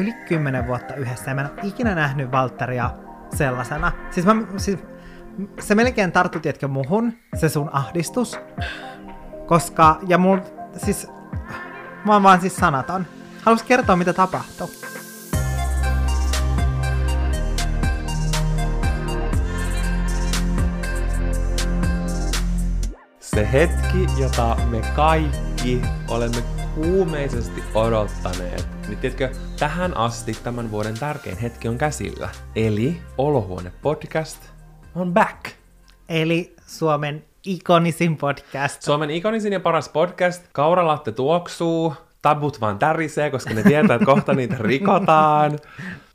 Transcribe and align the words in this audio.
yli 0.00 0.12
10 0.12 0.66
vuotta 0.66 0.94
yhdessä 0.94 1.30
ja 1.30 1.34
mä 1.34 1.40
en 1.40 1.50
ole 1.50 1.60
ikinä 1.62 1.94
nähnyt 1.94 2.32
Valtteria 2.32 2.90
sellaisena. 3.34 3.92
Siis, 4.10 4.26
mä, 4.26 4.34
siis 4.56 4.78
se 5.60 5.74
melkein 5.74 6.12
tarttuti, 6.12 6.48
etkö 6.48 6.68
muhun, 6.68 7.12
se 7.34 7.48
sun 7.48 7.70
ahdistus. 7.72 8.38
Koska, 9.46 10.00
ja 10.06 10.18
mul, 10.18 10.38
siis, 10.76 11.06
mä 12.04 12.12
oon 12.12 12.22
vaan 12.22 12.40
siis 12.40 12.56
sanaton. 12.56 13.06
Haluaisin 13.42 13.68
kertoa, 13.68 13.96
mitä 13.96 14.12
tapahtui. 14.12 14.68
Se 23.20 23.52
hetki, 23.52 24.06
jota 24.18 24.56
me 24.70 24.80
kaikki 24.96 25.82
olemme 26.08 26.42
kuumeisesti 26.74 27.62
odottaneet. 27.74 28.79
Niin 28.90 28.98
tiedätkö, 28.98 29.30
tähän 29.58 29.96
asti 29.96 30.32
tämän 30.44 30.70
vuoden 30.70 30.98
tärkein 30.98 31.38
hetki 31.38 31.68
on 31.68 31.78
käsillä. 31.78 32.28
Eli 32.56 33.02
Olohuone 33.18 33.72
Podcast 33.82 34.42
on 34.94 35.14
back. 35.14 35.46
Eli 36.08 36.56
Suomen 36.66 37.24
ikonisin 37.44 38.16
podcast. 38.16 38.82
Suomen 38.82 39.10
ikonisin 39.10 39.52
ja 39.52 39.60
paras 39.60 39.88
podcast. 39.88 40.44
Kauralatte 40.52 41.12
tuoksuu, 41.12 41.94
tabut 42.22 42.60
vaan 42.60 42.78
tärisee, 42.78 43.30
koska 43.30 43.54
ne 43.54 43.62
tietää, 43.62 43.94
että 43.94 44.06
kohta 44.06 44.32
niitä 44.34 44.56
rikotaan. 44.58 45.58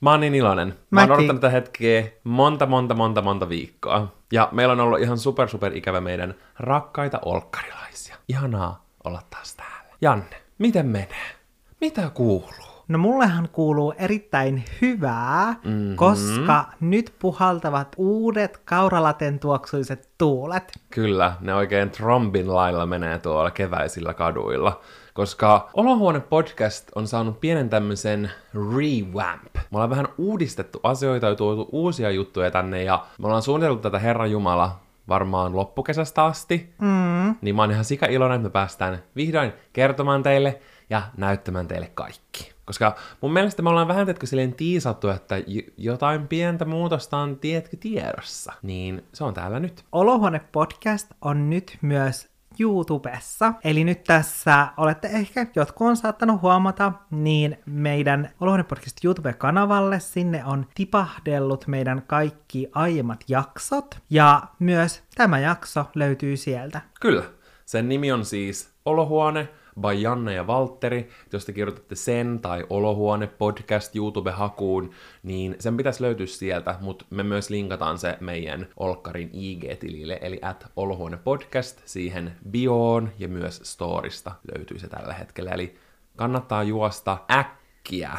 Mä 0.02 0.12
oon 0.12 0.20
niin 0.20 0.36
iloinen. 0.36 0.76
Mä 0.92 1.02
oon 1.02 1.12
odottanut 1.12 1.42
tätä 1.42 1.52
hetkeä 1.52 2.08
monta, 2.24 2.66
monta, 2.66 2.94
monta, 2.94 3.22
monta 3.22 3.50
viikkoa. 3.50 4.14
Ja 4.32 4.50
meillä 4.52 4.72
on 4.72 4.80
ollut 4.80 5.00
ihan 5.00 5.18
super, 5.18 5.50
super 5.50 5.78
ikävä 5.78 6.02
meidän 6.02 6.36
rakkaita 6.60 7.20
olkkarilaisia. 7.26 8.16
Ihanaa 8.28 8.86
olla 9.04 9.22
taas 9.30 9.56
täällä. 9.56 9.94
Janne, 10.02 10.42
miten 10.58 10.86
menee? 10.86 11.36
Mitä 11.82 12.10
kuuluu? 12.14 12.65
No 12.88 12.98
mullehan 12.98 13.50
kuuluu 13.52 13.94
erittäin 13.98 14.64
hyvää, 14.82 15.52
Mhm. 15.64 15.70
mm-hmm. 15.74 15.96
koska 15.96 16.66
nyt 16.80 17.14
puhaltavat 17.20 17.88
uudet 17.98 18.58
kauralaten 18.66 19.40
tuoksuiset 19.40 20.10
tuulet. 20.18 20.72
Kyllä, 20.90 21.34
ne 21.42 21.54
oikein 21.56 21.90
trombin 21.90 22.54
lailla 22.54 22.86
menee 22.86 23.20
tuolla 23.20 23.52
keväisillä 23.52 24.14
kaduilla. 24.14 24.80
Koska 25.14 25.70
Olohuone 25.74 26.20
podcast 26.20 26.90
on 26.96 27.08
saanut 27.08 27.40
pienen 27.40 27.70
tämmöisen 27.70 28.32
revamp. 28.54 29.54
Me 29.56 29.62
ollaan 29.74 29.90
vähän 29.90 30.08
uudistettu 30.18 30.80
asioita 30.84 31.28
ja 31.28 31.36
tuotu 31.36 31.70
uusia 31.72 32.12
juttuja 32.12 32.52
tänne 32.52 32.84
ja 32.84 33.06
me 33.20 33.26
ollaan 33.26 33.42
suunniteltu 33.42 33.82
tätä 33.82 34.00
Herra 34.00 34.26
Jumala 34.28 34.80
varmaan 35.08 35.56
loppukesästä 35.56 36.26
asti. 36.26 36.74
Mm. 36.82 37.36
Niin 37.42 37.56
mä 37.56 37.62
oon 37.62 37.72
ihan 37.72 37.86
sika 37.86 38.06
iloinen, 38.06 38.36
että 38.36 38.48
me 38.48 38.52
päästään 38.52 39.04
vihdoin 39.16 39.54
kertomaan 39.74 40.24
teille 40.24 40.60
ja 40.90 41.02
näyttämään 41.18 41.68
teille 41.68 41.92
kaikki. 41.94 42.55
Koska 42.66 42.96
mun 43.22 43.34
mielestä 43.34 43.62
me 43.62 43.70
ollaan 43.70 43.88
vähän, 43.88 44.06
teetkö, 44.06 44.26
silleen 44.26 44.54
tiisattu, 44.54 45.10
että 45.10 45.38
j- 45.38 45.60
jotain 45.78 46.28
pientä 46.28 46.66
muutosta 46.66 47.18
on, 47.18 47.40
tiedätkö, 47.40 47.78
tiedossa. 47.78 48.54
Niin 48.62 49.04
se 49.14 49.24
on 49.24 49.34
täällä 49.34 49.60
nyt. 49.60 49.86
Olohuone 49.92 50.42
podcast 50.52 51.12
on 51.22 51.50
nyt 51.50 51.78
myös 51.82 52.30
YouTubessa. 52.60 53.54
Eli 53.64 53.84
nyt 53.84 54.04
tässä 54.04 54.68
olette 54.78 55.08
ehkä, 55.08 55.48
jotkut 55.56 55.88
on 55.88 55.98
saattanut 55.98 56.42
huomata, 56.42 56.92
niin 57.12 57.58
meidän 57.66 58.30
Olohuone 58.40 58.64
podcast 58.64 58.98
YouTube-kanavalle 59.04 60.00
sinne 60.00 60.46
on 60.46 60.66
tipahdellut 60.76 61.68
meidän 61.68 62.04
kaikki 62.08 62.68
aiemmat 62.74 63.24
jaksot. 63.28 63.98
Ja 64.10 64.42
myös 64.60 65.04
tämä 65.16 65.40
jakso 65.40 65.86
löytyy 65.96 66.38
sieltä. 66.38 66.82
Kyllä. 67.02 67.24
Sen 67.66 67.90
nimi 67.90 68.12
on 68.12 68.26
siis 68.26 68.70
Olohuone 68.86 69.50
by 69.82 69.94
Janne 69.94 70.34
ja 70.34 70.48
Valtteri. 70.48 71.10
Jos 71.34 71.46
te 71.46 71.54
kirjoitatte 71.54 71.96
sen 71.96 72.40
tai 72.40 72.66
Olohuone 72.70 73.28
podcast 73.28 73.96
YouTube-hakuun, 73.96 74.92
niin 75.24 75.56
sen 75.60 75.78
pitäisi 75.78 76.04
löytyä 76.04 76.26
sieltä, 76.26 76.76
mutta 76.82 77.06
me 77.10 77.24
myös 77.24 77.50
linkataan 77.50 77.98
se 77.98 78.18
meidän 78.20 78.68
Olkkarin 78.78 79.30
IG-tilille, 79.34 80.20
eli 80.22 80.40
at 80.42 80.68
Olohuone 80.76 81.18
podcast 81.18 81.82
siihen 81.86 82.36
bioon 82.50 83.12
ja 83.20 83.28
myös 83.28 83.62
storista 83.64 84.32
löytyy 84.56 84.80
se 84.80 84.88
tällä 84.88 85.14
hetkellä. 85.14 85.52
Eli 85.52 85.76
kannattaa 86.16 86.64
juosta 86.64 87.18
äkkiä 87.32 88.12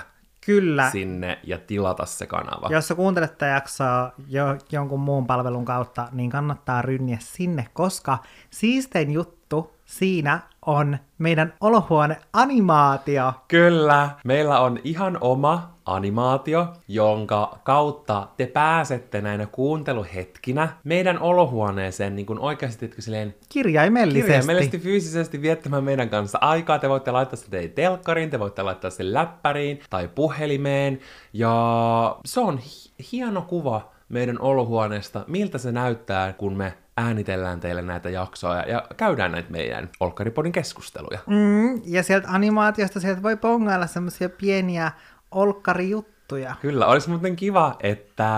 Kyllä. 0.47 0.91
sinne 0.91 1.39
ja 1.45 1.59
tilata 1.59 2.07
se 2.07 2.27
kanava. 2.27 2.69
Jos 2.71 2.89
sä 2.89 2.95
kuuntelet 2.95 3.31
tätä 3.31 3.47
jaksoa 3.47 4.13
jo 4.29 4.45
jonkun 4.73 5.01
muun 5.01 5.27
palvelun 5.27 5.65
kautta, 5.65 6.09
niin 6.13 6.31
kannattaa 6.31 6.83
rynniä 6.83 7.19
sinne, 7.21 7.67
koska 7.73 8.19
siistein 8.51 9.11
juttu 9.11 9.76
siinä 9.87 10.41
on 10.67 10.99
meidän 11.19 11.55
olohuone 11.61 12.17
animaatio. 12.33 13.33
Kyllä, 13.49 14.11
meillä 14.25 14.61
on 14.61 14.79
ihan 14.85 15.19
oma 15.21 15.77
animaatio, 15.87 16.67
jonka 16.89 17.59
kautta 17.65 18.29
te 18.37 18.47
pääsette 18.47 19.21
näinä 19.21 19.47
kuunteluhetkinä 19.47 20.69
meidän 20.85 21.19
olohuoneeseen 21.19 22.17
niin 22.17 22.27
kuin 22.27 22.39
oikeasti 22.39 22.91
silleen 22.99 23.35
Kirjaimellisesti. 23.49 24.23
kirjaimellisesti 24.23 24.79
fyysisesti 24.79 25.43
viettämään 25.43 25.85
meidän 25.85 26.09
kanssa 26.09 26.39
aikaa. 26.41 26.79
Te 26.79 26.89
voitte 26.89 27.11
laittaa 27.11 27.37
sen 27.37 27.51
teidän 27.51 27.71
telkkariin, 27.71 28.31
te 28.31 28.39
voitte 28.39 28.63
laittaa 28.63 28.91
sen 28.91 29.15
läppäriin 29.15 29.81
tai 29.91 30.09
puhelimeen. 30.15 31.01
Ja 31.33 32.17
se 32.25 32.41
on 32.41 32.59
hi- 32.59 32.93
hieno 33.13 33.43
kuva 33.43 33.91
meidän 34.09 34.41
olohuoneesta, 34.41 35.25
miltä 35.27 35.59
se 35.59 35.73
näyttää, 35.73 36.33
kun 36.33 36.57
me 36.57 36.73
äänitellään 36.97 37.61
teille 37.61 37.83
näitä 37.83 38.11
jaksoja 38.11 38.63
ja 38.69 38.87
käydään 38.97 39.33
näitä 39.33 39.51
meidän 39.51 39.89
Olkkaripodin 40.01 40.53
keskusteluja. 40.53 41.19
Mm, 41.27 41.83
ja 41.85 42.03
sieltä 42.03 42.29
animaatiosta 42.31 43.01
sieltä 43.01 43.23
voi 43.23 43.37
pongailla 43.37 43.87
semmoisia 43.87 44.29
pieniä 44.29 44.93
olkkarijuttuja. 45.31 46.55
Kyllä, 46.61 46.87
olisi 46.87 47.11
muuten 47.11 47.37
kiva, 47.37 47.77
että 47.81 48.31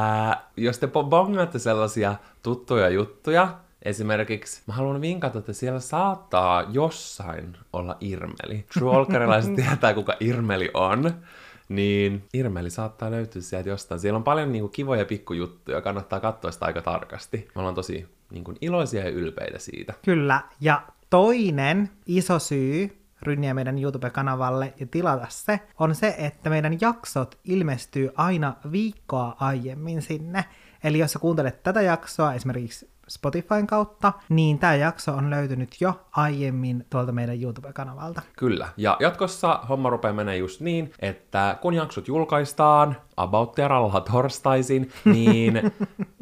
jos 0.57 0.79
te 0.79 0.87
bo- 0.87 1.09
bongaatte 1.09 1.59
sellaisia 1.59 2.15
tuttuja 2.43 2.89
juttuja, 2.89 3.59
esimerkiksi 3.83 4.63
mä 4.67 4.75
haluan 4.75 5.01
vinkata, 5.01 5.39
että 5.39 5.53
siellä 5.53 5.81
saattaa 5.81 6.65
jossain 6.73 7.57
olla 7.73 7.97
Irmeli. 8.01 8.65
True 8.75 8.91
Olkarilaiset 8.97 9.55
tietää, 9.55 9.95
kuka 9.95 10.17
Irmeli 10.21 10.71
on. 10.75 11.15
Niin 11.69 12.25
Irmeli 12.35 12.71
saattaa 12.71 13.11
löytyä 13.11 13.43
sieltä 13.43 13.69
jostain. 13.69 14.01
Siellä 14.01 14.17
on 14.17 14.25
paljon 14.25 14.53
niinku, 14.53 14.69
kivoja 14.69 15.05
pikkujuttuja, 15.05 15.81
kannattaa 15.81 16.21
katsoa 16.21 16.51
sitä 16.51 16.67
aika 16.67 16.83
tarkasti. 16.83 17.49
Me 17.55 17.59
ollaan 17.59 17.75
tosi 17.75 18.07
niinku, 18.31 18.55
iloisia 18.61 19.05
ja 19.05 19.11
ylpeitä 19.11 19.59
siitä. 19.59 19.95
Kyllä. 20.05 20.41
Ja 20.61 20.83
toinen 21.11 21.91
iso 22.07 22.39
syy 22.39 22.99
rynniä 23.23 23.55
meidän 23.55 23.79
YouTube-kanavalle 23.79 24.75
ja 24.81 24.87
tilata 24.87 25.27
se, 25.29 25.61
on 25.79 25.95
se, 25.95 26.15
että 26.19 26.51
meidän 26.51 26.79
jaksot 26.81 27.39
ilmestyy 27.45 28.11
aina 28.17 28.55
viikkoa 28.73 29.37
aiemmin 29.41 30.03
sinne. 30.03 30.45
Eli 30.85 30.99
jos 30.99 31.13
sä 31.13 31.19
kuuntelet 31.19 31.63
tätä 31.63 31.83
jaksoa 31.83 32.35
esimerkiksi 32.35 32.91
Spotifyn 33.09 33.67
kautta, 33.67 34.13
niin 34.29 34.59
tämä 34.59 34.75
jakso 34.75 35.13
on 35.13 35.31
löytynyt 35.31 35.81
jo 35.81 36.01
aiemmin 36.13 36.87
tuolta 36.91 37.13
meidän 37.13 37.43
YouTube-kanavalta. 37.43 38.23
Kyllä. 38.37 38.69
Ja 38.77 38.97
jatkossa 39.01 39.61
homma 39.69 39.91
rupeaa 39.91 40.15
menee 40.15 40.37
just 40.37 40.61
niin, 40.61 40.93
että 40.99 41.59
kun 41.61 41.75
jaksot 41.75 42.09
julkaistaan 42.09 42.97
about 43.17 43.53
teralla 43.53 44.01
torstaisin, 44.01 44.93
niin 45.05 45.73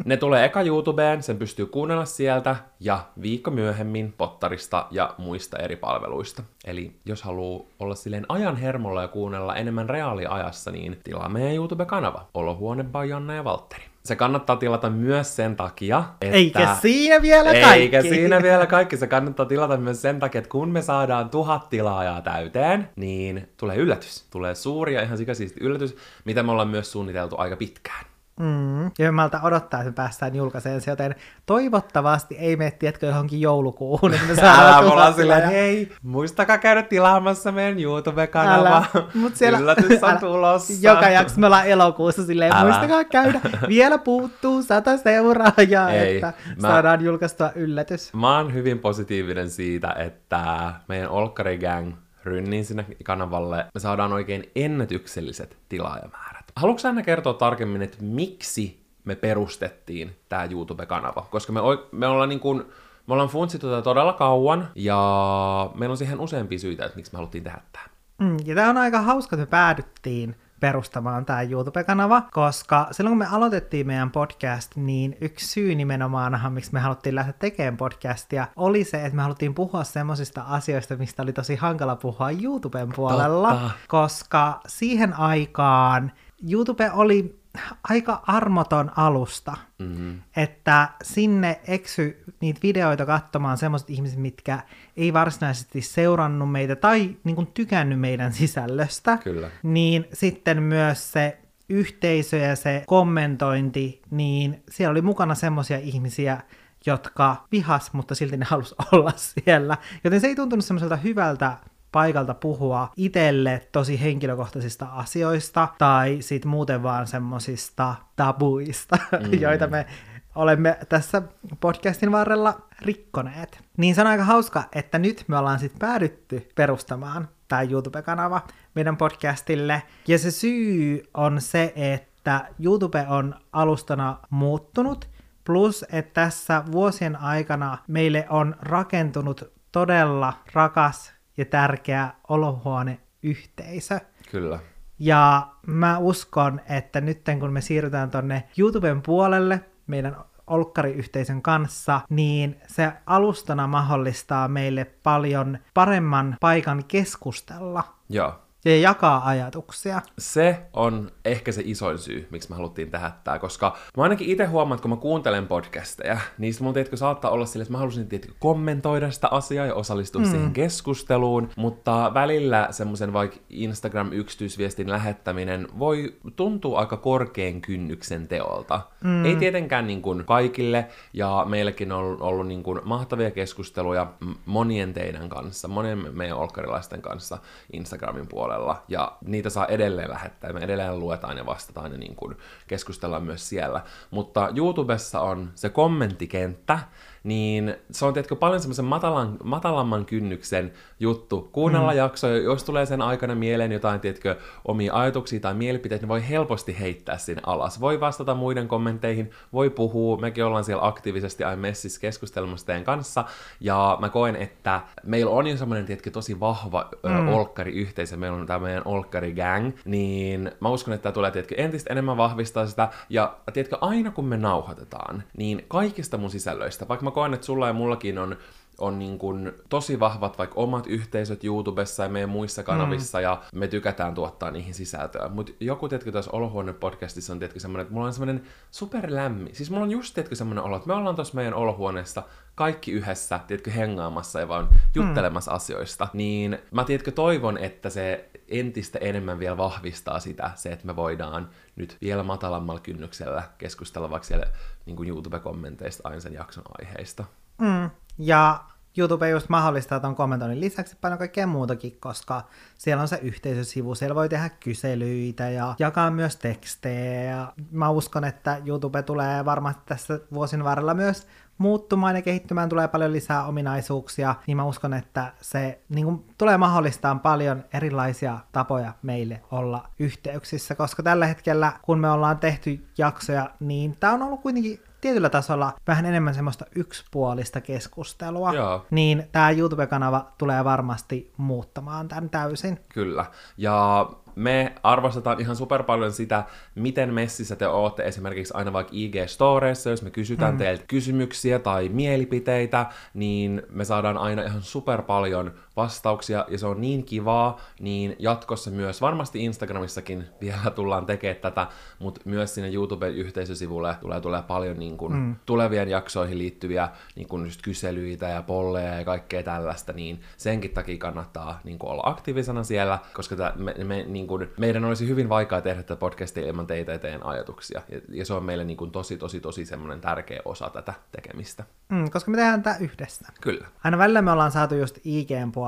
ne 0.04 0.16
tulee 0.16 0.44
eka 0.44 0.62
YouTubeen, 0.62 1.22
sen 1.22 1.36
pystyy 1.36 1.66
kuunnella 1.66 2.04
sieltä, 2.04 2.56
ja 2.80 2.98
viikko 3.22 3.50
myöhemmin 3.50 4.14
pottarista 4.18 4.86
ja 4.90 5.14
muista 5.18 5.58
eri 5.58 5.76
palveluista. 5.76 6.42
Eli 6.64 6.96
jos 7.04 7.22
haluaa 7.22 7.66
olla 7.78 7.94
silleen 7.94 8.26
ajan 8.28 8.56
hermolla 8.56 9.02
ja 9.02 9.08
kuunnella 9.08 9.56
enemmän 9.56 9.88
reaaliajassa, 9.88 10.70
niin 10.70 11.00
tilaa 11.04 11.28
meidän 11.28 11.54
YouTube-kanava, 11.54 12.26
Olohuone 12.34 12.84
by 12.84 13.06
Janna 13.08 13.34
ja 13.34 13.44
Valtteri. 13.44 13.84
Se 14.06 14.16
kannattaa 14.16 14.56
tilata 14.56 14.90
myös 14.90 15.36
sen 15.36 15.56
takia, 15.56 16.04
että... 16.20 16.36
Eikä 16.36 16.76
siinä 16.82 17.22
vielä 17.22 17.52
kaikki. 17.52 17.80
Eikä 17.80 18.02
siinä 18.02 18.42
vielä 18.42 18.66
kaikki. 18.66 18.96
Se 18.96 19.06
kannattaa 19.06 19.46
tilata 19.46 19.76
myös 19.76 20.02
sen 20.02 20.18
takia, 20.18 20.38
että 20.38 20.48
kun 20.50 20.68
me 20.68 20.82
saadaan 20.82 21.30
tuhat 21.30 21.68
tilaajaa 21.68 22.20
täyteen, 22.20 22.88
niin 22.96 23.48
tulee 23.56 23.76
yllätys. 23.76 24.26
Tulee 24.30 24.54
suuri 24.54 24.94
ja 24.94 25.02
ihan 25.02 25.18
sikasiisti 25.18 25.60
yllätys, 25.60 25.96
mitä 26.24 26.42
me 26.42 26.52
ollaan 26.52 26.68
myös 26.68 26.92
suunniteltu 26.92 27.36
aika 27.38 27.56
pitkään. 27.56 28.04
Mm. 28.40 28.90
Ja 28.98 29.12
malta 29.12 29.40
odottaa, 29.42 29.80
että 29.80 29.90
me 29.90 29.94
päästään 29.94 30.34
julkaiseen 30.36 30.80
se, 30.80 30.90
joten 30.90 31.14
toivottavasti 31.46 32.34
ei 32.38 32.56
mene, 32.56 32.70
tiedätkö, 32.70 33.06
johonkin 33.06 33.40
joulukuuhun, 33.40 34.14
että 34.14 34.26
me 34.26 34.34
saadaan 34.40 34.84
tuhat 34.84 35.16
silleen, 35.16 35.38
tilaajaa. 35.42 35.50
hei, 35.62 35.92
muistakaa 36.02 36.58
käydä 36.58 36.82
tilaamassa 36.82 37.52
meidän 37.52 37.80
YouTube-kanava. 37.80 38.84
Mut 39.14 39.36
siellä, 39.36 39.58
Yllätys 39.58 40.02
on 40.02 40.10
älä. 40.10 40.20
tulossa. 40.20 40.72
Joka 40.80 41.08
jakso 41.08 41.40
me 41.40 41.46
ollaan 41.46 41.66
elokuussa 41.66 42.26
silleen, 42.26 42.52
Älä. 42.56 42.64
muistakaa 42.64 43.04
käydä, 43.04 43.40
vielä 43.68 43.98
puuttuu 43.98 44.62
sata 44.62 44.96
seuraajaa, 44.96 45.90
Ei, 45.90 46.14
että 46.14 46.32
mä- 46.62 46.68
saadaan 46.68 47.04
julkaistua 47.04 47.50
yllätys. 47.54 48.14
Mä 48.14 48.36
oon 48.36 48.54
hyvin 48.54 48.78
positiivinen 48.78 49.50
siitä, 49.50 49.92
että 49.98 50.72
meidän 50.88 51.08
Olkkari 51.10 51.58
Gang 51.58 51.94
rynniin 52.24 52.64
sinne 52.64 52.86
kanavalle, 53.04 53.56
me 53.74 53.80
saadaan 53.80 54.12
oikein 54.12 54.50
ennätykselliset 54.56 55.56
tilaajamäärät. 55.68 56.35
Haluatko 56.56 56.88
Anna 56.88 57.02
kertoa 57.02 57.34
tarkemmin, 57.34 57.82
että 57.82 57.98
miksi 58.00 58.86
me 59.04 59.14
perustettiin 59.14 60.16
tämä 60.28 60.44
YouTube-kanava? 60.44 61.26
Koska 61.30 61.52
me, 61.52 61.60
me 61.92 62.06
ollaan 62.06 62.28
niin 62.28 62.40
kuin, 62.40 62.62
me 63.06 63.12
ollaan 63.12 63.28
funtsittu 63.28 63.70
tätä 63.70 63.82
todella 63.82 64.12
kauan, 64.12 64.68
ja 64.74 65.70
meillä 65.74 65.92
on 65.92 65.96
siihen 65.96 66.20
useampia 66.20 66.58
syitä, 66.58 66.84
että 66.84 66.96
miksi 66.96 67.12
me 67.12 67.16
haluttiin 67.16 67.44
tehdä 67.44 67.60
tämä. 67.72 67.84
Mm, 68.18 68.36
ja 68.44 68.54
tämä 68.54 68.70
on 68.70 68.76
aika 68.76 69.00
hauska, 69.00 69.36
että 69.36 69.46
me 69.46 69.50
päädyttiin 69.50 70.36
perustamaan 70.60 71.24
tämä 71.24 71.42
YouTube-kanava, 71.42 72.22
koska 72.32 72.88
silloin 72.90 73.12
kun 73.12 73.18
me 73.18 73.36
aloitettiin 73.36 73.86
meidän 73.86 74.10
podcast, 74.10 74.76
niin 74.76 75.16
yksi 75.20 75.46
syy 75.46 75.74
nimenomaan, 75.74 76.52
miksi 76.52 76.72
me 76.72 76.80
haluttiin 76.80 77.14
lähteä 77.14 77.34
tekemään 77.38 77.76
podcastia, 77.76 78.46
oli 78.56 78.84
se, 78.84 79.04
että 79.04 79.16
me 79.16 79.22
haluttiin 79.22 79.54
puhua 79.54 79.84
semmoisista 79.84 80.42
asioista, 80.42 80.96
mistä 80.96 81.22
oli 81.22 81.32
tosi 81.32 81.56
hankala 81.56 81.96
puhua 81.96 82.30
YouTuben 82.30 82.88
puolella, 82.96 83.50
Totta. 83.52 83.70
koska 83.88 84.60
siihen 84.66 85.14
aikaan 85.18 86.12
YouTube 86.50 86.90
oli 86.90 87.40
aika 87.88 88.22
armoton 88.26 88.90
alusta, 88.96 89.56
Mm-hmm. 89.78 90.20
että 90.36 90.88
sinne 91.02 91.60
eksy 91.66 92.24
niitä 92.40 92.60
videoita 92.62 93.06
katsomaan 93.06 93.58
semmoiset 93.58 93.90
ihmiset, 93.90 94.18
mitkä 94.18 94.58
ei 94.96 95.12
varsinaisesti 95.12 95.80
seurannut 95.82 96.52
meitä 96.52 96.76
tai 96.76 97.16
niin 97.24 97.36
kuin 97.36 97.46
tykännyt 97.46 98.00
meidän 98.00 98.32
sisällöstä, 98.32 99.18
Kyllä. 99.24 99.50
niin 99.62 100.06
sitten 100.12 100.62
myös 100.62 101.12
se 101.12 101.38
yhteisö 101.68 102.36
ja 102.36 102.56
se 102.56 102.82
kommentointi, 102.86 104.02
niin 104.10 104.62
siellä 104.70 104.90
oli 104.90 105.02
mukana 105.02 105.34
semmoisia 105.34 105.78
ihmisiä, 105.78 106.40
jotka 106.86 107.46
vihas, 107.52 107.92
mutta 107.92 108.14
silti 108.14 108.36
ne 108.36 108.46
halus 108.48 108.74
olla 108.92 109.12
siellä. 109.44 109.78
Joten 110.04 110.20
se 110.20 110.26
ei 110.26 110.36
tuntunut 110.36 110.64
semmoiselta 110.64 110.96
hyvältä 110.96 111.56
paikalta 111.96 112.34
puhua 112.34 112.92
itselle 112.96 113.68
tosi 113.72 114.00
henkilökohtaisista 114.00 114.86
asioista 114.86 115.68
tai 115.78 116.16
sit 116.20 116.44
muuten 116.44 116.82
vaan 116.82 117.06
semmosista 117.06 117.94
tabuista, 118.16 118.98
mm. 119.12 119.40
joita 119.40 119.66
me 119.66 119.86
olemme 120.34 120.78
tässä 120.88 121.22
podcastin 121.60 122.12
varrella 122.12 122.60
rikkoneet. 122.82 123.60
Niin 123.76 123.94
se 123.94 124.00
on 124.00 124.06
aika 124.06 124.24
hauska, 124.24 124.64
että 124.72 124.98
nyt 124.98 125.24
me 125.28 125.38
ollaan 125.38 125.58
sitten 125.58 125.78
päädytty 125.78 126.48
perustamaan 126.54 127.28
tämä 127.48 127.62
YouTube-kanava 127.62 128.40
meidän 128.74 128.96
podcastille. 128.96 129.82
Ja 130.08 130.18
se 130.18 130.30
syy 130.30 131.02
on 131.14 131.40
se, 131.40 131.72
että 131.76 132.48
YouTube 132.60 133.06
on 133.08 133.34
alustana 133.52 134.18
muuttunut, 134.30 135.08
plus 135.44 135.84
että 135.92 136.22
tässä 136.24 136.62
vuosien 136.72 137.16
aikana 137.16 137.78
meille 137.88 138.26
on 138.30 138.56
rakentunut 138.60 139.52
todella 139.72 140.32
rakas 140.52 141.15
ja 141.36 141.44
tärkeä 141.44 142.10
olohuoneyhteisö. 142.28 144.00
Kyllä. 144.30 144.58
Ja 144.98 145.48
mä 145.66 145.98
uskon, 145.98 146.60
että 146.68 147.00
nyt 147.00 147.20
kun 147.40 147.52
me 147.52 147.60
siirrytään 147.60 148.10
tonne 148.10 148.48
YouTuben 148.58 149.02
puolelle 149.02 149.60
meidän 149.86 150.16
olkkariyhteisön 150.46 151.42
kanssa, 151.42 152.00
niin 152.10 152.60
se 152.66 152.92
alustana 153.06 153.66
mahdollistaa 153.66 154.48
meille 154.48 154.84
paljon 154.84 155.58
paremman 155.74 156.36
paikan 156.40 156.84
keskustella 156.88 157.84
Joo. 158.08 158.45
Ja 158.70 158.80
jakaa 158.80 159.26
ajatuksia. 159.28 160.02
Se 160.18 160.58
on 160.72 161.10
ehkä 161.24 161.52
se 161.52 161.62
isoin 161.64 161.98
syy, 161.98 162.28
miksi 162.30 162.50
me 162.50 162.56
haluttiin 162.56 162.90
tehdä 162.90 163.12
tämä, 163.24 163.38
koska 163.38 163.76
mä 163.96 164.02
ainakin 164.02 164.28
itse 164.28 164.44
huomaan, 164.44 164.76
että 164.76 164.82
kun 164.82 164.90
mä 164.90 164.96
kuuntelen 164.96 165.46
podcasteja, 165.46 166.18
niin 166.38 166.54
mun 166.60 166.74
tiedätkö, 166.74 166.96
saattaa 166.96 167.30
olla 167.30 167.46
sille, 167.46 167.62
että 167.62 167.72
mä 167.72 167.78
halusin 167.78 168.08
tiedätkö, 168.08 168.32
kommentoida 168.38 169.10
sitä 169.10 169.28
asiaa 169.30 169.66
ja 169.66 169.74
osallistua 169.74 170.22
mm. 170.22 170.30
siihen 170.30 170.52
keskusteluun, 170.52 171.48
mutta 171.56 172.10
välillä 172.14 172.68
semmoisen 172.70 173.12
vaikka 173.12 173.36
Instagram-yksityisviestin 173.50 174.90
lähettäminen 174.90 175.68
voi 175.78 176.14
tuntua 176.36 176.78
aika 176.78 176.96
korkean 176.96 177.60
kynnyksen 177.60 178.28
teolta. 178.28 178.80
Mm. 179.04 179.24
Ei 179.24 179.36
tietenkään 179.36 179.86
niin 179.86 180.02
kuin 180.02 180.24
kaikille, 180.24 180.86
ja 181.12 181.46
meilläkin 181.48 181.92
on 181.92 181.98
ollut, 181.98 182.20
ollut 182.20 182.46
niin 182.46 182.62
kuin 182.62 182.80
mahtavia 182.84 183.30
keskusteluja 183.30 184.06
monien 184.46 184.94
teidän 184.94 185.28
kanssa, 185.28 185.68
monien 185.68 186.16
meidän 186.16 186.36
olkkarilaisten 186.36 187.02
kanssa 187.02 187.38
Instagramin 187.72 188.28
puolella, 188.28 188.55
ja 188.88 189.16
niitä 189.24 189.50
saa 189.50 189.66
edelleen 189.66 190.10
lähettää, 190.10 190.52
me 190.52 190.60
edelleen 190.60 191.00
luetaan 191.00 191.36
ja 191.36 191.46
vastataan 191.46 191.92
ja 191.92 191.98
niin 191.98 192.16
kuin 192.16 192.36
keskustellaan 192.66 193.22
myös 193.22 193.48
siellä. 193.48 193.82
Mutta 194.10 194.48
YouTubessa 194.56 195.20
on 195.20 195.50
se 195.54 195.68
kommenttikenttä, 195.68 196.78
niin 197.26 197.74
se 197.90 198.04
on 198.04 198.14
tietenkin 198.14 198.38
paljon 198.38 198.60
semmoisen 198.60 198.84
matalan, 198.84 199.36
matalamman 199.44 200.04
kynnyksen 200.04 200.72
juttu. 201.00 201.48
Kuunnella 201.52 201.90
mm. 201.90 201.96
jaksoja, 201.96 202.42
jos 202.42 202.64
tulee 202.64 202.86
sen 202.86 203.02
aikana 203.02 203.34
mieleen 203.34 203.72
jotain, 203.72 204.00
tiedätkö, 204.00 204.36
omia 204.64 204.94
ajatuksia 204.94 205.40
tai 205.40 205.54
mielipiteitä, 205.54 206.02
niin 206.02 206.08
voi 206.08 206.28
helposti 206.28 206.80
heittää 206.80 207.18
sinne 207.18 207.42
alas. 207.46 207.80
Voi 207.80 208.00
vastata 208.00 208.34
muiden 208.34 208.68
kommentteihin, 208.68 209.30
voi 209.52 209.70
puhua, 209.70 210.16
mekin 210.16 210.44
ollaan 210.44 210.64
siellä 210.64 210.86
aktiivisesti 210.86 211.44
aina 211.44 211.60
messissä 211.60 212.00
keskustelemassa 212.00 212.66
teidän 212.66 212.84
kanssa, 212.84 213.24
ja 213.60 213.98
mä 214.00 214.08
koen, 214.08 214.36
että 214.36 214.80
meillä 215.04 215.30
on 215.30 215.46
jo 215.46 215.56
semmoinen, 215.56 215.86
tiedätkö, 215.86 216.10
tosi 216.10 216.40
vahva 216.40 216.90
mm. 217.02 217.28
olkkariyhteisö, 217.28 218.16
meillä 218.16 218.38
on 218.38 218.46
tämä 218.46 218.58
meidän 218.58 218.82
olkkari-gang, 218.84 219.72
niin 219.84 220.52
mä 220.60 220.68
uskon, 220.68 220.94
että 220.94 221.02
tämä 221.02 221.12
tulee, 221.12 221.30
tiedätkö, 221.30 221.54
entistä 221.58 221.92
enemmän 221.92 222.16
vahvistaa 222.16 222.66
sitä, 222.66 222.88
ja 223.08 223.36
tiedätkö, 223.52 223.78
aina 223.80 224.10
kun 224.10 224.24
me 224.24 224.36
nauhoitetaan, 224.36 225.22
niin 225.36 225.64
kaikista 225.68 226.18
mun 226.18 226.30
sisällöistä, 226.30 226.88
vaikka 226.88 227.04
mä 227.04 227.15
koen, 227.16 227.34
että 227.34 227.46
sulla 227.46 227.66
ja 227.66 227.72
mullakin 227.72 228.18
on 228.18 228.36
on 228.78 228.98
niin 228.98 229.18
kuin 229.18 229.52
tosi 229.68 230.00
vahvat 230.00 230.38
vaikka 230.38 230.60
omat 230.60 230.86
yhteisöt 230.86 231.44
YouTubessa 231.44 232.02
ja 232.02 232.08
meidän 232.08 232.30
muissa 232.30 232.62
kanavissa, 232.62 233.18
mm. 233.18 233.22
ja 233.22 233.42
me 233.54 233.68
tykätään 233.68 234.14
tuottaa 234.14 234.50
niihin 234.50 234.74
sisältöä. 234.74 235.28
Mutta 235.28 235.52
joku, 235.60 235.88
tiedätkö, 235.88 236.12
tässä 236.12 236.30
Olohuone-podcastissa 236.30 237.32
on, 237.32 237.38
tiedätkö, 237.38 237.60
semmoinen, 237.60 237.82
että 237.82 237.94
mulla 237.94 238.06
on 238.06 238.12
semmoinen 238.12 238.42
superlämmin. 238.70 239.54
Siis 239.54 239.70
mulla 239.70 239.82
on 239.82 239.90
just, 239.90 240.14
tiedätkö, 240.14 240.34
semmoinen 240.34 240.64
olo, 240.64 240.76
että 240.76 240.88
me 240.88 240.94
ollaan 240.94 241.14
tuossa 241.14 241.34
meidän 241.34 241.54
olohuoneessa 241.54 242.22
kaikki 242.54 242.92
yhdessä, 242.92 243.40
tiedätkö, 243.46 243.70
hengaamassa 243.70 244.40
ja 244.40 244.48
vaan 244.48 244.68
juttelemassa 244.94 245.50
mm. 245.50 245.56
asioista. 245.56 246.08
Niin 246.12 246.58
mä, 246.70 246.84
tiedätkö, 246.84 247.10
toivon, 247.10 247.58
että 247.58 247.90
se 247.90 248.30
entistä 248.48 248.98
enemmän 248.98 249.38
vielä 249.38 249.56
vahvistaa 249.56 250.20
sitä, 250.20 250.50
se, 250.54 250.68
että 250.68 250.86
me 250.86 250.96
voidaan 250.96 251.48
nyt 251.76 251.98
vielä 252.02 252.22
matalammalla 252.22 252.80
kynnyksellä 252.80 253.42
keskustella 253.58 254.10
vaikka 254.10 254.26
siellä 254.26 254.46
niin 254.86 254.96
kuin 254.96 255.08
YouTube-kommenteista 255.08 256.08
aina 256.08 256.20
sen 256.20 256.32
jakson 256.32 256.64
aiheista. 256.78 257.24
Mm. 257.58 257.90
Ja 258.18 258.64
YouTube 258.98 259.30
just 259.30 259.48
mahdollistaa 259.48 260.00
tuon 260.00 260.14
kommentoinnin 260.14 260.60
lisäksi 260.60 260.96
paljon 261.00 261.18
kaikkea 261.18 261.46
muutakin, 261.46 261.96
koska 262.00 262.42
siellä 262.78 263.02
on 263.02 263.08
se 263.08 263.18
yhteisösivu, 263.22 263.94
siellä 263.94 264.14
voi 264.14 264.28
tehdä 264.28 264.48
kyselyitä 264.48 265.50
ja 265.50 265.74
jakaa 265.78 266.10
myös 266.10 266.36
tekstejä. 266.36 267.22
Ja 267.22 267.52
mä 267.70 267.90
uskon, 267.90 268.24
että 268.24 268.62
YouTube 268.66 269.02
tulee 269.02 269.44
varmasti 269.44 269.82
tässä 269.86 270.20
vuosien 270.32 270.64
varrella 270.64 270.94
myös 270.94 271.26
muuttumaan 271.58 272.16
ja 272.16 272.22
kehittymään, 272.22 272.68
tulee 272.68 272.88
paljon 272.88 273.12
lisää 273.12 273.46
ominaisuuksia, 273.46 274.34
niin 274.46 274.56
mä 274.56 274.64
uskon, 274.64 274.94
että 274.94 275.32
se 275.40 275.80
niin 275.88 276.04
kuin, 276.04 276.24
tulee 276.38 276.56
mahdollistaa 276.56 277.14
paljon 277.14 277.64
erilaisia 277.74 278.38
tapoja 278.52 278.92
meille 279.02 279.40
olla 279.50 279.88
yhteyksissä, 279.98 280.74
koska 280.74 281.02
tällä 281.02 281.26
hetkellä, 281.26 281.72
kun 281.82 281.98
me 281.98 282.10
ollaan 282.10 282.38
tehty 282.38 282.86
jaksoja, 282.98 283.50
niin 283.60 283.96
tää 284.00 284.12
on 284.12 284.22
ollut 284.22 284.40
kuitenkin 284.40 284.80
tietyllä 285.00 285.30
tasolla 285.30 285.72
vähän 285.86 286.06
enemmän 286.06 286.34
semmoista 286.34 286.64
yksipuolista 286.74 287.60
keskustelua, 287.60 288.54
Joo. 288.54 288.86
niin 288.90 289.28
tämä 289.32 289.50
YouTube-kanava 289.50 290.32
tulee 290.38 290.64
varmasti 290.64 291.32
muuttamaan 291.36 292.08
tämän 292.08 292.30
täysin. 292.30 292.80
Kyllä. 292.88 293.24
Ja 293.56 294.06
me 294.36 294.72
arvostetaan 294.82 295.40
ihan 295.40 295.56
super 295.56 295.82
paljon 295.82 296.12
sitä, 296.12 296.44
miten 296.74 297.14
messissä 297.14 297.56
te 297.56 297.68
ootte 297.68 298.02
esimerkiksi 298.02 298.54
aina 298.56 298.72
vaikka 298.72 298.92
IG-storeissa, 298.92 299.90
jos 299.90 300.02
me 300.02 300.10
kysytään 300.10 300.54
mm. 300.54 300.58
teiltä 300.58 300.84
kysymyksiä 300.86 301.58
tai 301.58 301.88
mielipiteitä, 301.88 302.86
niin 303.14 303.62
me 303.70 303.84
saadaan 303.84 304.18
aina 304.18 304.42
ihan 304.42 304.62
super 304.62 305.02
paljon 305.02 305.54
vastauksia, 305.76 306.44
ja 306.48 306.58
se 306.58 306.66
on 306.66 306.80
niin 306.80 307.04
kivaa, 307.04 307.60
niin 307.80 308.16
jatkossa 308.18 308.70
myös, 308.70 309.00
varmasti 309.00 309.44
Instagramissakin 309.44 310.24
vielä 310.40 310.70
tullaan 310.74 311.06
tekemään 311.06 311.40
tätä, 311.40 311.66
mutta 311.98 312.20
myös 312.24 312.54
sinne 312.54 312.70
YouTube-yhteisösivulle 312.70 313.96
tulee, 314.00 314.20
tulee 314.20 314.42
paljon 314.42 314.78
niin 314.78 314.96
kuin 314.96 315.12
mm. 315.12 315.36
tulevien 315.46 315.88
jaksoihin 315.88 316.38
liittyviä 316.38 316.88
niin 317.16 317.28
kuin 317.28 317.44
just 317.44 317.62
kyselyitä 317.62 318.28
ja 318.28 318.42
polleja 318.42 318.94
ja 318.94 319.04
kaikkea 319.04 319.42
tällaista, 319.42 319.92
niin 319.92 320.20
senkin 320.36 320.70
takia 320.70 320.98
kannattaa 320.98 321.60
niin 321.64 321.78
kuin 321.78 321.90
olla 321.90 322.02
aktiivisena 322.04 322.64
siellä, 322.64 322.98
koska 323.14 323.36
tämä, 323.36 323.52
me, 323.56 323.74
me, 323.84 324.04
niin 324.08 324.26
kuin, 324.26 324.48
meidän 324.58 324.84
olisi 324.84 325.08
hyvin 325.08 325.28
vaikea 325.28 325.60
tehdä 325.60 325.82
tätä 325.82 325.96
podcastia 325.96 326.46
ilman 326.46 326.66
teitä 326.66 326.92
ja 326.92 326.98
teidän 326.98 327.26
ajatuksia, 327.26 327.82
ja, 327.88 328.00
ja 328.08 328.24
se 328.24 328.34
on 328.34 328.44
meille 328.44 328.64
niin 328.64 328.76
kuin 328.76 328.90
tosi, 328.90 329.16
tosi, 329.16 329.40
tosi 329.40 329.66
semmoinen 329.66 330.00
tärkeä 330.00 330.40
osa 330.44 330.70
tätä 330.70 330.94
tekemistä. 331.12 331.64
Mm, 331.88 332.10
koska 332.10 332.30
me 332.30 332.36
tehdään 332.36 332.62
tämä 332.62 332.76
yhdessä. 332.76 333.26
Kyllä. 333.40 333.66
Aina 333.84 333.98
välillä 333.98 334.22
me 334.22 334.30
ollaan 334.30 334.52
saatu 334.52 334.74
just 334.74 334.98
IGn 335.04 335.52
puolella 335.52 335.65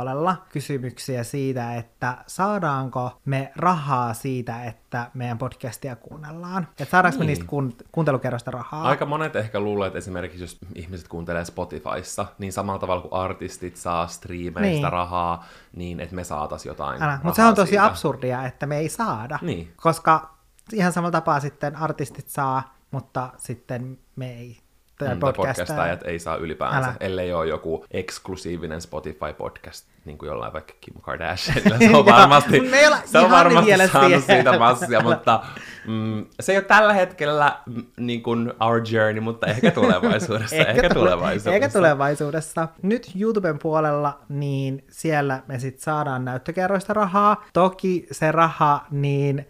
kysymyksiä 0.52 1.24
siitä, 1.24 1.74
että 1.74 2.18
saadaanko 2.26 3.20
me 3.24 3.52
rahaa 3.56 4.14
siitä, 4.14 4.64
että 4.64 5.10
meidän 5.14 5.38
podcastia 5.38 5.96
kuunnellaan. 5.96 6.68
Että 6.70 6.84
saadaanko 6.84 7.18
niin. 7.18 7.26
me 7.26 7.26
niistä 7.26 7.44
kuun- 7.44 7.86
kuuntelukerrosta 7.92 8.50
rahaa. 8.50 8.82
Aika 8.82 9.06
monet 9.06 9.36
ehkä 9.36 9.60
luulee, 9.60 9.86
että 9.86 9.98
esimerkiksi 9.98 10.40
jos 10.44 10.58
ihmiset 10.74 11.08
kuuntelee 11.08 11.44
Spotifyssa, 11.44 12.26
niin 12.38 12.52
samalla 12.52 12.78
tavalla 12.78 13.02
kuin 13.02 13.12
artistit 13.12 13.76
saa 13.76 14.06
striimeistä 14.06 14.86
niin. 14.86 14.92
rahaa, 14.92 15.44
niin 15.76 16.00
että 16.00 16.14
me 16.14 16.24
saatas 16.24 16.66
jotain 16.66 17.02
Älä, 17.02 17.20
mutta 17.22 17.36
se 17.36 17.44
on 17.44 17.54
tosi 17.54 17.68
siitä. 17.68 17.84
absurdia, 17.84 18.46
että 18.46 18.66
me 18.66 18.78
ei 18.78 18.88
saada. 18.88 19.38
Niin. 19.42 19.72
Koska 19.76 20.34
ihan 20.72 20.92
samalla 20.92 21.12
tapaa 21.12 21.40
sitten 21.40 21.76
artistit 21.76 22.28
saa, 22.28 22.74
mutta 22.90 23.30
sitten 23.36 23.98
me 24.16 24.32
ei 24.32 24.58
tai 24.98 25.16
podcastajat 25.20 26.02
ei 26.04 26.18
saa 26.18 26.36
ylipäänsä, 26.36 26.78
Älä. 26.88 26.94
ellei 27.00 27.32
ole 27.32 27.46
joku 27.46 27.84
eksklusiivinen 27.90 28.80
Spotify-podcast, 28.80 29.86
niin 30.08 30.18
kuin 30.18 30.28
jollain 30.28 30.52
vaikka 30.52 30.72
Kim 30.80 30.94
Kardashianilla. 31.02 31.78
Se 31.78 31.96
on 31.96 32.06
varmasti, 32.16 32.60
Me 32.60 32.76
ei 32.76 32.86
olla 32.86 32.98
se 33.04 33.18
on 33.18 33.30
varmasti 33.30 33.66
vielä 33.66 33.88
saanut 33.88 34.24
siellä. 34.24 34.42
siitä 34.42 34.58
massia, 34.58 35.00
mutta 35.00 35.42
mm, 35.86 36.26
se 36.40 36.52
ei 36.52 36.58
ole 36.58 36.64
tällä 36.64 36.92
hetkellä 36.94 37.58
mm, 37.66 37.84
niin 37.96 38.22
kuin 38.22 38.52
our 38.60 38.82
journey, 38.90 39.20
mutta 39.20 39.46
ehkä 39.46 39.70
tulevaisuudessa. 39.70 40.56
ehkä, 40.56 40.72
tule- 40.88 40.94
tulevaisuudessa. 40.94 41.50
Ehkä 41.50 41.68
tulevaisuudessa. 41.68 42.68
Nyt 42.82 43.10
YouTuben 43.20 43.58
puolella, 43.58 44.18
niin 44.28 44.84
siellä 44.90 45.42
me 45.46 45.58
sitten 45.58 45.82
saadaan 45.82 46.24
näyttökerroista 46.24 46.92
rahaa. 46.94 47.44
Toki 47.52 48.06
se 48.12 48.32
raha, 48.32 48.86
niin 48.90 49.46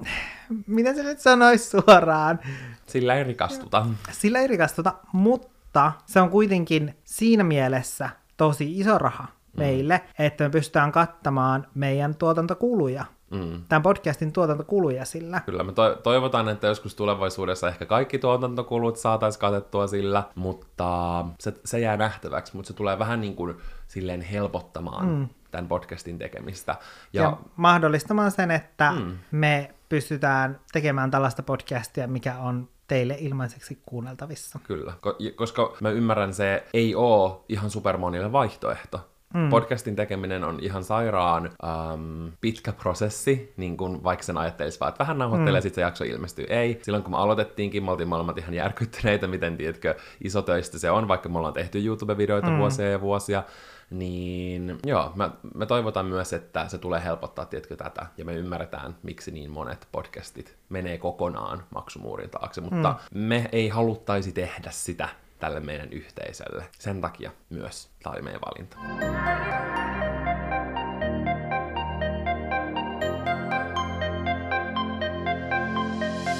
miten 0.67 0.97
se 0.97 1.03
nyt 1.03 1.19
sanoisi 1.21 1.71
suoraan? 1.71 2.39
Sillä 2.87 3.15
ei 3.15 3.25
rikastuta. 3.25 3.87
Sillä 4.11 4.39
ei 4.41 4.47
rikastuta, 4.47 4.95
mutta 5.13 5.93
se 6.07 6.21
on 6.21 6.31
kuitenkin 6.31 6.95
siinä 7.05 7.45
mielessä 7.45 8.11
tosi 8.37 8.79
iso 8.81 8.99
raha 8.99 9.27
meille, 9.59 10.01
että 10.19 10.45
me 10.45 10.51
pystytään 10.51 10.93
kattamaan 10.93 11.67
meidän 11.75 12.15
tuotantokuluja. 12.15 13.05
Mm. 13.31 13.63
Tämän 13.69 13.83
podcastin 13.83 14.33
tuotantokuluja 14.33 15.05
sillä. 15.05 15.41
Kyllä, 15.41 15.65
me 15.65 15.73
to- 15.73 15.95
toivotaan, 15.95 16.49
että 16.49 16.67
joskus 16.67 16.95
tulevaisuudessa 16.95 17.69
ehkä 17.69 17.87
kaikki 17.87 18.19
tuotantokulut 18.19 18.97
saataisiin 18.97 19.41
katettua 19.41 19.87
sillä, 19.87 20.23
mutta 20.35 21.25
se, 21.41 21.53
se 21.65 21.79
jää 21.81 21.97
nähtäväksi, 21.97 22.57
mutta 22.57 22.69
se 22.69 22.75
tulee 22.75 22.99
vähän 22.99 23.21
niin 23.21 23.37
kuin 23.37 23.55
silleen 23.87 24.21
helpottamaan 24.21 25.07
mm. 25.09 25.29
tämän 25.51 25.69
podcastin 25.69 26.19
tekemistä. 26.19 26.77
Ja, 27.13 27.23
Ja, 27.23 27.37
mahdollistamaan 27.57 28.31
sen, 28.31 28.51
että 28.51 28.93
mm. 28.93 29.19
me 29.31 29.75
pystytään 29.89 30.61
tekemään 30.73 31.11
tällaista 31.11 31.43
podcastia, 31.43 32.07
mikä 32.09 32.39
on 32.39 32.69
teille 32.87 33.17
ilmaiseksi 33.19 33.79
kuunneltavissa. 33.87 34.59
Kyllä, 34.65 34.93
Ko- 35.07 35.35
koska 35.35 35.77
mä 35.81 35.91
ymmärrän, 35.91 36.35
se 36.35 36.65
ei 36.75 36.95
oo 36.95 37.45
ihan 37.49 37.71
supermonille 37.71 38.33
vaihtoehto. 38.33 39.09
Mm. 39.35 39.49
Podcastin 39.49 39.97
tekeminen 39.97 40.45
on 40.45 40.59
ihan 40.61 40.85
sairaan 40.85 41.51
um, 41.93 42.33
pitkä 42.41 42.73
prosessi, 42.73 43.53
niin 43.57 43.77
kuin 43.77 44.05
vaikka 44.05 44.23
sen 44.23 44.37
ajattelisi 44.37 44.81
vaan, 44.81 44.89
että 44.89 44.99
vähän 44.99 45.19
nauhoittelee, 45.19 45.53
mm. 45.53 45.57
ja 45.57 45.61
sitten 45.63 45.75
se 45.75 45.81
jakso 45.81 46.05
ilmestyy. 46.05 46.47
Ei. 46.49 46.79
Silloin 46.83 47.03
kun 47.03 47.13
me 47.13 47.17
aloitettiinkin, 47.17 47.85
me 47.85 47.91
oltiin 47.91 48.09
molemmat 48.09 48.39
ihan 48.39 48.55
järkyttyneitä, 48.55 49.27
miten 49.27 49.57
tiedätkö, 49.57 49.95
isotöistä 50.25 50.79
se 50.79 50.91
on, 50.91 51.09
vaikka 51.09 51.29
me 51.29 51.39
ollaan 51.39 51.55
tehty 51.55 51.79
YouTube-videoita 51.79 52.51
mm. 52.51 52.59
vuosia 52.59 52.91
ja 52.91 53.01
vuosia. 53.01 53.43
Niin 53.91 54.79
joo, 54.87 55.13
mä, 55.15 55.31
me 55.55 55.67
toivotaan 55.67 56.07
myös, 56.07 56.33
että 56.33 56.69
se 56.69 56.79
tulee 56.79 57.05
helpottaa, 57.05 57.45
tiedätkö, 57.45 57.77
tätä, 57.77 58.07
ja 58.17 58.25
me 58.25 58.35
ymmärretään, 58.35 58.97
miksi 59.03 59.31
niin 59.31 59.51
monet 59.51 59.89
podcastit 59.93 60.57
menee 60.69 60.99
kokonaan 60.99 61.65
maksumuurin 61.75 62.31
taakse, 62.31 62.61
mutta 62.61 62.95
mm. 63.15 63.21
me 63.21 63.49
ei 63.53 63.69
haluttaisi 63.69 64.33
tehdä 64.33 64.71
sitä 64.71 65.09
tälle 65.39 65.61
meidän 65.61 65.93
yhteisölle. 65.93 66.65
Sen 66.79 67.01
takia 67.01 67.31
myös 67.51 67.91
tämä 68.03 68.13
oli 68.13 68.23
meidän 68.23 68.41
valinta. 68.41 68.77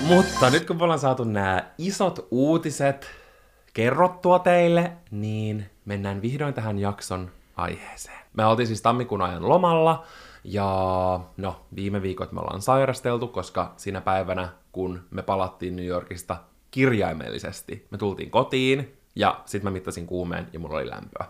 Mutta 0.09 0.51
nyt 0.51 0.67
kun 0.67 0.77
me 0.77 0.83
ollaan 0.83 1.01
saatu 1.01 1.25
nämä 1.25 1.71
isot 1.79 2.29
uutiset 2.31 3.07
kerrottua 3.75 4.39
teille, 4.39 4.93
niin 5.11 5.71
mennään 5.85 6.23
vihdoin 6.23 6.55
tähän 6.55 6.79
jakson 6.79 7.31
aiheeseen. 7.57 8.19
Me 8.33 8.47
oltiin 8.47 8.67
siis 8.67 8.83
tammikuun 8.83 9.23
ajan 9.23 9.49
lomalla, 9.49 10.05
ja 10.45 11.21
no, 11.37 11.67
viime 11.75 12.03
viikot 12.03 12.33
me 12.33 12.41
ollaan 12.41 12.63
sairasteltu, 12.63 13.29
koska 13.29 13.75
siinä 13.77 14.01
päivänä, 14.01 14.49
kun 14.73 15.05
me 15.11 15.23
palattiin 15.23 15.77
New 15.77 15.87
Yorkista 15.87 16.37
kirjaimellisesti, 16.71 17.87
me 17.91 17.99
tultiin 17.99 18.31
kotiin, 18.31 18.99
ja 19.17 19.41
sitten 19.47 19.65
mä 19.65 19.71
mittasin 19.73 20.07
kuumeen, 20.07 20.49
ja 20.53 20.59
mulla 20.59 20.77
oli 20.77 20.91
lämpöä. 20.91 21.25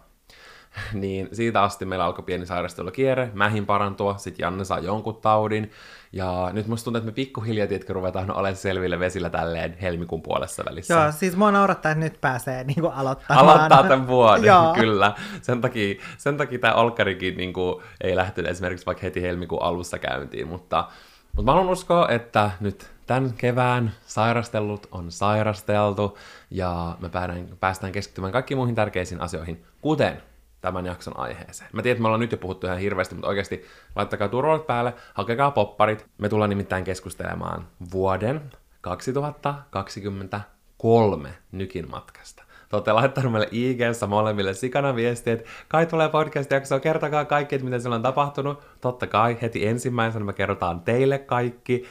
niin 0.92 1.28
siitä 1.32 1.62
asti 1.62 1.84
meillä 1.84 2.04
alkoi 2.04 2.24
pieni 2.24 2.46
sairastelukierre, 2.46 3.30
mähin 3.34 3.66
parantua, 3.66 4.16
sitten 4.18 4.44
Janne 4.44 4.64
saa 4.64 4.78
jonkun 4.78 5.16
taudin, 5.16 5.70
ja 6.12 6.50
nyt 6.52 6.66
musta 6.66 6.84
tuntuu, 6.84 6.98
että 6.98 7.10
me 7.10 7.14
pikkuhiljaa, 7.14 7.66
tiedätkö, 7.66 7.92
ruvetaan 7.92 8.30
olemaan 8.38 8.56
selville 8.56 8.98
vesillä 8.98 9.30
tälleen 9.30 9.76
helmikuun 9.82 10.22
puolessa 10.22 10.64
välissä. 10.68 10.94
Joo, 10.94 11.12
siis 11.12 11.36
mua 11.36 11.50
naurattaa, 11.50 11.92
että 11.92 12.04
nyt 12.04 12.20
pääsee 12.20 12.64
niin 12.64 12.80
kuin 12.80 12.92
aloittamaan. 12.92 13.48
Aloittaa 13.48 13.82
tämän 13.82 14.06
vuoden, 14.06 14.44
Joo. 14.52 14.74
kyllä. 14.74 15.14
Sen 15.42 15.60
takia, 15.60 15.94
sen 16.18 16.36
takia 16.36 16.58
tämä 16.58 16.74
Olkkarikin 16.74 17.36
niin 17.36 17.52
kuin, 17.52 17.82
ei 18.00 18.16
lähtenyt 18.16 18.50
esimerkiksi 18.50 18.86
vaikka 18.86 19.02
heti 19.02 19.22
helmikuun 19.22 19.62
alussa 19.62 19.98
käyntiin, 19.98 20.48
mutta, 20.48 20.88
mutta 21.26 21.42
mä 21.42 21.52
haluan 21.52 21.72
uskoa, 21.72 22.08
että 22.08 22.50
nyt 22.60 22.90
tämän 23.08 23.32
kevään 23.36 23.92
sairastellut 24.06 24.88
on 24.92 25.12
sairasteltu, 25.12 26.18
ja 26.50 26.96
me 27.00 27.08
päästään, 27.08 27.48
päästään 27.60 27.92
keskittymään 27.92 28.32
kaikkiin 28.32 28.58
muihin 28.58 28.74
tärkeisiin 28.74 29.20
asioihin, 29.20 29.64
kuten 29.80 30.22
tämän 30.60 30.86
jakson 30.86 31.18
aiheeseen. 31.18 31.70
Mä 31.72 31.82
tiedän, 31.82 31.94
että 31.94 32.02
me 32.02 32.08
ollaan 32.08 32.20
nyt 32.20 32.32
jo 32.32 32.38
puhuttu 32.38 32.66
ihan 32.66 32.78
hirveästi, 32.78 33.14
mutta 33.14 33.28
oikeasti 33.28 33.64
laittakaa 33.96 34.28
turvalit 34.28 34.66
päälle, 34.66 34.94
hakekaa 35.14 35.50
popparit. 35.50 36.06
Me 36.18 36.28
tullaan 36.28 36.50
nimittäin 36.50 36.84
keskustelemaan 36.84 37.66
vuoden 37.92 38.50
2023 38.80 41.34
nykin 41.52 41.90
matkasta. 41.90 42.42
Te 42.68 42.76
olette 42.76 42.92
laittanut 42.92 43.32
meille 43.32 43.48
IGssä 43.52 44.06
molemmille 44.06 44.54
sikana 44.54 44.96
viestiä, 44.96 45.32
että 45.32 45.48
kai 45.68 45.86
tulee 45.86 46.08
podcast-jakso, 46.08 46.80
kertokaa 46.80 47.24
kaikki, 47.24 47.54
että 47.54 47.64
mitä 47.64 47.78
siellä 47.78 47.96
on 47.96 48.02
tapahtunut. 48.02 48.62
Totta 48.80 49.06
kai, 49.06 49.38
heti 49.42 49.66
ensimmäisenä 49.66 50.24
me 50.24 50.32
kerrotaan 50.32 50.80
teille 50.80 51.18
kaikki. 51.18 51.84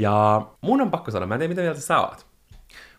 Ja 0.00 0.46
mun 0.60 0.80
on 0.80 0.90
pakko 0.90 1.10
sanoa, 1.10 1.26
mä 1.26 1.34
en 1.34 1.38
tiedä 1.38 1.48
mitä 1.48 1.62
mieltä 1.62 1.80
sä 1.80 2.00
oot. 2.00 2.26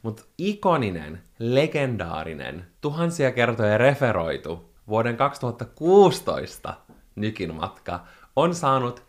Mutta 0.02 0.24
ikoninen, 0.38 1.22
legendaarinen, 1.40 2.66
tuhansia 2.82 3.32
kertoja 3.32 3.78
referoitu 3.78 4.74
vuoden 4.88 5.18
2016 5.18 6.74
nykin 7.16 7.56
matka 7.56 8.00
on 8.36 8.56
saanut 8.56 9.04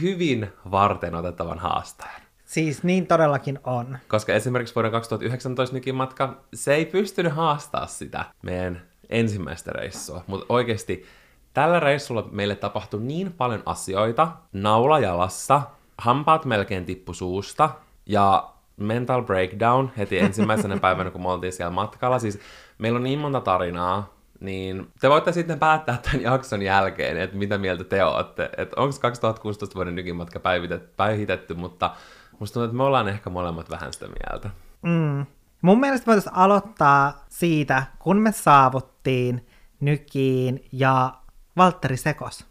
hyvin 0.00 0.48
varten 0.70 1.14
otettavan 1.14 1.58
haastajan. 1.58 2.20
Siis 2.44 2.82
niin 2.82 3.06
todellakin 3.06 3.58
on. 3.64 3.98
Koska 4.08 4.32
esimerkiksi 4.34 4.74
vuoden 4.74 4.90
2019 4.90 5.76
nykin 5.76 5.94
matka, 5.94 6.44
se 6.54 6.74
ei 6.74 6.86
pystynyt 6.86 7.32
haastaa 7.32 7.86
sitä 7.86 8.24
meidän 8.42 8.82
ensimmäistä 9.08 9.72
reissua. 9.72 10.24
Mutta 10.26 10.46
oikeasti 10.48 11.06
tällä 11.54 11.80
reissulla 11.80 12.28
meille 12.32 12.56
tapahtui 12.56 13.00
niin 13.00 13.32
paljon 13.32 13.62
asioita, 13.66 14.32
naula 14.52 14.98
jalassa, 14.98 15.62
hampaat 16.00 16.44
melkein 16.44 16.84
tippu 16.84 17.14
suusta 17.14 17.70
ja 18.06 18.50
mental 18.76 19.22
breakdown 19.22 19.90
heti 19.96 20.18
ensimmäisenä 20.18 20.76
päivänä, 20.86 21.10
kun 21.10 21.22
me 21.22 21.28
oltiin 21.28 21.52
siellä 21.52 21.70
matkalla. 21.70 22.18
Siis 22.18 22.38
meillä 22.78 22.96
on 22.96 23.02
niin 23.02 23.18
monta 23.18 23.40
tarinaa, 23.40 24.14
niin 24.40 24.88
te 25.00 25.10
voitte 25.10 25.32
sitten 25.32 25.58
päättää 25.58 25.98
tämän 26.02 26.22
jakson 26.22 26.62
jälkeen, 26.62 27.16
että 27.16 27.36
mitä 27.36 27.58
mieltä 27.58 27.84
te 27.84 28.04
olette. 28.04 28.50
Että 28.56 28.80
onko 28.80 28.96
2016 29.00 29.74
vuoden 29.74 29.94
nykimatka 29.94 30.38
päivitet- 30.38 30.88
päihitetty, 30.96 31.54
mutta 31.54 31.90
musta 32.38 32.54
tuntuu, 32.54 32.64
että 32.64 32.76
me 32.76 32.82
ollaan 32.82 33.08
ehkä 33.08 33.30
molemmat 33.30 33.70
vähän 33.70 33.92
sitä 33.92 34.06
mieltä. 34.06 34.50
Mm. 34.82 35.26
Mun 35.62 35.80
mielestä 35.80 36.06
voitaisiin 36.06 36.34
aloittaa 36.34 37.24
siitä, 37.28 37.82
kun 37.98 38.16
me 38.16 38.32
saavuttiin 38.32 39.46
Nykiin 39.80 40.64
ja 40.72 41.12
Valtteri 41.56 41.96
Sekos. 41.96 42.46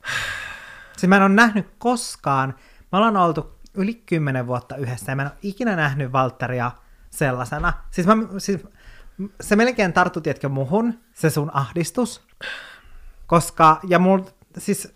Siis 0.98 1.10
mä 1.10 1.16
en 1.16 1.22
ole 1.22 1.30
nähnyt 1.30 1.68
koskaan, 1.78 2.54
me 2.92 2.98
ollaan 2.98 3.18
oltu 3.18 3.60
yli 3.74 3.94
kymmenen 3.94 4.48
vuotta 4.48 4.76
yhdessä 4.76 5.12
ja 5.12 5.16
mä 5.16 5.22
en 5.22 5.28
ole 5.28 5.38
ikinä 5.42 5.76
nähnyt 5.76 6.12
Valtteria 6.12 6.72
sellaisena. 7.10 7.74
Siis, 7.92 8.08
mä, 8.08 8.14
siis 8.38 8.60
se 9.42 9.56
melkein 9.56 9.94
tarttui, 9.94 10.22
tiedätkö, 10.22 10.50
muhun, 10.50 11.00
se 11.14 11.30
sun 11.30 11.52
ahdistus. 11.54 12.22
Koska, 13.28 13.80
ja 13.88 14.00
mul, 14.00 14.20
siis, 14.58 14.94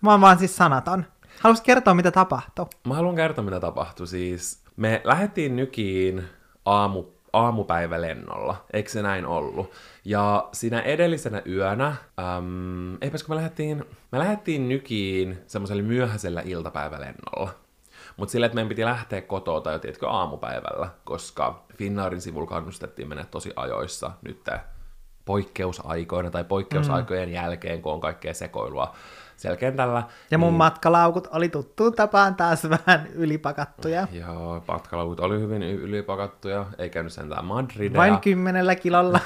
mä 0.00 0.10
oon 0.10 0.20
vaan 0.20 0.38
siis 0.38 0.56
sanaton. 0.56 1.06
Haluaisit 1.40 1.66
kertoa, 1.66 1.94
mitä 1.94 2.10
tapahtui? 2.10 2.66
Mä 2.86 2.94
haluan 2.94 3.16
kertoa, 3.16 3.44
mitä 3.44 3.60
tapahtui. 3.60 4.06
Siis 4.06 4.62
me 4.76 5.00
lähdettiin 5.04 5.56
nykiin 5.56 6.24
aamu, 6.64 7.04
aamupäivälennolla, 7.32 8.66
eikö 8.72 8.90
se 8.90 9.02
näin 9.02 9.26
ollut? 9.26 9.72
Ja 10.06 10.48
siinä 10.52 10.80
edellisenä 10.80 11.42
yönä, 11.46 11.86
äm, 11.86 12.94
eipäs 13.00 13.22
kun 13.22 13.34
me 13.34 13.36
lähdettiin, 13.36 13.84
me 14.12 14.18
lähdettiin 14.18 14.68
nykiin 14.68 15.38
semmoisella 15.46 15.82
myöhäisellä 15.82 16.42
iltapäivälennolla. 16.44 17.54
Mutta 18.16 18.32
sillä, 18.32 18.46
että 18.46 18.54
meidän 18.54 18.68
piti 18.68 18.84
lähteä 18.84 19.20
kotoa 19.20 19.60
tai 19.60 19.78
tiedätkö, 19.78 20.08
aamupäivällä, 20.08 20.88
koska 21.04 21.64
Finnaarin 21.76 22.20
sivulla 22.20 22.46
kannustettiin 22.46 23.08
mennä 23.08 23.24
tosi 23.24 23.52
ajoissa 23.56 24.10
nyt 24.22 24.48
poikkeusaikoina 25.24 26.30
tai 26.30 26.44
poikkeusaikojen 26.44 27.28
mm. 27.28 27.34
jälkeen, 27.34 27.82
kun 27.82 27.92
on 27.92 28.00
kaikkea 28.00 28.34
sekoilua 28.34 28.94
siellä 29.36 29.56
kentällä. 29.56 30.02
Ja 30.30 30.38
mun 30.38 30.54
matkalaukut 30.54 31.28
oli 31.32 31.48
tuttuun 31.48 31.92
tapaan 31.94 32.34
taas 32.34 32.70
vähän 32.70 33.06
ylipakattuja. 33.14 34.06
Joo, 34.12 34.64
matkalaukut 34.68 35.20
oli 35.20 35.40
hyvin 35.40 35.62
ylipakattuja, 35.62 36.66
ei 36.78 36.90
käynyt 36.90 37.12
sentään 37.12 37.44
Madridea. 37.44 37.98
Vain 38.00 38.18
kymmenellä 38.20 38.74
kilolla 38.74 39.20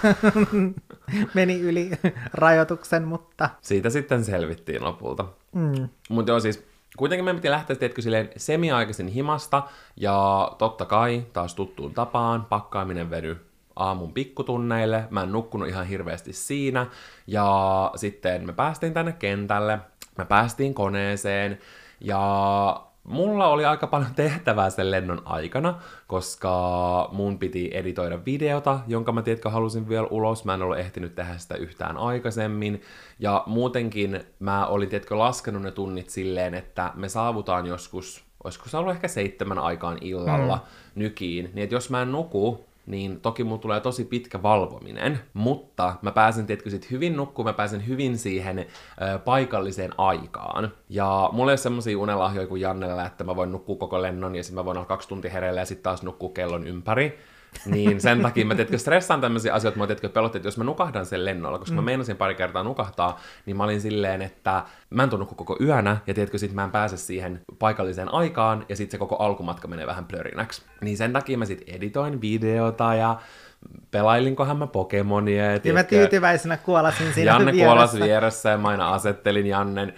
meni 1.34 1.60
yli 1.60 1.90
rajoituksen, 2.32 3.04
mutta 3.04 3.50
Siitä 3.60 3.90
sitten 3.90 4.24
selvittiin 4.24 4.84
lopulta. 4.84 5.24
mm, 5.52 5.88
Mutta 6.08 6.32
joo, 6.32 6.40
siis 6.40 6.64
kuitenkin 6.96 7.24
meidän 7.24 7.36
piti 7.36 7.50
lähteä, 7.50 7.76
tiedätkö, 7.76 8.02
silleen 8.02 8.28
semiaikaisin 8.36 9.08
himasta, 9.08 9.62
ja 9.96 10.50
totta 10.58 10.84
kai 10.84 11.24
taas 11.32 11.54
tuttuun 11.54 11.94
tapaan 11.94 12.44
pakkaaminen 12.44 13.10
veny 13.10 13.36
aamun 13.76 14.12
pikkutunneille. 14.12 15.04
Mä 15.10 15.22
en 15.22 15.32
nukkunut 15.32 15.68
ihan 15.68 15.86
hirveästi 15.86 16.32
siinä. 16.32 16.86
Ja 17.26 17.90
sitten 17.96 18.46
me 18.46 18.52
päästiin 18.52 18.94
tänne 18.94 19.12
kentälle. 19.12 19.78
Me 20.20 20.24
päästiin 20.24 20.74
koneeseen. 20.74 21.58
Ja 22.00 22.82
mulla 23.04 23.48
oli 23.48 23.64
aika 23.64 23.86
paljon 23.86 24.14
tehtävää 24.14 24.70
sen 24.70 24.90
lennon 24.90 25.22
aikana, 25.24 25.74
koska 26.06 27.08
mun 27.12 27.38
piti 27.38 27.70
editoida 27.72 28.24
videota, 28.24 28.80
jonka 28.86 29.12
mä 29.12 29.22
tiedätkö 29.22 29.50
halusin 29.50 29.88
vielä 29.88 30.06
ulos. 30.10 30.44
Mä 30.44 30.54
en 30.54 30.62
ollut 30.62 30.78
ehtinyt 30.78 31.14
tehdä 31.14 31.38
sitä 31.38 31.54
yhtään 31.54 31.96
aikaisemmin. 31.96 32.82
Ja 33.18 33.42
muutenkin 33.46 34.20
mä 34.38 34.66
olin 34.66 34.88
tiedätkö 34.88 35.18
laskenut 35.18 35.62
ne 35.62 35.70
tunnit 35.70 36.10
silleen, 36.10 36.54
että 36.54 36.92
me 36.94 37.08
saavutaan 37.08 37.66
joskus, 37.66 38.24
olisiko 38.44 38.68
se 38.68 38.76
ollut 38.76 38.94
ehkä 38.94 39.08
seitsemän 39.08 39.58
aikaan 39.58 39.98
illalla 40.00 40.56
mm. 40.56 40.62
nykiin. 40.94 41.50
Niin 41.54 41.64
että 41.64 41.74
jos 41.74 41.90
mä 41.90 42.02
en 42.02 42.12
nuku 42.12 42.69
niin 42.90 43.20
toki 43.20 43.44
mulla 43.44 43.58
tulee 43.58 43.80
tosi 43.80 44.04
pitkä 44.04 44.42
valvominen, 44.42 45.20
mutta 45.32 45.94
mä 46.02 46.12
pääsen, 46.12 46.46
tietkö 46.46 46.70
sit 46.70 46.90
hyvin 46.90 47.16
nukkuun, 47.16 47.46
mä 47.46 47.52
pääsen 47.52 47.86
hyvin 47.86 48.18
siihen 48.18 48.58
ö, 48.58 49.18
paikalliseen 49.18 49.92
aikaan. 49.98 50.72
Ja 50.88 51.28
mulla 51.32 51.50
ei 51.50 51.52
ole 51.52 51.56
semmosia 51.56 51.98
unelahjoja 51.98 52.46
kuin 52.46 52.60
Jannella, 52.60 53.06
että 53.06 53.24
mä 53.24 53.36
voin 53.36 53.52
nukkua 53.52 53.76
koko 53.76 54.02
lennon 54.02 54.36
ja 54.36 54.42
sitten 54.44 54.54
mä 54.54 54.64
voin 54.64 54.76
olla 54.76 54.86
kaksi 54.86 55.08
tuntia 55.08 55.30
hereillä 55.30 55.60
ja 55.60 55.66
sitten 55.66 55.82
taas 55.82 56.02
nukkua 56.02 56.30
kellon 56.34 56.66
ympäri. 56.66 57.18
Niin 57.66 58.00
sen 58.00 58.22
takia 58.22 58.46
mä 58.46 58.54
tiedätkö, 58.54 58.78
stressaan 58.78 59.20
tämmöisiä 59.20 59.54
asioita, 59.54 59.78
mä 59.78 59.86
tiedätkö, 59.86 60.08
pelotti, 60.08 60.38
että 60.38 60.46
jos 60.46 60.58
mä 60.58 60.64
nukahdan 60.64 61.06
sen 61.06 61.24
lennolla, 61.24 61.58
koska 61.58 61.72
mm. 61.72 61.76
mä 61.76 61.82
meinasin 61.82 62.16
pari 62.16 62.34
kertaa 62.34 62.62
nukahtaa, 62.62 63.20
niin 63.46 63.56
mä 63.56 63.64
olin 63.64 63.80
silleen, 63.80 64.22
että 64.22 64.62
mä 64.90 65.02
en 65.02 65.10
tuu 65.10 65.24
koko 65.24 65.56
yönä, 65.60 65.96
ja 66.06 66.14
tiedätkö, 66.14 66.38
sit 66.38 66.52
mä 66.52 66.64
en 66.64 66.70
pääse 66.70 66.96
siihen 66.96 67.40
paikalliseen 67.58 68.14
aikaan, 68.14 68.66
ja 68.68 68.76
sitten 68.76 68.90
se 68.90 68.98
koko 68.98 69.16
alkumatka 69.16 69.68
menee 69.68 69.86
vähän 69.86 70.04
plörinäksi. 70.04 70.62
Niin 70.80 70.96
sen 70.96 71.12
takia 71.12 71.38
mä 71.38 71.44
sit 71.44 71.64
editoin 71.66 72.20
videota, 72.20 72.94
ja 72.94 73.16
pelailinkohan 73.90 74.56
mä 74.56 74.66
Pokemonia. 74.66 75.44
Ja, 75.44 75.60
ja 75.64 75.72
mä 75.72 75.82
tyytyväisenä 75.82 76.56
kuolasin 76.56 77.14
siinä 77.14 77.32
Janne 77.32 77.52
vieressä. 77.52 77.74
kuolas 77.74 78.00
vieressä, 78.00 78.48
ja 78.48 78.58
mä 78.58 78.68
aina 78.68 78.90
asettelin 78.90 79.46
Jannen 79.46 79.94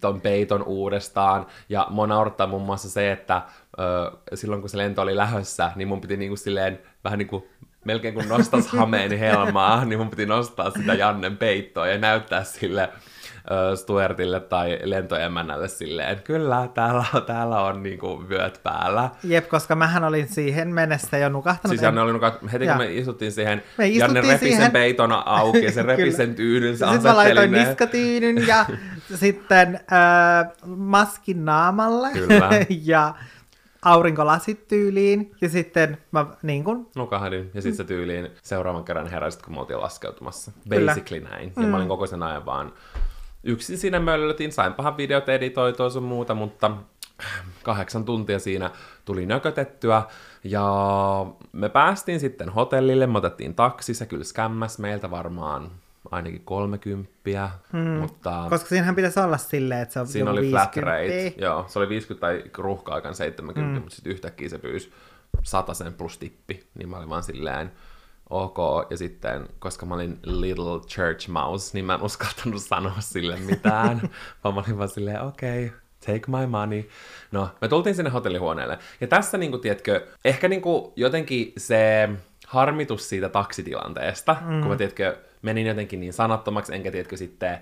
ton 0.00 0.20
peiton 0.20 0.62
uudestaan. 0.62 1.46
Ja 1.68 1.86
mua 1.90 2.06
naurattaa 2.06 2.46
muun 2.46 2.62
muassa 2.62 2.90
se, 2.90 3.12
että 3.12 3.42
ö, 3.78 4.16
silloin 4.36 4.60
kun 4.60 4.70
se 4.70 4.78
lento 4.78 5.02
oli 5.02 5.16
lähössä, 5.16 5.72
niin 5.76 5.88
mun 5.88 6.00
piti 6.00 6.16
niinku 6.16 6.36
silleen 6.36 6.78
vähän 7.04 7.18
niinku 7.18 7.48
melkein 7.84 8.14
kun 8.14 8.28
nostas 8.28 8.66
hameeni 8.66 9.20
helmaa, 9.20 9.84
niin 9.84 9.98
mun 9.98 10.10
piti 10.10 10.26
nostaa 10.26 10.70
sitä 10.70 10.94
Jannen 10.94 11.36
peittoa 11.36 11.88
ja 11.88 11.98
näyttää 11.98 12.44
sille 12.44 12.88
Stuartille 13.74 14.40
tai 14.40 14.78
lentoemännälle 14.82 15.68
silleen, 15.68 16.22
kyllä, 16.22 16.68
täällä, 16.74 17.04
täällä 17.26 17.62
on 17.62 17.82
niinku 17.82 18.24
vyöt 18.28 18.60
päällä. 18.62 19.10
Jep, 19.24 19.48
koska 19.48 19.74
mähän 19.74 20.04
olin 20.04 20.28
siihen 20.28 20.68
mennessä 20.68 21.18
jo 21.18 21.28
nukahtanut. 21.28 21.72
Siis 21.72 21.82
Janne 21.82 22.00
oli 22.00 22.12
nukahtanut, 22.12 22.52
heti 22.52 22.64
ja. 22.64 22.72
kun 22.72 22.86
me 22.86 22.92
istuttiin 22.92 23.32
siihen, 23.32 23.62
me 23.78 23.88
istuttiin 23.88 24.16
Janne 24.16 24.32
repi 24.32 24.44
siihen... 24.44 24.62
sen 24.62 24.72
peitona 24.72 25.22
auki 25.26 25.64
ja 25.64 25.72
se 25.72 25.82
repi 25.82 26.12
sen 26.22 26.34
tyynyn, 26.34 26.78
se 26.78 26.86
Sitten 26.92 27.02
mä 27.02 27.16
laitoin 27.16 27.52
niskatyynyn 27.52 28.46
ja 28.46 28.66
sitten 29.14 29.80
äh, 29.92 30.52
maskin 30.66 31.44
naamalle. 31.44 32.10
Kyllä. 32.12 32.50
ja 32.84 33.14
aurinkolasit 33.82 34.68
tyyliin, 34.68 35.34
ja 35.40 35.48
sitten 35.48 35.98
mä 36.12 36.26
niin 36.42 36.64
kun... 36.64 36.90
Nukahdin, 36.96 37.50
ja 37.54 37.62
sitten 37.62 37.76
se 37.76 37.84
tyyliin 37.84 38.28
seuraavan 38.42 38.84
kerran 38.84 39.06
heräsit, 39.06 39.42
kun 39.42 39.54
me 39.54 39.60
oltiin 39.60 39.80
laskeutumassa. 39.80 40.52
Basically 40.68 41.20
Kyllä. 41.20 41.30
näin. 41.30 41.52
Ja 41.56 41.62
mm. 41.62 41.68
mä 41.68 41.76
olin 41.76 41.88
koko 41.88 42.06
sen 42.06 42.22
ajan 42.22 42.46
vaan 42.46 42.72
yksin 43.44 43.78
siinä 43.78 44.00
möllötin, 44.00 44.50
pahan 44.76 44.96
videot 44.96 45.28
editoitua 45.28 45.90
sun 45.90 46.02
muuta, 46.02 46.34
mutta 46.34 46.70
kahdeksan 47.62 48.04
tuntia 48.04 48.38
siinä 48.38 48.70
tuli 49.04 49.26
nökötettyä, 49.26 50.02
ja 50.44 50.66
me 51.52 51.68
päästiin 51.68 52.20
sitten 52.20 52.48
hotellille, 52.48 53.06
me 53.06 53.18
otettiin 53.18 53.54
taksi, 53.54 53.94
se 53.94 54.06
kyllä 54.06 54.24
skämmäs 54.24 54.78
meiltä 54.78 55.10
varmaan 55.10 55.70
ainakin 56.10 56.44
kolmekymppiä, 56.44 57.50
hmm. 57.72 57.80
mutta... 57.80 58.46
Koska 58.50 58.68
siinähän 58.68 58.94
pitäisi 58.94 59.20
olla 59.20 59.38
silleen, 59.38 59.80
että 59.80 59.92
se 59.92 60.00
on 60.00 60.06
Siinä 60.06 60.30
oli 60.30 60.40
50. 60.40 60.72
flat 60.72 60.84
rate, 60.84 61.34
joo, 61.36 61.64
se 61.68 61.78
oli 61.78 61.88
50 61.88 62.20
tai 62.20 62.44
ruuhka-aikan 62.58 63.14
70, 63.14 63.60
hmm. 63.60 63.82
mutta 63.82 63.96
sitten 63.96 64.12
yhtäkkiä 64.12 64.48
se 64.48 64.58
pyysi 64.58 64.92
sen 65.72 65.94
plus 65.94 66.18
tippi, 66.18 66.66
niin 66.78 66.88
mä 66.88 66.96
olin 66.96 67.08
vaan 67.08 67.22
silleen, 67.22 67.72
ok, 68.30 68.56
ja 68.90 68.96
sitten, 68.96 69.48
koska 69.58 69.86
mä 69.86 69.94
olin 69.94 70.18
little 70.22 70.80
church 70.88 71.28
mouse, 71.28 71.70
niin 71.74 71.84
mä 71.84 71.94
en 71.94 72.02
uskaltanut 72.02 72.62
sanoa 72.62 73.00
sille 73.00 73.36
mitään, 73.36 74.10
vaan 74.44 74.54
mä 74.54 74.60
olin 74.60 74.78
vaan 74.78 74.88
silleen, 74.88 75.22
okei, 75.22 75.66
okay, 75.66 75.78
take 76.06 76.38
my 76.38 76.46
money. 76.46 76.88
No, 77.32 77.50
me 77.60 77.68
tultiin 77.68 77.94
sinne 77.94 78.10
hotellihuoneelle, 78.10 78.78
ja 79.00 79.06
tässä 79.06 79.38
niinku, 79.38 79.58
tiedätkö, 79.58 80.06
ehkä 80.24 80.48
niinku 80.48 80.92
jotenkin 80.96 81.52
se 81.56 82.08
harmitus 82.46 83.08
siitä 83.08 83.28
taksitilanteesta, 83.28 84.36
mm. 84.40 84.60
kun 84.60 84.70
mä 84.70 84.76
tiedätkö, 84.76 85.18
menin 85.42 85.66
jotenkin 85.66 86.00
niin 86.00 86.12
sanattomaksi, 86.12 86.74
enkä 86.74 86.90
tiedätkö 86.90 87.16
sitten 87.16 87.58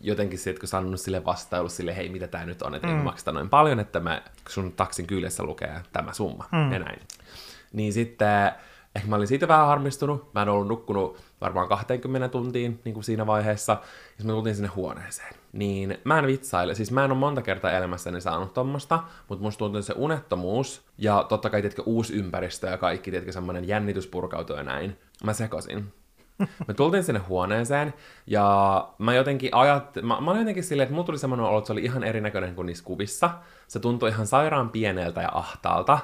jotenkin 0.00 0.40
tiedätkö, 0.44 0.66
sanonut 0.66 1.00
sille 1.00 1.24
vastailu 1.24 1.68
sille, 1.68 1.96
hei 1.96 2.08
mitä 2.08 2.26
tämä 2.28 2.46
nyt 2.46 2.62
on, 2.62 2.74
että 2.74 2.88
mm. 2.88 2.96
ei 2.96 3.02
makseta 3.02 3.32
noin 3.32 3.48
paljon, 3.48 3.80
että 3.80 4.00
mä, 4.00 4.22
sun 4.48 4.72
taksin 4.72 5.06
kyljessä 5.06 5.42
lukee 5.42 5.80
tämä 5.92 6.12
summa 6.12 6.48
mm. 6.52 6.72
ja 6.72 6.78
näin. 6.78 7.00
Niin 7.72 7.92
sitten 7.92 8.52
ehkä 8.94 9.08
mä 9.08 9.16
olin 9.16 9.28
siitä 9.28 9.48
vähän 9.48 9.66
harmistunut, 9.66 10.34
mä 10.34 10.42
en 10.42 10.48
ollut 10.48 10.68
nukkunut 10.68 11.20
varmaan 11.40 11.68
20 11.68 12.28
tuntiin 12.28 12.80
niin 12.84 12.94
kuin 12.94 13.04
siinä 13.04 13.26
vaiheessa, 13.26 13.76
ja 14.18 14.24
mä 14.24 14.32
tultiin 14.32 14.54
sinne 14.54 14.68
huoneeseen. 14.68 15.34
Niin 15.52 15.98
mä 16.04 16.18
en 16.18 16.26
vitsaile, 16.26 16.74
siis 16.74 16.90
mä 16.90 17.04
en 17.04 17.10
ole 17.10 17.18
monta 17.18 17.42
kertaa 17.42 17.70
elämässäni 17.70 18.20
saanut 18.20 18.54
tommosta, 18.54 19.02
mutta 19.28 19.42
musta 19.42 19.58
tuntuu 19.58 19.82
se 19.82 19.94
unettomuus, 19.96 20.82
ja 20.98 21.26
totta 21.28 21.50
kai 21.50 21.60
tiedätkö, 21.60 21.82
uusi 21.86 22.14
ympäristö 22.14 22.66
ja 22.66 22.78
kaikki, 22.78 23.10
tiedätkö, 23.10 23.32
semmoinen 23.32 23.68
jännitys 23.68 24.10
ja 24.56 24.62
näin. 24.62 24.98
Mä 25.24 25.32
sekosin. 25.32 25.92
Me 26.38 26.74
tultiin 26.74 27.04
sinne 27.04 27.20
huoneeseen, 27.20 27.94
ja 28.26 28.88
mä 28.98 29.14
jotenkin 29.14 29.54
ajattelin, 29.54 30.08
mä, 30.08 30.20
mä 30.20 30.30
olin 30.30 30.40
jotenkin 30.40 30.64
silleen, 30.64 30.84
että 30.84 30.94
mulla 30.94 31.06
tuli 31.06 31.18
semmoinen 31.18 31.46
olo, 31.46 31.58
että 31.58 31.66
se 31.66 31.72
oli 31.72 31.84
ihan 31.84 32.04
erinäköinen 32.04 32.54
kuin 32.54 32.66
niissä 32.66 32.84
kuvissa. 32.84 33.30
Se 33.68 33.80
tuntui 33.80 34.08
ihan 34.08 34.26
sairaan 34.26 34.70
pieneltä 34.70 35.22
ja 35.22 35.28
ahtaalta. 35.32 35.98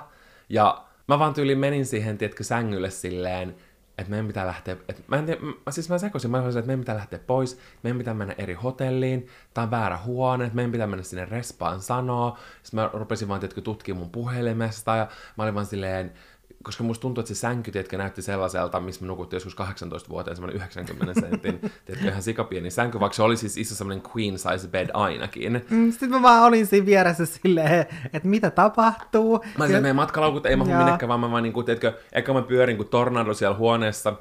Ja 0.49 0.85
mä 1.09 1.19
vaan 1.19 1.35
tyyliin 1.35 1.59
menin 1.59 1.87
siihen, 1.87 2.19
tiedätkö, 2.19 2.45
sängylle 2.45 2.91
silleen, 2.91 3.57
että 3.99 4.11
meidän 4.11 4.27
pitää 4.27 4.47
lähteä, 4.47 4.77
että 4.89 5.03
mä 5.07 5.17
en 5.17 5.27
tiedä, 5.27 5.41
mä, 5.41 5.71
siis 5.71 5.89
mä 5.89 5.99
sekoisin, 5.99 6.31
mä 6.31 6.43
olisin, 6.43 6.59
että 6.59 6.67
meidän 6.67 6.81
pitää 6.81 6.97
lähteä 6.97 7.19
pois, 7.27 7.59
meidän 7.83 7.99
pitää 7.99 8.15
mennä 8.15 8.35
eri 8.39 8.55
hotelliin, 8.55 9.27
tää 9.55 9.65
on 9.65 9.71
väärä 9.71 9.99
huone, 10.05 10.51
meidän 10.55 10.73
pitää 10.73 10.87
mennä 10.87 11.03
sinne 11.03 11.25
respaan 11.25 11.81
sanoa, 11.81 12.39
sitten 12.63 12.81
mä 12.81 12.91
rupesin 12.93 13.29
vaan, 13.29 13.41
tiedätkö, 13.41 13.61
tutkimaan 13.61 14.01
mun 14.01 14.11
puhelimesta, 14.11 14.97
ja 14.97 15.07
mä 15.37 15.45
olin 15.45 15.55
vaan 15.55 15.67
silleen, 15.67 16.13
koska 16.63 16.85
musta 16.85 17.03
tuntuu, 17.03 17.23
että 17.23 17.35
se 17.35 17.41
sänky, 17.41 17.71
tiedätkö, 17.71 17.99
näytti 17.99 18.23
sellaiselta, 18.23 18.81
missä 18.81 19.01
me 19.01 19.07
nukuttiin 19.07 19.37
joskus 19.37 19.55
18 19.55 20.09
vuoteen, 20.09 20.37
semmoinen 20.37 20.57
90 20.57 21.21
sentin, 21.21 21.61
tiedätkö, 21.85 22.09
ihan 22.09 22.23
sikapieni 22.23 22.71
sänky, 22.71 23.01
vaikka 23.01 23.17
se 23.17 23.23
oli 23.23 23.37
siis 23.37 23.57
iso 23.57 23.75
semmoinen 23.75 24.03
queen 24.17 24.39
size 24.39 24.69
bed 24.69 24.91
ainakin. 24.95 25.65
Mm, 25.71 25.91
sitten 25.91 26.11
mä 26.11 26.23
vaan 26.23 26.43
olin 26.43 26.67
siinä 26.67 26.87
vieressä 26.87 27.27
silleen, 27.27 27.87
että 28.13 28.29
mitä 28.29 28.51
tapahtuu. 28.51 29.45
Mä 29.59 29.65
olin, 29.65 29.83
meidän 29.83 29.97
matkalaukut 29.97 30.47
ei 30.47 30.57
mahdu 30.57 30.75
minnekään, 30.75 31.09
vaan 31.09 31.21
mä 31.21 31.31
vaan, 31.31 31.43
niin 31.43 31.53
kuin, 31.53 31.67
tiedätkö, 31.67 31.93
eka 32.13 32.33
mä 32.33 32.43
pyörin 32.43 32.77
kuin 32.77 32.89
tornado 32.89 33.35
siellä 33.35 33.57
huoneessa, 33.57 34.15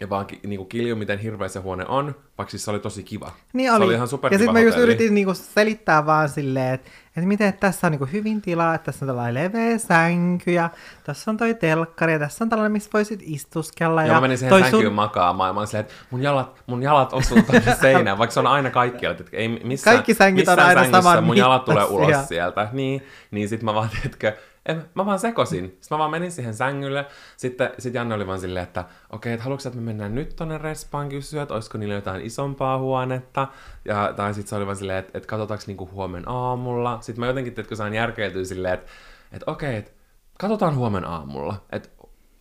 ja 0.00 0.10
vaan 0.10 0.26
niin 0.46 0.56
kuin 0.56 0.68
kilju, 0.68 0.96
miten 0.96 1.18
hirveä 1.18 1.48
se 1.48 1.58
huone 1.58 1.86
on, 1.88 2.14
vaikka 2.38 2.50
siis 2.50 2.64
se 2.64 2.70
oli 2.70 2.78
tosi 2.78 3.02
kiva. 3.02 3.32
Niin 3.52 3.72
oli. 3.72 3.78
Se 3.78 3.84
oli 3.84 3.94
ihan 3.94 4.08
Ja 4.30 4.38
sitten 4.38 4.52
mä 4.52 4.60
just 4.60 4.78
yritin 4.78 5.14
niin 5.14 5.24
kuin 5.24 5.36
selittää 5.36 6.06
vaan 6.06 6.28
silleen, 6.28 6.74
että, 6.74 6.90
että 7.16 7.28
miten 7.28 7.48
että 7.48 7.60
tässä 7.60 7.86
on 7.86 7.90
niin 7.90 7.98
kuin 7.98 8.12
hyvin 8.12 8.42
tilaa, 8.42 8.74
että 8.74 8.84
tässä 8.84 9.04
on 9.04 9.06
tällainen 9.06 9.44
leveä 9.44 9.78
sänky, 9.78 10.52
ja 10.52 10.70
tässä 11.04 11.30
on 11.30 11.36
toi 11.36 11.54
telkkari, 11.54 12.12
ja 12.12 12.18
tässä 12.18 12.44
on 12.44 12.48
tällainen, 12.48 12.72
missä 12.72 12.90
voisit 12.94 13.20
istuskella. 13.22 14.02
Ja, 14.02 14.08
ja 14.08 14.14
mä 14.14 14.20
menin 14.20 14.38
siihen 14.38 14.60
sänkyyn 14.60 14.82
sun... 14.82 14.92
makaamaan, 14.92 15.48
ja 15.48 15.52
mä 15.52 15.60
olin 15.60 15.68
silleen, 15.68 15.86
että 15.86 15.94
mun 16.10 16.22
jalat, 16.22 16.62
mun 16.66 16.82
jalat 16.82 17.12
osuu 17.12 17.42
tuonne 17.42 17.76
seinään, 17.80 18.18
vaikka 18.18 18.34
se 18.34 18.40
on 18.40 18.46
aina 18.46 18.70
kaikkialla, 18.70 19.16
että 19.20 19.36
ei 19.36 19.48
missään, 19.48 19.96
Kaikki 19.96 20.14
sänkyt 20.14 20.48
on 20.48 20.58
aina 20.58 20.90
saman 20.90 21.24
mun 21.24 21.36
jalat 21.36 21.64
tulee 21.64 21.84
ulos 21.84 22.28
sieltä. 22.28 22.68
Niin, 22.72 23.06
niin 23.30 23.48
sit 23.48 23.62
mä 23.62 23.74
vaan, 23.74 23.88
tiedätkö, 23.88 24.36
en, 24.66 24.84
mä 24.94 25.06
vaan 25.06 25.18
sekosin. 25.18 25.64
Sitten 25.64 25.88
mä 25.90 25.98
vaan 25.98 26.10
menin 26.10 26.32
siihen 26.32 26.54
sängylle. 26.54 27.06
Sitten 27.36 27.70
sit 27.78 27.94
Janne 27.94 28.14
oli 28.14 28.26
vaan 28.26 28.40
silleen, 28.40 28.62
että 28.62 28.80
okei, 28.80 28.94
okay, 29.12 29.32
että 29.32 29.44
haluatko 29.44 29.68
että 29.68 29.80
me 29.80 29.84
mennään 29.84 30.14
nyt 30.14 30.36
tonne 30.36 30.58
respaan 30.58 31.08
kysyä, 31.08 31.42
että 31.42 31.54
olisiko 31.54 31.78
niillä 31.78 31.94
jotain 31.94 32.20
isompaa 32.20 32.78
huonetta. 32.78 33.48
Ja, 33.84 34.12
tai 34.16 34.34
sitten 34.34 34.48
se 34.48 34.56
oli 34.56 34.66
vaan 34.66 34.76
silleen, 34.76 34.98
että, 34.98 35.18
että 35.18 35.26
katsotaanko 35.26 35.64
niinku 35.66 35.90
huomenna 35.92 36.32
aamulla. 36.32 36.98
Sitten 37.00 37.20
mä 37.20 37.26
jotenkin, 37.26 37.50
että 37.50 37.62
kun 37.62 37.76
saan 37.76 37.94
järkeiltyä 37.94 38.44
silleen, 38.44 38.74
että, 38.74 38.86
että 39.32 39.50
okei, 39.50 39.68
okay, 39.68 39.78
että 39.78 39.92
katsotaan 40.38 40.76
huomenna 40.76 41.08
aamulla. 41.08 41.54
Että 41.72 41.88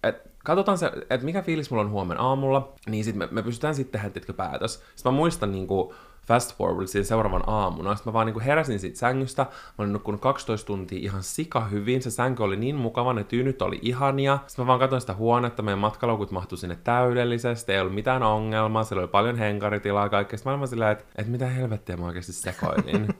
et, 0.03 0.31
katsotaan 0.43 0.77
se, 0.77 0.91
että 1.09 1.25
mikä 1.25 1.41
fiilis 1.41 1.71
mulla 1.71 1.83
on 1.83 1.91
huomenna 1.91 2.23
aamulla, 2.23 2.73
niin 2.87 3.03
sitten 3.03 3.19
me, 3.19 3.27
me 3.31 3.43
pystytään 3.43 3.75
sitten 3.75 4.01
tehdä 4.01 4.33
päätös. 4.33 4.73
Sitten 4.73 5.13
mä 5.13 5.17
muistan 5.17 5.51
niinku, 5.51 5.93
fast 6.29 6.57
forward 6.57 6.87
siihen 6.87 7.05
seuraavan 7.05 7.43
aamuna. 7.47 7.95
Sitten 7.95 8.11
mä 8.11 8.13
vaan 8.13 8.27
niin 8.27 8.39
heräsin 8.39 8.79
siitä 8.79 8.97
sängystä, 8.97 9.41
mä 9.41 9.49
olin 9.77 9.93
nukkunut 9.93 10.21
12 10.21 10.67
tuntia 10.67 10.99
ihan 11.01 11.23
sika 11.23 11.65
hyvin, 11.65 12.01
se 12.01 12.11
sänky 12.11 12.43
oli 12.43 12.55
niin 12.55 12.75
mukava, 12.75 13.13
ne 13.13 13.23
tyynyt 13.23 13.61
oli 13.61 13.79
ihania. 13.81 14.39
Sitten 14.47 14.65
mä 14.65 14.67
vaan 14.67 14.79
katsoin 14.79 15.01
sitä 15.01 15.13
huonetta, 15.13 15.63
meidän 15.63 15.79
matkalaukut 15.79 16.31
mahtui 16.31 16.57
sinne 16.57 16.77
täydellisesti, 16.83 17.71
ei 17.71 17.79
ollut 17.79 17.95
mitään 17.95 18.23
ongelmaa, 18.23 18.83
siellä 18.83 19.01
oli 19.01 19.07
paljon 19.07 19.35
henkaritilaa 19.35 20.05
ja 20.05 20.09
kaikkea. 20.09 20.37
Sitten 20.37 20.53
mä 20.53 20.57
olin 20.57 20.67
silleen, 20.67 20.91
että, 20.91 21.03
että 21.15 21.31
mitä 21.31 21.45
helvettiä 21.45 21.97
mä 21.97 22.05
oikeasti 22.05 22.33
sekoilin. 22.33 23.07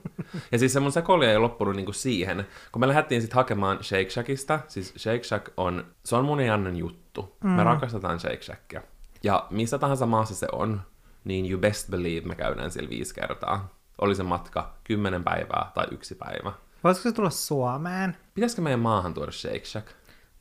Ja 0.52 0.58
siis 0.58 0.72
se 0.72 0.80
mun 0.80 0.92
sekoilu 0.92 1.22
ei 1.22 1.38
loppunut 1.38 1.76
niinku 1.76 1.92
siihen, 1.92 2.46
kun 2.72 2.80
me 2.80 2.88
lähdettiin 2.88 3.20
sitten 3.20 3.36
hakemaan 3.36 3.84
Shake 3.84 4.10
Shackista, 4.10 4.60
siis 4.68 4.94
Shake 4.98 5.22
Shack 5.22 5.48
on, 5.56 5.84
se 6.04 6.16
on 6.16 6.24
mun 6.24 6.40
ja 6.40 6.46
Jannen 6.46 6.76
juttu. 6.76 7.36
Mm. 7.44 7.50
Me 7.50 7.64
rakastetaan 7.64 8.20
Shake 8.20 8.42
Shackia. 8.42 8.82
Ja 9.22 9.46
missä 9.50 9.78
tahansa 9.78 10.06
maassa 10.06 10.34
se 10.34 10.46
on, 10.52 10.80
niin 11.24 11.50
you 11.50 11.60
best 11.60 11.90
believe 11.90 12.28
me 12.28 12.34
käydään 12.34 12.70
siellä 12.70 12.90
viisi 12.90 13.14
kertaa. 13.14 13.68
Oli 13.98 14.14
se 14.14 14.22
matka 14.22 14.74
kymmenen 14.84 15.24
päivää 15.24 15.70
tai 15.74 15.86
yksi 15.90 16.14
päivä. 16.14 16.52
Voisiko 16.84 17.02
se 17.02 17.14
tulla 17.14 17.30
Suomeen? 17.30 18.16
Pitäisikö 18.34 18.62
meidän 18.62 18.80
maahan 18.80 19.14
tuoda 19.14 19.32
Shake 19.32 19.64
Shack? 19.64 19.88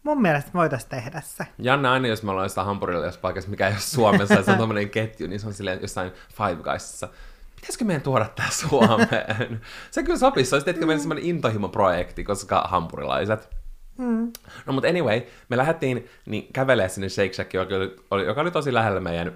Mun 0.03 0.21
mielestä 0.21 0.51
voitaisiin 0.53 0.89
tehdä 0.89 1.21
se. 1.21 1.45
Janne 1.57 1.89
aina, 1.89 2.07
jos 2.07 2.23
me 2.23 2.31
ollaan 2.31 2.45
jossain 2.45 2.67
hampurilla 2.67 3.05
jos 3.05 3.17
paikassa, 3.17 3.49
mikä 3.49 3.67
ei 3.67 3.73
ole 3.73 3.79
Suomessa, 3.79 4.43
se 4.43 4.51
on 4.51 4.57
tommonen 4.57 4.89
ketju, 4.89 5.27
niin 5.27 5.39
se 5.39 5.47
on 5.47 5.53
silleen 5.53 5.81
jossain 5.81 6.11
Five 6.33 6.63
Guysissa. 6.63 7.09
Pitäisikö 7.55 7.85
meidän 7.85 8.01
tuoda 8.01 8.29
tää 8.35 8.49
Suomeen? 8.51 9.61
se 9.91 10.03
kyllä 10.03 10.17
sopisi, 10.17 10.49
se 10.49 10.55
olisi 10.55 10.65
tietenkin 10.65 10.87
meidän 10.87 11.01
semmoinen 11.01 11.25
intohimo-projekti, 11.25 12.23
koska 12.23 12.61
hampurilaiset. 12.61 13.49
Mm. 13.97 14.31
No 14.65 14.73
mutta 14.73 14.89
anyway, 14.89 15.21
me 15.49 15.57
lähdettiin 15.57 16.09
niin 16.25 16.53
kävelemään 16.53 16.89
sinne 16.89 17.09
Shake 17.09 17.33
Shack, 17.33 17.53
joka 17.53 17.75
oli, 18.11 18.25
joka 18.25 18.41
oli 18.41 18.51
tosi 18.51 18.73
lähellä 18.73 18.99
meidän 18.99 19.33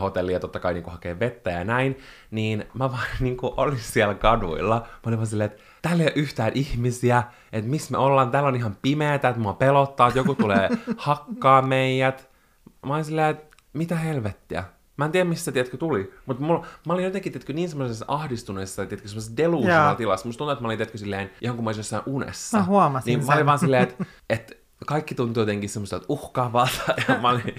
hotellia, 0.00 0.40
totta 0.40 0.60
kai 0.60 0.74
niin 0.74 0.84
hakee 0.86 1.18
vettä 1.20 1.50
ja 1.50 1.64
näin, 1.64 1.98
niin 2.30 2.64
mä 2.74 2.90
vaan 2.92 3.06
niin 3.20 3.36
kuin, 3.36 3.52
olin 3.56 3.78
siellä 3.78 4.14
kaduilla. 4.14 4.74
Mä 4.74 5.00
olin 5.06 5.18
vaan 5.18 5.26
silleen, 5.26 5.50
että 5.50 5.62
täällä 5.82 6.02
ei 6.02 6.06
ole 6.08 6.22
yhtään 6.22 6.52
ihmisiä, 6.54 7.22
että 7.52 7.70
missä 7.70 7.90
me 7.92 7.98
ollaan, 7.98 8.30
täällä 8.30 8.48
on 8.48 8.56
ihan 8.56 8.76
pimeätä, 8.82 9.28
että 9.28 9.40
mua 9.40 9.52
pelottaa, 9.54 10.08
että 10.08 10.18
joku 10.20 10.34
tulee 10.34 10.68
hakkaa 10.96 11.62
meidät. 11.62 12.30
Mä 12.86 12.94
olin 12.94 13.04
silleen, 13.04 13.30
että 13.30 13.56
mitä 13.72 13.96
helvettiä. 13.96 14.64
Mä 14.96 15.04
en 15.04 15.12
tiedä, 15.12 15.28
missä 15.28 15.52
tiedätkö, 15.52 15.76
tuli. 15.76 16.14
Mutta 16.26 16.42
mä 16.86 16.92
olin 16.92 17.04
jotenkin, 17.04 17.32
tiedätkö, 17.32 17.52
niin 17.52 17.68
semmoisessa 17.68 18.04
ahdistuneessa, 18.08 18.86
tiedätkö, 18.86 19.08
semmoisessa 19.08 19.36
delusional 19.36 19.94
tilassa. 19.94 20.28
Musta 20.28 20.38
tuntuu, 20.38 20.52
että 20.52 20.62
mä 20.62 20.68
olin, 20.68 20.78
tiedätkö, 20.78 20.98
silleen, 20.98 21.30
ihan 21.40 21.56
kuin 21.56 21.64
mä 21.64 21.68
olisin 21.68 21.80
jossain 21.80 22.02
unessa. 22.06 22.58
Mä 22.58 22.64
huomasin 22.64 23.06
Niin 23.10 23.20
sen. 23.20 23.26
mä 23.26 23.34
olin 23.34 23.46
vaan 23.46 23.58
silleen, 23.58 23.82
että, 23.82 24.04
että 24.30 24.54
kaikki 24.86 25.14
tuntui 25.14 25.40
jotenkin 25.42 25.68
semmoista, 25.70 25.96
että 25.96 26.06
uhkaavalta. 26.08 26.94
Ja 27.08 27.18
mä 27.18 27.28
olin, 27.28 27.54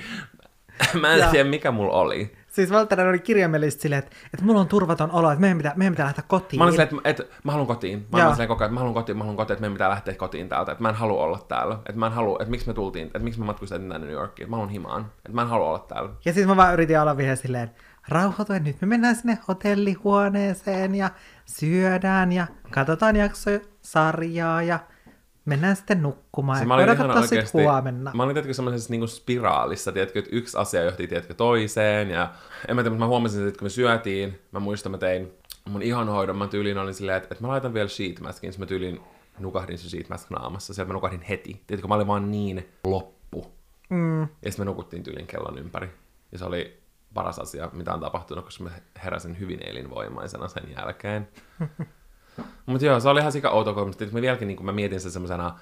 mä 1.02 1.14
en 1.14 1.30
tiedä, 1.32 1.50
mikä 1.50 1.72
mulla 1.72 1.94
oli. 1.94 2.36
Siis 2.48 2.72
Valtteri 2.72 3.10
oli 3.10 3.20
kirjaimellisesti 3.20 3.82
silleen, 3.82 4.00
että, 4.00 4.16
että 4.34 4.46
mulla 4.46 4.60
on 4.60 4.68
turvaton 4.68 5.12
olo, 5.12 5.32
että 5.32 5.42
meidän 5.42 5.58
pitää, 5.58 5.74
meidän 5.76 5.94
pitää 5.94 6.06
lähteä 6.06 6.24
kotiin. 6.28 6.60
Mä 6.60 6.64
olin 6.64 6.74
silleen, 6.74 6.90
että, 7.04 7.10
että 7.24 7.36
mä 7.44 7.52
haluan 7.52 7.68
kotiin. 7.68 8.08
Mä 8.12 8.18
olin 8.18 8.34
silleen 8.34 8.48
koko 8.48 8.64
ajan, 8.64 8.68
että 8.70 8.74
mä 8.74 8.80
haluan 8.80 8.94
kotiin, 8.94 9.18
mä 9.18 9.24
haluan 9.24 9.38
kotiin, 9.38 9.54
että 9.56 9.62
meidän 9.62 9.74
pitää 9.74 9.90
lähteä 9.90 10.14
kotiin 10.14 10.50
täältä. 10.50 10.72
Että 10.72 10.82
mä 10.82 10.90
en 10.90 10.96
halua 10.96 11.24
olla 11.24 11.40
täällä. 11.48 11.76
Että 11.76 12.00
mä 12.00 12.06
en 12.06 12.12
halua, 12.12 12.38
että 12.42 12.52
miksi 12.52 12.68
me 12.68 12.74
tultiin, 12.74 13.06
että 13.06 13.20
miksi 13.20 13.40
me 13.40 13.46
matkustettiin 13.46 13.92
tänne 13.92 14.08
New 14.08 14.16
Yorkiin. 14.16 14.50
Mä 14.50 14.56
haluan 14.56 14.70
himaan. 14.70 15.12
Että 15.18 15.32
mä 15.32 15.42
en 15.42 15.48
halua 15.48 15.70
olla 15.70 15.80
täällä. 15.80 16.10
Ja 16.26 16.34
siis 16.34 16.48
mä 16.48 16.56
vaan 16.56 16.74
yritin 16.74 17.00
olla 17.00 17.18
vielä 17.18 17.36
silleen, 17.36 17.72
rauhoitu, 18.08 18.54
että 18.54 18.70
nyt 18.70 18.82
me 18.82 18.88
mennään 18.88 19.16
sinne 19.16 19.38
hotellihuoneeseen 19.48 20.96
ja 20.96 21.10
syödään 21.46 22.32
ja 22.32 22.48
katsotaan 22.72 23.16
jaksoja 23.16 23.60
sarjaa 23.82 24.62
ja 24.62 24.80
mennään 25.46 25.76
sitten 25.76 26.02
nukkumaan. 26.02 26.60
Se, 26.60 26.66
mä 26.66 26.74
olin 26.74 26.90
ihan 26.90 27.12
oikeasti, 27.12 27.58
huomenna. 27.58 28.12
Mä 28.16 28.24
olin 28.24 28.34
tietenkin 28.36 28.56
semmoisessa 28.56 28.92
niinku 28.92 29.08
spiraalissa, 29.08 29.92
tiedätkö, 29.92 30.20
että 30.20 30.32
yksi 30.34 30.58
asia 30.58 30.84
johti 30.84 31.08
tiedätkö, 31.08 31.34
toiseen. 31.34 32.10
Ja 32.10 32.34
en 32.68 32.76
mä 32.76 32.82
tiedä, 32.82 32.90
mutta 32.90 33.06
mä 33.06 33.10
huomasin, 33.10 33.48
että 33.48 33.60
kun 33.60 33.66
me 33.66 33.70
syötiin, 33.70 34.40
mä 34.52 34.60
muistan, 34.60 34.92
mä 34.92 34.98
tein 34.98 35.32
mun 35.70 35.82
ihonhoidon, 35.82 36.38
mä 36.38 36.48
tyyliin 36.48 36.78
olin 36.78 36.94
silleen, 36.94 37.18
että, 37.18 37.28
että 37.32 37.44
mä 37.44 37.48
laitan 37.48 37.74
vielä 37.74 37.90
sheetmaskin, 37.90 38.54
mä 38.58 38.66
tyyliin 38.66 39.00
nukahdin 39.40 39.78
se 39.78 39.90
sheetmask 39.90 40.30
naamassa. 40.30 40.74
Sieltä 40.74 40.88
mä 40.88 40.94
nukahdin 40.94 41.22
heti. 41.22 41.62
Tiedätkö, 41.68 41.88
mä 41.88 41.96
olin 41.96 42.08
vaan 42.08 42.32
niin 42.32 42.70
loppu. 42.84 43.52
Mm. 43.90 44.22
Ja 44.22 44.28
sitten 44.52 44.66
me 44.66 44.66
nukuttiin 44.66 45.04
tyylin 45.04 45.28
kellon 45.28 45.58
ympäri. 45.58 45.90
Ja 46.32 46.38
se 46.38 46.46
oli 46.46 46.80
paras 47.14 47.40
asia, 47.40 47.70
mitä 47.74 47.94
on 47.94 48.00
tapahtunut, 48.00 48.46
koska 48.46 48.64
mä 48.64 48.72
heräsin 49.04 49.40
hyvin 49.40 49.60
elinvoimaisena 49.66 50.48
sen 50.48 50.64
jälkeen. 50.78 51.28
Mutta 52.66 52.86
joo, 52.86 53.00
se 53.00 53.10
oli 53.10 53.20
ihan 53.20 53.32
sika 53.32 53.50
outo 53.50 53.74
kokemus. 53.74 54.12
Mä 54.12 54.22
vieläkin 54.22 54.48
niin 54.48 54.66
mä 54.66 54.72
mietin 54.72 55.00
sen 55.00 55.12
semmoisena 55.12 55.60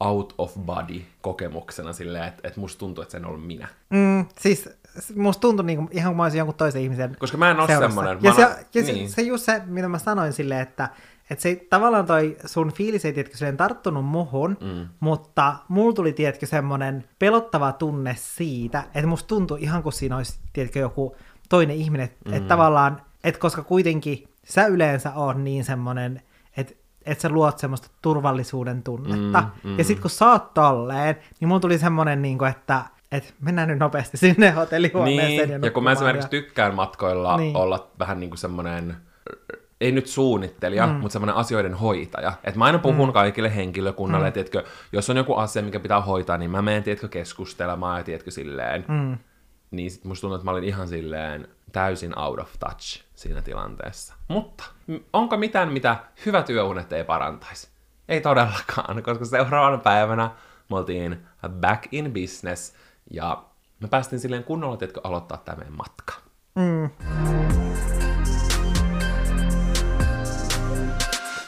out 0.00 0.34
of 0.38 0.54
body 0.58 1.02
kokemuksena 1.20 1.92
silleen, 1.92 2.24
että, 2.24 2.48
että 2.48 2.60
musta 2.60 2.78
tuntuu, 2.78 3.02
että 3.02 3.12
se 3.12 3.18
en 3.18 3.24
ollut 3.24 3.46
minä. 3.46 3.68
Mm, 3.90 4.26
siis 4.38 4.68
musta 5.16 5.40
tuntui 5.40 5.66
niin 5.66 5.78
kuin, 5.78 5.88
ihan 5.92 6.10
kuin 6.10 6.16
mä 6.16 6.22
olisin 6.22 6.38
jonkun 6.38 6.54
toisen 6.54 6.82
ihmisen 6.82 7.16
Koska 7.18 7.36
mä 7.36 7.50
en 7.50 7.60
ole 7.60 7.66
seurassa. 7.66 7.88
semmoinen. 7.88 8.18
Ja, 8.22 8.34
se, 8.34 8.42
ja 8.42 8.82
niin. 8.82 9.08
se, 9.08 9.14
se, 9.14 9.22
just 9.22 9.44
se, 9.44 9.62
mitä 9.66 9.88
mä 9.88 9.98
sanoin 9.98 10.32
silleen, 10.32 10.60
että, 10.60 10.88
että 11.30 11.42
se 11.42 11.66
tavallaan 11.70 12.06
toi 12.06 12.36
sun 12.44 12.72
fiilis 12.72 13.04
ei 13.04 13.12
tiedätkö 13.12 13.36
silleen 13.36 13.56
tarttunut 13.56 14.04
muhun, 14.04 14.56
mm. 14.60 14.88
mutta 15.00 15.54
mulla 15.68 15.94
tuli 15.94 16.12
tiedätkö 16.12 16.46
semmoinen 16.46 17.04
pelottava 17.18 17.72
tunne 17.72 18.16
siitä, 18.18 18.84
että 18.94 19.06
musta 19.06 19.28
tuntui 19.28 19.62
ihan 19.62 19.82
kuin 19.82 19.92
siinä 19.92 20.16
olisi 20.16 20.38
tiedätkö 20.52 20.78
joku 20.78 21.16
toinen 21.48 21.76
ihminen, 21.76 22.04
että, 22.04 22.30
mm. 22.30 22.34
että 22.34 22.48
tavallaan, 22.48 23.02
että 23.24 23.40
koska 23.40 23.62
kuitenkin 23.62 24.28
sä 24.44 24.66
yleensä 24.66 25.12
on 25.14 25.44
niin 25.44 25.64
semmoinen, 25.64 26.22
että 26.56 26.74
että 27.06 27.22
sä 27.22 27.28
luot 27.28 27.58
semmoista 27.58 27.88
turvallisuuden 28.02 28.82
tunnetta. 28.82 29.40
Mm, 29.40 29.70
mm. 29.70 29.78
Ja 29.78 29.84
sitten 29.84 30.02
kun 30.02 30.10
sä 30.10 30.30
oot 30.30 30.54
tolleen, 30.54 31.16
niin 31.40 31.48
mulla 31.48 31.60
tuli 31.60 31.78
semmoinen, 31.78 32.22
niin 32.22 32.38
kuin, 32.38 32.50
että 32.50 32.82
et 33.12 33.34
mennään 33.40 33.68
nyt 33.68 33.78
nopeasti 33.78 34.16
sinne 34.16 34.50
hotellihuoneeseen. 34.50 35.48
Niin, 35.48 35.50
ja, 35.50 35.66
ja 35.66 35.70
kun 35.70 35.84
mä 35.84 35.92
esimerkiksi 35.92 36.28
tykkään 36.28 36.74
matkoilla 36.74 37.36
niin. 37.36 37.56
olla 37.56 37.90
vähän 37.98 38.20
niin 38.20 38.30
kuin 38.30 38.38
semmoinen 38.38 38.96
ei 39.80 39.92
nyt 39.92 40.06
suunnittelija, 40.06 40.86
mm. 40.86 40.92
mutta 40.92 41.12
semmoinen 41.12 41.36
asioiden 41.36 41.74
hoitaja. 41.74 42.32
Että 42.44 42.58
mä 42.58 42.64
aina 42.64 42.78
puhun 42.78 43.08
mm. 43.08 43.12
kaikille 43.12 43.56
henkilökunnalle, 43.56 44.30
mm. 44.30 44.40
että 44.40 44.62
jos 44.92 45.10
on 45.10 45.16
joku 45.16 45.34
asia, 45.34 45.62
mikä 45.62 45.80
pitää 45.80 46.00
hoitaa, 46.00 46.38
niin 46.38 46.50
mä 46.50 46.62
menen, 46.62 46.82
tiedätkö, 46.82 47.08
keskustelemaan 47.08 48.00
ja 48.00 48.04
tiedätkö, 48.04 48.30
silleen. 48.30 48.84
Mm. 48.88 49.18
Niin 49.72 49.90
sit 49.90 50.04
musta 50.04 50.20
tuntuu, 50.20 50.34
että 50.34 50.44
mä 50.44 50.50
olin 50.50 50.64
ihan 50.64 50.88
silleen 50.88 51.48
täysin 51.72 52.18
out 52.18 52.38
of 52.38 52.52
touch 52.58 53.04
siinä 53.14 53.42
tilanteessa. 53.42 54.14
Mutta 54.28 54.64
onko 55.12 55.36
mitään, 55.36 55.72
mitä 55.72 55.96
hyvät 56.26 56.50
yöunet 56.50 56.92
ei 56.92 57.04
parantaisi? 57.04 57.68
Ei 58.08 58.20
todellakaan, 58.20 59.02
koska 59.02 59.24
seuraavana 59.24 59.78
päivänä 59.78 60.30
me 60.70 60.76
oltiin 60.76 61.26
back 61.48 61.88
in 61.90 62.12
business 62.12 62.74
ja 63.10 63.44
me 63.80 63.88
päästiin 63.88 64.20
silleen 64.20 64.44
kunnolla, 64.44 64.78
että 64.80 65.00
aloittaa 65.04 65.38
tämä 65.38 65.56
meidän 65.56 65.76
matka. 65.76 66.14
Mm. 66.54 66.90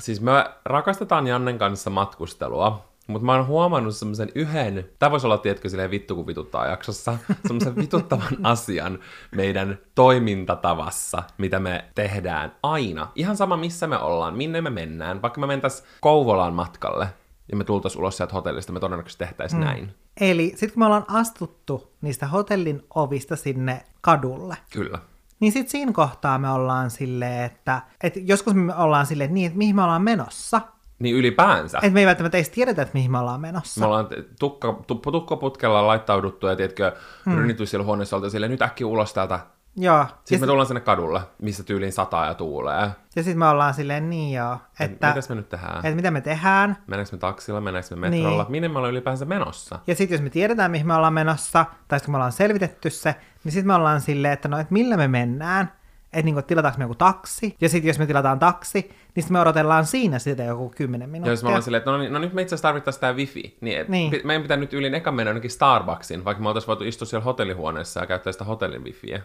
Siis 0.01 0.21
me 0.21 0.33
rakastetaan 0.65 1.27
Jannen 1.27 1.59
kanssa 1.59 1.91
matkustelua, 1.91 2.85
mutta 3.07 3.27
mä 3.27 3.35
oon 3.35 3.47
huomannut 3.47 3.97
semmoisen 3.97 4.29
yhden, 4.35 4.91
tämä 4.99 5.11
voisi 5.11 5.27
olla 5.27 5.39
tietkö 5.39 5.69
silleen 5.69 5.91
vittu 5.91 6.15
kun 6.15 6.27
vituttaa 6.27 6.67
jaksossa, 6.67 7.19
semmoisen 7.47 7.77
vituttavan 7.77 8.39
asian 8.43 8.99
meidän 9.35 9.79
toimintatavassa, 9.95 11.23
mitä 11.39 11.61
me 11.61 11.85
tehdään 11.95 12.57
aina. 12.63 13.09
Ihan 13.15 13.37
sama 13.37 13.57
missä 13.57 13.87
me 13.87 13.99
ollaan, 13.99 14.37
minne 14.37 14.61
me 14.61 14.71
mennään, 14.71 15.23
vaikka 15.23 15.41
me 15.41 15.47
mentäis 15.47 15.85
Kouvolaan 16.01 16.55
matkalle 16.55 17.09
ja 17.51 17.57
me 17.57 17.65
tultais 17.65 17.97
ulos 17.97 18.17
sieltä 18.17 18.35
hotellista, 18.35 18.73
me 18.73 18.81
todennäköisesti 18.81 19.25
tehtäisiin 19.25 19.63
hmm. 19.63 19.67
näin. 19.67 19.95
Eli 20.21 20.49
sitten 20.49 20.71
kun 20.73 20.79
me 20.81 20.87
ollaan 20.87 21.05
astuttu 21.09 21.93
niistä 22.01 22.27
hotellin 22.27 22.83
ovista 22.95 23.37
sinne 23.37 23.85
kadulle. 24.01 24.57
Kyllä. 24.73 24.99
Niin 25.41 25.53
sitten 25.53 25.71
siinä 25.71 25.93
kohtaa 25.93 26.39
me 26.39 26.51
ollaan 26.51 26.91
silleen, 26.91 27.45
että, 27.45 27.83
että 28.03 28.21
joskus 28.23 28.55
me 28.55 28.75
ollaan 28.75 29.07
silleen, 29.07 29.25
että 29.25 29.35
niin, 29.35 29.47
että 29.47 29.59
mihin 29.59 29.77
me 29.77 29.83
ollaan 29.83 30.03
menossa– 30.03 30.61
niin 31.05 31.17
ylipäänsä. 31.17 31.79
Että 31.79 31.91
me 31.91 32.01
ei 32.01 32.07
välttämättä 32.07 32.39
edes 32.39 32.51
tiedetä, 32.51 32.83
että 32.83 32.95
mihin 32.95 33.11
me 33.11 33.19
ollaan 33.19 33.41
menossa. 33.41 33.81
Me 33.81 33.87
ollaan 33.87 34.09
tukka, 34.41 34.83
tukkoputkella 34.87 35.87
laittauduttu 35.87 36.47
ja 36.47 36.57
tiedätkö, 36.57 36.93
hmm. 37.25 37.37
rynnitty 37.37 37.67
siellä 37.67 37.85
huoneessa 37.85 38.17
olta 38.17 38.31
silleen, 38.31 38.51
nyt 38.51 38.63
äkkiä 38.63 38.87
ulos 38.87 39.15
täältä. 39.15 39.41
Joo. 39.77 40.07
Sitten 40.25 40.41
me 40.41 40.47
tullaan 40.47 40.67
sinne 40.67 40.81
kadulle, 40.81 41.21
missä 41.43 41.65
tyyliin 41.65 41.93
sataa 41.93 42.27
ja 42.27 42.35
tuulee. 42.35 42.91
Ja 43.17 43.23
sitten 43.23 43.39
me 43.39 43.49
ollaan 43.49 43.75
silleen, 43.75 44.11
niin 44.11 44.33
joo. 44.33 44.59
Että, 44.81 45.09
mitäs 45.09 45.29
me 45.29 45.35
nyt 45.35 45.49
tehdään? 45.49 45.77
Että 45.77 45.95
mitä 45.95 46.11
me 46.11 46.21
tehdään? 46.21 46.77
Mennäänkö 46.87 47.17
me 47.17 47.19
taksilla, 47.19 47.61
mennäänkö 47.61 47.97
me 47.97 48.11
metrolla? 48.11 48.43
Niin. 48.43 48.53
Minne 48.53 48.69
me 48.69 48.79
ollaan 48.79 48.93
ylipäänsä 48.93 49.25
menossa? 49.25 49.79
Ja 49.87 49.95
sitten 49.95 50.15
jos 50.15 50.23
me 50.23 50.31
tiedetään, 50.31 50.71
mihin 50.71 50.87
me 50.87 50.95
ollaan 50.95 51.13
menossa, 51.13 51.65
tai 51.89 51.99
sitten 51.99 52.05
kun 52.05 52.13
me 52.13 52.17
ollaan 52.17 52.33
selvitetty 52.33 52.91
se, 52.91 53.15
niin 53.45 53.53
sitten 53.53 53.67
me 53.67 53.75
ollaan 53.75 54.01
silleen, 54.01 54.33
että 54.33 54.49
no, 54.49 54.59
että 54.59 54.73
millä 54.73 54.97
me 54.97 55.09
mennään 55.09 55.73
että 56.15 56.25
niinku, 56.25 56.43
tilataanko 56.43 56.79
me 56.79 56.85
joku 56.85 56.95
taksi, 56.95 57.57
ja 57.61 57.69
sitten 57.69 57.89
jos 57.89 57.99
me 57.99 58.07
tilataan 58.07 58.39
taksi, 58.39 58.81
niin 59.15 59.23
sitten 59.23 59.33
me 59.33 59.41
odotellaan 59.41 59.87
siinä 59.87 60.19
sitä 60.19 60.43
joku 60.43 60.73
10 60.77 61.11
minuuttia. 61.11 61.31
Ja 61.31 61.33
jos 61.33 61.43
me 61.43 61.49
ollaan 61.49 61.63
silleen, 61.63 61.79
että 61.79 61.91
no, 61.91 61.99
niin, 61.99 62.13
no 62.13 62.19
nyt 62.19 62.33
me 62.33 62.43
itse 62.43 62.55
asiassa 62.55 62.69
tarvittaisiin 62.69 63.01
tämä 63.01 63.13
wifi, 63.13 63.57
niin, 63.61 63.85
niin. 63.89 64.21
meidän 64.25 64.43
pitää 64.43 64.57
nyt 64.57 64.75
yli 64.75 64.97
eka 64.97 65.13
mennä 65.13 65.31
jonnekin 65.31 65.51
Starbucksin, 65.51 66.25
vaikka 66.25 66.43
me 66.43 66.49
oltaisiin 66.49 66.69
voitu 66.69 66.85
istua 66.85 67.07
siellä 67.07 67.25
hotellihuoneessa 67.25 68.01
ja 68.01 68.07
käyttää 68.07 68.33
sitä 68.33 68.45
hotellin 68.45 68.85
wifiä. 68.85 69.23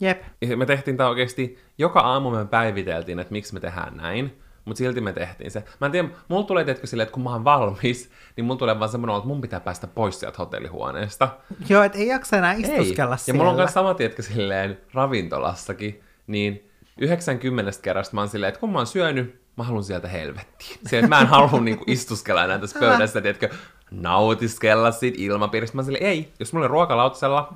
Jep. 0.00 0.22
Ja 0.40 0.56
me 0.56 0.66
tehtiin 0.66 0.96
tämä 0.96 1.08
oikeasti, 1.08 1.58
joka 1.78 2.00
aamu 2.00 2.30
me 2.30 2.44
päiviteltiin, 2.44 3.18
että 3.18 3.32
miksi 3.32 3.54
me 3.54 3.60
tehdään 3.60 3.96
näin, 3.96 4.42
mutta 4.64 4.78
silti 4.78 5.00
me 5.00 5.12
tehtiin 5.12 5.50
se. 5.50 5.64
Mä 5.80 5.86
en 5.86 5.92
tiedä, 5.92 6.08
mulla 6.28 6.44
tulee 6.44 6.64
tietkö 6.64 6.86
silleen, 6.86 7.04
että 7.04 7.14
kun 7.14 7.22
mä 7.22 7.30
oon 7.30 7.44
valmis, 7.44 8.10
niin 8.36 8.44
mulla 8.44 8.58
tulee 8.58 8.78
vaan 8.78 8.90
semmoinen, 8.90 9.16
että 9.16 9.28
mun 9.28 9.40
pitää 9.40 9.60
päästä 9.60 9.86
pois 9.86 10.20
sieltä 10.20 10.38
hotellihuoneesta. 10.38 11.28
Joo, 11.68 11.82
et 11.82 11.94
ei 11.94 12.08
jaksa 12.08 12.36
enää 12.36 12.52
istuskella 12.52 13.14
ei. 13.14 13.18
siellä. 13.18 13.18
Ja 13.26 13.34
mulla 13.34 13.50
on 13.50 13.56
myös 13.56 13.72
sama, 13.72 13.94
tietkö 13.94 14.22
silleen, 14.22 14.80
ravintolassakin, 14.94 16.02
niin 16.26 16.70
90 16.98 17.72
kerrasta 17.82 18.14
mä 18.14 18.20
oon 18.20 18.28
silleen, 18.28 18.48
että 18.48 18.60
kun 18.60 18.72
mä 18.72 18.78
oon 18.78 18.86
syönyt, 18.86 19.42
mä 19.56 19.64
haluan 19.64 19.84
sieltä 19.84 20.08
helvettiin. 20.08 20.78
Se, 20.86 20.98
että 20.98 21.08
mä 21.08 21.20
en 21.20 21.26
halua 21.26 21.60
niinku 21.60 21.84
istuskella 21.86 22.44
enää 22.44 22.58
tässä 22.58 22.80
pöydässä, 22.80 23.20
tiedätkö, 23.20 23.48
nautiskella 23.90 24.90
siitä 24.90 25.18
ilmapiiristä. 25.20 25.76
Mä 25.76 25.82
silleen, 25.82 26.04
ei, 26.04 26.32
jos 26.40 26.52
mulla 26.52 26.64
on 26.64 26.70
ruokalautasella, 26.70 27.52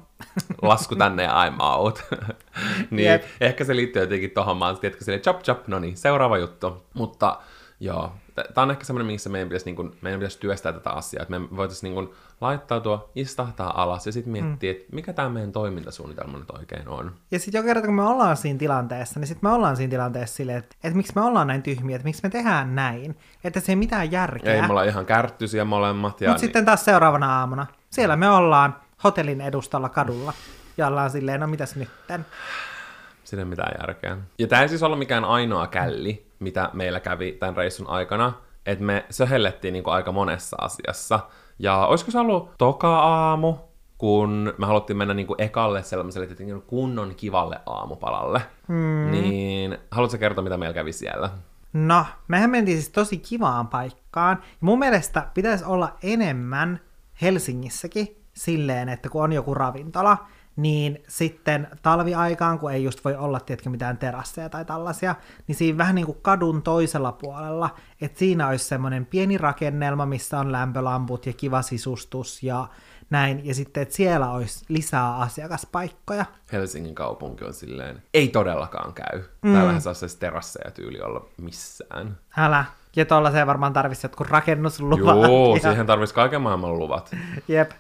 lasku 0.63 0.97
tänne 0.97 1.23
ja 1.23 1.49
I'm 1.49 1.63
out. 1.63 2.05
niin 2.91 3.11
yep. 3.11 3.25
ehkä 3.41 3.65
se 3.65 3.77
liittyy 3.77 4.03
jotenkin 4.03 4.31
tohon, 4.31 4.57
mä 4.57 4.67
oon 4.67 4.79
tiedätkö, 4.79 5.05
silleen, 5.05 5.23
chop 5.23 5.43
chop, 5.43 5.69
no 5.69 5.79
niin, 5.79 5.97
seuraava 5.97 6.39
juttu. 6.39 6.87
Mutta 6.95 7.39
Joo. 7.81 8.13
Tämä 8.55 8.63
on 8.63 8.71
ehkä 8.71 8.85
semmoinen, 8.85 9.07
missä 9.07 9.31
meidän 9.31 9.49
pitäisi, 9.49 9.67
niin 9.67 9.77
kuin, 9.77 9.97
meidän 10.01 10.21
pitäisi 10.21 10.39
työstää 10.39 10.73
tätä 10.73 10.91
asiaa, 10.91 11.23
että 11.23 11.39
me 11.39 11.57
voitaisiin 11.57 11.95
niin 11.95 12.07
kuin, 12.07 12.17
laittautua, 12.41 13.11
istahtaa 13.15 13.83
alas 13.83 14.07
ja 14.07 14.13
sitten 14.13 14.33
miettiä, 14.33 14.73
mm. 14.73 14.77
että 14.77 14.97
mikä 14.97 15.13
tämä 15.13 15.29
meidän 15.29 15.53
toimintasuunnitelma 15.53 16.39
nyt 16.39 16.51
oikein 16.51 16.89
on. 16.89 17.15
Ja 17.31 17.39
sitten 17.39 17.59
joka 17.59 17.67
kerta, 17.67 17.87
kun 17.87 17.95
me 17.95 18.03
ollaan 18.03 18.37
siinä 18.37 18.59
tilanteessa, 18.59 19.21
niin 19.21 19.27
sitten 19.27 19.51
me 19.51 19.55
ollaan 19.55 19.77
siinä 19.77 19.91
tilanteessa 19.91 20.37
silleen, 20.37 20.59
että, 20.59 20.77
että 20.85 20.97
miksi 20.97 21.13
me 21.17 21.21
ollaan 21.21 21.47
näin 21.47 21.63
tyhmiä, 21.63 21.97
että 21.97 22.07
miksi 22.07 22.23
me 22.23 22.31
tehdään 22.31 22.75
näin, 22.75 23.19
että 23.45 23.61
se 23.61 23.73
ei 23.73 23.77
mitään 23.77 24.13
järkeä. 24.13 24.55
Ei, 24.55 24.63
me 24.63 24.69
ollaan 24.71 24.89
ihan 24.89 25.07
kärttyisiä 25.07 25.65
molemmat. 25.65 26.13
Mutta 26.13 26.31
niin... 26.31 26.39
sitten 26.39 26.65
taas 26.65 26.85
seuraavana 26.85 27.39
aamuna, 27.39 27.67
siellä 27.91 28.17
me 28.17 28.29
ollaan 28.29 28.77
hotellin 29.05 29.41
edustalla 29.41 29.89
kadulla, 29.89 30.33
ja 30.77 30.87
ollaan 30.87 31.11
silleen, 31.11 31.41
no 31.41 31.47
mitäs 31.47 31.77
nytten? 31.77 32.27
Siinä 33.25 33.41
ei 33.43 33.45
mitään 33.45 33.73
järkeä. 33.81 34.17
Ja 34.39 34.47
tämä 34.47 34.63
ei 34.63 34.69
siis 34.69 34.83
ollut 34.83 34.99
mikään 34.99 35.25
ainoa 35.25 35.67
källi, 35.67 36.26
mitä 36.39 36.71
meillä 36.73 37.01
kävi 37.01 37.33
tämän 37.33 37.57
reissun 37.57 37.89
aikana, 37.89 38.33
että 38.67 38.85
me 38.85 39.07
söhellettiin 39.11 39.73
niin 39.73 39.85
aika 39.87 40.13
monessa 40.13 40.57
asiassa. 40.61 41.21
Ja 41.59 41.87
olisiko 41.87 42.11
se 42.11 42.19
ollut 42.19 42.51
toka 42.59 42.99
aamu, 42.99 43.57
kun 43.99 44.55
me 44.59 44.67
haluttiin 44.67 44.97
mennä 44.97 45.15
niin 45.15 45.27
kuin 45.27 45.43
ekalle 45.43 45.83
sellaiselle 45.83 46.29
niin 46.39 46.63
kunnon 46.63 47.15
kivalle 47.15 47.61
aamupalalle. 47.67 48.43
Hmm. 48.69 49.11
Niin 49.11 49.79
haluatko 49.91 50.19
kertoa, 50.19 50.45
mitä 50.45 50.57
meillä 50.57 50.75
kävi 50.75 50.93
siellä? 50.93 51.31
No, 51.73 52.05
mehän 52.29 52.51
mentiin 52.51 52.77
siis 52.77 52.93
tosi 52.93 53.19
kivaan 53.19 53.69
paikkaan. 53.69 54.43
Mun 54.61 54.79
mielestä 54.79 55.27
pitäisi 55.35 55.65
olla 55.65 55.97
enemmän 56.03 56.81
Helsingissäkin 57.23 58.23
silleen, 58.35 58.89
että 58.89 59.09
kun 59.09 59.25
on 59.25 59.33
joku 59.33 59.55
ravintola, 59.55 60.19
niin 60.57 61.03
sitten 61.09 61.69
talviaikaan, 61.83 62.59
kun 62.59 62.73
ei 62.73 62.85
just 62.85 63.05
voi 63.05 63.15
olla 63.15 63.41
tietenkin 63.41 63.73
mitään 63.73 63.99
terasseja 63.99 64.49
tai 64.49 64.65
tällaisia, 64.65 65.15
niin 65.47 65.57
siinä 65.57 65.79
vähän 65.79 65.95
niin 65.95 66.07
kuin 66.07 66.19
kadun 66.23 66.63
toisella 66.63 67.13
puolella, 67.13 67.71
että 68.01 68.19
siinä 68.19 68.49
olisi 68.49 68.65
semmoinen 68.65 69.07
pieni 69.07 69.39
rakennelma, 69.39 70.07
missä 70.07 70.39
on 70.39 70.53
lämpölamput 70.53 71.27
ja 71.27 71.33
kiva 71.33 71.63
sisustus 71.63 72.43
ja 72.43 72.69
näin, 73.11 73.47
ja 73.47 73.55
sitten, 73.55 73.83
että 73.83 73.95
siellä 73.95 74.31
olisi 74.31 74.65
lisää 74.69 75.17
asiakaspaikkoja. 75.17 76.25
Helsingin 76.53 76.95
kaupunki 76.95 77.45
on 77.45 77.55
silleen, 77.55 78.03
ei 78.15 78.29
todellakaan 78.29 78.93
käy. 78.93 79.23
Mm. 79.43 79.53
Täällähän 79.53 79.81
saa 79.81 79.95
se 79.95 80.19
terasseja 80.19 80.71
tyyli 80.71 81.01
olla 81.01 81.27
missään. 81.43 82.19
Älä. 82.37 82.65
Ja 82.97 83.05
tuollaiseen 83.05 83.47
varmaan 83.47 83.73
tarvitsisi 83.73 84.07
jotkut 84.07 84.29
rakennusluvat. 84.29 85.29
Joo, 85.29 85.55
ja... 85.57 85.61
siihen 85.61 85.87
tarvitsisi 85.87 86.15
kaiken 86.15 86.43
maailman 86.43 86.79
luvat. 86.79 87.11
Jep. 87.49 87.71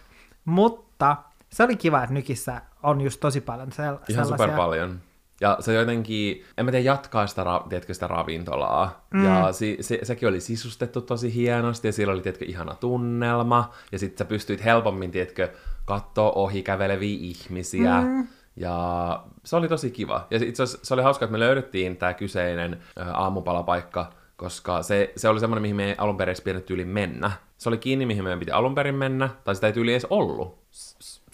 Mutta 0.44 1.16
se 1.52 1.62
oli 1.64 1.76
kiva, 1.76 2.02
että 2.02 2.14
Nykissä 2.14 2.62
on 2.82 3.00
just 3.00 3.20
tosi 3.20 3.40
paljon 3.40 3.68
sel- 3.68 3.78
Ihan 3.78 4.02
sellaisia. 4.09 4.37
super 4.37 4.50
paljon. 4.50 5.00
Ja 5.40 5.56
se 5.61 5.74
jotenkin, 5.74 6.44
en 6.59 6.64
mä 6.64 6.70
tiedä, 6.70 6.85
jatkaa 6.85 7.26
sitä, 7.26 7.44
ra- 7.44 7.68
tiedätkö, 7.68 7.94
sitä 7.94 8.06
ravintolaa. 8.06 9.06
Mm. 9.14 9.24
Ja 9.24 9.52
si- 9.52 9.76
se, 9.80 9.98
sekin 10.02 10.28
oli 10.28 10.40
sisustettu 10.40 11.00
tosi 11.00 11.35
hienosti 11.35 11.88
ja 11.88 11.92
siellä 11.92 12.12
oli, 12.12 12.20
tiedätkö, 12.22 12.44
ihana 12.44 12.74
tunnelma. 12.74 13.70
Ja 13.92 13.98
sitten 13.98 14.18
sä 14.18 14.28
pystyit 14.28 14.64
helpommin, 14.64 15.11
tiedätkö, 15.11 15.48
katsoa 15.85 16.30
ohi 16.32 16.62
käveleviä 16.62 17.18
ihmisiä. 17.20 18.00
Mm. 18.00 18.26
Ja 18.56 19.20
se 19.44 19.56
oli 19.56 19.68
tosi 19.68 19.90
kiva. 19.90 20.26
Ja 20.30 20.38
itse 20.42 20.62
asiassa 20.62 20.78
se 20.87 20.94
oli 20.94 21.02
hauska, 21.02 21.24
että 21.24 21.32
me 21.32 21.38
löydettiin 21.38 21.96
tämä 21.96 22.14
kyseinen 22.14 22.80
aamupalapaikka, 23.14 24.12
koska 24.37 24.82
se, 24.82 25.12
se 25.16 25.28
oli 25.28 25.40
semmoinen, 25.40 25.62
mihin 25.62 25.76
me 25.76 25.85
ei 25.88 25.94
alun 25.98 26.16
perin 26.16 26.88
mennä. 26.88 27.30
Se 27.59 27.68
oli 27.68 27.78
kiinni, 27.78 28.06
mihin 28.06 28.24
meidän 28.24 28.38
piti 28.38 28.50
alun 28.52 28.74
perin 28.74 28.94
mennä, 28.94 29.28
tai 29.44 29.54
sitä 29.54 29.66
ei 29.66 29.72
tyyli 29.72 29.92
edes 29.92 30.06
ollut 30.11 30.59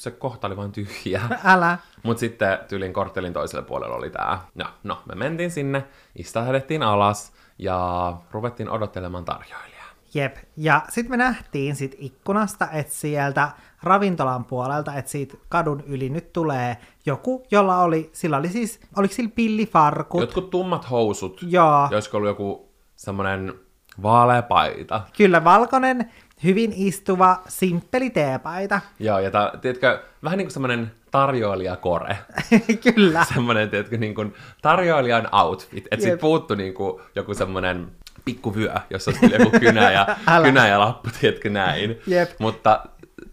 se 0.03 0.11
kohta 0.11 0.47
oli 0.47 0.57
vain 0.57 0.73
tyhjä. 0.73 1.23
Älä. 1.45 1.79
Mut 2.03 2.19
sitten 2.19 2.59
tyylin 2.69 2.93
korttelin 2.93 3.33
toiselle 3.33 3.65
puolelle 3.65 3.97
oli 3.97 4.11
tää. 4.11 4.41
No, 4.55 4.65
no 4.85 5.03
me 5.07 5.15
mentiin 5.15 5.51
sinne, 5.51 5.85
istahdettiin 6.17 6.83
alas 6.83 7.33
ja 7.59 8.13
ruvettiin 8.31 8.71
odottelemaan 8.71 9.25
tarjoilijaa. 9.25 9.83
Jep, 10.15 10.37
ja 10.57 10.83
sitten 10.89 11.11
me 11.11 11.17
nähtiin 11.17 11.77
sit 11.77 11.97
ikkunasta, 11.99 12.71
että 12.73 12.93
sieltä 12.93 13.49
ravintolan 13.83 14.45
puolelta, 14.45 14.95
että 14.95 15.11
siitä 15.11 15.37
kadun 15.49 15.83
yli 15.87 16.09
nyt 16.09 16.33
tulee 16.33 16.77
joku, 17.07 17.47
jolla 17.51 17.79
oli, 17.79 18.11
sillä 18.13 18.37
oli 18.37 18.49
siis, 18.49 18.81
oliko 18.97 19.15
sillä 19.15 19.31
pillifarkut? 19.35 20.21
Jotkut 20.21 20.51
tummat 20.51 20.91
housut. 20.91 21.41
Joo. 21.43 21.89
Josko 21.91 22.17
ollut 22.17 22.29
joku 22.29 22.73
semmonen 22.97 23.55
vaalea 24.03 24.43
paita. 24.43 25.01
Kyllä, 25.17 25.45
valkoinen 25.45 26.13
hyvin 26.45 26.73
istuva, 26.77 27.43
simppeli 27.49 28.11
teepaita. 28.11 28.81
Joo, 28.99 29.19
ja 29.19 29.31
ta, 29.31 29.53
tiedätkö, 29.61 30.03
vähän 30.25 30.39
niin 30.39 30.47
kuin 30.47 30.53
semmoinen 30.53 30.93
tarjoilijakore. 31.11 32.19
Kyllä. 32.95 33.25
semmoinen, 33.35 33.71
tiedätkö, 33.71 33.97
niin 33.97 34.15
kuin 34.15 34.35
tarjoilijan 34.63 35.29
outfit. 35.35 35.87
Että 35.91 36.05
sit 36.05 36.21
puuttu 36.21 36.55
niin 36.55 36.75
kuin 36.75 37.03
joku 37.15 37.35
semmoinen 37.35 37.89
pikkuvyö, 38.25 38.75
jossa 38.91 39.11
olisi 39.11 39.35
joku 39.39 39.51
kynä 39.61 39.93
ja, 39.93 40.07
kynä 40.43 40.69
ja 40.69 40.81
lappu, 40.81 41.11
tiedätkö, 41.21 41.51
näin. 41.51 42.01
Jep. 42.07 42.31
Mutta 42.39 42.85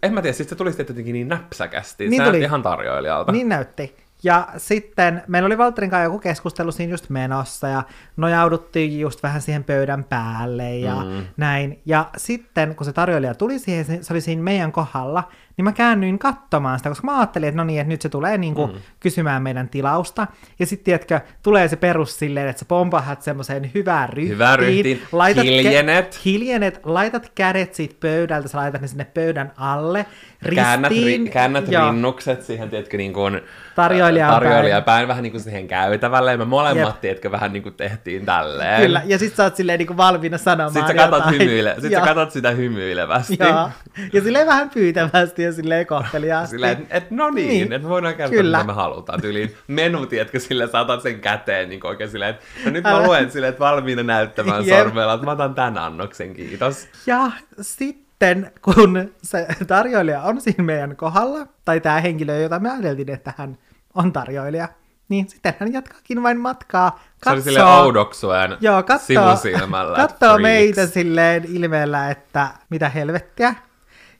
en 0.02 0.14
mä 0.14 0.22
tiedä, 0.22 0.32
siis 0.34 0.48
se 0.48 0.54
tuli 0.54 0.70
jotenkin 0.78 1.12
niin 1.12 1.28
näpsäkästi. 1.28 2.08
Niin 2.08 2.22
se 2.22 2.26
tuli. 2.26 2.40
ihan 2.40 2.62
tarjoilijalta. 2.62 3.32
Niin 3.32 3.48
näytti. 3.48 3.96
Ja 4.22 4.48
sitten 4.56 5.22
meillä 5.26 5.46
oli 5.46 5.58
Valterin 5.58 5.90
kanssa 5.90 6.04
joku 6.04 6.18
keskustelu 6.18 6.72
siinä 6.72 6.92
just 6.92 7.10
menossa 7.10 7.68
ja 7.68 7.82
nojauduttiin 8.16 9.00
just 9.00 9.22
vähän 9.22 9.42
siihen 9.42 9.64
pöydän 9.64 10.04
päälle 10.04 10.76
ja 10.76 10.94
mm. 10.94 11.26
näin. 11.36 11.80
Ja 11.86 12.10
sitten 12.16 12.74
kun 12.76 12.84
se 12.84 12.92
tarjoilija 12.92 13.34
tuli 13.34 13.58
siihen, 13.58 14.04
se 14.04 14.12
oli 14.12 14.20
siinä 14.20 14.42
meidän 14.42 14.72
kohdalla, 14.72 15.28
niin 15.56 15.64
mä 15.64 15.72
käännyin 15.72 16.18
katsomaan 16.18 16.78
sitä, 16.78 16.88
koska 16.88 17.06
mä 17.06 17.18
ajattelin, 17.18 17.48
että 17.48 17.56
no 17.56 17.64
niin, 17.64 17.80
että 17.80 17.88
nyt 17.88 18.02
se 18.02 18.08
tulee 18.08 18.38
niin 18.38 18.54
kuin 18.54 18.72
mm. 18.72 18.78
kysymään 19.00 19.42
meidän 19.42 19.68
tilausta. 19.68 20.26
Ja 20.58 20.66
sitten, 20.66 20.84
tiedätkö, 20.84 21.20
tulee 21.42 21.68
se 21.68 21.76
perus 21.76 22.18
silleen, 22.18 22.48
että 22.48 22.60
sä 22.60 22.64
pompahat 22.68 23.22
semmoiseen 23.22 23.70
hyvään 23.74 24.08
ryhtiin. 24.08 24.32
Hyvään 24.34 24.58
ryhtiin, 24.58 25.02
laitat 25.12 25.44
hiljenet. 25.44 26.14
Kä- 26.14 26.20
hiljenet, 26.24 26.80
laitat 26.84 27.32
kädet 27.34 27.74
siitä 27.74 27.94
pöydältä, 28.00 28.48
sä 28.48 28.58
laitat 28.58 28.80
ne 28.80 28.88
sinne 28.88 29.04
pöydän 29.04 29.52
alle, 29.56 30.06
ristiin. 30.42 30.64
Käännät, 30.64 30.92
ri- 30.92 31.30
käännät 31.30 31.68
rinnukset 31.68 32.42
siihen, 32.42 32.70
tiedätkö, 32.70 32.96
niin 32.96 33.12
kuin 33.12 33.40
tarjoilijaan, 33.74 34.34
tarjoilijaan 34.34 34.82
päin. 34.82 34.96
päin. 34.96 35.08
vähän 35.08 35.22
niin 35.22 35.30
kuin 35.32 35.40
siihen 35.40 35.68
käytävälle, 35.68 36.30
ja 36.30 36.38
me 36.38 36.44
molemmat, 36.44 36.94
Jep. 36.94 37.00
tiedätkö, 37.00 37.30
vähän 37.30 37.52
niin 37.52 37.62
kuin 37.62 37.74
tehtiin 37.74 38.26
tälleen. 38.26 38.82
Kyllä, 38.82 39.02
ja 39.04 39.18
sit 39.18 39.36
sä 39.36 39.44
oot 39.44 39.56
silleen 39.56 39.78
niin 39.78 39.86
kuin 39.86 39.96
valmiina 39.96 40.38
sanomaan 40.38 40.72
Sitten 40.72 40.96
sä 40.96 41.10
katot, 41.10 41.24
hymyile- 41.24 41.80
sit 41.80 41.92
sä 41.92 42.00
katot 42.00 42.30
sitä 42.30 42.50
hymyilevästi. 42.50 43.38
Joo. 43.40 43.70
Ja 44.12 44.20
silleen 44.22 44.46
vähän 44.46 44.70
pyytävästi 44.70 45.39
ja 45.42 45.52
silleen 45.52 45.86
kohteliaasti. 45.86 46.50
Silleen, 46.56 46.78
että 46.78 46.96
et, 46.96 47.10
no 47.10 47.30
niin, 47.30 47.48
niin. 47.48 47.72
että 47.72 47.78
me 47.78 47.88
voidaan 47.88 48.14
kertoa, 48.14 48.36
Kyllä. 48.36 48.58
mitä 48.58 48.66
me 48.66 48.72
halutaan. 48.72 49.20
Tyyliin 49.20 49.54
menu, 49.68 50.06
tiedätkö, 50.06 50.40
sille 50.40 50.68
saatat 50.68 51.02
sen 51.02 51.20
käteen 51.20 51.68
niin 51.68 51.86
oikein 51.86 52.10
silleen, 52.10 52.30
että 52.30 52.44
no 52.64 52.70
nyt 52.70 52.84
mä 52.84 53.02
luen 53.02 53.30
silleen, 53.30 53.50
että 53.50 53.60
valmiina 53.60 54.02
näyttämään 54.02 54.66
Jep. 54.66 54.78
sormella, 54.78 55.14
että 55.14 55.26
mä 55.26 55.32
otan 55.32 55.54
tämän 55.54 55.78
annoksen, 55.78 56.34
kiitos. 56.34 56.88
Ja 57.06 57.30
sitten, 57.60 58.52
kun 58.62 59.10
se 59.22 59.46
tarjoilija 59.66 60.22
on 60.22 60.40
siinä 60.40 60.64
meidän 60.64 60.96
kohdalla, 60.96 61.46
tai 61.64 61.80
tämä 61.80 62.00
henkilö, 62.00 62.36
jota 62.36 62.58
me 62.58 62.70
ajateltiin, 62.70 63.10
että 63.10 63.32
hän 63.36 63.58
on 63.94 64.12
tarjoilija, 64.12 64.68
niin 65.08 65.28
sitten 65.28 65.54
hän 65.58 65.72
jatkaakin 65.72 66.22
vain 66.22 66.40
matkaa. 66.40 66.90
Katsoo, 66.90 67.24
se 67.24 67.30
oli 67.30 67.42
silleen 67.42 67.66
oudoksuen 67.66 68.56
joo, 68.60 68.82
katsoo, 68.82 69.06
sivusilmällä. 69.06 69.96
Katsoo 69.96 70.38
meitä 70.38 70.86
silleen 70.86 71.44
ilmeellä, 71.48 72.10
että 72.10 72.48
mitä 72.70 72.88
helvettiä. 72.88 73.54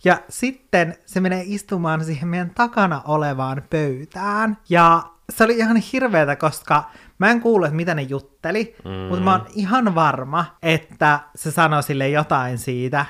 Ja 0.04 0.18
sitten 0.28 0.96
se 1.06 1.20
menee 1.20 1.42
istumaan 1.46 2.04
siihen 2.04 2.28
meidän 2.28 2.50
takana 2.50 3.02
olevaan 3.04 3.62
pöytään. 3.70 4.56
Ja 4.68 5.02
se 5.30 5.44
oli 5.44 5.56
ihan 5.56 5.76
hirveätä, 5.76 6.36
koska 6.36 6.84
mä 7.18 7.30
en 7.30 7.40
kuullut, 7.40 7.66
että 7.66 7.76
mitä 7.76 7.94
ne 7.94 8.02
jutteli, 8.02 8.76
mm. 8.84 8.90
mutta 8.90 9.24
mä 9.24 9.32
oon 9.32 9.46
ihan 9.54 9.94
varma, 9.94 10.56
että 10.62 11.20
se 11.34 11.50
sanoi 11.50 11.82
sille 11.82 12.08
jotain 12.08 12.58
siitä 12.58 13.06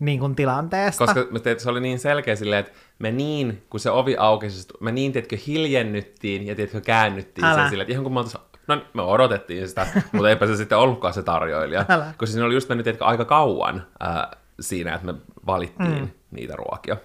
niin 0.00 0.20
kuin 0.20 0.34
tilanteesta. 0.34 1.06
Koska 1.06 1.26
se 1.58 1.70
oli 1.70 1.80
niin 1.80 1.98
selkeä 1.98 2.36
silleen, 2.36 2.60
että 2.60 2.72
me 2.98 3.10
niin, 3.10 3.62
kun 3.70 3.80
se 3.80 3.90
ovi 3.90 4.16
aukesi, 4.18 4.68
me 4.80 4.92
niin, 4.92 5.12
tiedätkö, 5.12 5.36
hiljennyttiin 5.46 6.46
ja 6.46 6.54
tiedätkö, 6.54 6.80
käännyttiin 6.80 7.44
Älä. 7.44 7.54
sen 7.54 7.68
silleen, 7.68 7.84
että 7.84 7.92
ihan 7.92 8.04
kun 8.04 8.12
me 8.12 8.18
oltais, 8.18 8.38
no 8.66 8.82
me 8.94 9.02
odotettiin 9.02 9.68
sitä, 9.68 9.86
mutta 10.12 10.28
eipä 10.28 10.46
se 10.46 10.56
sitten 10.56 10.78
ollutkaan 10.78 11.14
se 11.14 11.22
tarjoilija. 11.22 11.84
Älä. 11.88 12.04
Koska 12.16 12.32
siinä 12.32 12.46
oli 12.46 12.54
just 12.54 12.68
mennyt, 12.68 12.84
tiedätkö, 12.84 13.04
aika 13.04 13.24
kauan 13.24 13.86
ää, 14.00 14.30
siinä, 14.60 14.94
että 14.94 15.06
me 15.06 15.14
valittiin 15.46 16.00
mm. 16.00 16.08
niitä 16.30 16.56
ruokia. 16.56 16.96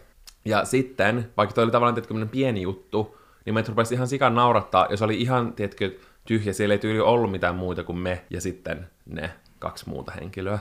Ja 0.46 0.66
sitten, 0.66 1.32
vaikka 1.38 1.56
toi 1.56 1.64
oli 1.64 1.72
tavallaan 1.72 1.96
tiedätkö, 1.96 2.26
pieni 2.32 2.62
juttu, 2.62 3.18
niin 3.46 3.54
meitä 3.54 3.70
rupesi 3.70 3.94
ihan 3.96 4.08
sikan 4.08 4.36
naurattaa, 4.36 4.88
jos 4.90 5.02
oli 5.02 5.22
ihan, 5.22 5.54
tiedätkö, 5.54 5.92
tyhjä, 6.26 6.54
siellä 6.54 6.74
ei 6.74 6.80
tyyli 6.80 7.00
ollut 7.00 7.32
mitään 7.32 7.56
muuta 7.56 7.84
kuin 7.84 7.98
me 7.98 8.26
ja 8.30 8.42
sitten 8.42 8.88
ne 9.06 9.32
kaksi 9.60 9.90
muuta 9.90 10.12
henkilöä. 10.12 10.60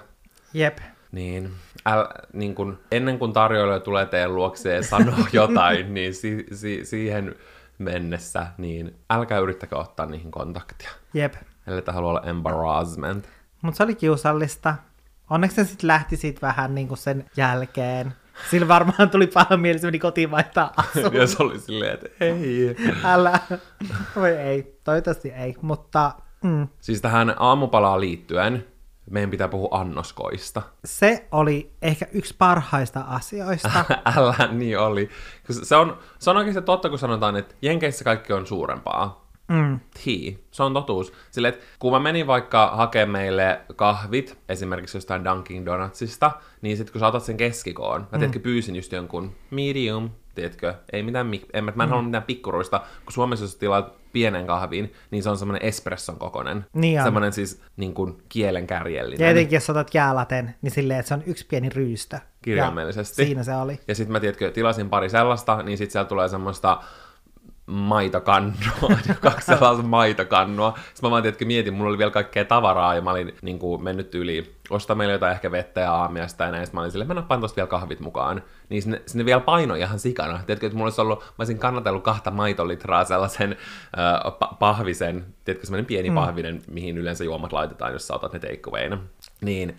Jep. 0.55 0.79
Niin, 1.13 1.51
äl, 1.87 2.07
niin 2.33 2.55
kun, 2.55 2.79
ennen 2.91 3.19
kuin 3.19 3.33
tarjoilija 3.33 3.81
tulee 3.81 4.07
teidän 4.07 4.35
luokseen 4.35 4.77
ja 4.77 4.83
sanoo 4.83 5.27
jotain, 5.33 5.95
niin 5.95 6.15
si, 6.15 6.47
si, 6.53 6.85
siihen 6.85 7.35
mennessä, 7.79 8.47
niin 8.59 8.97
älkää 9.11 9.39
yrittäkö 9.39 9.79
ottaa 9.79 10.07
niihin 10.07 10.31
kontaktia. 10.31 10.91
Jep. 11.15 11.35
Eli 11.67 11.83
halua 11.87 12.11
olla 12.11 12.23
embarrassment. 12.23 13.29
Mutta 13.63 13.77
se 13.77 13.83
oli 13.83 13.95
kiusallista. 13.95 14.75
Onneksi 15.31 15.57
se 15.57 15.65
sitten 15.65 15.89
lähti 15.89 16.17
siitä 16.17 16.41
vähän 16.41 16.75
niin 16.75 16.89
kuin 16.89 16.99
sen 16.99 17.25
jälkeen. 17.37 18.15
Sillä 18.51 18.69
varmaan 18.69 19.11
tuli 19.11 19.27
paha 19.27 19.57
mieli, 19.57 19.79
se 19.79 19.87
meni 19.87 19.99
kotiin 19.99 20.31
vaihtaa 20.31 20.73
asunnon. 20.77 21.15
ja 21.21 21.27
se 21.27 21.43
oli 21.43 21.59
silleen, 21.59 21.95
että 21.95 22.09
ei. 22.21 22.77
Älä. 23.05 23.39
Voi 24.17 24.31
ei. 24.31 24.79
Toivottavasti 24.85 25.31
ei, 25.31 25.55
mutta... 25.61 26.13
Mm. 26.43 26.69
Siis 26.81 27.01
tähän 27.01 27.35
aamupalaan 27.39 28.01
liittyen, 28.01 28.67
meidän 29.11 29.31
pitää 29.31 29.49
puhua 29.49 29.69
annoskoista. 29.71 30.63
Se 30.85 31.29
oli 31.33 31.73
ehkä 31.83 32.07
yksi 32.13 32.35
parhaista 32.39 33.01
asioista. 33.01 33.85
Älä 34.17 34.49
niin 34.53 34.79
oli. 34.79 35.11
Se 35.51 35.77
on, 35.77 35.99
se 36.19 36.31
on 36.31 36.37
oikeasti 36.37 36.63
totta, 36.63 36.89
kun 36.89 36.99
sanotaan, 36.99 37.37
että 37.37 37.55
Jenkeissä 37.63 38.05
kaikki 38.05 38.33
on 38.33 38.47
suurempaa. 38.47 39.24
Mm. 39.49 39.81
Tea. 40.05 40.33
Se 40.51 40.63
on 40.63 40.75
totuus. 40.75 41.13
Sille, 41.31 41.49
että 41.49 41.65
kun 41.79 41.93
mä 41.93 42.01
menin 42.01 42.27
vaikka 42.27 42.71
hakemaan 42.77 43.11
meille 43.11 43.61
kahvit, 43.77 44.39
esimerkiksi 44.49 44.97
jostain 44.97 45.25
Dunkin 45.25 45.67
Donutsista, 45.67 46.31
niin 46.63 46.77
sitten 46.77 46.93
kun 46.93 47.01
sä 47.01 47.07
otat 47.07 47.23
sen 47.23 47.37
keskikoon, 47.37 48.01
mä 48.01 48.19
tiedätkö, 48.19 48.41
pyysin 48.41 48.77
just 48.77 48.93
jonkun 48.93 49.33
medium, 49.51 50.11
tiedätkö, 50.35 50.75
ei 50.93 51.03
mitään, 51.03 51.31
mik- 51.31 51.49
en, 51.53 51.65
mä, 51.65 51.83
en 51.83 51.89
halua 51.89 52.03
mitään 52.03 52.23
pikkuruista, 52.23 52.79
kun 53.05 53.13
Suomessa 53.13 53.45
jos 53.45 53.57
tilaat 53.57 54.13
pienen 54.13 54.47
kahvin, 54.47 54.93
niin 55.11 55.23
se 55.23 55.31
on 55.31 55.39
semmoinen 55.39 55.69
espresson 55.69 56.19
kokonen. 56.19 56.67
Niin 56.73 57.01
on. 57.01 57.05
semmoinen 57.05 57.33
siis 57.33 57.63
niin 57.77 57.95
kuin 57.95 58.23
kielen 58.29 58.67
kärjellinen. 58.67 59.25
Ja 59.25 59.31
etenkin 59.31 59.57
jos 59.57 59.71
otat 59.71 59.95
jäälaten, 59.95 60.55
niin 60.63 60.71
silleen, 60.71 61.01
että 61.01 61.09
se 61.09 61.15
on 61.15 61.23
yksi 61.27 61.47
pieni 61.47 61.69
ryystö. 61.69 62.19
Kirjaimellisesti. 62.43 63.23
Ja 63.23 63.27
siinä 63.27 63.43
se 63.43 63.57
oli. 63.57 63.81
Ja 63.89 63.95
sitten 63.95 64.13
mä 64.13 64.21
tiedätkö, 64.21 64.51
tilasin 64.51 64.91
pari 64.91 65.11
sellaista, 65.11 65.63
niin 65.63 65.79
sitten 65.79 65.93
sieltä 65.93 66.09
tulee 66.09 66.29
semmoista 66.29 66.81
maitokannua, 67.67 68.99
kaksi 69.21 69.47
sellaista 69.47 69.83
maitokannua. 69.83 70.75
Sitten 70.77 71.09
mä 71.09 71.11
vaan 71.11 71.23
tiedätkö, 71.23 71.45
mietin, 71.45 71.75
mulla 71.75 71.89
oli 71.89 71.99
vielä 71.99 72.11
kaikkea 72.11 72.45
tavaraa 72.45 72.95
ja 72.95 73.01
mä 73.01 73.11
olin 73.11 73.35
niin 73.43 73.59
kuin, 73.59 73.83
mennyt 73.83 74.15
yli 74.15 74.55
ostaa 74.71 74.97
meille 74.97 75.13
jotain 75.13 75.33
ehkä 75.33 75.51
vettä 75.51 75.81
ja 75.81 75.93
aamiasta 75.93 76.45
ja 76.45 76.51
näin. 76.51 76.67
Sitten 76.67 76.77
mä 76.77 76.81
olin 76.81 76.91
silleen, 76.91 77.09
mä 77.09 77.15
nappaan 77.15 77.41
tosta 77.41 77.57
vielä 77.57 77.67
kahvit 77.67 78.01
mukaan. 78.01 78.43
Niin 78.69 78.83
sinne, 78.83 79.03
sinne 79.07 79.25
vielä 79.25 79.41
painoi 79.41 79.81
ihan 79.81 79.99
sikana. 79.99 80.41
Tiedätkö, 80.47 80.67
että 80.67 80.77
mulla 80.77 80.87
olisi 80.87 81.01
ollut, 81.01 81.19
mä 81.19 81.35
olisin 81.39 81.59
kannatellut 81.59 82.05
kahta 82.05 82.31
maitolitraa 82.31 83.05
sellaisen 83.05 83.57
äh, 83.99 84.33
pa- 84.33 84.57
pahvisen, 84.59 85.27
tiedätkö, 85.45 85.67
semmoinen 85.67 85.87
pieni 85.87 86.11
mm. 86.11 86.15
pahvinen, 86.15 86.63
mihin 86.71 86.99
yleensä 86.99 87.25
juomat 87.25 87.53
laitetaan, 87.53 87.93
jos 87.93 88.07
sä 88.07 88.15
otat 88.15 88.33
ne 88.33 88.39
takeawayna. 88.39 88.99
Niin 89.41 89.77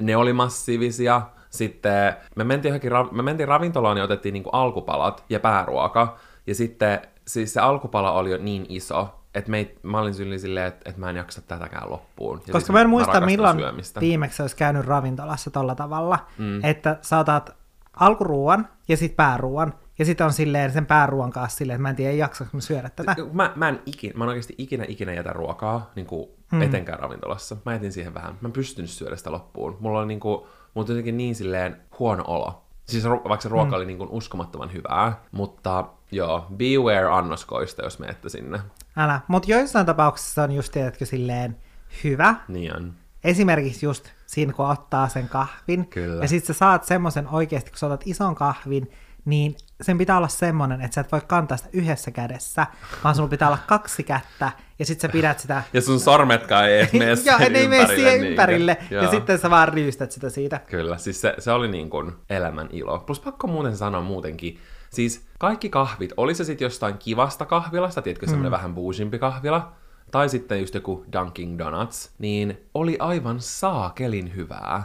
ne 0.00 0.16
oli 0.16 0.32
massiivisia. 0.32 1.22
Sitten 1.50 2.14
me 2.36 2.44
mentiin, 2.44 2.70
johonkin, 2.70 2.92
ra- 2.92 3.12
me 3.12 3.22
mentiin 3.22 3.48
ravintolaan 3.48 3.98
ja 3.98 4.04
otettiin 4.04 4.32
niinku 4.32 4.50
alkupalat 4.50 5.24
ja 5.28 5.40
pääruoka. 5.40 6.18
Ja 6.46 6.54
sitten 6.54 7.00
siis 7.26 7.54
se 7.54 7.60
alkupala 7.60 8.12
oli 8.12 8.30
jo 8.30 8.38
niin 8.38 8.66
iso, 8.68 9.18
että 9.34 9.50
me, 9.50 9.74
mä 9.82 10.00
olin 10.00 10.14
silleen, 10.14 10.66
että, 10.66 10.90
että 10.90 11.00
mä 11.00 11.10
en 11.10 11.16
jaksa 11.16 11.42
tätäkään 11.42 11.90
loppuun. 11.90 12.36
Ja 12.38 12.52
Koska 12.52 12.60
siis 12.60 12.70
mä 12.70 12.80
en 12.80 12.88
muista, 12.88 13.06
rakastan 13.06 13.26
milloin 13.26 13.58
syömistä. 13.58 14.00
viimeksi 14.00 14.42
olisi 14.42 14.56
käynyt 14.56 14.86
ravintolassa 14.86 15.50
tolla 15.50 15.74
tavalla, 15.74 16.18
mm. 16.38 16.64
että 16.64 16.98
sä 17.02 17.18
otat 17.18 17.56
alkuruuan 17.96 18.68
ja 18.88 18.96
sitten 18.96 19.16
pääruuan, 19.16 19.74
ja 19.98 20.04
sitten 20.04 20.26
on 20.26 20.32
silleen 20.32 20.72
sen 20.72 20.86
pääruuan 20.86 21.30
kanssa 21.30 21.58
silleen, 21.58 21.74
että 21.74 21.82
mä 21.82 21.90
en 21.90 21.96
tiedä, 21.96 22.12
jaksaanko 22.12 22.56
mä 22.56 22.60
syödä 22.60 22.90
tätä. 22.96 23.16
Mä, 23.32 23.52
mä, 23.56 23.68
en 23.68 23.82
ikin, 23.86 24.12
mä 24.14 24.24
en 24.24 24.28
oikeasti 24.28 24.54
ikinä 24.58 24.84
ikinä 24.88 25.12
jätä 25.12 25.32
ruokaa 25.32 25.90
niin 25.94 26.06
kuin 26.06 26.28
mm. 26.52 26.62
etenkään 26.62 26.98
ravintolassa. 26.98 27.56
Mä 27.64 27.72
jätin 27.72 27.92
siihen 27.92 28.14
vähän. 28.14 28.38
Mä 28.40 28.48
en 28.48 28.52
pystynyt 28.52 28.90
syödä 28.90 29.16
sitä 29.16 29.32
loppuun. 29.32 29.76
Mulla 29.80 30.00
on 30.00 30.08
niin 30.08 30.20
kuin, 30.20 30.38
mulla 30.74 30.86
on 30.86 30.86
jotenkin 30.88 31.16
niin 31.16 31.34
silleen 31.34 31.76
huono 31.98 32.24
olo. 32.26 32.64
Siis 32.86 33.04
vaikka 33.04 33.40
se 33.40 33.48
ruoka 33.48 33.70
mm. 33.70 33.76
oli 33.76 33.86
niin 33.86 33.98
kuin 33.98 34.10
uskomattoman 34.10 34.72
hyvää, 34.72 35.20
mutta 35.32 35.84
joo, 36.12 36.46
beware 36.56 37.08
annoskoista, 37.10 37.84
jos 37.84 37.98
menette 37.98 38.28
sinne. 38.28 38.60
Älä, 38.96 39.20
mutta 39.28 39.50
joissain 39.50 39.86
tapauksissa 39.86 40.42
on 40.42 40.52
just, 40.52 40.72
tiedätkö, 40.72 41.06
silleen 41.06 41.56
hyvä. 42.04 42.34
Niin 42.48 42.76
on. 42.76 42.94
Esimerkiksi 43.24 43.86
just 43.86 44.08
siinä, 44.26 44.52
kun 44.52 44.70
ottaa 44.70 45.08
sen 45.08 45.28
kahvin. 45.28 45.86
Kyllä. 45.86 46.22
Ja 46.22 46.28
sitten 46.28 46.54
sä 46.54 46.58
saat 46.58 46.84
semmoisen 46.84 47.28
oikeasti, 47.28 47.70
kun 47.70 47.78
sä 47.78 47.86
otat 47.86 48.02
ison 48.06 48.34
kahvin, 48.34 48.90
niin 49.24 49.56
sen 49.80 49.98
pitää 49.98 50.16
olla 50.16 50.28
semmoinen, 50.28 50.80
että 50.80 50.94
sä 50.94 51.00
et 51.00 51.12
voi 51.12 51.20
kantaa 51.26 51.56
sitä 51.56 51.70
yhdessä 51.72 52.10
kädessä, 52.10 52.66
vaan 53.04 53.14
sulla 53.14 53.28
pitää 53.28 53.48
olla 53.48 53.58
kaksi 53.66 54.02
kättä, 54.02 54.52
ja 54.78 54.86
sitten 54.86 55.08
sä 55.08 55.12
pidät 55.12 55.38
sitä... 55.38 55.62
Ja 55.72 55.80
sun 55.80 56.00
sormetkaan 56.00 56.68
ei 56.68 56.78
edes 56.78 56.92
mene 56.98 57.16
sen 57.16 57.52
ne 57.52 57.58
ei 57.58 57.68
mene 57.68 57.86
siihen 57.86 58.24
ympärille, 58.24 58.76
ja 58.90 59.02
Joo. 59.02 59.10
sitten 59.10 59.38
sä 59.38 59.50
vaan 59.50 59.68
riystät 59.68 60.12
sitä 60.12 60.30
siitä. 60.30 60.60
Kyllä, 60.70 60.98
siis 60.98 61.20
se, 61.20 61.34
se 61.38 61.52
oli 61.52 61.68
niin 61.68 61.90
kuin 61.90 62.12
elämän 62.30 62.68
ilo. 62.72 62.98
Plus 62.98 63.20
pakko 63.20 63.46
muuten 63.46 63.76
sanoa 63.76 64.00
muutenkin, 64.00 64.58
siis 64.92 65.26
kaikki 65.38 65.68
kahvit, 65.68 66.12
oli 66.16 66.34
se 66.34 66.44
sitten 66.44 66.66
jostain 66.66 66.98
kivasta 66.98 67.46
kahvilasta, 67.46 68.02
tiedätkö, 68.02 68.26
semmoinen 68.26 68.50
mm. 68.50 68.56
vähän 68.56 68.74
buusimpi 68.74 69.18
kahvila, 69.18 69.72
tai 70.10 70.28
sitten 70.28 70.60
just 70.60 70.74
joku 70.74 71.04
Dunkin 71.12 71.58
Donuts, 71.58 72.10
niin 72.18 72.60
oli 72.74 72.96
aivan 72.98 73.40
saakelin 73.40 74.34
hyvää. 74.36 74.84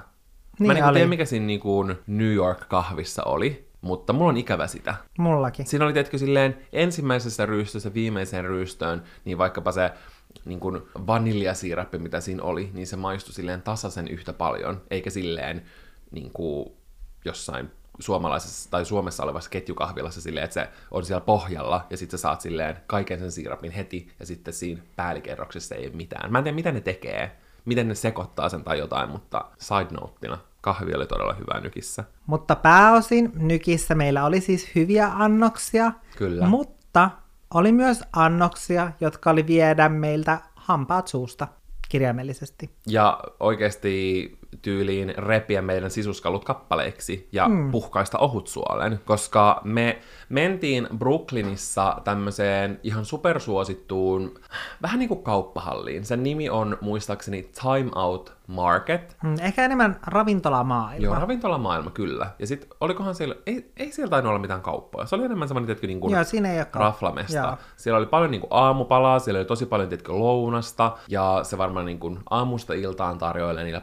Niin 0.59 0.67
Mä 0.67 0.73
en 0.73 0.83
oli. 0.83 0.93
tiedä, 0.93 1.09
mikä 1.09 1.25
siinä 1.25 1.45
niin 1.45 1.59
kuin 1.59 1.95
New 2.07 2.33
York-kahvissa 2.33 3.23
oli, 3.23 3.67
mutta 3.81 4.13
mulla 4.13 4.29
on 4.29 4.37
ikävä 4.37 4.67
sitä. 4.67 4.95
Mullakin. 5.17 5.67
Siinä 5.67 5.85
oli, 5.85 5.93
tiedätkö, 5.93 6.17
silleen 6.17 6.57
ensimmäisessä 6.73 7.45
ryystössä 7.45 7.93
viimeiseen 7.93 8.45
ryystöön, 8.45 9.03
niin 9.25 9.37
vaikkapa 9.37 9.71
se 9.71 9.91
niin 10.45 10.59
kuin 10.59 10.81
vaniljasiirappi, 11.07 11.97
mitä 11.97 12.19
siinä 12.19 12.43
oli, 12.43 12.69
niin 12.73 12.87
se 12.87 12.95
maistui 12.95 13.33
silleen 13.33 13.61
tasaisen 13.61 14.07
yhtä 14.07 14.33
paljon, 14.33 14.81
eikä 14.91 15.09
silleen 15.09 15.65
niin 16.11 16.31
kuin 16.33 16.71
jossain 17.25 17.71
suomalaisessa 17.99 18.71
tai 18.71 18.85
Suomessa 18.85 19.23
olevassa 19.23 19.49
ketjukahvilassa 19.49 20.21
silleen, 20.21 20.43
että 20.43 20.53
se 20.53 20.69
on 20.91 21.05
siellä 21.05 21.21
pohjalla 21.21 21.85
ja 21.89 21.97
sitten 21.97 22.19
sä 22.19 22.21
saat 22.21 22.41
silleen 22.41 22.77
kaiken 22.87 23.19
sen 23.19 23.31
siirapin 23.31 23.71
heti 23.71 24.11
ja 24.19 24.25
sitten 24.25 24.53
siinä 24.53 24.81
päällikerroksessa 24.95 25.75
ei 25.75 25.87
ole 25.87 25.95
mitään. 25.95 26.31
Mä 26.31 26.37
en 26.37 26.43
tiedä, 26.43 26.55
mitä 26.55 26.71
ne 26.71 26.81
tekee, 26.81 27.37
miten 27.65 27.87
ne 27.87 27.95
sekoittaa 27.95 28.49
sen 28.49 28.63
tai 28.63 28.79
jotain, 28.79 29.09
mutta 29.09 29.45
side 29.57 29.87
noteina 30.01 30.37
kahvi 30.61 30.93
oli 30.93 31.05
todella 31.05 31.33
hyvää 31.33 31.59
nykissä. 31.59 32.03
Mutta 32.25 32.55
pääosin 32.55 33.31
nykissä 33.35 33.95
meillä 33.95 34.25
oli 34.25 34.41
siis 34.41 34.75
hyviä 34.75 35.07
annoksia, 35.07 35.91
Kyllä. 36.17 36.45
mutta 36.45 37.09
oli 37.53 37.71
myös 37.71 38.03
annoksia, 38.13 38.91
jotka 39.01 39.29
oli 39.29 39.47
viedä 39.47 39.89
meiltä 39.89 40.39
hampaat 40.55 41.07
suusta 41.07 41.47
kirjaimellisesti. 41.89 42.69
ja 42.87 43.19
oikeasti 43.39 44.37
tyyliin 44.61 45.13
repiä 45.17 45.61
meidän 45.61 45.91
sisuskalut 45.91 46.45
kappaleiksi 46.45 47.29
ja 47.31 47.47
mm. 47.47 47.71
puhkaista 47.71 48.17
ohutsuolen, 48.17 48.99
koska 49.05 49.61
me 49.63 49.99
mentiin 50.29 50.87
Brooklynissa 50.97 52.01
tämmöiseen 52.03 52.79
ihan 52.83 53.05
supersuosittuun, 53.05 54.39
vähän 54.81 54.99
niin 54.99 55.09
kuin 55.09 55.23
kauppahalliin. 55.23 56.05
Sen 56.05 56.23
nimi 56.23 56.49
on 56.49 56.77
muistaakseni 56.81 57.49
Time 57.61 57.91
Out 57.95 58.37
Market. 58.47 59.17
Mm, 59.23 59.35
Ehkä 59.41 59.65
enemmän 59.65 59.99
ravintolamaailma. 60.07 61.05
Joo, 61.05 61.15
ravintolamaailma 61.15 61.89
kyllä. 61.89 62.27
Ja 62.39 62.47
sitten 62.47 62.69
olikohan 62.81 63.15
siellä, 63.15 63.35
ei, 63.45 63.71
ei 63.77 63.91
siellä 63.91 64.09
tainnut 64.09 64.29
olla 64.29 64.39
mitään 64.39 64.61
kauppoja. 64.61 65.05
Se 65.05 65.15
oli 65.15 65.25
enemmän 65.25 65.47
semmoinen, 65.47 65.65
tiedätkö, 65.65 65.87
niin 65.87 65.99
kuin 65.99 66.13
Joo, 66.13 66.23
siinä 66.23 66.53
ei 66.53 66.65
raflamesta. 66.73 67.37
Joo. 67.37 67.57
Siellä 67.75 67.97
oli 67.97 68.05
paljon 68.05 68.31
niin 68.31 68.41
kuin 68.41 68.51
aamupalaa, 68.51 69.19
siellä 69.19 69.39
oli 69.39 69.45
tosi 69.45 69.65
paljon 69.65 69.89
tiedätkö, 69.89 70.13
lounasta, 70.13 70.97
ja 71.07 71.39
se 71.43 71.57
varmaan 71.57 71.85
niin 71.85 71.99
kuin 71.99 72.19
aamusta 72.29 72.73
iltaan 72.73 73.17
tarjoilee 73.17 73.63
niille 73.63 73.81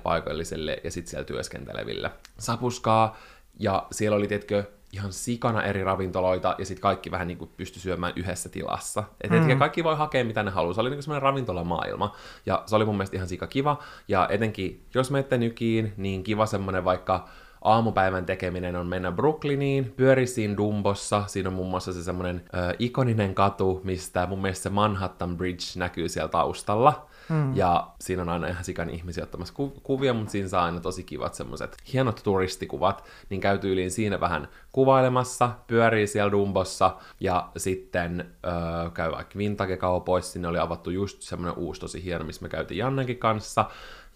paikallisille 0.55 0.81
ja 0.85 0.91
sitten 0.91 1.11
siellä 1.11 1.25
työskenteleville 1.25 2.11
sapuskaa. 2.39 3.17
Ja 3.59 3.87
siellä 3.91 4.17
oli, 4.17 4.29
tiedätkö, 4.29 4.65
ihan 4.93 5.13
sikana 5.13 5.63
eri 5.63 5.85
ravintoloita, 5.85 6.55
ja 6.59 6.67
sitten 6.67 6.83
kaikki 6.83 7.11
vähän 7.11 7.29
niin 7.29 7.39
kuin 7.39 7.51
pysty 7.57 7.81
syömään 7.81 8.13
yhdessä 8.17 8.49
tilassa. 8.49 9.05
Et 9.21 9.31
mm. 9.31 9.59
kaikki 9.59 9.85
voi 9.85 9.97
hakea 9.97 10.25
mitä 10.25 10.43
ne 10.43 10.51
haluaa. 10.51 10.75
Se 10.75 10.81
oli 10.81 10.91
niin 10.91 11.03
semmoinen 11.03 11.23
ravintolamaailma, 11.23 12.15
ja 12.47 12.63
se 12.67 12.77
oli 12.77 12.85
mun 12.85 12.97
mielestä 12.97 13.17
ihan 13.17 13.29
sika 13.29 13.47
kiva. 13.47 13.79
Ja 14.09 14.29
etenkin, 14.31 14.85
jos 14.95 15.11
menette 15.11 15.39
nykiin, 15.39 15.93
niin 15.97 16.23
kiva 16.23 16.47
semmoinen 16.47 16.85
vaikka 16.85 17.29
aamupäivän 17.63 18.27
tekeminen 18.27 18.77
on 18.77 18.87
mennä 18.87 19.13
Brooklyniin, 19.13 19.93
pyöri 19.97 20.27
siinä 20.27 20.57
Dumbossa, 20.57 21.25
siinä 21.27 21.49
on 21.49 21.55
muun 21.55 21.71
muassa 21.71 21.93
se 21.93 22.03
semmoinen 22.03 22.43
ö, 22.55 22.75
ikoninen 22.79 23.35
katu, 23.35 23.81
mistä 23.85 24.27
mun 24.27 24.43
mielestä 24.43 24.63
se 24.63 24.71
Manhattan 24.71 25.37
Bridge 25.37 25.65
näkyy 25.77 26.09
siellä 26.09 26.29
taustalla. 26.29 27.07
Mm. 27.29 27.57
Ja 27.57 27.89
siinä 28.01 28.23
on 28.23 28.29
aina 28.29 28.47
ihan 28.47 28.65
sikan 28.65 28.91
ihmisiä 28.91 29.25
ottamassa 29.25 29.55
ku- 29.55 29.81
kuvia, 29.83 30.15
mutta 30.15 30.31
siinä 30.31 30.49
saa 30.49 30.65
aina 30.65 30.81
tosi 30.81 31.03
kivat 31.05 31.35
semmoiset 31.35 31.77
hienot 31.93 32.21
turistikuvat, 32.25 33.05
niin 33.31 33.41
käy 33.41 33.59
tyyliin 33.59 33.91
siinä 33.91 34.21
vähän 34.21 34.49
kuvailemassa, 34.73 35.51
pyörii 35.67 36.07
siellä 36.07 36.33
Dumbossa, 36.33 36.97
ja 37.21 37.49
sitten 37.57 38.35
öö, 38.47 38.91
käy 38.91 39.13
vaikka 39.13 39.39
vintage-kaupoissa, 39.39 40.33
sinne 40.33 40.49
oli 40.49 40.59
avattu 40.59 40.91
just 40.91 41.23
semmoinen 41.23 41.59
uusi 41.59 41.81
tosi 41.81 42.05
hieno, 42.05 42.25
missä 42.25 42.43
me 42.43 42.49
käytiin 42.49 42.79
Jannenkin 42.79 43.19
kanssa, 43.19 43.65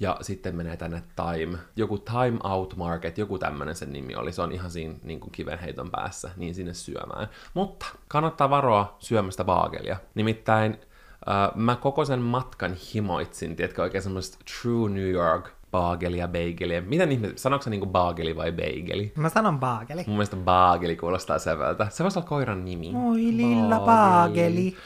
ja 0.01 0.17
sitten 0.21 0.57
menee 0.57 0.77
tänne 0.77 1.03
Time, 1.17 1.59
joku 1.77 1.99
Time 1.99 2.39
Out 2.45 2.77
Market, 2.77 3.19
joku 3.19 3.39
tämmönen 3.39 3.75
sen 3.75 3.93
nimi 3.93 4.15
oli, 4.15 4.33
se 4.33 4.43
on 4.43 4.53
ihan 4.53 4.71
siinä 4.71 4.95
niin 5.03 5.21
kuin 5.21 5.33
kivenheiton 5.33 5.91
päässä, 5.91 6.31
niin 6.37 6.55
sinne 6.55 6.75
syömään. 6.75 7.29
Mutta 7.55 7.87
kannattaa 8.09 8.51
varoa 8.51 8.97
syömästä 8.99 9.45
baagelia. 9.45 9.97
Nimittäin 10.15 10.81
äh, 11.29 11.55
mä 11.55 11.77
koko 11.77 12.05
sen 12.05 12.23
matkan 12.23 12.77
himoitsin, 12.95 13.57
tiedätkö, 13.57 13.83
oikein 13.83 14.03
semmoista 14.03 14.39
True 14.63 14.91
New 14.91 15.11
York 15.11 15.59
baagelia, 15.71 16.29
bagelia. 16.29 16.83
Miten 16.83 17.13
ihmiset, 17.13 17.39
sanoiko 17.39 17.63
se 17.63 17.71
niinku 17.71 17.87
baageli 17.87 18.37
vai 18.37 18.53
bageli? 18.53 19.13
Mä 19.17 19.29
sanon 19.29 19.61
baageli. 19.61 20.05
Mun 20.07 20.17
mielestä 20.17 20.37
baageli 20.37 20.97
kuulostaa 20.97 21.39
sevältä. 21.39 21.87
Se 21.91 22.03
voisi 22.03 22.19
olla 22.19 22.29
koiran 22.29 22.65
nimi. 22.65 22.93
Oi 23.11 23.21
lilla 23.21 23.81
baageli. 23.81 24.71
Se 24.71 24.77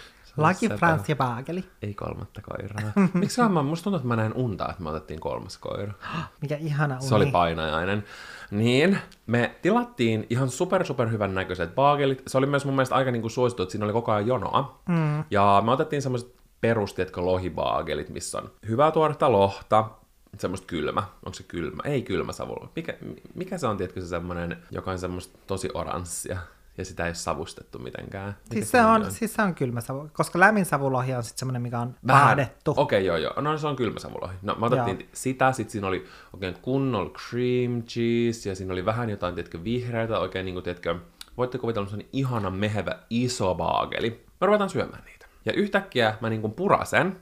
sepä. 0.53 0.77
Frans 0.77 1.09
ja 1.09 1.17
baageli. 1.17 1.65
Ei 1.83 1.95
kolmatta 1.95 2.41
koiraa. 2.43 2.93
Miksi 3.15 3.43
mä, 3.43 3.63
musta 3.63 3.85
tuntuu, 3.85 3.97
että 3.97 4.09
mä 4.09 4.17
näin 4.17 4.33
unta, 4.35 4.69
että 4.71 4.83
me 4.83 4.91
otettiin 4.91 5.21
kolmas 5.21 5.59
koira. 5.59 5.93
Mikä 6.43 6.57
ihana 6.57 6.95
uni. 6.95 7.09
Se 7.09 7.15
oli 7.15 7.27
painajainen. 7.27 8.05
Niin, 8.51 8.99
me 9.27 9.55
tilattiin 9.63 10.27
ihan 10.31 10.51
super 10.51 10.85
super 10.85 11.11
hyvän 11.11 11.35
näköiset 11.35 11.75
baagelit. 11.75 12.23
Se 12.27 12.39
oli 12.39 12.47
myös 12.47 12.65
mun 12.65 12.75
mielestä 12.75 12.95
aika 12.95 13.11
niinku 13.11 13.29
suosittu, 13.29 13.63
että 13.63 13.71
siinä 13.73 13.85
oli 13.85 13.93
koko 13.93 14.13
ajan 14.13 14.27
jonoa. 14.27 14.81
Mm. 14.89 15.25
Ja 15.31 15.63
me 15.65 15.71
otettiin 15.71 16.03
semmoiset 16.03 16.35
perustietko 16.61 17.27
lohibaagelit, 17.27 18.09
missä 18.11 18.39
on 18.39 18.51
hyvää 18.69 18.91
tuoretta 18.91 19.33
lohta, 19.33 19.91
semmoista 20.39 20.67
kylmä. 20.67 21.01
Onko 21.01 21.35
se 21.35 21.43
kylmä? 21.43 21.83
Ei 21.85 22.03
kylmä 22.03 22.33
savulla. 22.33 22.69
Mikä, 22.77 22.95
mikä 23.35 23.59
se 23.59 23.67
on, 23.67 23.77
tiedätkö 23.77 24.01
se 24.01 24.07
semmoinen, 24.07 24.63
joka 24.71 24.91
on 24.91 24.99
semmoista 24.99 25.39
tosi 25.47 25.69
oranssia? 25.75 26.39
Ja 26.79 26.85
sitä 26.85 27.05
ei 27.05 27.09
ole 27.09 27.15
savustettu 27.15 27.79
mitenkään. 27.79 28.37
Siis 28.53 28.71
se, 28.71 28.85
on, 28.85 29.11
siis 29.11 29.35
se 29.35 29.43
on 29.43 29.55
kylmä 29.55 29.81
savu, 29.81 30.11
koska 30.13 30.41
lämmin 30.41 30.65
savulohi 30.65 31.15
on 31.15 31.23
sitten 31.23 31.39
semmoinen, 31.39 31.63
mikä 31.63 31.79
on 31.79 31.95
Vähän. 32.07 32.41
Okei, 32.41 32.77
okay, 32.77 33.01
joo, 33.01 33.17
joo. 33.17 33.41
No 33.41 33.59
se 33.59 33.67
on 33.67 33.77
kylmä 33.77 33.99
savulohi. 33.99 34.35
No 34.43 34.55
me 34.55 34.67
otettiin 34.67 35.01
Joo. 35.01 35.09
sitä, 35.13 35.53
sitten 35.53 35.73
siinä 35.73 35.87
oli 35.87 36.07
oikein 36.33 36.55
kunnolla 36.63 37.11
cream 37.11 37.83
cheese, 37.83 38.49
ja 38.49 38.55
siinä 38.55 38.73
oli 38.73 38.85
vähän 38.85 39.11
jotain, 39.11 39.35
tiedätkö, 39.35 39.65
vihreitä, 39.65 40.19
oikein 40.19 40.45
niin 40.45 40.55
kuin, 40.55 40.65
tiedätkö, 40.65 40.99
voitte 41.37 41.59
kuvitella 41.59 41.89
sellainen 41.89 42.11
ihana 42.13 42.51
mehevä 42.51 42.99
iso 43.11 43.55
baageli. 43.55 44.25
Me 44.41 44.47
ruvetaan 44.47 44.71
syömään 44.71 45.05
niitä. 45.05 45.27
Ja 45.45 45.53
yhtäkkiä 45.53 46.15
mä 46.21 46.31
niin 46.31 46.41
kuin 46.41 46.53
purasen, 46.53 47.17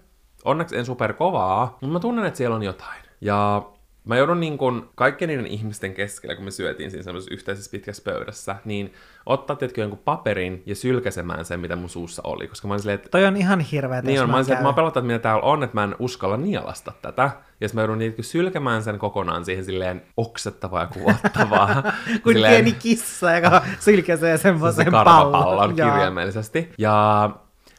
onneksi 0.45 0.77
en 0.77 0.87
super 0.87 1.13
kovaa, 1.13 1.79
mutta 1.81 1.93
mä 1.93 2.01
tunnen, 2.01 2.25
että 2.25 2.39
siellä 2.39 2.57
on 2.57 2.63
jotain. 2.63 3.03
Ja 3.21 3.63
mä 4.05 4.17
joudun 4.17 4.41
niin 4.41 4.59
kuin 4.59 4.83
kaikkien 4.95 5.29
niiden 5.29 5.47
ihmisten 5.47 5.95
keskellä, 5.95 6.35
kun 6.35 6.45
me 6.45 6.51
syötiin 6.51 6.91
siinä 6.91 7.05
semmoisessa 7.05 7.35
yhteisessä 7.35 7.71
pitkässä 7.71 8.03
pöydässä, 8.05 8.57
niin 8.65 8.95
ottaa 9.27 9.57
tietenkin 9.57 9.83
jonkun 9.83 10.01
paperin 10.05 10.63
ja 10.67 10.75
sylkäsemään 10.75 11.45
sen, 11.45 11.61
mitä 11.61 11.77
mun 11.77 11.89
suussa 11.89 12.23
oli. 12.25 12.49
Koska 12.49 12.69
mä 12.69 12.75
olin 12.75 12.81
silleen, 12.81 12.95
että 12.95 13.09
Toi 13.09 13.25
on 13.25 13.37
ihan 13.37 13.61
hirveä. 13.61 14.03
niin 14.03 14.23
on, 14.23 14.31
mä, 14.31 14.37
olisin, 14.37 14.53
että 14.53 14.65
mä 14.65 14.73
pelottaa, 14.73 15.01
että 15.01 15.07
mitä 15.07 15.19
täällä 15.19 15.43
on, 15.43 15.63
että 15.63 15.75
mä 15.75 15.85
en 15.85 15.97
uskalla 15.99 16.37
nielasta 16.37 16.93
tätä. 17.03 17.23
Ja 17.61 17.69
sitten 17.69 17.75
mä 17.75 17.83
joudun 17.83 17.99
niitä 17.99 18.23
sylkemään 18.23 18.83
sen 18.83 18.99
kokonaan 18.99 19.45
siihen 19.45 19.65
silleen 19.65 20.03
oksettavaa 20.17 20.81
ja 20.81 20.87
kuvottavaa. 20.87 21.83
Kuin 22.23 22.35
silleen, 22.35 22.65
pieni 22.65 22.79
kissa, 22.79 23.33
joka 23.35 23.63
sylkäsee 23.81 24.39
semmoisen 24.39 24.85
se 24.85 24.91
pallon. 24.91 25.77
Joo. 25.77 25.91
kirjaimellisesti. 25.91 26.73
Ja 26.79 27.31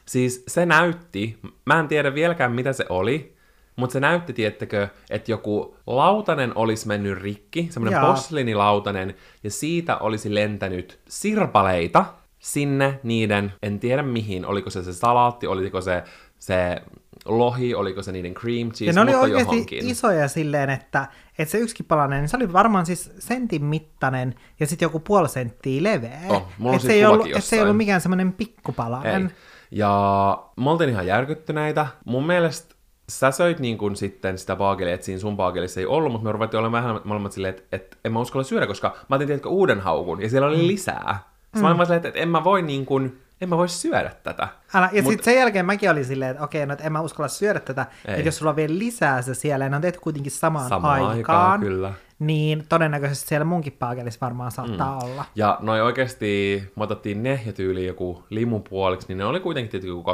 siis 0.06 0.44
se 0.48 0.66
näytti, 0.66 1.38
mä 1.64 1.80
en 1.80 1.88
tiedä 1.88 2.14
vieläkään 2.14 2.52
mitä 2.52 2.72
se 2.72 2.86
oli, 2.88 3.31
mutta 3.76 3.92
se 3.92 4.00
näytti, 4.00 4.32
tiettäkö, 4.32 4.88
että 5.10 5.30
joku 5.30 5.76
lautanen 5.86 6.52
olisi 6.56 6.88
mennyt 6.88 7.18
rikki, 7.18 7.68
semmoinen 7.70 7.96
Jaa. 8.00 8.12
posliinilautanen, 8.12 9.14
ja 9.44 9.50
siitä 9.50 9.96
olisi 9.96 10.34
lentänyt 10.34 10.98
sirpaleita 11.08 12.04
sinne 12.38 13.00
niiden, 13.02 13.52
en 13.62 13.80
tiedä 13.80 14.02
mihin, 14.02 14.46
oliko 14.46 14.70
se 14.70 14.82
se 14.82 14.92
salaatti, 14.92 15.46
oliko 15.46 15.80
se 15.80 16.02
se 16.38 16.82
lohi, 17.24 17.74
oliko 17.74 18.02
se 18.02 18.12
niiden 18.12 18.34
cream 18.34 18.72
cheese, 18.72 18.84
Ja 18.84 18.92
ne 18.92 19.00
oli 19.00 19.10
mutta 19.10 19.22
oikeasti 19.22 19.54
johonkin. 19.54 19.90
isoja 19.90 20.28
silleen, 20.28 20.70
että, 20.70 21.08
että 21.38 21.52
se 21.52 21.58
yksikin 21.58 21.86
palanen, 21.86 22.20
niin 22.20 22.28
se 22.28 22.36
oli 22.36 22.52
varmaan 22.52 22.86
siis 22.86 23.12
sentin 23.18 23.64
mittainen 23.64 24.34
ja 24.60 24.66
sitten 24.66 24.86
joku 24.86 25.00
puoli 25.00 25.28
senttiä 25.28 25.82
leveä. 25.82 26.20
Oh, 26.28 26.42
mulla 26.58 26.76
et 26.76 26.80
siitä 26.80 26.92
se, 26.92 26.98
ei 26.98 27.04
ollut, 27.04 27.26
et 27.36 27.44
se 27.44 27.56
ei 27.56 27.62
ollut 27.62 27.76
mikään 27.76 28.00
semmoinen 28.00 28.32
pikkupalanen. 28.32 29.22
Ei. 29.22 29.28
Ja 29.70 30.42
me 30.56 30.70
oltiin 30.70 30.90
ihan 30.90 31.06
järkyttyneitä. 31.06 31.86
Mun 32.04 32.26
mielestä 32.26 32.71
sä 33.08 33.30
söit 33.30 33.58
niin 33.58 33.78
kuin 33.78 33.96
sitten 33.96 34.38
sitä 34.38 34.56
baagelia, 34.56 34.94
että 34.94 35.06
siinä 35.06 35.20
sun 35.20 35.36
baagelissa 35.36 35.80
ei 35.80 35.86
ollut, 35.86 36.12
mutta 36.12 36.24
me 36.24 36.32
ruvettiin 36.32 36.60
olemaan 36.60 36.84
vähän 36.84 37.00
molemmat 37.04 37.32
silleen, 37.32 37.54
että, 37.54 37.76
että 37.76 37.96
en 38.04 38.12
mä 38.12 38.20
uskalla 38.20 38.44
syödä, 38.44 38.66
koska 38.66 38.96
mä 39.08 39.16
otin 39.16 39.26
tiedätkö 39.26 39.48
uuden 39.48 39.80
haukun, 39.80 40.22
ja 40.22 40.28
siellä 40.28 40.48
oli 40.48 40.66
lisää. 40.66 41.18
Sitten 41.42 41.62
mä 41.62 41.68
olin 41.68 41.78
silleen, 41.78 41.96
että, 41.96 42.08
että 42.08 42.20
en 42.20 42.28
mä 42.28 42.44
voi 42.44 42.62
niin 42.62 42.86
kuin, 42.86 43.22
en 43.40 43.48
mä 43.48 43.56
voi 43.56 43.68
syödä 43.68 44.10
tätä. 44.22 44.48
Älä, 44.74 44.90
ja 44.92 45.02
Mut- 45.02 45.10
sitten 45.10 45.24
sen 45.24 45.36
jälkeen 45.36 45.66
mäkin 45.66 45.90
olin 45.90 46.04
silleen, 46.04 46.30
että 46.30 46.44
okei, 46.44 46.66
no 46.66 46.72
et 46.72 46.80
en 46.80 46.92
mä 46.92 47.00
uskalla 47.00 47.28
syödä 47.28 47.60
tätä, 47.60 47.86
Ei. 48.08 48.14
että 48.14 48.28
jos 48.28 48.36
sulla 48.36 48.50
on 48.50 48.56
vielä 48.56 48.78
lisää 48.78 49.22
se 49.22 49.34
siellä, 49.34 49.64
ja 49.64 49.68
ne 49.68 49.76
on 49.76 49.82
tehty 49.82 50.00
kuitenkin 50.00 50.32
samaan, 50.32 50.68
Samaan 50.68 50.94
aikaan, 50.94 51.16
aikaan, 51.16 51.60
kyllä. 51.60 51.92
niin 52.18 52.64
todennäköisesti 52.68 53.28
siellä 53.28 53.44
munkin 53.44 53.72
paakelissa 53.72 54.20
varmaan 54.20 54.50
saattaa 54.50 54.98
mm. 54.98 55.04
olla. 55.04 55.24
Ja 55.34 55.58
noi 55.60 55.80
oikeasti, 55.80 56.62
me 56.76 56.82
otettiin 56.82 57.22
ne 57.22 57.40
ja 57.46 57.52
tyyliin 57.52 57.86
joku 57.86 58.24
limun 58.30 58.62
puoliksi, 58.62 59.08
niin 59.08 59.18
ne 59.18 59.24
oli 59.24 59.40
kuitenkin 59.40 59.70
tietysti 59.70 59.88
joku 59.88 60.12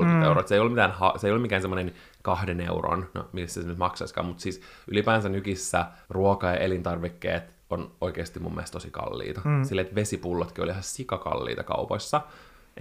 25-30 0.00 0.04
mm. 0.04 0.22
euroa. 0.22 0.42
Se 0.46 0.54
ei 0.54 0.60
ollut 0.60 0.72
mitään, 0.72 0.94
se 1.16 1.26
ei 1.26 1.30
ollut 1.30 1.42
mikään 1.42 1.62
semmoinen 1.62 1.92
kahden 2.28 2.60
euron, 2.60 3.06
no 3.14 3.28
missä 3.32 3.62
se 3.62 3.68
nyt 3.68 3.78
maksaisikaan, 3.78 4.26
mutta 4.26 4.42
siis 4.42 4.60
ylipäänsä 4.88 5.28
nykissä 5.28 5.86
ruoka- 6.10 6.46
ja 6.46 6.56
elintarvikkeet 6.56 7.44
on 7.70 7.90
oikeasti 8.00 8.40
mun 8.40 8.54
mielestä 8.54 8.72
tosi 8.72 8.90
kalliita. 8.90 9.40
Mm. 9.44 9.64
Silleen, 9.64 9.86
että 9.86 9.94
vesipullotkin 9.94 10.64
oli 10.64 10.70
ihan 10.70 10.82
sikakalliita 10.82 11.62
kaupoissa. 11.62 12.20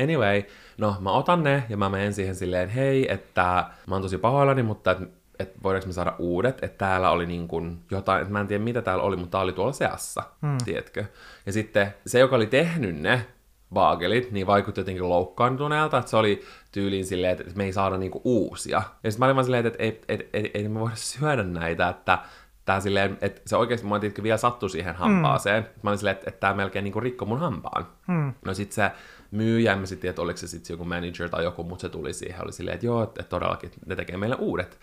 Anyway, 0.04 0.44
no 0.78 0.96
mä 1.00 1.12
otan 1.12 1.44
ne 1.44 1.64
ja 1.70 1.78
mä 1.78 1.90
menen 1.90 2.14
siihen 2.14 2.36
silleen, 2.36 2.70
hei, 2.70 3.14
että 3.14 3.66
mä 3.88 3.96
oon 3.96 4.02
tosi 4.02 4.18
pahoillani, 4.18 4.64
mutta 4.64 4.92
et, 4.92 4.98
et 5.40 5.54
voidaanko 5.64 5.88
me 5.88 5.94
saada 5.94 6.16
uudet, 6.20 6.64
että 6.64 6.78
täällä 6.78 7.10
oli 7.10 7.26
niin 7.26 7.48
kuin 7.48 7.80
jotain, 7.92 8.22
että 8.22 8.34
mä 8.34 8.40
en 8.40 8.48
tiedä 8.48 8.64
mitä 8.64 8.82
täällä 8.82 9.04
oli, 9.04 9.16
mutta 9.16 9.32
tää 9.32 9.42
oli 9.42 9.54
tuolla 9.54 9.74
seassa, 9.74 10.24
mm. 10.42 10.58
tiedätkö? 10.66 11.06
Ja 11.46 11.54
sitten 11.54 11.94
se, 12.06 12.20
joka 12.20 12.36
oli 12.36 12.48
tehnyt 12.48 12.96
ne 12.96 13.26
baagelit, 13.74 14.32
niin 14.32 14.48
vaikutti 14.48 14.82
jotenkin 14.82 15.10
loukkaantuneelta, 15.10 15.98
että 15.98 16.10
se 16.10 16.18
oli 16.18 16.44
tyyliin 16.72 17.06
silleen, 17.06 17.32
että 17.32 17.52
me 17.56 17.64
ei 17.64 17.74
saada 17.74 17.98
niinku 17.98 18.22
uusia. 18.24 18.82
Ja 19.04 19.12
sitten 19.12 19.20
mä 19.20 19.26
olin 19.26 19.36
vaan 19.36 19.46
silleen, 19.46 19.66
että 19.66 19.84
ei, 19.84 20.02
ei, 20.08 20.30
ei, 20.34 20.52
ei 20.54 20.70
me 20.70 20.80
voida 20.80 20.96
syödä 20.96 21.44
näitä, 21.44 21.90
että 21.90 22.20
tää 22.66 22.80
silleen, 22.80 23.18
että 23.22 23.42
se 23.46 23.56
oikeasti 23.56 23.88
mua 23.88 24.00
tietenkin 24.00 24.24
vielä 24.24 24.38
sattui 24.38 24.70
siihen 24.70 24.96
hampaaseen. 24.96 25.64
Mm. 25.64 25.70
Mä 25.84 25.90
olin 25.90 25.98
silleen, 25.98 26.16
että, 26.16 26.30
että 26.30 26.40
tää 26.40 26.54
melkein 26.54 26.84
niinku 26.84 27.00
rikko 27.00 27.26
mun 27.26 27.40
hampaan. 27.40 27.88
Mm. 28.08 28.34
No 28.46 28.54
sit 28.54 28.72
se 28.72 28.92
myyjä, 29.32 29.74
en 29.74 29.80
mä 29.80 29.86
sitten 29.86 30.02
tiedä, 30.02 30.12
että 30.12 30.22
oliko 30.22 30.38
se 30.38 30.48
sitten 30.48 30.74
joku 30.74 30.86
manager 30.86 31.30
tai 31.30 31.44
joku, 31.44 31.64
mutta 31.64 31.82
se 31.82 31.90
tuli 31.90 32.14
siihen, 32.14 32.44
oli 32.44 32.54
silleen, 32.54 32.76
että 32.76 32.86
joo, 32.86 33.04
että, 33.04 33.22
että 33.22 33.30
todellakin 33.30 33.72
ne 33.86 33.96
tekee 33.96 34.18
meille 34.18 34.36
uudet. 34.40 34.80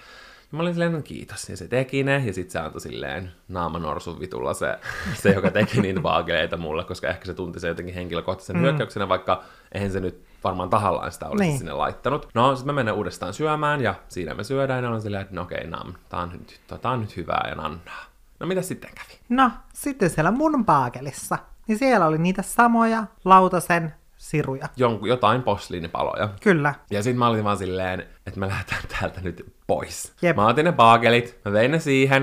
Mä 0.54 0.62
olin 0.62 0.74
silleen, 0.74 0.92
no 0.92 1.02
kiitos. 1.02 1.48
Ja 1.48 1.56
se 1.56 1.68
teki 1.68 2.02
ne, 2.04 2.22
ja 2.26 2.32
sitten 2.32 2.50
se 2.52 2.58
antoi 2.58 2.80
silleen 2.80 3.32
naamanorsun 3.48 4.20
vitulla 4.20 4.54
se, 4.54 4.78
se 5.14 5.30
joka 5.32 5.50
teki 5.50 5.80
niitä 5.80 6.00
baageleita 6.00 6.56
mulle, 6.56 6.84
koska 6.84 7.08
ehkä 7.08 7.24
se 7.26 7.34
tunti 7.34 7.60
se 7.60 7.68
jotenkin 7.68 7.94
henkilökohtaisen 7.94 8.56
mm. 8.56 8.62
hyökkäyksenä, 8.62 9.08
vaikka 9.08 9.42
eihän 9.72 9.90
se 9.92 10.00
nyt 10.00 10.24
varmaan 10.44 10.70
tahallaan 10.70 11.12
sitä 11.12 11.28
olisi 11.28 11.44
Niin. 11.44 11.58
sinne 11.58 11.72
laittanut. 11.72 12.28
No, 12.34 12.56
sitten 12.56 12.74
me 12.74 12.76
mennään 12.78 12.96
uudestaan 12.96 13.34
syömään, 13.34 13.80
ja 13.80 13.94
siinä 14.08 14.34
me 14.34 14.44
syödään, 14.44 14.84
ja 14.84 14.90
on 14.90 15.02
silleen, 15.02 15.22
että 15.22 15.34
no 15.34 15.42
okei, 15.42 15.66
nam, 15.66 15.92
tää 16.08 16.20
on 16.20 16.30
nyt, 16.32 16.60
tää 16.82 16.92
on 16.92 17.00
nyt 17.00 17.16
hyvää 17.16 17.46
ja 17.48 17.54
nannaa. 17.54 18.04
No 18.40 18.46
mitä 18.46 18.62
sitten 18.62 18.90
kävi? 18.94 19.18
No, 19.28 19.50
sitten 19.72 20.10
siellä 20.10 20.30
mun 20.30 20.64
paakelissa, 20.64 21.38
niin 21.68 21.78
siellä 21.78 22.06
oli 22.06 22.18
niitä 22.18 22.42
samoja 22.42 23.04
lautasen 23.24 23.94
siruja. 24.24 24.68
Jonkun, 24.76 25.08
jotain 25.08 25.42
posliinipaloja. 25.42 26.28
Kyllä. 26.42 26.74
Ja 26.90 27.02
sitten 27.02 27.18
mä 27.18 27.28
olin 27.28 27.44
vaan 27.44 27.56
silleen, 27.56 28.06
että 28.26 28.40
me 28.40 28.48
lähdetään 28.48 28.82
täältä 28.88 29.20
nyt 29.20 29.54
pois. 29.66 30.14
Jep. 30.22 30.36
Mä 30.36 30.46
otin 30.46 30.64
ne 30.64 30.72
baagelit, 30.72 31.40
mä 31.44 31.52
vein 31.52 31.70
ne 31.70 31.78
siihen, 31.78 32.22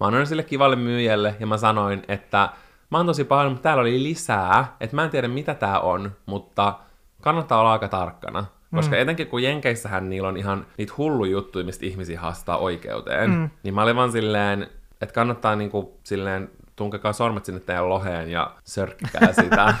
mä 0.00 0.06
annoin 0.06 0.26
sille 0.26 0.42
kivalle 0.42 0.76
myyjälle 0.76 1.34
ja 1.40 1.46
mä 1.46 1.56
sanoin, 1.56 2.02
että 2.08 2.48
mä 2.90 2.96
oon 2.98 3.06
tosi 3.06 3.24
paljon, 3.24 3.52
mutta 3.52 3.62
täällä 3.62 3.80
oli 3.80 4.02
lisää, 4.02 4.76
että 4.80 4.96
mä 4.96 5.04
en 5.04 5.10
tiedä 5.10 5.28
mitä 5.28 5.54
tää 5.54 5.80
on, 5.80 6.12
mutta 6.26 6.78
kannattaa 7.20 7.60
olla 7.60 7.72
aika 7.72 7.88
tarkkana. 7.88 8.44
Koska 8.74 8.96
mm. 8.96 9.02
etenkin 9.02 9.26
kun 9.26 9.42
Jenkeissähän 9.42 10.10
niillä 10.10 10.28
on 10.28 10.36
ihan 10.36 10.66
niitä 10.78 10.92
hullu 10.98 11.24
juttuja, 11.24 11.64
mistä 11.64 11.86
ihmisiä 11.86 12.20
haastaa 12.20 12.58
oikeuteen, 12.58 13.30
mm. 13.30 13.50
niin 13.62 13.74
mä 13.74 13.82
olin 13.82 13.96
vaan 13.96 14.12
silleen, 14.12 14.62
että 15.00 15.14
kannattaa 15.14 15.56
niinku 15.56 15.98
silleen 16.04 16.50
tunkekaa 16.80 17.12
sormet 17.12 17.44
sinne 17.44 17.60
teidän 17.60 17.88
loheen 17.88 18.30
ja 18.30 18.54
sörkkää 18.64 19.32
sitä. 19.32 19.74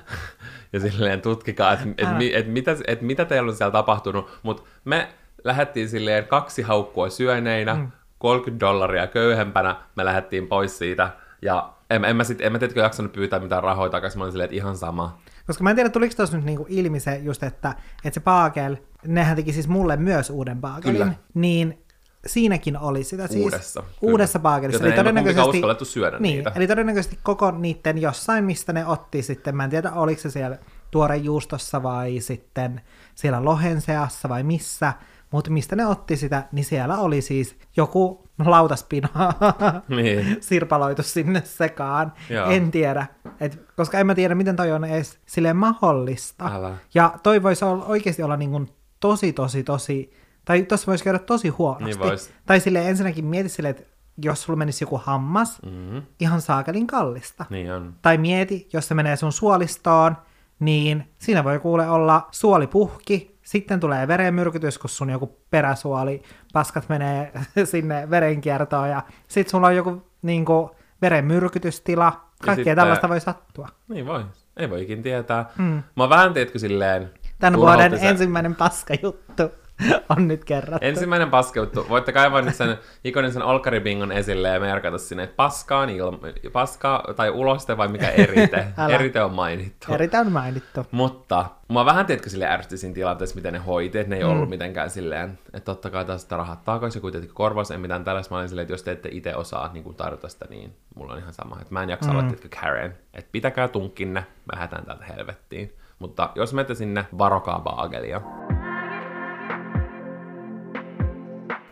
ja 0.72 0.80
silleen 0.80 1.20
tutkikaa, 1.20 1.72
että 1.72 1.84
et, 1.98 2.16
mi- 2.16 2.34
et 2.34 2.46
mitä, 2.46 2.76
et 2.86 3.02
mitä 3.02 3.24
teillä 3.24 3.50
on 3.50 3.56
siellä 3.56 3.72
tapahtunut. 3.72 4.30
Mutta 4.42 4.62
me 4.84 5.08
lähdettiin 5.44 5.88
silleen 5.88 6.26
kaksi 6.26 6.62
haukkua 6.62 7.10
syöneinä, 7.10 7.74
mm. 7.74 7.90
30 8.18 8.66
dollaria 8.66 9.06
köyhempänä, 9.06 9.76
me 9.96 10.04
lähdettiin 10.04 10.46
pois 10.46 10.78
siitä. 10.78 11.10
Ja 11.42 11.72
en, 11.90 12.04
en 12.04 12.16
mä 12.16 12.24
sit, 12.24 12.40
en 12.40 12.52
mä 12.52 12.58
tietenkään 12.58 12.84
jaksanut 12.84 13.12
pyytää 13.12 13.40
mitään 13.40 13.62
rahoja 13.62 13.90
takaisin, 13.90 14.18
mä 14.18 14.24
olin 14.24 14.32
silleen, 14.32 14.44
että 14.44 14.56
ihan 14.56 14.76
sama. 14.76 15.18
Koska 15.46 15.64
mä 15.64 15.70
en 15.70 15.76
tiedä, 15.76 15.90
tuliko 15.90 16.14
tuossa 16.16 16.36
nyt 16.36 16.46
niinku 16.46 16.66
ilmi 16.68 17.00
se 17.00 17.16
just, 17.16 17.42
että, 17.42 17.74
että 18.04 18.14
se 18.14 18.20
paakel, 18.20 18.76
nehän 19.06 19.36
teki 19.36 19.52
siis 19.52 19.68
mulle 19.68 19.96
myös 19.96 20.30
uuden 20.30 20.60
paakelin, 20.60 20.96
Kyllä. 20.96 21.12
niin 21.34 21.84
siinäkin 22.26 22.78
oli 22.78 23.04
sitä 23.04 23.26
siis 23.26 23.44
Uudessa, 23.44 23.80
kyllä. 23.82 24.12
uudessa. 24.12 24.40
Joten 24.72 25.06
ei 25.06 25.12
me 25.12 25.20
kumpikaan 25.20 25.48
uskallettu 25.48 25.84
syödä 25.84 26.18
niin, 26.18 26.36
niitä. 26.36 26.52
Eli 26.54 26.66
todennäköisesti 26.66 27.18
koko 27.22 27.50
niiden 27.50 27.98
jossain, 27.98 28.44
mistä 28.44 28.72
ne 28.72 28.86
otti 28.86 29.22
sitten, 29.22 29.56
mä 29.56 29.64
en 29.64 29.70
tiedä 29.70 29.92
oliko 29.92 30.20
se 30.20 30.30
siellä 30.30 30.58
tuorejuustossa 30.90 31.82
vai 31.82 32.20
sitten 32.20 32.80
siellä 33.14 33.44
lohen 33.44 33.80
seassa 33.80 34.28
vai 34.28 34.42
missä, 34.42 34.92
mutta 35.30 35.50
mistä 35.50 35.76
ne 35.76 35.86
otti 35.86 36.16
sitä, 36.16 36.44
niin 36.52 36.64
siellä 36.64 36.98
oli 36.98 37.22
siis 37.22 37.56
joku 37.76 38.28
lautaspina 38.46 39.08
Niin. 39.88 40.36
sirpaloitu 40.40 41.02
sinne 41.02 41.42
sekaan. 41.44 42.12
Joo. 42.30 42.50
En 42.50 42.70
tiedä, 42.70 43.06
et, 43.40 43.62
koska 43.76 43.98
en 43.98 44.06
mä 44.06 44.14
tiedä, 44.14 44.34
miten 44.34 44.56
toi 44.56 44.72
on 44.72 44.84
edes 44.84 45.18
silleen 45.26 45.56
mahdollista. 45.56 46.50
Älä. 46.54 46.76
Ja 46.94 47.14
toi 47.22 47.42
voisi 47.42 47.64
olla, 47.64 47.84
oikeasti 47.84 48.22
olla 48.22 48.36
niin 48.36 48.50
kuin 48.50 48.68
tosi, 49.00 49.32
tosi, 49.32 49.62
tosi, 49.62 50.12
tai 50.50 50.62
tossa 50.62 50.86
voisi 50.86 51.04
käydä 51.04 51.18
tosi 51.18 51.48
huonosti. 51.48 51.84
Niin 51.84 51.98
vois. 51.98 52.30
Tai 52.46 52.60
silleen 52.60 52.86
ensinnäkin 52.88 53.24
mieti 53.24 53.48
silleen, 53.48 53.70
että 53.70 53.90
jos 54.22 54.42
sulla 54.42 54.56
menisi 54.56 54.84
joku 54.84 55.00
hammas, 55.04 55.62
Mm-hmm. 55.62 56.02
ihan 56.20 56.40
saakelin 56.40 56.86
kallista. 56.86 57.44
Niin 57.50 57.72
on. 57.72 57.94
Tai 58.02 58.18
mieti, 58.18 58.68
jos 58.72 58.88
se 58.88 58.94
menee 58.94 59.16
sun 59.16 59.32
suolistoon, 59.32 60.16
niin 60.60 61.10
siinä 61.18 61.44
voi 61.44 61.58
kuule 61.58 61.88
olla 61.90 62.28
suolipuhki, 62.30 63.38
sitten 63.42 63.80
tulee 63.80 64.08
verenmyrkytys, 64.08 64.78
kun 64.78 64.90
sun 64.90 65.10
joku 65.10 65.36
peräsuoli, 65.50 66.22
paskat 66.52 66.88
menee 66.88 67.32
sinne 67.64 68.10
verenkiertoon 68.10 68.88
ja 68.90 69.02
sitten 69.28 69.50
sulla 69.50 69.66
on 69.66 69.76
joku 69.76 70.02
niin 70.22 70.44
kuin, 70.44 70.70
verenmyrkytystila, 71.02 72.12
kaikkea 72.44 72.54
sitten- 72.54 72.76
tällaista 72.76 73.08
voi 73.08 73.20
sattua. 73.20 73.68
Niin 73.88 74.06
voi. 74.06 74.24
Ei 74.56 74.70
voi 74.70 74.82
ikin 74.82 75.02
tietää. 75.02 75.50
Mm. 75.58 75.82
Mä 75.96 76.08
vähän, 76.08 76.32
tiedätkö, 76.32 76.58
silleen... 76.58 77.10
Tämän 77.38 77.60
vuoden 77.60 77.98
se- 77.98 78.08
ensimmäinen 78.08 78.54
paska 78.54 78.94
juttu. 79.02 79.42
on 80.16 80.28
nyt 80.28 80.44
kerrattu. 80.44 80.86
Ensimmäinen 80.86 81.30
paskeuttu. 81.30 81.86
Voitte 81.88 82.12
kaivaa 82.12 82.42
nyt 82.42 82.54
sen 82.54 82.78
ikonisen 83.04 83.42
olkaribingon 83.42 84.12
esille 84.12 84.48
ja 84.48 84.60
merkata 84.60 84.98
sinne, 84.98 85.22
että 85.22 85.36
paskaan 85.36 85.90
ilma- 85.90 86.50
paskaa 86.52 87.04
tai 87.16 87.30
uloste 87.30 87.76
vai 87.76 87.88
mikä 87.88 88.10
erite. 88.24 88.66
Älä. 88.76 88.94
erite 88.94 89.22
on 89.22 89.34
mainittu. 89.34 89.94
Eri 89.94 90.10
on 90.20 90.32
mainittu. 90.32 90.86
Mutta 90.90 91.46
mua 91.68 91.84
vähän 91.84 92.06
tiedätkö 92.06 92.30
sille 92.30 92.46
ärsytti 92.46 92.76
siinä 92.76 92.94
tilanteessa, 92.94 93.36
miten 93.36 93.52
ne 93.52 93.58
hoiti, 93.58 93.98
että 93.98 94.10
ne 94.10 94.16
ei 94.16 94.24
mm. 94.24 94.30
ollut 94.30 94.48
mitenkään 94.48 94.90
silleen, 94.90 95.38
että 95.52 95.60
totta 95.60 95.90
kai 95.90 96.04
tästä 96.04 96.36
rahat 96.36 96.64
takaisin, 96.64 96.98
joku 96.98 97.10
tietenkin 97.10 97.34
korvaus, 97.34 97.70
ei 97.70 97.78
mitään 97.78 98.04
tällaista. 98.04 98.34
Mä 98.34 98.38
olin 98.38 98.48
silleen, 98.48 98.62
että 98.62 98.72
jos 98.72 98.82
te 98.82 98.92
ette 98.92 99.08
itse 99.12 99.36
osaa 99.36 99.70
niin 99.72 99.84
kuin 99.84 99.96
tarjota 99.96 100.28
sitä, 100.28 100.46
niin 100.50 100.76
mulla 100.94 101.12
on 101.12 101.18
ihan 101.18 101.32
sama. 101.32 101.58
Että 101.60 101.74
mä 101.74 101.82
en 101.82 101.90
jaksa 101.90 102.10
mm. 102.10 102.16
olla, 102.16 102.28
tiedätkö, 102.28 102.48
Karen. 102.60 102.98
Että 103.14 103.28
pitäkää 103.32 103.68
tunkkinne, 103.68 104.20
mä 104.20 104.52
lähdetään 104.52 104.84
täältä 104.84 105.04
helvettiin. 105.04 105.76
Mutta 105.98 106.30
jos 106.34 106.54
menette 106.54 106.74
sinne, 106.74 107.06
varokaa 107.18 107.60
baagelia. 107.60 108.20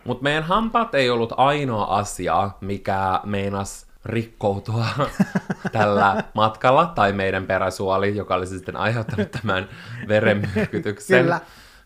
Mutta 0.09 0.23
meidän 0.23 0.43
hampaat 0.43 0.95
ei 0.95 1.09
ollut 1.09 1.33
ainoa 1.37 1.83
asia, 1.83 2.49
mikä 2.61 3.19
meinas 3.23 3.87
rikkoutua 4.05 4.85
tällä 5.71 6.23
matkalla, 6.33 6.85
tai 6.85 7.13
meidän 7.13 7.45
peräsuoli, 7.45 8.15
joka 8.15 8.35
olisi 8.35 8.55
sitten 8.55 8.75
aiheuttanut 8.77 9.31
tämän 9.31 9.69
verenmyrkytyksen 10.07 11.35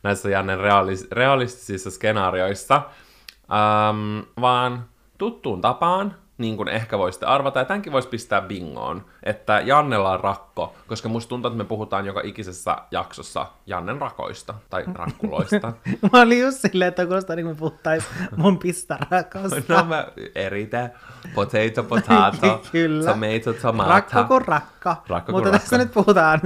näissä 0.04 0.30
Jannen 0.30 0.60
realis- 0.60 1.08
realistisissa 1.12 1.92
skenaarioissa, 1.92 2.76
ähm, 2.76 4.20
vaan 4.42 4.86
tuttuun 5.18 5.62
tapaan, 5.62 6.16
niin 6.38 6.58
kuin 6.58 6.68
ehkä 6.68 6.98
voisitte 6.98 7.26
arvata, 7.26 7.60
ja 7.60 7.66
tämänkin 7.66 7.94
voisi 7.94 8.08
pistää 8.08 8.42
bingoon, 8.42 9.06
että 9.24 9.60
Jannella 9.66 10.12
on 10.12 10.20
rakko, 10.20 10.76
koska 10.88 11.10
musta 11.10 11.30
tuntuu, 11.30 11.52
että 11.52 11.58
me 11.58 11.64
puhutaan 11.64 12.06
joka 12.06 12.22
ikisessä 12.24 12.78
jaksossa 12.92 13.46
Jannen 13.66 14.02
rakoista, 14.02 14.54
tai 14.70 14.84
rakkuloista. 14.94 15.74
Mä 16.14 16.22
olin 16.22 16.40
just 16.42 16.58
silleen, 16.58 16.90
että 16.90 17.06
kuulostaa 17.06 17.36
niin 17.36 17.48
me 17.48 17.56
puhuttais 17.56 18.04
mun 18.36 18.58
pistarakosta. 18.60 19.62
No 19.68 19.86
mä 19.86 20.08
eritä. 20.36 20.90
Potato, 21.36 21.84
potato. 21.84 22.62
Kyllä. 22.72 23.12
Tomato, 23.12 23.54
tomato. 23.62 23.90
Rakko 23.90 24.24
kuin 24.24 24.46
rakka. 24.46 25.04
Rakko 25.08 25.32
Mutta 25.32 25.50
rakka. 25.50 25.60
tässä 25.60 25.78
nyt 25.78 25.94
puhutaan 25.94 26.42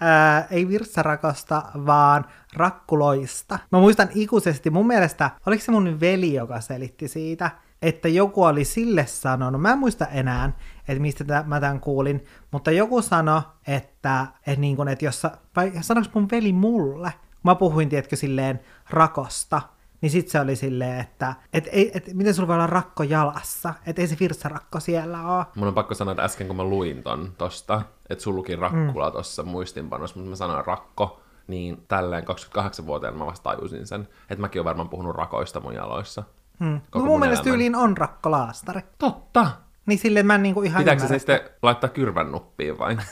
ää, 0.00 0.46
ei 0.50 0.68
virtsarakosta, 0.68 1.62
vaan 1.86 2.24
rakkuloista. 2.56 3.58
Mä 3.72 3.78
muistan 3.78 4.08
ikuisesti, 4.14 4.70
mun 4.70 4.86
mielestä, 4.86 5.30
oliko 5.46 5.64
se 5.64 5.72
mun 5.72 6.00
veli, 6.00 6.34
joka 6.34 6.60
selitti 6.60 7.08
siitä, 7.08 7.50
että 7.82 8.08
joku 8.08 8.44
oli 8.44 8.64
sille 8.64 9.06
sanonut, 9.06 9.62
mä 9.62 9.72
en 9.72 9.78
muista 9.78 10.06
enää, 10.06 10.52
että 10.88 11.02
mistä 11.02 11.24
tä- 11.24 11.44
mä 11.46 11.60
tämän 11.60 11.80
kuulin, 11.80 12.24
mutta 12.50 12.70
joku 12.70 13.02
sanoi, 13.02 13.42
että, 13.66 14.26
että, 14.46 14.60
niin 14.60 14.76
kun, 14.76 14.88
että 14.88 15.04
jos, 15.04 15.22
vai 15.56 15.72
sanoiko 15.80 16.10
mun 16.14 16.28
veli 16.30 16.52
mulle, 16.52 17.12
mä 17.42 17.54
puhuin, 17.54 17.88
tiedätkö, 17.88 18.16
silleen 18.16 18.60
rakosta, 18.90 19.62
niin 20.00 20.10
sit 20.10 20.28
se 20.28 20.40
oli 20.40 20.56
silleen, 20.56 21.00
että 21.00 21.34
et, 21.52 21.68
ei, 21.72 21.90
et, 21.94 22.14
miten 22.14 22.34
sulla 22.34 22.48
voi 22.48 22.56
olla 22.56 22.66
rakko 22.66 23.02
jalassa, 23.02 23.74
että 23.86 24.02
ei 24.02 24.08
se 24.08 24.16
virtsarakko 24.20 24.80
siellä 24.80 25.36
ole. 25.36 25.46
Mun 25.54 25.68
on 25.68 25.74
pakko 25.74 25.94
sanoa, 25.94 26.12
että 26.12 26.24
äsken 26.24 26.46
kun 26.46 26.56
mä 26.56 26.64
luin 26.64 27.02
ton 27.02 27.32
tosta, 27.38 27.82
että 28.10 28.24
sulla 28.24 28.36
luki 28.36 28.56
rakkula 28.56 29.10
mm. 29.10 29.12
tossa 29.12 29.42
muistinpanossa, 29.42 30.16
mutta 30.16 30.30
mä 30.30 30.36
sanoin 30.36 30.66
rakko, 30.66 31.20
niin 31.46 31.84
tälleen 31.88 32.24
28-vuotiaana 32.24 33.18
mä 33.18 33.26
vasta 33.26 33.50
tajusin 33.50 33.86
sen, 33.86 34.08
että 34.30 34.40
mäkin 34.40 34.58
oon 34.60 34.64
varmaan 34.64 34.88
puhunut 34.88 35.16
rakoista 35.16 35.60
mun 35.60 35.74
jaloissa. 35.74 36.22
Hmm. 36.60 36.80
Koko 36.80 36.98
No 36.98 37.04
mun 37.04 37.08
mun 37.12 37.20
mielestä 37.20 37.42
elämän. 37.42 37.52
tyyliin 37.52 37.76
on 37.76 37.96
rakkolaastari. 37.96 38.80
Totta! 38.98 39.50
Niin 39.86 39.98
silleen 39.98 40.26
mä 40.26 40.34
en 40.34 40.42
niinku 40.42 40.62
ihan 40.62 40.78
Pitääkö 40.78 41.00
se 41.00 41.04
ymmärrä. 41.06 41.18
sitten 41.18 41.40
laittaa 41.62 41.90
kyrvän 41.90 42.32
nuppiin 42.32 42.78
vai? 42.78 42.96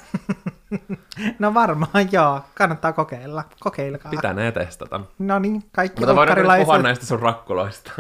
No 1.39 1.55
varmaan 1.55 2.09
joo, 2.13 2.41
kannattaa 2.55 2.93
kokeilla. 2.93 3.45
Kokeilkaa. 3.61 4.11
Pitänee 4.11 4.53
testata. 4.53 5.01
No 5.19 5.39
niin, 5.39 5.63
kaikki 5.73 6.01
Mutta 6.01 6.17
voidaanko 6.17 6.43
nyt 6.53 6.61
puhua 6.61 6.79
näistä 6.79 7.07
sun 7.07 7.21
rakkuloista? 7.21 7.91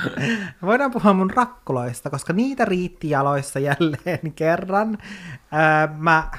Voidaan 0.62 0.90
puhua 0.90 1.12
mun 1.12 1.30
rakkuloista, 1.30 2.10
koska 2.10 2.32
niitä 2.32 2.64
riitti 2.64 3.10
jaloissa 3.10 3.58
jälleen 3.58 4.32
kerran. 4.36 4.98
Öö, 5.52 5.94
mä, 5.96 6.30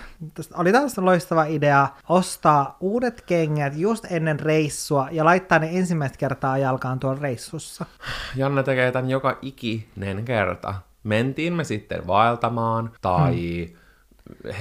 oli 0.53 0.71
taas 0.71 0.97
loistava 0.97 1.43
idea 1.43 1.87
ostaa 2.09 2.77
uudet 2.79 3.21
kengät 3.21 3.73
just 3.75 4.05
ennen 4.11 4.39
reissua 4.39 5.07
ja 5.11 5.25
laittaa 5.25 5.59
ne 5.59 5.69
ensimmäistä 5.71 6.17
kertaa 6.17 6.57
jalkaan 6.57 6.99
tuolla 6.99 7.21
reissussa. 7.21 7.85
Janne 8.35 8.63
tekee 8.63 8.91
tämän 8.91 9.09
joka 9.09 9.37
ikinen 9.41 10.25
kerta. 10.25 10.73
Mentiin 11.03 11.53
me 11.53 11.63
sitten 11.63 12.07
vaeltamaan 12.07 12.91
tai 13.01 13.67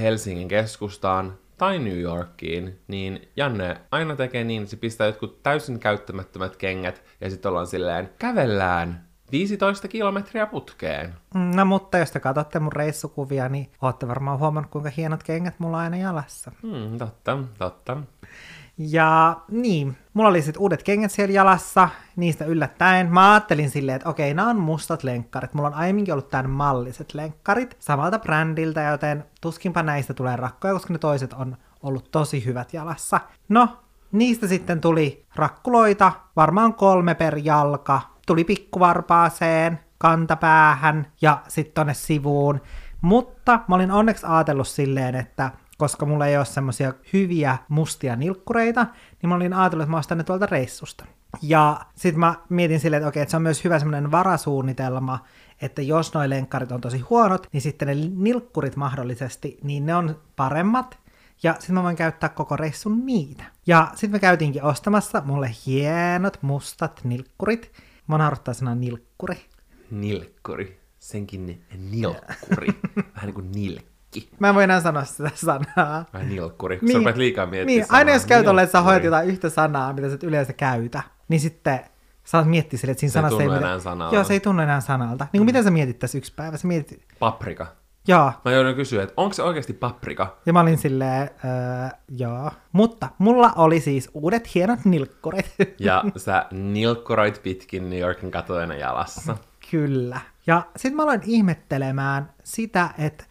Helsingin 0.00 0.48
keskustaan 0.48 1.38
tai 1.62 1.78
New 1.78 2.00
Yorkiin, 2.00 2.80
niin 2.88 3.28
Janne 3.36 3.80
aina 3.90 4.16
tekee 4.16 4.44
niin, 4.44 4.62
että 4.62 4.70
se 4.70 4.76
pistää 4.76 5.06
jotkut 5.06 5.42
täysin 5.42 5.78
käyttämättömät 5.78 6.56
kengät 6.56 7.02
ja 7.20 7.30
sitten 7.30 7.48
ollaan 7.48 7.66
silleen, 7.66 8.10
kävellään 8.18 9.06
15 9.32 9.88
kilometriä 9.88 10.46
putkeen. 10.46 11.14
Mm, 11.34 11.56
No 11.56 11.64
mutta 11.64 11.98
jos 11.98 12.10
te 12.10 12.20
katsotte 12.20 12.60
mun 12.60 12.72
reissukuvia, 12.72 13.48
niin 13.48 13.72
ootte 13.82 14.08
varmaan 14.08 14.38
huomannut, 14.38 14.70
kuinka 14.72 14.90
hienot 14.96 15.22
kengät 15.22 15.54
mulla 15.58 15.76
on 15.76 15.82
aina 15.82 15.96
jalassa. 15.96 16.52
Hmm, 16.62 16.98
totta, 16.98 17.38
totta. 17.58 17.96
Ja 18.78 19.36
niin, 19.50 19.96
mulla 20.14 20.28
oli 20.28 20.42
sitten 20.42 20.62
uudet 20.62 20.82
kengät 20.82 21.10
siellä 21.10 21.32
jalassa, 21.32 21.88
niistä 22.16 22.44
yllättäen. 22.44 23.12
Mä 23.12 23.32
ajattelin 23.32 23.70
silleen, 23.70 23.96
että 23.96 24.08
okei, 24.08 24.34
nämä 24.34 24.50
on 24.50 24.60
mustat 24.60 25.02
lenkkarit. 25.02 25.54
Mulla 25.54 25.68
on 25.68 25.74
aiemminkin 25.74 26.14
ollut 26.14 26.30
tämän 26.30 26.50
malliset 26.50 27.14
lenkkarit 27.14 27.76
samalta 27.78 28.18
brändiltä, 28.18 28.82
joten 28.82 29.24
tuskinpa 29.40 29.82
näistä 29.82 30.14
tulee 30.14 30.36
rakkoja, 30.36 30.74
koska 30.74 30.92
ne 30.92 30.98
toiset 30.98 31.32
on 31.32 31.56
ollut 31.82 32.10
tosi 32.10 32.44
hyvät 32.44 32.74
jalassa. 32.74 33.20
No, 33.48 33.68
niistä 34.12 34.46
sitten 34.46 34.80
tuli 34.80 35.26
rakkuloita, 35.36 36.12
varmaan 36.36 36.74
kolme 36.74 37.14
per 37.14 37.38
jalka. 37.42 38.00
Tuli 38.26 38.44
pikkuvarpaaseen, 38.44 39.80
kantapäähän 39.98 41.06
ja 41.20 41.38
sitten 41.48 41.74
tonne 41.74 41.94
sivuun. 41.94 42.60
Mutta 43.00 43.60
mä 43.68 43.74
olin 43.74 43.90
onneksi 43.90 44.26
ajatellut 44.28 44.68
silleen, 44.68 45.14
että 45.14 45.50
koska 45.78 46.06
mulla 46.06 46.26
ei 46.26 46.36
ole 46.36 46.44
semmoisia 46.44 46.94
hyviä 47.12 47.58
mustia 47.68 48.16
nilkkureita, 48.16 48.86
niin 49.22 49.28
mä 49.28 49.34
olin 49.34 49.54
ajatellut, 49.54 49.82
että 49.82 49.90
mä 49.90 49.98
ostan 49.98 50.18
ne 50.18 50.24
tuolta 50.24 50.46
reissusta. 50.46 51.04
Ja 51.42 51.80
sitten 51.94 52.20
mä 52.20 52.34
mietin 52.48 52.80
silleen, 52.80 52.98
että 52.98 53.08
okei, 53.08 53.22
että 53.22 53.30
se 53.30 53.36
on 53.36 53.42
myös 53.42 53.64
hyvä 53.64 53.78
semmoinen 53.78 54.10
varasuunnitelma, 54.10 55.24
että 55.62 55.82
jos 55.82 56.14
noi 56.14 56.30
lenkkarit 56.30 56.72
on 56.72 56.80
tosi 56.80 56.98
huonot, 56.98 57.46
niin 57.52 57.60
sitten 57.60 57.88
ne 57.88 57.94
nilkkurit 58.16 58.76
mahdollisesti, 58.76 59.58
niin 59.62 59.86
ne 59.86 59.94
on 59.94 60.20
paremmat, 60.36 60.98
ja 61.42 61.56
sitten 61.58 61.74
mä 61.74 61.82
voin 61.82 61.96
käyttää 61.96 62.28
koko 62.28 62.56
reissun 62.56 63.06
niitä. 63.06 63.44
Ja 63.66 63.88
sitten 63.90 64.10
me 64.10 64.18
käytiinkin 64.18 64.62
ostamassa 64.62 65.22
mulle 65.24 65.50
hienot 65.66 66.38
mustat 66.42 67.00
nilkkurit. 67.04 67.72
Mä 68.06 68.18
naurattaa 68.18 68.54
sanaa 68.54 68.74
nilkkuri. 68.74 69.36
Nilkkuri. 69.90 70.80
Senkin 70.98 71.64
nilkkuri. 71.90 72.68
Vähän 73.14 73.26
niin 73.26 73.34
kuin 73.34 73.52
nilkki. 74.14 74.36
Mä 74.38 74.48
en 74.48 74.54
voi 74.54 74.64
enää 74.64 74.80
sanoa 74.80 75.04
sitä 75.04 75.30
sanaa. 75.34 76.04
Vähän 76.12 76.28
nilkkuri. 76.28 76.78
Niin. 76.82 76.92
Sä 76.92 76.98
rupeat 76.98 77.16
liikaa 77.16 77.46
miettimään 77.46 77.66
Niin, 77.66 77.86
aina 77.88 78.12
jos 78.12 78.26
käyt 78.26 78.46
että 78.62 78.72
sä 78.72 78.80
hoidat 78.80 79.04
jotain 79.04 79.28
yhtä 79.28 79.50
sanaa, 79.50 79.92
mitä 79.92 80.08
sä 80.08 80.14
et 80.14 80.22
yleensä 80.22 80.52
käytä, 80.52 81.02
niin 81.28 81.40
sitten 81.40 81.80
saat 82.24 82.48
miettiä 82.48 82.78
sille, 82.78 82.90
että 82.92 83.00
siinä 83.00 83.12
Se 83.12 83.18
ei 83.18 83.22
sanassa 83.22 83.36
tunnu 83.38 83.52
mitään- 83.52 83.70
enää 83.70 83.80
sanalta. 83.80 84.14
Joo, 84.14 84.24
se 84.24 84.32
ei 84.32 84.40
tunnu 84.40 84.62
enää 84.62 84.80
sanalta. 84.80 85.26
Niin 85.32 85.38
kuin 85.40 85.46
miten 85.46 85.64
sä 85.64 85.70
mietit 85.70 85.98
tässä 85.98 86.18
yksi 86.18 86.32
päivä? 86.36 86.56
Sä 86.56 86.68
mietit... 86.68 87.02
Paprika. 87.18 87.66
Joo. 88.08 88.32
Mä 88.44 88.52
joudun 88.52 88.74
kysyä, 88.74 89.02
että 89.02 89.14
onko 89.16 89.32
se 89.34 89.42
oikeasti 89.42 89.72
paprika? 89.72 90.36
Ja 90.46 90.52
mä 90.52 90.60
olin 90.60 90.78
silleen, 90.78 91.22
öö, 91.44 91.88
joo. 92.08 92.50
Mutta 92.72 93.08
mulla 93.18 93.52
oli 93.56 93.80
siis 93.80 94.10
uudet 94.14 94.54
hienot 94.54 94.84
nilkkurit. 94.84 95.54
Ja 95.78 96.04
sä 96.16 96.46
nilkkuroit 96.50 97.40
pitkin 97.42 97.90
New 97.90 97.98
Yorkin 97.98 98.30
katuina 98.30 98.74
jalassa. 98.74 99.36
Kyllä. 99.70 100.20
Ja 100.46 100.62
sitten 100.76 100.96
mä 100.96 101.02
aloin 101.02 101.20
ihmettelemään 101.24 102.30
sitä, 102.44 102.90
että 102.98 103.24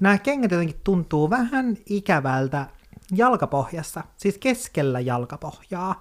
nämä 0.00 0.18
kengät 0.18 0.50
jotenkin 0.50 0.80
tuntuu 0.84 1.30
vähän 1.30 1.76
ikävältä 1.86 2.66
jalkapohjassa, 3.16 4.04
siis 4.16 4.38
keskellä 4.38 5.00
jalkapohjaa. 5.00 6.00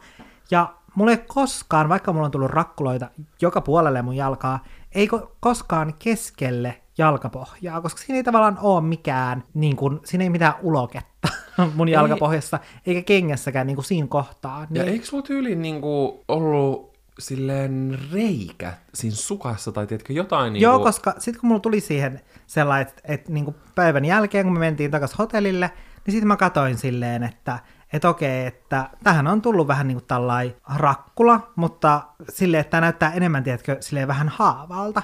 Ja 0.51 0.73
mulla 0.95 1.11
ei 1.11 1.17
koskaan, 1.27 1.89
vaikka 1.89 2.13
mulla 2.13 2.25
on 2.25 2.31
tullut 2.31 2.51
rakkuloita 2.51 3.09
joka 3.41 3.61
puolelle 3.61 4.01
mun 4.01 4.15
jalkaa, 4.15 4.63
ei 4.95 5.07
ko- 5.07 5.31
koskaan 5.39 5.93
keskelle 5.99 6.81
jalkapohjaa, 6.97 7.81
koska 7.81 8.01
siinä 8.01 8.17
ei 8.17 8.23
tavallaan 8.23 8.57
ole 8.61 8.81
mikään, 8.81 9.43
niin 9.53 9.75
kun, 9.75 10.01
siinä 10.05 10.23
ei 10.23 10.29
mitään 10.29 10.53
uloketta 10.61 11.27
mun 11.75 11.87
Ei. 11.87 11.93
jalkapohjassa, 11.93 12.59
eikä 12.85 13.01
kengässäkään 13.01 13.67
niin 13.67 13.75
kuin 13.75 13.85
siinä 13.85 14.07
kohtaa. 14.07 14.59
Ja 14.61 14.67
Niin, 14.69 14.87
eikö 14.87 15.05
sulla 15.05 15.23
tyyliin 15.23 15.61
niinku 15.61 16.23
ollut 16.27 16.89
silleen 17.19 17.99
reikä 18.11 18.73
siinä 18.93 19.15
sukassa 19.15 19.71
tai 19.71 19.87
tiedätkö 19.87 20.13
jotain 20.13 20.53
niinku... 20.53 20.63
Joo, 20.63 20.79
koska 20.79 21.15
sitten 21.17 21.41
kun 21.41 21.47
mulla 21.47 21.59
tuli 21.59 21.79
siihen 21.79 22.21
sellainen, 22.49 22.87
että, 22.87 23.01
että 23.05 23.31
niin 23.31 23.55
päivän 23.75 24.05
jälkeen, 24.05 24.45
kun 24.45 24.53
me 24.53 24.59
mentiin 24.59 24.91
takaisin 24.91 25.17
hotellille, 25.17 25.71
niin 26.05 26.11
sitten 26.11 26.27
mä 26.27 26.37
katoin 26.37 26.77
silleen, 26.77 27.23
että 27.23 27.59
että 27.93 28.09
okei, 28.09 28.45
että 28.45 28.89
tähän 29.03 29.27
on 29.27 29.41
tullut 29.41 29.67
vähän 29.67 29.87
niin 29.87 29.97
kuin 29.97 30.07
tällainen 30.07 30.55
rakkula, 30.75 31.51
mutta 31.55 32.01
silleen, 32.29 32.61
että 32.61 32.71
tämä 32.71 32.81
näyttää 32.81 33.11
enemmän, 33.13 33.43
tiedätkö, 33.43 33.77
silleen 33.79 34.07
vähän 34.07 34.29
haavalta. 34.29 35.03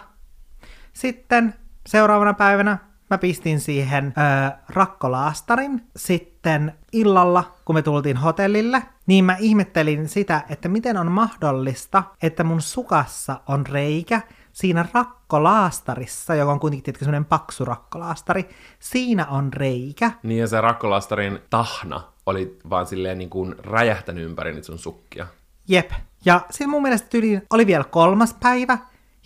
Sitten 0.94 1.54
seuraavana 1.88 2.34
päivänä 2.34 2.78
mä 3.10 3.18
pistin 3.18 3.60
siihen 3.60 4.14
ö, 4.18 4.52
rakkolaastarin. 4.70 5.88
Sitten 5.96 6.74
illalla, 6.92 7.56
kun 7.66 7.76
me 7.76 7.82
tultiin 7.82 8.18
hotellille, 8.18 8.84
niin 9.06 9.26
mä 9.26 9.36
ihmettelin 9.40 10.10
sitä, 10.10 10.42
että 10.50 10.70
miten 10.70 10.98
on 10.98 11.12
mahdollista, 11.12 12.04
että 12.22 12.44
mun 12.44 12.62
sukassa 12.62 13.42
on 13.48 13.68
reikä 13.68 14.22
siinä 14.56 14.86
rakkolaastarissa, 14.94 16.36
joka 16.36 16.52
on 16.52 16.60
kuitenkin 16.60 16.84
tietenkin 16.84 17.06
semmoinen 17.06 17.26
paksu 17.26 17.66
rakkolaastari, 17.66 18.50
siinä 18.80 19.26
on 19.26 19.54
reikä. 19.54 20.12
Niin 20.24 20.40
ja 20.40 20.48
se 20.48 20.62
rakkolastarin 20.62 21.40
tahna 21.50 22.04
oli 22.26 22.60
vaan 22.70 22.88
silleen 22.88 23.18
niin 23.18 23.30
kuin 23.30 23.56
räjähtänyt 23.58 24.26
ympäri 24.26 24.54
niitä 24.54 24.66
sun 24.66 24.80
sukkia. 24.80 25.28
Jep. 25.68 25.92
Ja 26.26 26.42
sitten 26.50 26.70
mun 26.70 26.82
mielestä 26.82 27.08
tyyliin 27.10 27.44
oli 27.50 27.68
vielä 27.68 27.84
kolmas 27.84 28.36
päivä, 28.40 28.78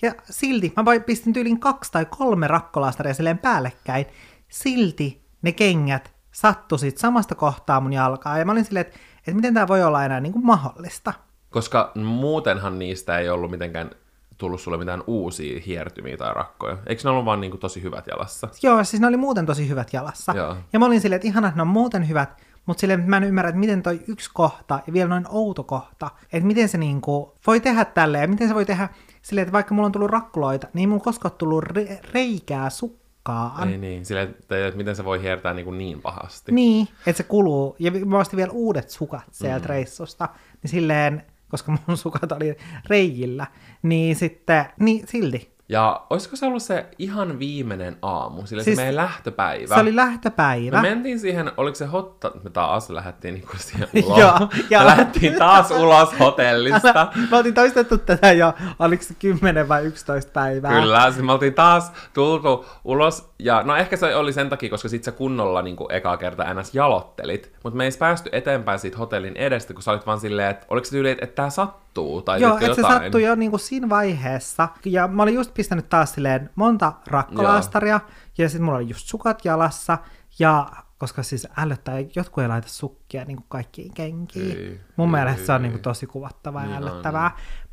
ja 0.02 0.14
silti 0.30 0.74
mä 0.78 0.84
pistin 1.06 1.34
tyyliin 1.34 1.60
kaksi 1.60 1.92
tai 1.92 2.06
kolme 2.06 2.48
rakkolaastaria 2.48 3.14
silleen 3.14 3.38
päällekkäin. 3.38 4.06
Silti 4.50 5.22
ne 5.42 5.52
kengät 5.52 6.14
sattuisit 6.32 6.98
samasta 6.98 7.36
kohtaa 7.36 7.82
mun 7.82 7.94
jalkaa. 7.94 8.38
Ja 8.38 8.46
mä 8.46 8.52
olin 8.52 8.66
silleen, 8.66 8.86
että, 8.86 9.00
että 9.18 9.34
miten 9.34 9.54
tämä 9.54 9.68
voi 9.68 9.84
olla 9.84 10.06
enää 10.06 10.20
niin 10.20 10.34
kuin 10.34 10.46
mahdollista. 10.46 11.14
Koska 11.50 11.92
muutenhan 11.96 12.80
niistä 12.80 13.18
ei 13.18 13.30
ollut 13.30 13.52
mitenkään 13.52 13.92
tullut 14.40 14.62
sulle 14.62 14.78
mitään 14.78 15.04
uusia 15.08 15.62
hiertymiä 15.66 16.18
tai 16.18 16.34
rakkoja. 16.34 16.78
Eikö 16.88 17.02
ne 17.04 17.10
ollut 17.10 17.26
vaan 17.26 17.42
niin 17.42 17.52
kuin 17.52 17.62
tosi 17.62 17.84
hyvät 17.84 18.08
jalassa? 18.08 18.48
Joo, 18.64 18.84
siis 18.84 19.02
ne 19.02 19.08
oli 19.08 19.18
muuten 19.18 19.46
tosi 19.46 19.70
hyvät 19.70 19.94
jalassa. 19.94 20.34
Joo. 20.36 20.58
Ja 20.74 20.80
mä 20.80 20.86
olin 20.86 21.02
silleen, 21.02 21.16
että 21.16 21.28
ihana, 21.28 21.48
että 21.48 21.58
ne 21.58 21.62
on 21.62 21.68
muuten 21.68 22.10
hyvät, 22.10 22.30
mutta 22.66 22.82
silleen 22.82 23.10
mä 23.10 23.18
en 23.18 23.24
ymmärrä, 23.24 23.50
että 23.50 23.60
miten 23.60 23.84
toi 23.84 24.00
yksi 24.08 24.30
kohta 24.34 24.80
ja 24.88 24.94
vielä 24.94 25.10
noin 25.10 25.26
outo 25.30 25.64
kohta, 25.64 26.10
että 26.34 26.48
miten 26.48 26.70
se 26.70 26.78
niinku 26.78 27.36
voi 27.48 27.60
tehdä 27.60 27.86
tälleen 27.86 28.22
ja 28.22 28.28
miten 28.28 28.48
se 28.48 28.56
voi 28.56 28.66
tehdä 28.66 28.90
silleen, 29.22 29.44
että 29.44 29.54
vaikka 29.54 29.74
mulla 29.74 29.86
on 29.86 29.92
tullut 29.92 30.12
rakkuloita, 30.12 30.68
niin 30.74 30.82
ei 30.82 30.88
mulla 30.88 31.04
koskaan 31.04 31.36
tullut 31.38 31.64
re- 31.64 32.00
reikää 32.14 32.70
sukkaan. 32.70 33.70
Ei 33.70 33.78
niin, 33.78 34.06
silleen, 34.06 34.30
että, 34.30 34.68
että 34.68 34.78
miten 34.78 34.96
se 34.96 35.06
voi 35.06 35.22
hiertää 35.22 35.54
niin, 35.54 35.66
kuin 35.66 35.78
niin 35.78 36.02
pahasti. 36.02 36.52
Niin, 36.52 36.88
että 37.08 37.18
se 37.18 37.24
kuluu. 37.24 37.76
Ja 37.80 37.92
mä 37.92 38.18
ostin 38.18 38.38
vielä 38.38 38.52
uudet 38.52 38.90
sukat 38.90 39.24
sieltä 39.32 39.66
mm. 39.66 39.70
reissusta. 39.70 40.30
Niin 40.64 40.72
silleen, 40.72 41.26
koska 41.50 41.78
mun 41.88 41.98
sukat 42.06 42.32
oli 42.32 42.58
reijillä, 42.90 43.48
niin 43.82 44.16
sitten, 44.16 44.66
niin 44.80 45.08
silti. 45.08 45.60
Ja 45.72 46.02
olisiko 46.10 46.36
se 46.36 46.46
ollut 46.46 46.64
se 46.64 46.86
ihan 46.98 47.40
viimeinen 47.40 47.98
aamu, 48.02 48.46
sillä 48.46 48.64
Siis 48.64 48.76
se 48.76 48.82
meidän 48.82 48.96
lähtöpäivä? 48.96 49.76
Se 49.76 49.82
oli 49.82 49.96
lähtöpäivä. 49.96 50.82
Me 50.82 50.90
mentiin 50.90 51.20
siihen, 51.20 51.52
oliko 51.58 51.76
se 51.76 51.86
hotta, 51.86 52.32
me 52.44 52.50
taas 52.50 52.90
lähdettiin 52.90 53.34
niinku 53.34 53.52
siihen 53.58 53.88
ulos. 54.06 54.20
Joo, 54.20 54.40
joo. 54.70 54.82
Me 54.82 54.86
lähdettiin 54.86 55.36
taas 55.36 55.72
ulos 55.72 56.20
hotellista. 56.20 57.08
Me 57.32 57.38
oltiin 57.38 57.54
toistettu 57.54 57.98
tätä 57.98 58.32
jo, 58.32 58.54
oliko 58.80 59.04
se 59.04 59.14
10 59.20 59.70
vai 59.70 59.86
11 59.86 60.32
päivää. 60.32 60.82
Kyllä, 60.82 61.12
siis 61.12 61.26
me 61.26 61.32
oltiin 61.32 61.54
taas 61.54 61.92
tultu 62.14 62.66
ulos, 62.84 63.30
ja 63.40 63.64
no 63.64 63.76
ehkä 63.76 63.98
se 63.98 64.16
oli 64.16 64.34
sen 64.34 64.50
takia, 64.50 64.70
koska 64.70 64.90
sit 64.90 65.04
sä 65.04 65.12
kunnolla 65.12 65.62
niin 65.62 65.78
ekaa 65.90 66.18
kertaa 66.18 66.54
ns. 66.54 66.76
jalottelit, 66.76 67.54
mutta 67.64 67.78
me 67.78 67.86
ei 67.86 67.92
päästy 68.00 68.30
eteenpäin 68.32 68.80
siitä 68.80 68.98
hotellin 68.98 69.38
edestä, 69.38 69.74
kun 69.74 69.84
sä 69.84 69.92
olit 69.92 70.06
vaan 70.06 70.20
silleen, 70.20 70.50
että 70.50 70.66
oliko 70.70 70.86
se 70.86 70.92
tyyli, 70.92 71.10
että, 71.10 71.26
että 71.26 71.36
tää 71.36 71.50
sattuu, 71.50 71.89
tai 72.26 72.42
Joo, 72.42 72.58
että 72.58 72.74
se 72.74 72.82
sattui 72.82 73.24
jo 73.24 73.36
niinku 73.36 73.58
siinä 73.58 73.90
vaiheessa. 73.90 74.68
Ja 74.86 75.08
mä 75.08 75.24
olin 75.24 75.34
just 75.36 75.54
pistänyt 75.54 75.90
taas 75.90 76.14
silleen 76.14 76.50
monta 76.56 76.94
rakkolaastaria, 77.08 78.00
ja 78.38 78.50
sitten 78.50 78.66
mulla 78.66 78.78
oli 78.78 78.90
just 78.90 79.08
sukat 79.08 79.46
jalassa, 79.46 79.98
ja 80.40 80.68
koska 80.98 81.24
siis 81.24 81.48
ällöttää, 81.58 81.96
jotkut 82.16 82.42
ei 82.42 82.48
laita 82.48 82.68
sukkia 82.70 83.26
niin 83.26 83.38
kuin 83.38 83.46
kaikkiin 83.50 83.94
kenkiin. 83.94 84.58
Ei, 84.58 84.80
Mun 84.96 85.08
ei, 85.08 85.12
mielestä 85.12 85.46
se 85.46 85.52
on 85.52 85.58
ei. 85.58 85.62
niin 85.62 85.72
kuin 85.72 85.82
tosi 85.82 86.08
kuvattavaa 86.08 86.62
ja 86.62 86.68
Niin 86.68 86.78
on. 86.78 86.84
ällöttävää. 86.90 87.32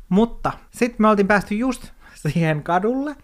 Mutta 0.09 0.51
sitten 0.71 0.97
me 0.99 1.07
oltiin 1.09 1.27
päästy 1.27 1.55
just 1.55 1.87
siihen 2.15 2.63
kadulle, 2.63 3.15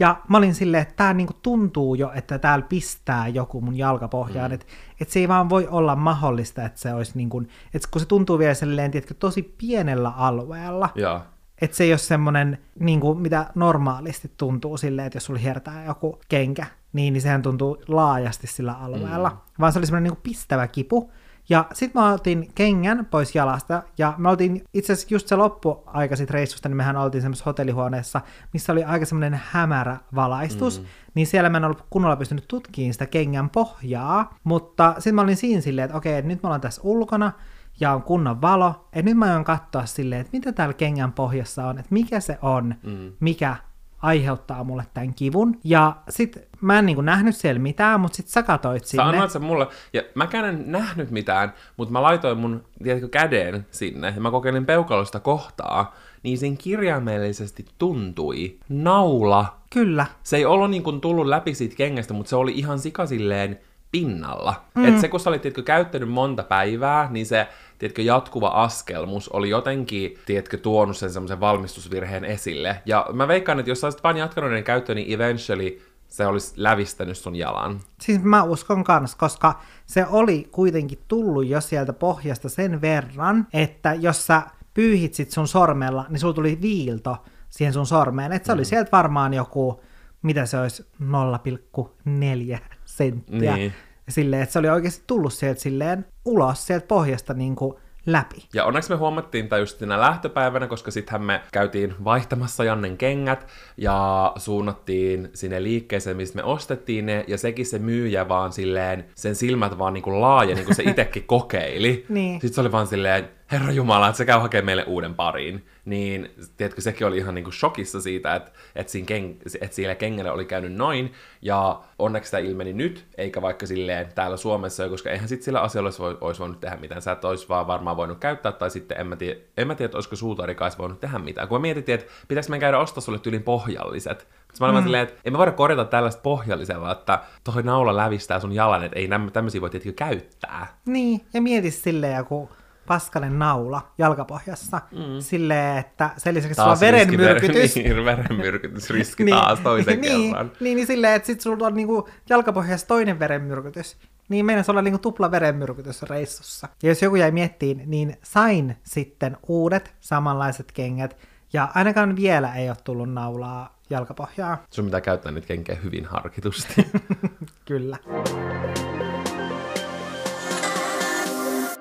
ja 0.00 0.20
mä 0.28 0.36
olin 0.36 0.54
silleen, 0.54 0.82
että 0.82 0.94
tää 0.96 1.14
niinku 1.14 1.32
tuntuu 1.42 1.94
jo, 1.94 2.12
että 2.14 2.38
täällä 2.38 2.66
pistää 2.68 3.28
joku 3.28 3.60
mun 3.60 3.78
jalkapohjaan, 3.78 4.50
mm. 4.50 4.54
että 4.54 4.66
et 5.00 5.10
se 5.10 5.20
ei 5.20 5.28
vaan 5.28 5.48
voi 5.48 5.68
olla 5.70 5.96
mahdollista, 5.96 6.64
että 6.64 6.80
se 6.80 6.94
olisi 6.94 7.12
niinku, 7.14 7.42
että 7.74 7.88
kun 7.90 8.00
se 8.00 8.06
tuntuu 8.06 8.38
vielä 8.38 8.54
silleen, 8.54 8.90
tiedätkö, 8.90 9.14
tosi 9.14 9.42
pienellä 9.42 10.10
alueella, 10.10 10.88
Joo. 10.94 11.20
että 11.60 11.76
se 11.76 11.84
ei 11.84 11.92
ole 11.92 11.98
semmoinen, 11.98 12.58
niin 12.78 13.00
kuin, 13.00 13.18
mitä 13.18 13.46
normaalisti 13.54 14.30
tuntuu 14.36 14.76
silleen, 14.76 15.06
että 15.06 15.16
jos 15.16 15.24
sulla 15.24 15.40
hiertää 15.40 15.84
joku 15.84 16.20
kenkä, 16.28 16.66
niin, 16.92 17.12
niin 17.12 17.22
sehän 17.22 17.42
tuntuu 17.42 17.82
laajasti 17.88 18.46
sillä 18.46 18.72
alueella. 18.72 19.30
Mm. 19.30 19.36
Vaan 19.60 19.72
se 19.72 19.78
oli 19.78 19.86
semmoinen 19.86 20.04
niin 20.04 20.16
kuin 20.16 20.22
pistävä 20.22 20.68
kipu. 20.68 21.10
Ja 21.48 21.66
sitten 21.72 22.02
mä 22.02 22.12
otin 22.12 22.50
kengän 22.54 23.06
pois 23.10 23.34
jalasta, 23.34 23.82
ja 23.98 24.14
me 24.18 24.28
oltiin 24.28 24.64
itse 24.74 24.92
asiassa 24.92 25.14
just 25.14 25.28
se 25.28 25.36
loppuaika 25.36 26.16
sit 26.16 26.30
reissusta, 26.30 26.68
niin 26.68 26.76
mehän 26.76 26.96
oltiin 26.96 27.22
semmoisessa 27.22 27.50
hotellihuoneessa, 27.50 28.20
missä 28.52 28.72
oli 28.72 28.84
aika 28.84 29.06
semmoinen 29.06 29.40
hämärä 29.44 29.96
valaistus, 30.14 30.80
mm. 30.80 30.86
niin 31.14 31.26
siellä 31.26 31.50
mä 31.50 31.56
en 31.56 31.64
ollut 31.64 31.84
kunnolla 31.90 32.16
pystynyt 32.16 32.44
tutkimaan 32.48 32.92
sitä 32.92 33.06
kengän 33.06 33.50
pohjaa, 33.50 34.34
mutta 34.44 34.94
sitten 34.98 35.14
mä 35.14 35.22
olin 35.22 35.36
siinä 35.36 35.60
silleen, 35.60 35.84
että 35.84 35.96
okei, 35.96 36.14
että 36.14 36.28
nyt 36.28 36.42
me 36.42 36.46
ollaan 36.46 36.60
tässä 36.60 36.80
ulkona, 36.84 37.32
ja 37.80 37.92
on 37.92 38.02
kunnon 38.02 38.40
valo, 38.40 38.88
että 38.92 39.02
nyt 39.02 39.16
mä 39.16 39.24
aion 39.24 39.44
katsoa 39.44 39.86
silleen, 39.86 40.20
että 40.20 40.30
mitä 40.32 40.52
täällä 40.52 40.74
kengän 40.74 41.12
pohjassa 41.12 41.66
on, 41.66 41.78
että 41.78 41.94
mikä 41.94 42.20
se 42.20 42.38
on, 42.42 42.74
mm. 42.82 43.12
mikä 43.20 43.56
aiheuttaa 44.02 44.64
mulle 44.64 44.86
tämän 44.94 45.14
kivun. 45.14 45.58
Ja 45.64 45.96
sit 46.08 46.38
mä 46.60 46.78
en 46.78 46.86
niinku 46.86 47.02
nähnyt 47.02 47.36
siellä 47.36 47.58
mitään, 47.58 48.00
mutta 48.00 48.16
sit 48.16 48.28
sä 48.28 48.42
katoit 48.42 48.84
Sä 48.84 48.90
sinne. 48.90 49.04
annoit 49.04 49.30
sen 49.30 49.42
mulle, 49.42 49.66
ja 49.92 50.02
mäkään 50.14 50.44
en 50.44 50.64
nähnyt 50.66 51.10
mitään, 51.10 51.52
mutta 51.76 51.92
mä 51.92 52.02
laitoin 52.02 52.38
mun, 52.38 52.64
tiedätkö, 52.82 53.08
käden 53.08 53.66
sinne, 53.70 54.12
ja 54.14 54.20
mä 54.20 54.30
kokeilin 54.30 54.66
peukalosta 54.66 55.20
kohtaa, 55.20 55.94
niin 56.22 56.38
siinä 56.38 56.56
kirjaimellisesti 56.58 57.64
tuntui 57.78 58.58
naula. 58.68 59.56
Kyllä. 59.70 60.06
Se 60.22 60.36
ei 60.36 60.44
ollut 60.44 60.70
niin 60.70 60.82
kuin 60.82 61.00
tullut 61.00 61.26
läpi 61.26 61.54
siitä 61.54 61.76
kengästä, 61.76 62.14
mutta 62.14 62.30
se 62.30 62.36
oli 62.36 62.52
ihan 62.52 62.78
sikasilleen 62.78 63.60
pinnalla. 63.92 64.54
Mm. 64.74 64.84
Et 64.84 65.00
se, 65.00 65.08
kun 65.08 65.20
sä 65.20 65.30
olit, 65.30 65.42
tiedätkö, 65.42 65.62
käyttänyt 65.62 66.10
monta 66.10 66.42
päivää, 66.42 67.08
niin 67.10 67.26
se, 67.26 67.48
tiedätkö, 67.80 68.02
jatkuva 68.02 68.48
askelmus 68.48 69.28
oli 69.28 69.50
jotenkin, 69.50 70.18
tiedätkö, 70.26 70.56
tuonut 70.56 70.96
sen 70.96 71.10
semmoisen 71.10 71.40
valmistusvirheen 71.40 72.24
esille. 72.24 72.82
Ja 72.86 73.06
mä 73.12 73.28
veikkaan, 73.28 73.58
että 73.58 73.70
jos 73.70 73.80
sä 73.80 73.86
olisit 73.86 74.04
vaan 74.04 74.16
jatkanut 74.16 74.50
niiden 74.50 74.64
käyttöön, 74.64 74.96
niin 74.96 75.14
eventually 75.14 75.82
se 76.08 76.26
olisi 76.26 76.52
lävistänyt 76.56 77.16
sun 77.16 77.36
jalan. 77.36 77.80
Siis 78.00 78.22
mä 78.22 78.42
uskon 78.42 78.84
kans, 78.84 79.14
koska 79.14 79.60
se 79.86 80.06
oli 80.10 80.48
kuitenkin 80.50 80.98
tullut 81.08 81.46
jo 81.46 81.60
sieltä 81.60 81.92
pohjasta 81.92 82.48
sen 82.48 82.80
verran, 82.80 83.46
että 83.52 83.94
jos 83.94 84.26
sä 84.26 84.42
pyyhitsit 84.74 85.30
sun 85.30 85.48
sormella, 85.48 86.06
niin 86.08 86.20
sulla 86.20 86.34
tuli 86.34 86.58
viilto 86.60 87.16
siihen 87.50 87.72
sun 87.72 87.86
sormeen. 87.86 88.32
Että 88.32 88.46
se 88.46 88.52
oli 88.52 88.64
sieltä 88.64 88.90
varmaan 88.92 89.34
joku, 89.34 89.82
mitä 90.22 90.46
se 90.46 90.58
olisi, 90.58 90.86
0,4 91.02 92.58
senttiä. 92.84 93.56
Niin. 93.56 93.72
Silleen, 94.10 94.42
että 94.42 94.52
se 94.52 94.58
oli 94.58 94.68
oikeasti 94.68 95.04
tullut 95.06 95.32
sieltä 95.32 95.60
silleen 95.60 96.06
ulos 96.24 96.66
sieltä 96.66 96.86
pohjasta 96.86 97.34
niin 97.34 97.56
kuin 97.56 97.74
läpi. 98.06 98.48
Ja 98.54 98.64
onneksi 98.64 98.90
me 98.90 98.96
huomattiin 98.96 99.48
tämä 99.48 99.60
just 99.60 99.78
siinä 99.78 100.00
lähtöpäivänä, 100.00 100.66
koska 100.66 100.90
sittenhän 100.90 101.22
me 101.22 101.40
käytiin 101.52 101.94
vaihtamassa 102.04 102.64
Jannen 102.64 102.96
kengät 102.96 103.46
ja 103.76 104.32
suunnattiin 104.36 105.30
sinne 105.34 105.62
liikkeeseen, 105.62 106.16
mistä 106.16 106.36
me 106.36 106.42
ostettiin 106.42 107.06
ne, 107.06 107.24
ja 107.28 107.38
sekin 107.38 107.66
se 107.66 107.78
myyjä 107.78 108.28
vaan 108.28 108.52
silleen, 108.52 109.04
sen 109.14 109.34
silmät 109.34 109.78
vaan 109.78 109.92
niinku 109.94 110.20
laaja, 110.20 110.54
niin 110.54 110.64
kuin 110.64 110.76
se 110.76 110.82
itsekin 110.90 111.24
kokeili. 111.26 112.06
Niin. 112.08 112.40
Sitten 112.40 112.54
se 112.54 112.60
oli 112.60 112.72
vaan 112.72 112.86
silleen, 112.86 113.28
Herra 113.52 113.72
Jumala, 113.72 114.08
että 114.08 114.16
se 114.16 114.24
käy 114.24 114.40
hakemaan 114.40 114.66
meille 114.66 114.84
uuden 114.84 115.14
parin. 115.14 115.66
Niin, 115.84 116.30
tiedätkö, 116.56 116.80
sekin 116.80 117.06
oli 117.06 117.18
ihan 117.18 117.34
niinku 117.34 117.52
shokissa 117.52 118.00
siitä, 118.00 118.34
että, 118.34 118.50
että, 118.74 118.92
siinä 118.92 119.06
keng, 119.06 119.36
että 119.60 119.76
siellä 119.76 119.94
kengällä 119.94 120.32
oli 120.32 120.44
käynyt 120.44 120.72
noin, 120.72 121.12
ja 121.42 121.80
onneksi 121.98 122.30
tämä 122.30 122.40
ilmeni 122.40 122.72
nyt, 122.72 123.06
eikä 123.18 123.42
vaikka 123.42 123.66
silleen 123.66 124.12
täällä 124.14 124.36
Suomessa, 124.36 124.88
koska 124.88 125.10
eihän 125.10 125.28
sitten 125.28 125.44
sillä 125.44 125.60
asialla 125.60 125.86
olisi, 125.86 126.18
olisi 126.20 126.40
voinut 126.40 126.60
tehdä 126.60 126.76
mitään. 126.76 127.02
Sä 127.02 127.12
et 127.12 127.24
olisi 127.24 127.48
vaan 127.48 127.66
varmaan 127.66 127.96
voinut 127.96 128.18
käyttää, 128.18 128.52
tai 128.52 128.70
sitten 128.70 129.00
en 129.00 129.06
mä 129.06 129.16
tiedä, 129.16 129.40
en 129.56 129.66
mä 129.66 129.74
tiedä 129.74 129.86
että 129.86 129.96
olisiko 129.96 130.16
suutarikaan 130.16 130.72
voinut 130.78 131.00
tehdä 131.00 131.18
mitään. 131.18 131.48
Kun 131.48 131.58
mä 131.58 131.62
mietittiin, 131.62 132.00
että 132.00 132.12
pitäisikö 132.28 132.50
meidän 132.50 132.60
käydä 132.60 132.78
ostaa 132.78 133.00
sulle 133.00 133.18
tyylin 133.18 133.42
pohjalliset. 133.42 134.20
Sitten 134.20 134.56
mä 134.60 134.66
olin 134.66 134.76
mm. 134.76 134.82
silleen, 134.82 135.02
että 135.02 135.20
ei 135.24 135.30
me 135.30 135.38
voida 135.38 135.52
korjata 135.52 135.84
tällaista 135.84 136.22
pohjallisella, 136.22 136.92
että 136.92 137.18
toi 137.44 137.62
naula 137.62 137.96
lävistää 137.96 138.40
sun 138.40 138.52
jalan, 138.52 138.84
että 138.84 138.98
ei 138.98 139.08
tämmöisiä 139.32 139.60
voi 139.60 139.70
tietenkin 139.70 139.94
käyttää. 139.94 140.66
Niin, 140.86 141.20
ja 141.34 141.42
mieti 141.42 141.70
silleen 141.70 142.16
joku 142.16 142.50
paskanen 142.90 143.38
naula 143.38 143.92
jalkapohjassa. 143.98 144.80
Mm. 144.92 145.20
Silleen, 145.20 145.78
että 145.78 146.10
sen 146.16 146.34
lisäksi 146.34 146.54
sulla 146.54 146.70
on 146.70 146.80
verenmyrkytys. 146.80 147.76
Niin, 147.80 148.04
verenmyrkytysriski 148.04 149.24
taas 149.30 149.60
toisen 149.60 150.00
niin, 150.00 150.30
kerran. 150.30 150.52
Niin, 150.60 150.76
niin 150.76 150.86
silleen, 150.86 151.14
että 151.14 151.26
sit 151.26 151.40
sulla 151.40 151.66
on 151.66 151.74
niinku 151.74 152.08
jalkapohjassa 152.28 152.86
toinen 152.86 153.18
verenmyrkytys. 153.18 153.96
Niin 154.28 154.46
meidän 154.46 154.64
olla 154.68 154.82
niinku 154.82 154.98
tupla 154.98 155.30
verenmyrkytys 155.30 156.02
reissussa. 156.02 156.68
Ja 156.82 156.88
jos 156.88 157.02
joku 157.02 157.16
jäi 157.16 157.30
miettiin, 157.30 157.82
niin 157.86 158.16
sain 158.22 158.76
sitten 158.82 159.36
uudet 159.48 159.94
samanlaiset 160.00 160.72
kengät. 160.72 161.16
Ja 161.52 161.68
ainakaan 161.74 162.16
vielä 162.16 162.54
ei 162.54 162.68
ole 162.68 162.76
tullut 162.84 163.12
naulaa 163.12 163.78
jalkapohjaa. 163.90 164.64
Sun 164.70 164.84
pitää 164.84 165.00
käyttää 165.00 165.32
niitä 165.32 165.46
kenkiä 165.46 165.74
hyvin 165.74 166.04
harkitusti. 166.04 166.86
Kyllä. 167.68 167.96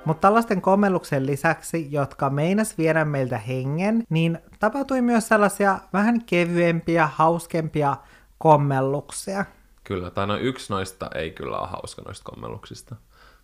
Mutta 0.06 0.28
tällaisten 0.28 0.62
kommelluksen 0.62 1.26
lisäksi, 1.26 1.92
jotka 1.92 2.30
meinas 2.30 2.78
viedä 2.78 3.06
meiltä 3.06 3.38
hengen, 3.38 4.04
niin 4.10 4.40
tapahtui 4.60 5.02
myös 5.02 5.28
sellaisia 5.28 5.80
vähän 5.94 6.26
kevyempiä, 6.26 7.08
hauskempia 7.08 7.98
kommelluksia. 8.38 9.46
Kyllä, 9.84 10.10
tai 10.10 10.28
no 10.28 10.38
yksi 10.38 10.74
noista 10.74 11.10
ei 11.16 11.32
kyllä 11.32 11.60
ole 11.60 11.68
hauska 11.68 12.02
noista 12.02 12.32
kommelluksista. 12.32 12.96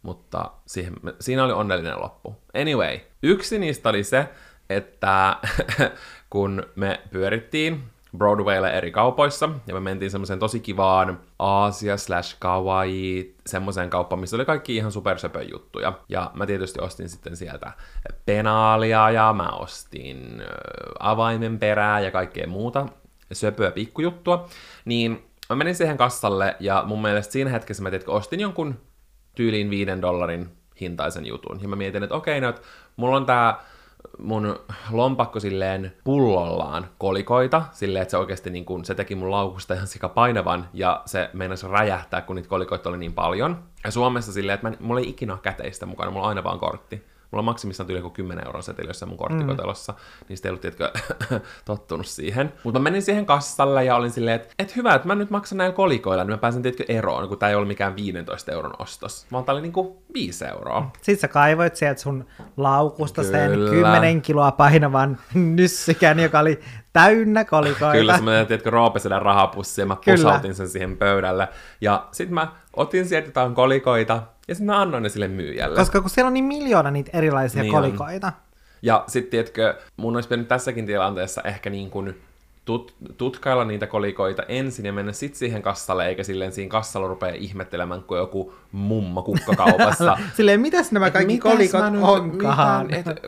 Mutta 0.02 0.52
siihen, 0.66 0.94
siinä 1.20 1.44
oli 1.44 1.54
onnellinen 1.54 2.02
loppu. 2.02 2.36
Anyway, 2.62 3.00
yksi 3.24 3.60
niistä 3.60 3.90
oli 3.90 4.04
se, 4.04 4.30
että 4.70 5.38
kun 6.30 6.64
me 6.76 7.02
pyörittiin 7.12 7.84
Broadwaylle 8.18 8.70
eri 8.72 8.92
kaupoissa, 8.92 9.50
ja 9.68 9.74
me 9.74 9.80
mentiin 9.80 10.12
semmoiseen 10.12 10.40
tosi 10.40 10.60
kivaan 10.60 11.20
Aasia 11.40 11.98
slash 11.98 12.36
kawaii, 12.40 13.36
semmoiseen 13.46 13.90
kauppaan, 13.90 14.20
missä 14.20 14.36
oli 14.36 14.46
kaikki 14.46 14.76
ihan 14.76 14.92
supersöpön 14.92 15.50
juttuja. 15.52 15.94
Ja 16.10 16.32
mä 16.34 16.46
tietysti 16.46 16.82
ostin 16.82 17.10
sitten 17.10 17.36
sieltä 17.36 17.72
penaalia, 18.26 19.12
ja 19.12 19.34
mä 19.34 19.50
ostin 19.50 20.44
avaimen 21.00 21.60
perää 21.60 22.00
ja 22.00 22.12
kaikkea 22.12 22.48
muuta 22.48 22.86
söpöä 23.32 23.72
pikkujuttua. 23.72 24.48
Niin 24.86 25.26
mä 25.50 25.56
menin 25.56 25.76
siihen 25.76 25.98
kassalle, 25.98 26.56
ja 26.60 26.84
mun 26.88 27.02
mielestä 27.02 27.32
siinä 27.32 27.50
hetkessä 27.50 27.84
mä 27.84 27.90
tiedätkö, 27.90 28.12
ostin 28.12 28.40
jonkun 28.40 28.80
tyyliin 29.36 29.70
viiden 29.70 30.02
dollarin 30.02 30.50
hintaisen 30.82 31.26
jutun. 31.26 31.60
Ja 31.62 31.68
mä 31.68 31.76
mietin, 31.76 32.04
että 32.04 32.16
okei, 32.16 32.42
no, 32.42 32.50
että 32.50 32.62
mulla 32.96 33.18
on 33.18 33.26
tää 33.26 33.64
mun 34.20 34.60
lompakko 34.92 35.40
silleen 35.40 35.94
pullollaan 36.04 36.88
kolikoita, 36.98 37.62
silleen, 37.72 38.02
että 38.02 38.12
se 38.12 38.18
oikeasti 38.18 38.50
niin 38.50 38.66
kun, 38.66 38.86
se 38.86 38.96
teki 38.96 39.16
mun 39.16 39.32
laukusta 39.32 39.74
ihan 39.74 39.88
sika 39.88 40.10
painavan, 40.10 40.70
ja 40.74 41.02
se 41.06 41.30
meinasi 41.34 41.68
räjähtää, 41.68 42.22
kun 42.22 42.36
niitä 42.36 42.50
kolikoita 42.50 42.90
oli 42.90 42.98
niin 42.98 43.14
paljon. 43.14 43.64
Ja 43.84 43.92
Suomessa 43.92 44.34
silleen, 44.34 44.54
että 44.54 44.70
mä, 44.70 44.76
mulla 44.80 45.00
ei 45.00 45.10
ikinä 45.10 45.34
ole 45.34 45.40
käteistä 45.44 45.86
mukana, 45.86 46.12
mulla 46.12 46.24
on 46.24 46.30
aina 46.30 46.44
vaan 46.44 46.60
kortti. 46.60 47.04
Mulla 47.36 47.42
on 47.42 47.46
maksimissaan 47.46 47.88
tyyli 47.88 48.00
joku 48.00 48.10
10 48.10 48.46
euron 48.46 48.64
seteli 48.64 48.90
jossain 48.90 49.10
mun 49.10 49.18
korttikotelossa, 49.18 49.92
mm. 49.92 50.26
niin 50.30 50.38
sitten 50.38 50.50
ei 50.50 50.52
ollut, 50.52 50.62
tiedätkö, 50.62 50.92
tottunut 51.66 52.06
siihen. 52.06 52.54
Mutta 52.64 52.80
mä 52.80 52.84
menin 52.84 53.02
siihen 53.02 53.26
kassalle 53.26 53.84
ja 53.84 53.96
olin 53.96 54.12
silleen, 54.12 54.36
että 54.36 54.56
et 54.60 54.76
hyvä, 54.76 54.96
että 54.96 55.08
mä 55.08 55.16
nyt 55.16 55.30
maksan 55.30 55.58
näillä 55.58 55.76
kolikoilla, 55.76 56.24
niin 56.24 56.32
mä 56.32 56.38
pääsen, 56.38 56.62
tiedätkö, 56.62 56.84
eroon, 56.88 57.28
kun 57.28 57.38
tää 57.38 57.50
ei 57.50 57.56
ollut 57.56 57.68
mikään 57.68 57.96
15 57.96 58.52
euron 58.52 58.74
ostos, 58.80 59.26
vaan 59.32 59.44
tää 59.44 59.54
oli 59.54 59.62
niinku 59.62 60.04
5 60.14 60.46
euroa. 60.46 60.92
Sitten 61.02 61.18
sä 61.22 61.28
kaivoit 61.28 61.76
sieltä 61.76 62.02
sun 62.02 62.26
laukusta 62.58 63.22
Kyllä. 63.22 63.38
sen 63.38 63.60
10 63.70 64.22
kiloa 64.22 64.52
painavan 64.52 65.18
nyssykän, 65.34 66.20
joka 66.20 66.40
oli 66.40 66.60
täynnä 66.94 67.46
kolikoita. 67.46 67.98
Kyllä, 67.98 68.16
semmoinen, 68.16 68.48
tiedätkö, 68.48 68.70
roopesedän 68.70 69.22
rahapussi, 69.22 69.82
ja 69.82 69.86
mä 69.86 69.98
pusautin 70.06 70.56
sen 70.56 70.70
siihen 70.70 70.98
pöydälle. 70.98 71.48
Ja 71.82 72.08
sitten 72.12 72.34
mä 72.34 72.52
otin 72.76 73.08
sieltä 73.08 73.28
jotain 73.28 73.56
kolikoita, 73.56 74.22
ja 74.48 74.56
sitten 74.56 74.66
mä 74.66 74.82
annoin 74.82 75.04
ne 75.04 75.10
sille 75.10 75.28
myyjälle. 75.28 75.76
Koska 75.76 76.02
kun 76.02 76.10
siellä 76.10 76.28
on 76.28 76.34
niin 76.34 76.46
miljoona 76.46 76.92
niitä 76.92 77.12
erilaisia 77.14 77.62
niin 77.62 77.74
kolikoita. 77.74 78.28
On. 78.28 78.34
Ja 78.82 79.04
sitten, 79.08 79.32
tiedätkö, 79.32 79.76
mun 79.98 80.16
olisi 80.16 80.30
pitänyt 80.30 80.48
tässäkin 80.48 80.86
tilanteessa 80.86 81.42
ehkä 81.42 81.70
niin 81.70 81.90
kuin 81.90 82.16
tut, 82.66 82.96
tutkailla 83.18 83.66
niitä 83.66 83.88
kolikoita 83.88 84.44
ensin 84.48 84.86
ja 84.86 84.94
mennä 84.94 85.12
sitten 85.12 85.40
siihen 85.40 85.62
kassalle, 85.62 86.08
eikä 86.08 86.24
silleen 86.24 86.52
siinä 86.52 86.70
kassalla 86.70 87.08
rupea 87.08 87.34
ihmettelemään, 87.34 88.04
kun 88.04 88.18
joku 88.18 88.54
mumma 88.72 89.22
kukkakaupassa. 89.22 90.18
silleen, 90.38 90.62
mitäs 90.62 90.92
nämä 90.92 91.12
kaikki 91.12 91.38
kolikot 91.38 91.82
onkaan? 92.02 92.86
Mitään, 92.86 93.18
et, 93.18 93.20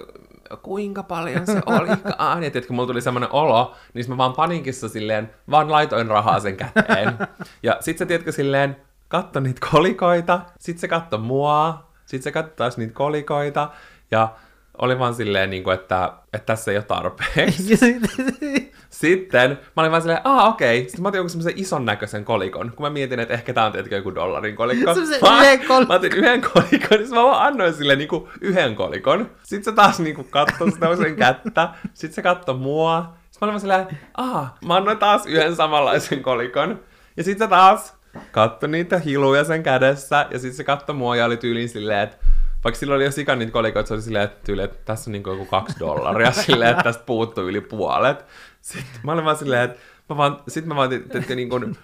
kuinka 0.61 1.03
paljon 1.03 1.45
se 1.45 1.61
olikaan. 1.65 2.43
Ja 2.43 2.51
tiedätkö, 2.51 2.73
mulla 2.73 2.87
tuli 2.87 3.01
semmoinen 3.01 3.29
olo, 3.31 3.75
niin 3.93 4.09
mä 4.09 4.17
vaan 4.17 4.33
paninkissa 4.33 4.89
silleen, 4.89 5.29
vaan 5.51 5.71
laitoin 5.71 6.07
rahaa 6.07 6.39
sen 6.39 6.57
käteen. 6.57 7.13
Ja 7.63 7.77
sit 7.79 7.97
sä 7.97 8.05
tiedätkö 8.05 8.31
silleen, 8.31 8.77
katso 9.07 9.39
niitä 9.39 9.67
kolikoita, 9.71 10.39
sit 10.59 10.79
se 10.79 10.87
katso 10.87 11.17
mua, 11.17 11.89
sit 12.05 12.23
se 12.23 12.31
katso 12.31 12.53
taas 12.55 12.77
niitä 12.77 12.93
kolikoita, 12.93 13.69
ja 14.11 14.29
oli 14.77 14.99
vaan 14.99 15.15
silleen, 15.15 15.49
niin 15.49 15.63
kuin, 15.63 15.73
että, 15.73 16.13
että 16.33 16.45
tässä 16.45 16.71
ei 16.71 16.77
ole 16.77 16.83
tarpeeksi. 16.83 17.77
Sitten 18.89 19.49
mä 19.49 19.81
olin 19.81 19.91
vaan 19.91 20.01
silleen, 20.01 20.21
aa 20.23 20.47
okei. 20.47 20.79
Okay. 20.79 20.89
Sitten 20.89 21.01
mä 21.01 21.07
otin 21.07 21.17
jonkun 21.17 21.29
semmoisen 21.29 21.59
ison 21.59 21.85
näköisen 21.85 22.25
kolikon, 22.25 22.71
kun 22.75 22.85
mä 22.85 22.89
mietin, 22.89 23.19
että 23.19 23.33
ehkä 23.33 23.53
tää 23.53 23.65
on 23.65 23.71
tietenkin 23.71 23.97
joku 23.97 24.15
dollarin 24.15 24.55
kolikko. 24.55 24.95
mä, 24.95 25.01
yhden 25.01 25.19
kolikon. 25.19 25.87
Mä 25.87 25.93
otin 25.93 26.13
yhden 26.15 26.41
kolikon, 26.41 26.99
niin 26.99 27.09
mä 27.09 27.23
vaan 27.23 27.47
annoin 27.47 27.73
sille 27.73 27.95
niinku 27.95 28.29
yhden 28.41 28.75
kolikon. 28.75 29.31
Sitten 29.43 29.63
se 29.63 29.71
taas 29.71 29.99
niinku 29.99 30.23
katsoi 30.23 30.71
sitä 30.71 30.95
sen 30.95 31.15
kättä. 31.15 31.69
Sitten 31.93 32.15
se 32.15 32.21
katsoi 32.21 32.55
mua. 32.55 33.13
Sitten 33.31 33.39
mä 33.41 33.45
olin 33.45 33.53
vaan 33.53 33.59
silleen, 33.59 33.99
aa, 34.17 34.57
mä 34.65 34.75
annoin 34.75 34.97
taas 34.97 35.25
yhden 35.25 35.55
samanlaisen 35.55 36.23
kolikon. 36.23 36.79
Ja 37.17 37.23
sitten 37.23 37.47
se 37.47 37.49
taas 37.49 37.96
katsoi 38.31 38.69
niitä 38.69 38.99
hiluja 38.99 39.43
sen 39.43 39.63
kädessä. 39.63 40.25
Ja 40.31 40.39
sitten 40.39 40.57
se 40.57 40.63
katsoi 40.63 40.95
mua 40.95 41.15
ja 41.15 41.25
oli 41.25 41.37
tyyliin 41.37 41.69
silleen, 41.69 41.99
että 41.99 42.17
vaikka 42.63 42.79
silloin 42.79 42.95
oli 42.97 43.05
jo 43.05 43.11
sikan 43.11 43.39
niitä 43.39 43.51
kolikoita, 43.51 43.87
se 43.87 43.93
oli 43.93 44.01
silleen, 44.01 44.25
että, 44.25 44.45
tyyli, 44.45 44.61
että 44.61 44.77
tässä 44.85 45.09
on 45.09 45.11
niin 45.11 45.23
joku 45.27 45.45
kaksi 45.45 45.79
dollaria, 45.79 46.31
silleen, 46.45 46.71
että 46.71 46.83
tästä 46.83 47.03
puuttuu 47.05 47.47
yli 47.47 47.61
puolet. 47.61 48.25
Sitten 48.61 48.99
mä 49.03 49.11
olin 49.11 49.25
vaan 49.25 49.37
silleen, 49.37 49.63
että 49.63 49.79
mä 50.09 50.17
vaan, 50.17 50.39
sit 50.47 50.65
mä 50.65 50.75
vaan, 50.75 50.93
että 50.93 51.35
niin 51.35 51.49
kuin, 51.49 51.77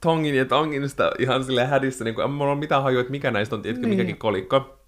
tongin 0.00 0.34
ja 0.34 0.44
tongin 0.44 0.88
sitä 0.88 1.12
ihan 1.18 1.44
silleen 1.44 1.68
hädissä, 1.68 2.04
niin 2.04 2.14
kuin, 2.14 2.30
mulla 2.30 2.52
on 2.52 2.58
mitään 2.58 2.82
hajua, 2.82 3.00
että 3.00 3.10
mikä 3.10 3.30
näistä 3.30 3.56
on, 3.56 3.62
tiedätkö, 3.62 3.86
niin. 3.86 3.98
mikäkin 3.98 4.18
kolikko. 4.18 4.78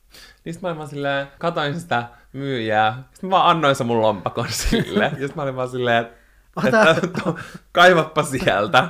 Niin 0.45 0.55
sitten 0.55 0.69
mä 0.69 0.69
olin 0.69 0.79
vaan 0.79 0.89
silleen, 0.89 1.27
katoin 1.39 1.81
sitä 1.81 2.05
myyjää, 2.33 3.03
sitten 3.13 3.31
mä 3.31 3.37
vaan 3.37 3.51
annoin 3.51 3.75
se 3.75 3.85
mun 3.85 4.03
lompakon 4.03 4.47
sille, 4.71 5.05
ja 5.05 5.11
sitten 5.11 5.33
mä 5.37 5.43
olin 5.43 5.57
vaan 5.57 5.69
silleen, 5.69 6.07
että, 6.67 6.91
että 6.91 7.23
to, 7.25 7.37
kaivappa 7.73 8.23
sieltä. 8.23 8.89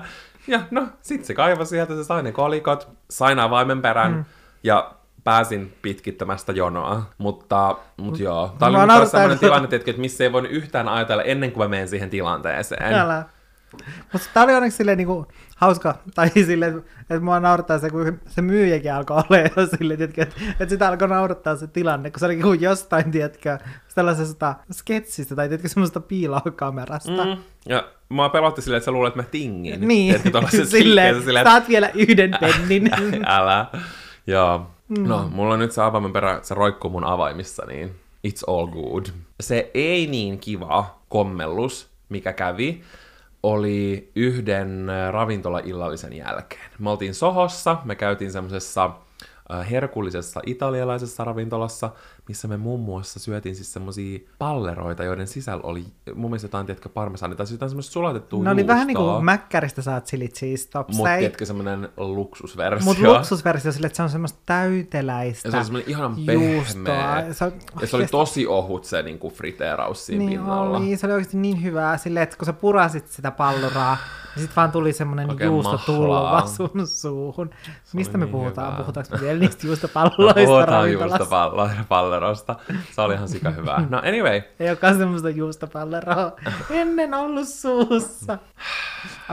Ja 0.52 0.60
no, 0.70 0.88
sit 1.00 1.24
se 1.24 1.34
kaivoi 1.34 1.66
sieltä, 1.66 1.94
se 1.94 2.04
sai 2.04 2.22
ne 2.22 2.32
kolikot, 2.32 2.88
sain 3.10 3.38
avaimen 3.38 3.82
perän, 3.82 4.12
mm. 4.12 4.24
ja 4.62 4.94
pääsin 5.24 5.74
pitkittämästä 5.82 6.52
jonoa, 6.52 7.02
mutta, 7.18 7.76
mutta 7.96 8.22
joo. 8.22 8.56
Tämä 8.58 8.82
oli 8.82 9.00
nyt 9.00 9.08
sellainen 9.08 9.38
tilanne, 9.38 9.68
että 9.76 9.92
missä 9.96 10.24
ei 10.24 10.32
voinut 10.32 10.52
yhtään 10.52 10.88
ajatella 10.88 11.22
ennen 11.22 11.52
kuin 11.52 11.64
mä 11.64 11.68
menen 11.68 11.88
siihen 11.88 12.10
tilanteeseen. 12.10 12.94
Älä. 12.94 13.24
Mutta 14.12 14.28
tämä 14.34 14.44
oli 14.44 14.54
onneksi 14.54 14.76
silleen 14.76 14.98
niinku 14.98 15.26
hauska, 15.56 15.94
tai 16.14 16.28
silleen, 16.28 16.84
että 17.00 17.20
mua 17.20 17.40
naurattaa 17.40 17.78
se, 17.78 17.90
kun 17.90 18.20
se 18.26 18.42
myyjäkin 18.42 18.94
alkoi 18.94 19.16
olla 19.16 19.38
jo 19.38 19.66
silleen, 19.78 20.02
että, 20.02 20.22
että 20.22 20.68
sitä 20.68 20.88
alkoi 20.88 21.08
naurattaa 21.08 21.56
se 21.56 21.66
tilanne, 21.66 22.10
kun 22.10 22.20
se 22.20 22.26
oli 22.26 22.36
kuin 22.36 22.60
jostain, 22.60 23.10
tiedätkö, 23.10 23.58
sellaisesta 23.88 24.54
sketsistä, 24.72 25.36
tai 25.36 25.48
tiedätkö, 25.48 25.68
semmoista 25.68 26.00
piilokamerasta. 26.00 27.24
Mm. 27.24 27.36
Ja 27.68 27.88
mua 28.08 28.28
pelotti 28.28 28.62
silleen, 28.62 28.78
että 28.78 28.84
sä 28.84 28.90
luulet, 28.90 29.10
että 29.10 29.22
mä 29.22 29.28
tingin. 29.30 29.88
Niin, 29.88 30.14
silleen, 30.64 31.22
silleen, 31.22 31.46
saat 31.46 31.68
vielä 31.68 31.90
yhden 31.94 32.30
pennin. 32.40 32.90
Älä. 33.26 33.66
Joo. 34.26 34.70
Mm. 34.88 35.08
No, 35.08 35.28
mulla 35.32 35.54
on 35.54 35.60
nyt 35.60 35.72
se 35.72 35.82
avaimen 35.82 36.12
perä, 36.12 36.38
se 36.42 36.54
roikkuu 36.54 36.90
mun 36.90 37.04
avaimissa, 37.04 37.66
niin 37.66 37.94
it's 38.28 38.42
all 38.46 38.66
good. 38.66 39.06
Se 39.40 39.70
ei 39.74 40.06
niin 40.06 40.38
kiva 40.38 41.00
kommellus, 41.08 41.88
mikä 42.08 42.32
kävi, 42.32 42.82
oli 43.42 44.10
yhden 44.16 44.86
ravintola-illallisen 45.10 46.12
jälkeen. 46.12 46.70
Me 46.78 46.90
oltiin 46.90 47.14
Sohossa, 47.14 47.76
me 47.84 47.94
käytiin 47.94 48.32
semmoisessa 48.32 48.90
Äh, 49.52 49.70
herkullisessa 49.70 50.40
italialaisessa 50.46 51.24
ravintolassa, 51.24 51.90
missä 52.28 52.48
me 52.48 52.56
muun 52.56 52.80
muassa 52.80 53.20
syötiin 53.20 53.54
siis 53.54 53.72
semmosia 53.72 54.18
palleroita, 54.38 55.04
joiden 55.04 55.26
sisällä 55.26 55.60
oli 55.62 55.84
mun 56.14 56.30
mielestä 56.30 56.46
jotain, 56.46 56.66
tiedätkö, 56.66 56.88
parmesaani, 56.88 57.36
tai 57.36 57.46
siis 57.46 57.54
jotain 57.54 57.70
semmoista 57.70 57.92
sulatettua 57.92 58.44
No 58.44 58.52
niin 58.52 58.66
vähän 58.66 58.86
niin 58.86 58.96
kuin 58.96 59.24
mäkkäristä 59.24 59.82
saat 59.82 60.06
cheese 60.06 60.68
tops. 60.70 60.96
Mutta 60.96 61.16
tiedätkö, 61.18 61.46
semmoinen 61.46 61.88
luksusversio. 61.96 62.84
Mutta 62.84 63.12
luksusversio 63.12 63.72
sille, 63.72 63.86
että 63.86 63.96
se 63.96 64.02
on 64.02 64.10
semmoista 64.10 64.38
täyteläistä 64.46 65.48
Ja 65.48 65.52
se 65.52 65.58
on 65.58 65.64
semmoinen 65.64 65.90
ihan 65.90 66.16
pehmeä. 66.26 67.32
Se 67.32 67.44
on, 67.44 67.52
ja 67.80 67.86
se 67.86 67.96
oli 67.96 68.06
tosi 68.06 68.46
ohut 68.46 68.84
se 68.84 69.02
niin 69.02 69.18
kuin 69.18 69.34
friteeraus 69.34 70.06
siinä 70.06 70.24
niin 70.24 70.40
pinnalla. 70.40 70.78
Oli, 70.78 70.96
se 70.96 71.06
oli 71.06 71.14
oikeasti 71.14 71.36
niin 71.36 71.62
hyvää 71.62 71.98
silleen, 71.98 72.22
että 72.22 72.36
kun 72.36 72.46
sä 72.46 72.52
purasit 72.52 73.08
sitä 73.08 73.30
palloraa, 73.30 73.96
niin 74.36 74.46
sit 74.46 74.56
vaan 74.56 74.72
tuli 74.72 74.92
semmoinen 74.92 75.28
juustotulva 75.44 76.46
sun 76.46 76.86
suuhun. 76.86 77.50
Mistä 77.92 78.18
me 78.18 78.24
niin 78.24 78.32
puhutaan? 78.32 78.66
Hyvää. 78.66 78.80
Puhutaanko 78.80 79.16
me 79.16 79.20
vielä 79.20 79.38
niistä 79.38 79.66
juustopalloista 79.66 80.40
no, 80.40 80.46
Puhutaan 80.46 80.90
juustopalleroista. 82.26 82.56
Se 82.94 83.00
oli 83.00 83.14
ihan 83.14 83.28
sika 83.28 83.50
hyvää. 83.50 83.86
No 83.88 83.98
anyway. 83.98 84.42
Ei 84.60 84.68
olekaan 84.68 84.98
semmoista 84.98 85.30
juustopalleroa 85.30 86.32
ennen 86.70 87.14
ollut 87.14 87.48
suussa. 87.48 88.38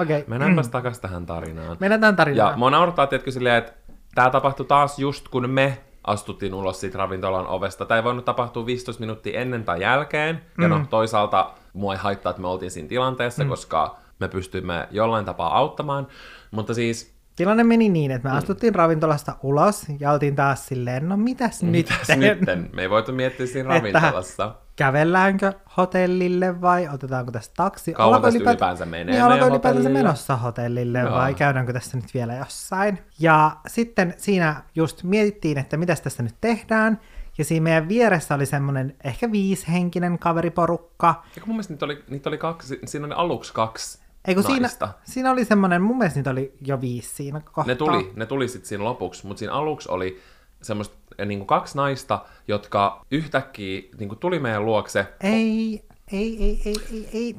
Okei. 0.01 0.17
Okay. 0.17 0.23
Mennäänpäs 0.27 0.69
takaisin 0.69 1.01
tähän 1.01 1.25
tarinaan. 1.25 1.77
Mennään 1.79 2.01
tähän 2.01 2.15
tarinaan. 2.15 2.51
Ja 2.51 2.57
mua 2.57 2.69
naurattaa, 2.69 3.07
tietkö 3.07 3.31
silleen, 3.31 3.55
että 3.55 3.73
tämä 4.15 4.29
tapahtui 4.29 4.65
taas 4.65 4.99
just 4.99 5.27
kun 5.27 5.49
me 5.49 5.77
astuttiin 6.03 6.53
ulos 6.53 6.79
siitä 6.79 6.97
ravintolan 6.97 7.47
ovesta. 7.47 7.85
Tämä 7.85 7.97
ei 7.97 8.03
voinut 8.03 8.25
tapahtua 8.25 8.65
15 8.65 8.99
minuuttia 8.99 9.39
ennen 9.39 9.63
tai 9.63 9.81
jälkeen. 9.81 10.41
Mm. 10.57 10.61
Ja 10.61 10.67
no 10.67 10.85
toisaalta 10.89 11.51
mua 11.73 11.93
ei 11.93 11.99
haittaa, 11.99 12.29
että 12.29 12.41
me 12.41 12.47
oltiin 12.47 12.71
siinä 12.71 12.89
tilanteessa, 12.89 13.43
mm. 13.43 13.49
koska 13.49 13.95
me 14.19 14.27
pystyimme 14.27 14.87
jollain 14.91 15.25
tapaa 15.25 15.57
auttamaan. 15.57 16.07
Mutta 16.51 16.73
siis... 16.73 17.14
Tilanne 17.35 17.63
meni 17.63 17.89
niin, 17.89 18.11
että 18.11 18.27
me 18.27 18.31
mm. 18.31 18.37
astuttiin 18.37 18.75
ravintolasta 18.75 19.35
ulos 19.43 19.85
ja 19.99 20.11
oltiin 20.11 20.35
taas 20.35 20.65
silleen, 20.65 21.09
no 21.09 21.17
mitäs, 21.17 21.63
mitäs 21.63 22.09
nyt? 22.09 22.39
Me 22.73 22.81
ei 22.81 22.89
voitu 22.89 23.11
miettiä 23.11 23.45
siinä 23.45 23.69
ravintolassa. 23.75 24.45
Että 24.45 24.65
kävelläänkö 24.75 25.53
hotellille 25.77 26.61
vai 26.61 26.89
otetaanko 26.93 27.31
tästä 27.31 27.53
taksi? 27.57 27.93
Kauan 27.93 28.21
tästä 28.21 28.37
ylipäätään, 28.37 28.69
ylipäänsä 28.71 28.85
menee 28.85 29.15
niin, 29.15 29.23
ollaanko 29.23 29.47
ylipäätänsä 29.47 29.89
menossa 29.89 30.35
hotellille 30.35 30.99
Joo. 30.99 31.11
vai 31.11 31.33
käydäänkö 31.33 31.73
tässä 31.73 31.97
nyt 31.97 32.13
vielä 32.13 32.33
jossain? 32.33 32.99
Ja 33.19 33.51
sitten 33.67 34.13
siinä 34.17 34.61
just 34.75 35.03
mietittiin, 35.03 35.57
että 35.57 35.77
mitä 35.77 35.95
tässä 35.95 36.23
nyt 36.23 36.35
tehdään. 36.41 36.99
Ja 37.37 37.45
siinä 37.45 37.63
meidän 37.63 37.89
vieressä 37.89 38.35
oli 38.35 38.45
semmoinen 38.45 38.95
ehkä 39.03 39.31
viishenkinen 39.31 40.19
kaveriporukka. 40.19 41.23
Ja 41.35 41.41
mun 41.45 41.55
mielestä 41.55 41.73
niitä 41.73 41.85
oli, 41.85 42.03
niitä 42.09 42.29
oli 42.29 42.37
kaksi, 42.37 42.79
siinä 42.85 43.05
oli 43.05 43.13
aluksi 43.13 43.53
kaksi 43.53 44.04
Eikö 44.27 44.41
siinä, 44.41 44.69
siinä 45.03 45.31
oli 45.31 45.45
semmoinen, 45.45 45.81
mun 45.81 45.97
mielestä 45.97 46.19
niitä 46.19 46.29
oli 46.29 46.53
jo 46.61 46.81
viisi 46.81 47.15
siinä 47.15 47.39
kohtaa. 47.39 47.65
Ne 47.65 47.75
tuli, 47.75 48.11
ne 48.15 48.25
tuli 48.25 48.47
sitten 48.47 48.67
siinä 48.67 48.83
lopuksi, 48.83 49.27
mutta 49.27 49.39
siinä 49.39 49.53
aluksi 49.53 49.89
oli 49.91 50.21
semmoista 50.61 50.95
niin 51.25 51.39
kuin 51.39 51.47
kaksi 51.47 51.77
naista, 51.77 52.25
jotka 52.47 53.05
yhtäkkiä 53.11 53.81
niin 53.99 54.09
kuin 54.09 54.19
tuli 54.19 54.39
meidän 54.39 54.65
luokse. 54.65 55.07
Ei, 55.21 55.83
ei, 56.11 56.43
ei, 56.43 56.61
ei, 56.65 56.75
ei, 56.91 57.09
ei. 57.13 57.35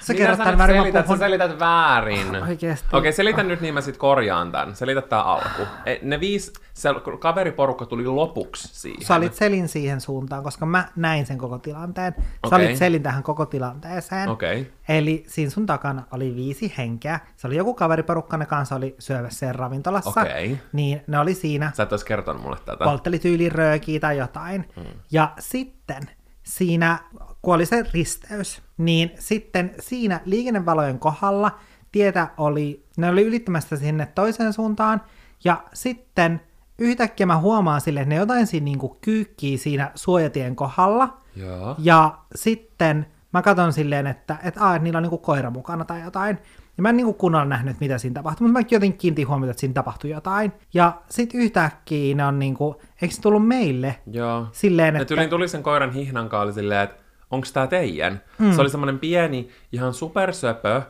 Sä 0.00 0.12
Mitä 0.12 0.22
kerrot 0.22 0.38
sä 0.38 0.44
tämän 0.44 0.52
nyt 0.52 0.58
väärin, 0.58 0.82
selität? 0.82 1.00
Sä 1.00 1.06
puhun. 1.06 1.18
selität 1.18 1.58
väärin. 1.58 2.42
Oikeesti. 2.42 2.86
Okei, 2.88 2.98
okay, 2.98 3.12
selitä 3.12 3.42
nyt 3.42 3.60
niin 3.60 3.74
mä 3.74 3.80
sit 3.80 3.96
korjaan 3.96 4.52
tän. 4.52 4.76
Selitä 4.76 5.02
tää 5.02 5.22
alku. 5.22 5.62
E, 5.86 5.96
Ne 6.02 6.20
viisi, 6.20 6.52
se 6.74 6.88
kaveriporukka 7.18 7.86
tuli 7.86 8.06
lopuksi 8.06 8.68
siihen. 8.72 9.06
Sä 9.06 9.14
olit 9.14 9.34
selin 9.34 9.68
siihen 9.68 10.00
suuntaan, 10.00 10.42
koska 10.42 10.66
mä 10.66 10.88
näin 10.96 11.26
sen 11.26 11.38
koko 11.38 11.58
tilanteen. 11.58 12.14
Sä 12.18 12.56
Okei. 12.56 12.66
olit 12.66 12.76
selin 12.76 13.02
tähän 13.02 13.22
koko 13.22 13.46
tilanteeseen. 13.46 14.28
Okei. 14.28 14.60
Okay. 14.60 14.72
Eli 14.88 15.24
siinä 15.26 15.50
sun 15.50 15.66
takana 15.66 16.02
oli 16.12 16.36
viisi 16.36 16.74
henkeä. 16.78 17.20
Se 17.36 17.46
oli 17.46 17.56
joku 17.56 17.74
kaveriporukka, 17.74 18.36
ne 18.36 18.46
kanssa 18.46 18.74
oli 18.74 18.94
syömässä 18.98 19.38
siellä 19.38 19.56
ravintolassa. 19.56 20.20
Okei. 20.20 20.58
Niin 20.72 21.02
ne 21.06 21.18
oli 21.18 21.34
siinä, 21.34 21.72
Sä 21.74 21.82
et 21.82 21.92
ois 21.92 22.04
kertonut 22.04 22.42
mulle 22.42 22.56
tätä. 22.64 22.84
poltteli 22.84 23.18
tyyliin 23.18 23.52
röökiä 23.52 24.00
tai 24.00 24.18
jotain. 24.18 24.68
Mm. 24.76 24.84
Ja 25.12 25.32
sitten 25.38 26.02
siinä, 26.42 26.98
kun 27.42 27.54
oli 27.54 27.66
se 27.66 27.84
risteys, 27.94 28.62
niin 28.78 29.10
sitten 29.18 29.74
siinä 29.78 30.20
liikennevalojen 30.24 30.98
kohdalla 30.98 31.58
tietä 31.92 32.28
oli, 32.36 32.84
ne 32.96 33.08
oli 33.10 33.22
ylittämässä 33.22 33.76
sinne 33.76 34.06
toiseen 34.06 34.52
suuntaan, 34.52 35.02
ja 35.44 35.62
sitten 35.74 36.40
yhtäkkiä 36.78 37.26
mä 37.26 37.38
huomaan 37.38 37.80
sille, 37.80 38.00
että 38.00 38.08
ne 38.08 38.16
jotain 38.16 38.46
siinä 38.46 38.64
niinku 38.64 38.98
kyykkii 39.00 39.58
siinä 39.58 39.90
suojatien 39.94 40.56
kohdalla, 40.56 41.16
Joo. 41.36 41.74
ja 41.78 42.18
sitten 42.34 43.06
mä 43.32 43.42
katson 43.42 43.72
silleen, 43.72 44.06
että, 44.06 44.36
että, 44.44 44.64
aa, 44.64 44.74
että 44.76 44.84
niillä 44.84 44.96
on 44.96 45.02
niinku 45.02 45.18
koira 45.18 45.50
mukana 45.50 45.84
tai 45.84 46.02
jotain. 46.02 46.38
Ja 46.76 46.82
mä 46.82 46.88
en 46.88 46.96
niinku 46.96 47.12
kunnolla 47.12 47.44
nähnyt, 47.44 47.80
mitä 47.80 47.98
siinä 47.98 48.14
tapahtui, 48.14 48.46
mutta 48.48 48.60
mä 48.60 48.66
jotenkin 48.70 48.98
kiinnitin 48.98 49.28
huomiota, 49.28 49.50
että 49.50 49.60
siinä 49.60 49.74
tapahtui 49.74 50.10
jotain. 50.10 50.52
Ja 50.74 51.00
sitten 51.10 51.40
yhtäkkiä 51.40 52.14
ne 52.14 52.24
on 52.24 52.38
niinku, 52.38 52.82
eikö 53.02 53.14
se 53.14 53.20
tullut 53.20 53.48
meille 53.48 53.96
Joo. 54.06 54.46
silleen, 54.52 54.94
Ne 54.94 55.00
että... 55.00 55.14
tuli, 55.14 55.28
tuli 55.28 55.48
sen 55.48 55.62
koiran 55.62 55.92
hihnan 55.92 56.30
silleen, 56.54 56.82
että 56.82 57.02
onks 57.30 57.52
tää 57.52 57.66
teidän? 57.66 58.22
Mm. 58.38 58.52
Se 58.52 58.60
oli 58.60 58.70
semmonen 58.70 58.98
pieni, 58.98 59.48
ihan 59.72 59.94
supersöpö 59.94 60.82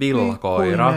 villakoira. 0.00 0.92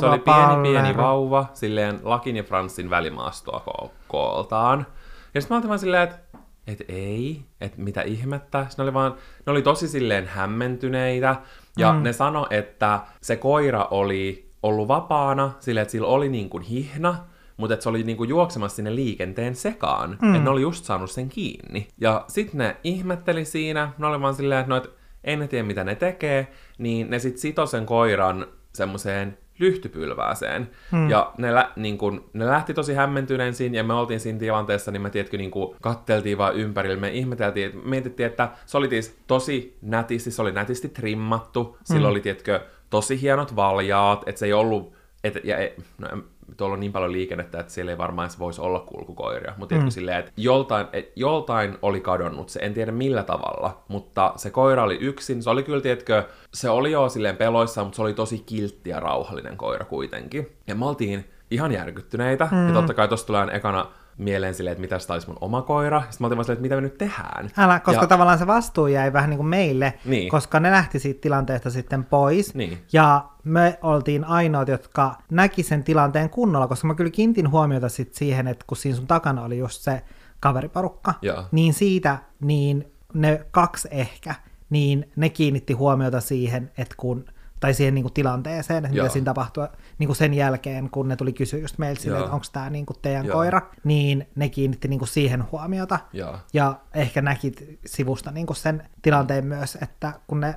Se 0.00 0.06
oli 0.06 0.18
pieni, 0.18 0.62
pieni 0.62 0.96
vauva, 0.96 1.46
silleen 1.54 2.00
Lakin 2.02 2.36
ja 2.36 2.42
Franssin 2.42 2.90
välimaastoa 2.90 3.62
ko- 3.70 3.90
kooltaan. 4.08 4.86
Ja 5.34 5.40
sitten 5.40 5.54
mä 5.54 5.58
olin 5.58 5.68
vaan 5.68 5.78
silleen, 5.78 6.02
että 6.02 6.18
et 6.66 6.84
ei, 6.88 7.42
että 7.60 7.80
mitä 7.80 8.02
ihmettä. 8.02 8.66
Sitten 8.68 8.76
ne 8.78 8.82
oli, 8.82 8.94
vaan, 8.94 9.14
ne 9.46 9.52
oli 9.52 9.62
tosi 9.62 9.88
silleen 9.88 10.26
hämmentyneitä. 10.26 11.36
Ja 11.78 11.92
mm. 11.92 12.02
ne 12.02 12.12
sano, 12.12 12.46
että 12.50 13.00
se 13.20 13.36
koira 13.36 13.88
oli 13.90 14.50
ollut 14.62 14.88
vapaana, 14.88 15.50
silleen, 15.60 15.82
että 15.82 15.92
sillä 15.92 16.06
oli 16.06 16.28
niin 16.28 16.50
kuin 16.50 16.62
hihna, 16.62 17.16
mutta 17.56 17.74
että 17.74 17.82
se 17.82 17.88
oli 17.88 18.02
niinku 18.02 18.24
juoksemassa 18.24 18.76
sinne 18.76 18.94
liikenteen 18.94 19.54
sekaan. 19.54 20.18
Mm. 20.22 20.34
Että 20.34 20.44
ne 20.44 20.50
oli 20.50 20.62
just 20.62 20.84
saanut 20.84 21.10
sen 21.10 21.28
kiinni. 21.28 21.88
Ja 21.98 22.24
sitten 22.28 22.58
ne 22.58 22.76
ihmetteli 22.84 23.44
siinä, 23.44 23.92
ne 23.98 24.06
oli 24.06 24.20
vaan 24.20 24.34
silleen, 24.34 24.60
että 24.60 24.70
no, 24.70 24.76
et 24.76 24.90
ei 25.24 25.36
ne 25.36 25.48
tiedä 25.48 25.66
mitä 25.66 25.84
ne 25.84 25.94
tekee, 25.94 26.48
niin 26.78 27.10
ne 27.10 27.18
sitten 27.18 27.40
sitoi 27.40 27.66
sen 27.66 27.86
koiran 27.86 28.46
semmoiseen 28.72 29.38
lyhtypylvääseen. 29.58 30.70
Hmm. 30.92 31.10
Ja 31.10 31.32
ne, 31.38 31.54
lä- 31.54 31.70
niin 31.76 31.98
kun, 31.98 32.30
ne 32.32 32.46
lähti 32.46 32.74
tosi 32.74 32.94
hämmentyneen 32.94 33.54
siinä, 33.54 33.76
ja 33.76 33.84
me 33.84 33.94
oltiin 33.94 34.20
siinä 34.20 34.38
tilanteessa, 34.38 34.90
niin 34.90 35.02
me 35.02 35.10
tiedätkö, 35.10 35.36
niin 35.36 35.50
kun 35.50 35.76
katteltiin 35.82 36.38
vaan 36.38 36.54
ympärillä, 36.54 37.00
me 37.00 37.10
ihmeteltiin, 37.10 37.66
että 37.66 37.78
mietittiin, 37.88 38.26
että 38.26 38.48
se 38.66 38.76
oli 38.76 38.88
tosi 39.26 39.78
nätisti, 39.82 40.30
se 40.30 40.42
oli 40.42 40.52
nätisti 40.52 40.88
trimmattu, 40.88 41.78
sillä 41.84 42.08
oli, 42.08 42.20
tiedätkö, 42.20 42.60
tosi 42.90 43.20
hienot 43.20 43.56
valjaat, 43.56 44.22
että 44.26 44.38
se 44.38 44.46
ei 44.46 44.52
ollut, 44.52 44.92
et, 45.24 45.38
ja, 45.44 45.58
e- 45.58 45.74
no, 45.98 46.08
tuolla 46.56 46.74
on 46.74 46.80
niin 46.80 46.92
paljon 46.92 47.12
liikennettä, 47.12 47.60
että 47.60 47.72
siellä 47.72 47.92
ei 47.92 47.98
varmaan 47.98 48.26
edes 48.26 48.38
voisi 48.38 48.60
olla 48.60 48.80
kulkukoiria, 48.80 49.54
mutta 49.56 49.68
tiedätkö, 49.68 49.90
silleen, 49.90 50.18
että 50.18 50.32
joltain, 50.36 50.86
et, 50.92 51.12
joltain 51.16 51.78
oli 51.82 52.00
kadonnut 52.00 52.48
se, 52.48 52.60
en 52.60 52.74
tiedä 52.74 52.92
millä 52.92 53.22
tavalla, 53.22 53.84
mutta 53.88 54.32
se 54.36 54.50
koira 54.50 54.82
oli 54.82 54.98
yksin, 55.00 55.42
se 55.42 55.50
oli 55.50 55.62
kyllä, 55.62 55.80
tiedätkö, 55.80 56.24
se 56.54 56.70
oli 56.70 56.92
jo 56.92 57.08
silleen 57.08 57.36
peloissaan, 57.36 57.86
mutta 57.86 57.96
se 57.96 58.02
oli 58.02 58.14
tosi 58.14 58.42
kiltti 58.46 58.90
ja 58.90 59.00
rauhallinen 59.00 59.56
koira 59.56 59.84
kuitenkin. 59.84 60.48
Ja 60.66 60.74
me 60.74 60.86
oltiin 60.86 61.24
ihan 61.50 61.72
järkyttyneitä, 61.72 62.48
mm. 62.52 62.68
ja 62.68 62.74
totta 62.74 62.94
kai 62.94 63.08
tosta 63.08 63.26
tulee 63.26 63.48
ekana 63.52 63.86
mieleen 64.18 64.54
silleen, 64.54 64.72
että 64.72 64.80
mitä 64.80 65.12
olisi 65.12 65.28
mun 65.28 65.38
oma 65.40 65.62
koira, 65.62 66.00
sitten 66.00 66.16
mä 66.20 66.26
oltiin 66.26 66.36
vaan 66.36 66.44
silleen, 66.44 66.56
että 66.56 66.62
mitä 66.62 66.74
me 66.74 66.80
nyt 66.80 66.98
tehdään. 66.98 67.50
Älä, 67.56 67.80
koska 67.80 68.02
ja, 68.02 68.08
tavallaan 68.08 68.38
se 68.38 68.46
vastuu 68.46 68.86
jäi 68.86 69.12
vähän 69.12 69.30
niin 69.30 69.38
kuin 69.38 69.46
meille, 69.48 69.94
Niin. 70.04 70.28
koska 70.28 70.60
ne 70.60 70.70
lähti 70.70 70.98
siitä 70.98 71.20
tilanteesta 71.20 71.70
sitten 71.70 72.04
pois. 72.04 72.54
Niin. 72.54 72.78
Ja 72.92 73.24
me 73.44 73.78
oltiin 73.82 74.24
ainoat, 74.24 74.68
jotka 74.68 75.14
näki 75.30 75.62
sen 75.62 75.84
tilanteen 75.84 76.30
kunnolla, 76.30 76.68
koska 76.68 76.86
mä 76.86 76.94
kyllä 76.94 77.10
kiintin 77.10 77.50
huomiota 77.50 77.88
sit 77.88 78.14
siihen, 78.14 78.48
että 78.48 78.64
kun 78.68 78.76
siinä 78.76 78.96
sun 78.96 79.06
takana 79.06 79.42
oli 79.42 79.58
just 79.58 79.82
se 79.82 80.02
kaveriporukka, 80.40 81.14
Joo. 81.22 81.44
niin 81.52 81.74
siitä 81.74 82.18
niin 82.40 82.92
ne 83.14 83.46
kaksi 83.50 83.88
ehkä, 83.90 84.34
niin 84.70 85.10
ne 85.16 85.28
kiinnitti 85.28 85.72
huomiota 85.72 86.20
siihen, 86.20 86.70
että 86.78 86.94
kun 86.98 87.24
tai 87.60 87.74
siihen 87.74 87.94
niin 87.94 88.02
kuin 88.02 88.12
tilanteeseen, 88.12 88.84
että 88.84 88.96
Joo. 88.96 89.04
mitä 89.04 89.12
siinä 89.12 89.24
tapahtui 89.24 89.68
niin 89.98 90.06
kuin 90.06 90.16
sen 90.16 90.34
jälkeen, 90.34 90.90
kun 90.90 91.08
ne 91.08 91.16
tuli 91.16 91.32
kysyä 91.32 91.60
just 91.60 91.78
meiltä 91.78 92.00
silleen, 92.00 92.22
että 92.22 92.34
onko 92.34 92.46
tämä 92.52 92.70
niin 92.70 92.86
kuin 92.86 92.96
teidän 93.02 93.26
Joo. 93.26 93.36
koira, 93.36 93.62
niin 93.84 94.28
ne 94.34 94.48
kiinnitti 94.48 94.88
niin 94.88 94.98
kuin 94.98 95.08
siihen 95.08 95.44
huomiota. 95.52 95.98
Joo. 96.12 96.36
Ja 96.52 96.74
ehkä 96.94 97.22
näkit 97.22 97.78
sivusta 97.86 98.30
niin 98.30 98.46
kuin 98.46 98.56
sen 98.56 98.88
tilanteen 99.02 99.46
myös, 99.46 99.78
että 99.82 100.12
kun 100.26 100.40
ne 100.40 100.54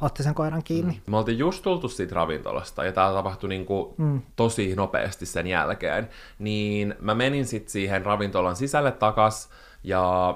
otti 0.00 0.22
sen 0.22 0.34
koiran 0.34 0.62
kiinni. 0.62 1.02
Me 1.06 1.16
oltiin 1.16 1.38
just 1.38 1.62
tultu 1.62 1.88
siitä 1.88 2.14
ravintolasta, 2.14 2.84
ja 2.84 2.92
tämä 2.92 3.12
tapahtui 3.12 3.48
niinku 3.48 3.94
mm. 3.98 4.22
tosi 4.36 4.74
nopeasti 4.74 5.26
sen 5.26 5.46
jälkeen. 5.46 6.08
Niin 6.38 6.94
mä 7.00 7.14
menin 7.14 7.46
sitten 7.46 7.70
siihen 7.70 8.06
ravintolan 8.06 8.56
sisälle 8.56 8.92
takas, 8.92 9.48
ja 9.84 10.34